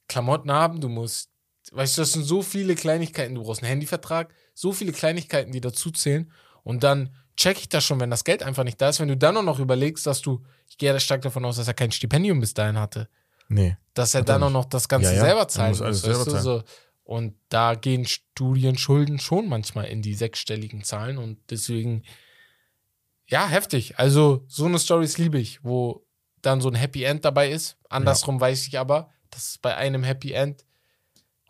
Klamotten 0.10 0.52
haben, 0.52 0.82
du 0.82 0.90
musst, 0.90 1.30
weißt 1.72 1.98
du, 1.98 2.02
das 2.02 2.12
sind 2.12 2.24
so 2.26 2.42
viele 2.42 2.76
Kleinigkeiten, 2.76 3.36
du 3.36 3.44
brauchst 3.44 3.64
einen 3.64 3.70
Handyvertrag, 3.70 4.34
so 4.54 4.74
viele 4.74 4.92
Kleinigkeiten, 4.92 5.54
die 5.54 5.62
dazu 5.62 5.92
zählen. 5.92 6.30
Und 6.64 6.84
dann 6.84 7.16
check 7.38 7.58
ich 7.60 7.70
das 7.70 7.86
schon, 7.86 8.02
wenn 8.02 8.10
das 8.10 8.26
Geld 8.26 8.44
einfach 8.44 8.66
nicht 8.66 8.82
da 8.82 8.90
ist. 8.90 9.00
Wenn 9.00 9.08
du 9.08 9.16
dann 9.16 9.38
auch 9.38 9.44
noch 9.44 9.60
überlegst, 9.60 10.06
dass 10.06 10.22
du, 10.22 10.44
ich 10.68 10.78
gehe 10.78 10.92
ja 10.92 11.00
stark 11.00 11.22
davon 11.22 11.46
aus, 11.46 11.56
dass 11.56 11.68
er 11.70 11.74
kein 11.74 11.92
Stipendium 11.92 12.42
bis 12.42 12.54
dahin 12.54 12.78
hatte, 12.78 13.08
Nee. 13.48 13.78
dass 13.94 14.14
er 14.14 14.24
dann 14.24 14.44
auch 14.44 14.52
noch 14.52 14.66
das 14.66 14.88
Ganze 14.90 15.12
Ja, 15.12 15.16
ja, 15.16 15.22
selber 15.22 15.42
er 15.42 15.48
zahlen 15.48 15.70
muss 15.72 15.82
alles 15.82 16.02
selber 16.02 16.26
du, 16.26 16.38
so. 16.40 16.64
Und 17.04 17.36
da 17.50 17.74
gehen 17.74 18.06
Studienschulden 18.06 19.18
schon 19.20 19.48
manchmal 19.50 19.86
in 19.86 20.02
die 20.04 20.14
sechsstelligen 20.14 20.84
Zahlen 20.84 21.18
und 21.18 21.40
deswegen, 21.50 22.04
ja, 23.28 23.48
heftig. 23.48 23.98
Also, 23.98 24.44
so 24.48 24.66
eine 24.66 24.78
Stories 24.78 25.18
liebe 25.18 25.40
ich, 25.40 25.64
wo 25.64 26.06
dann 26.42 26.62
so 26.62 26.70
ein 26.70 26.76
Happy 26.76 27.04
End 27.04 27.26
dabei 27.26 27.50
ist. 27.50 27.78
Andersrum 27.90 28.40
weiß 28.40 28.68
ich 28.68 28.78
aber, 28.78 29.10
dass 29.32 29.58
bei 29.58 29.76
einem 29.76 30.04
Happy 30.04 30.32
End 30.34 30.66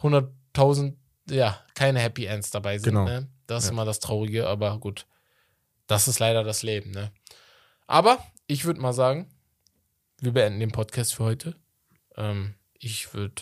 100.000, 0.01 0.95
ja, 1.29 1.59
keine 1.75 1.99
Happy 1.99 2.25
Ends 2.25 2.51
dabei 2.51 2.77
sind. 2.77 2.93
Genau. 2.93 3.05
Ne? 3.05 3.27
Das 3.47 3.63
ist 3.63 3.69
Ja. 3.69 3.73
immer 3.73 3.85
das 3.85 3.99
Traurige, 3.99 4.47
aber 4.47 4.79
gut. 4.79 5.05
Das 5.87 6.07
ist 6.07 6.19
leider 6.19 6.43
das 6.43 6.61
Leben, 6.63 6.91
ne? 6.91 7.11
Aber 7.87 8.23
ich 8.47 8.65
würde 8.65 8.79
mal 8.79 8.93
sagen, 8.93 9.27
wir 10.19 10.31
beenden 10.33 10.59
den 10.59 10.71
Podcast 10.71 11.15
für 11.15 11.23
heute. 11.23 11.55
Ähm, 12.15 12.53
ich 12.77 13.13
würde 13.13 13.41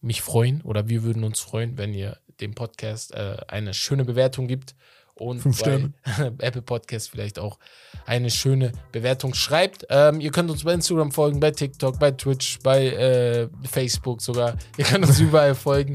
mich 0.00 0.22
freuen 0.22 0.62
oder 0.62 0.88
wir 0.88 1.02
würden 1.02 1.22
uns 1.24 1.40
freuen, 1.40 1.78
wenn 1.78 1.94
ihr 1.94 2.18
dem 2.40 2.54
Podcast 2.54 3.12
äh, 3.14 3.36
eine 3.48 3.74
schöne 3.74 4.04
Bewertung 4.04 4.48
gibt 4.48 4.74
und 5.20 5.40
Fünf 5.40 5.62
bei 5.62 5.90
Apple 6.38 6.62
Podcast 6.62 7.10
vielleicht 7.10 7.38
auch 7.38 7.58
eine 8.06 8.30
schöne 8.30 8.72
Bewertung 8.90 9.34
schreibt. 9.34 9.86
Ähm, 9.90 10.20
ihr 10.20 10.30
könnt 10.30 10.50
uns 10.50 10.64
bei 10.64 10.72
Instagram 10.72 11.12
folgen, 11.12 11.40
bei 11.40 11.50
TikTok, 11.50 11.98
bei 11.98 12.10
Twitch, 12.10 12.58
bei 12.62 12.86
äh, 12.86 13.48
Facebook 13.70 14.22
sogar. 14.22 14.56
Ihr 14.78 14.84
könnt 14.84 15.06
uns 15.06 15.20
überall 15.20 15.54
folgen. 15.54 15.92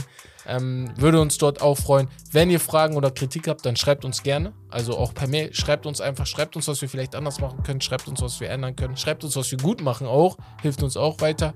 Ähm, 0.48 0.92
würde 0.98 1.20
uns 1.20 1.38
dort 1.38 1.62
auch 1.62 1.76
freuen. 1.76 2.08
Wenn 2.32 2.50
ihr 2.50 2.60
Fragen 2.60 2.96
oder 2.96 3.12
Kritik 3.12 3.48
habt, 3.48 3.66
dann 3.66 3.76
schreibt 3.76 4.06
uns 4.06 4.24
gerne. 4.24 4.54
Also 4.70 4.98
auch 4.98 5.14
per 5.14 5.28
Mail. 5.28 5.54
Schreibt 5.54 5.86
uns 5.86 6.02
einfach, 6.02 6.26
schreibt 6.26 6.56
uns, 6.56 6.68
was 6.68 6.82
wir 6.82 6.90
vielleicht 6.90 7.16
anders 7.16 7.40
machen 7.40 7.64
können. 7.64 7.82
Schreibt 7.82 8.08
uns, 8.08 8.22
was 8.22 8.40
wir 8.40 8.50
ändern 8.50 8.76
können. 8.76 8.98
Schreibt 8.98 9.24
uns, 9.24 9.36
was 9.36 9.50
wir 9.52 9.58
gut 9.58 9.82
machen 9.82 10.08
auch. 10.08 10.38
Hilft 10.62 10.84
uns 10.84 10.98
auch 10.98 11.22
weiter. 11.22 11.54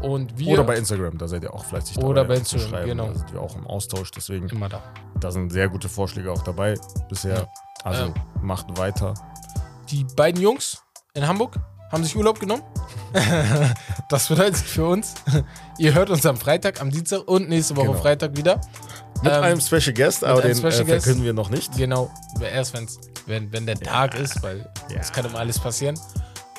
Und 0.00 0.38
wir 0.38 0.54
Oder 0.54 0.64
bei 0.64 0.76
Instagram, 0.76 1.18
da 1.18 1.28
seid 1.28 1.42
ihr 1.44 1.52
auch 1.52 1.64
fleißig 1.64 1.98
Oder 1.98 2.24
bei 2.24 2.36
Instagram, 2.36 2.84
genau. 2.86 3.06
Da 3.08 3.14
sind 3.14 3.32
wir 3.32 3.40
auch 3.40 3.54
im 3.56 3.66
Austausch, 3.66 4.10
deswegen, 4.10 4.48
immer 4.48 4.68
da. 4.68 4.82
da 5.20 5.30
sind 5.30 5.52
sehr 5.52 5.68
gute 5.68 5.88
Vorschläge 5.88 6.32
auch 6.32 6.42
dabei 6.42 6.74
bisher. 7.08 7.36
Ja. 7.36 7.48
Also 7.84 8.04
Ähm. 8.06 8.14
macht 8.40 8.76
weiter. 8.78 9.14
Die 9.90 10.04
beiden 10.16 10.40
Jungs 10.40 10.82
in 11.14 11.28
Hamburg 11.28 11.56
haben 11.92 12.02
sich 12.02 12.16
Urlaub 12.16 12.40
genommen. 12.40 12.62
das 14.08 14.28
bedeutet 14.28 14.56
für 14.56 14.86
uns, 14.86 15.14
ihr 15.78 15.94
hört 15.94 16.10
uns 16.10 16.24
am 16.26 16.36
Freitag, 16.36 16.80
am 16.80 16.90
Dienstag 16.90 17.28
und 17.28 17.48
nächste 17.48 17.76
Woche 17.76 17.88
Genau. 17.88 17.98
Freitag 18.00 18.36
wieder. 18.36 18.60
Mit 19.22 19.32
Ähm, 19.32 19.42
einem 19.42 19.60
Special 19.60 19.92
Guest, 19.94 20.24
aber 20.24 20.40
den 20.42 20.56
Special 20.56 20.72
äh, 20.80 20.84
Guest. 20.84 21.04
verkünden 21.04 21.24
wir 21.24 21.32
noch 21.32 21.50
nicht. 21.50 21.76
Genau, 21.76 22.10
erst 22.40 22.74
wenn's, 22.74 22.98
wenn, 23.26 23.52
wenn 23.52 23.66
der 23.66 23.78
Tag 23.78 24.18
ist, 24.18 24.42
weil 24.42 24.68
Ja. 24.90 24.98
es 25.00 25.12
kann 25.12 25.24
immer 25.26 25.38
alles 25.38 25.58
passieren. 25.58 25.98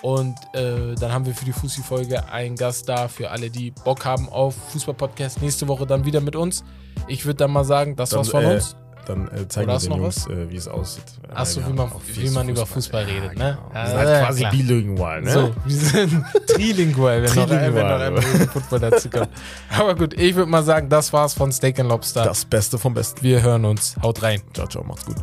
Und 0.02 0.36
äh, 0.54 0.96
dann 0.96 1.12
haben 1.14 1.26
wir 1.26 1.34
für 1.34 1.46
die 1.46 1.54
Fussi-Folge 1.54 2.30
einen 2.30 2.56
Gast 2.58 2.88
da, 2.90 3.08
für 3.08 3.32
alle, 3.32 3.50
die 3.50 3.72
Bock 3.72 4.04
haben 4.06 4.28
auf 4.30 4.54
Fußball-Podcast. 4.74 5.42
Nächste 5.42 5.68
Woche 5.70 5.88
dann 5.88 6.04
wieder 6.06 6.20
mit 6.20 6.36
uns. 6.36 6.64
Ich 7.08 7.26
würde 7.26 7.38
dann 7.38 7.52
mal 7.52 7.64
sagen, 7.64 7.96
das 7.96 8.10
Dann, 8.10 8.20
war's 8.20 8.30
von 8.30 8.44
äh, 8.44 8.54
uns. 8.56 8.76
Dann 9.06 9.28
äh, 9.28 9.48
zeigen 9.48 9.68
wir 9.68 9.78
den 9.78 9.94
Jungs, 9.94 10.28
äh, 10.28 10.50
wie 10.50 10.56
es 10.56 10.68
aussieht. 10.68 11.04
Achso, 11.34 11.62
wie 11.68 11.74
man, 11.74 11.92
wie 12.14 12.30
man 12.30 12.50
über 12.50 12.66
Fußball 12.66 13.08
Ja, 13.08 13.14
redet, 13.14 13.38
ne? 13.38 13.58
Genau. 13.58 13.72
Ja, 13.74 13.82
wir 13.84 13.88
sind 13.88 13.98
halt 13.98 14.10
ja, 14.10 14.26
quasi 14.26 14.40
klar. 14.40 14.52
bilingual, 14.52 15.22
ne? 15.22 15.32
So, 15.32 15.56
wir 15.66 15.76
sind 15.76 16.26
trilingual, 16.48 17.24
wenn 17.24 17.36
noch, 17.36 17.50
wenn 17.50 17.74
noch 17.74 17.98
Trilingual. 17.98 18.48
Football 18.48 18.80
dazu 18.80 19.10
kommt. 19.10 19.30
Aber 19.78 19.96
gut, 19.96 20.14
ich 20.14 20.36
würde 20.36 20.50
mal 20.50 20.64
sagen, 20.64 20.90
das 20.90 21.12
war's 21.12 21.34
von 21.34 21.52
Steak 21.52 21.80
and 21.80 21.90
Lobster. 21.90 22.24
Das 22.24 22.46
Beste 22.46 22.78
vom 22.78 22.94
Besten. 22.94 23.22
Wir 23.22 23.42
hören 23.42 23.66
uns. 23.66 23.96
Haut 24.02 24.22
rein. 24.22 24.42
Ciao, 24.54 24.68
ciao, 24.68 24.84
macht's 24.84 25.06
gut. 25.06 25.18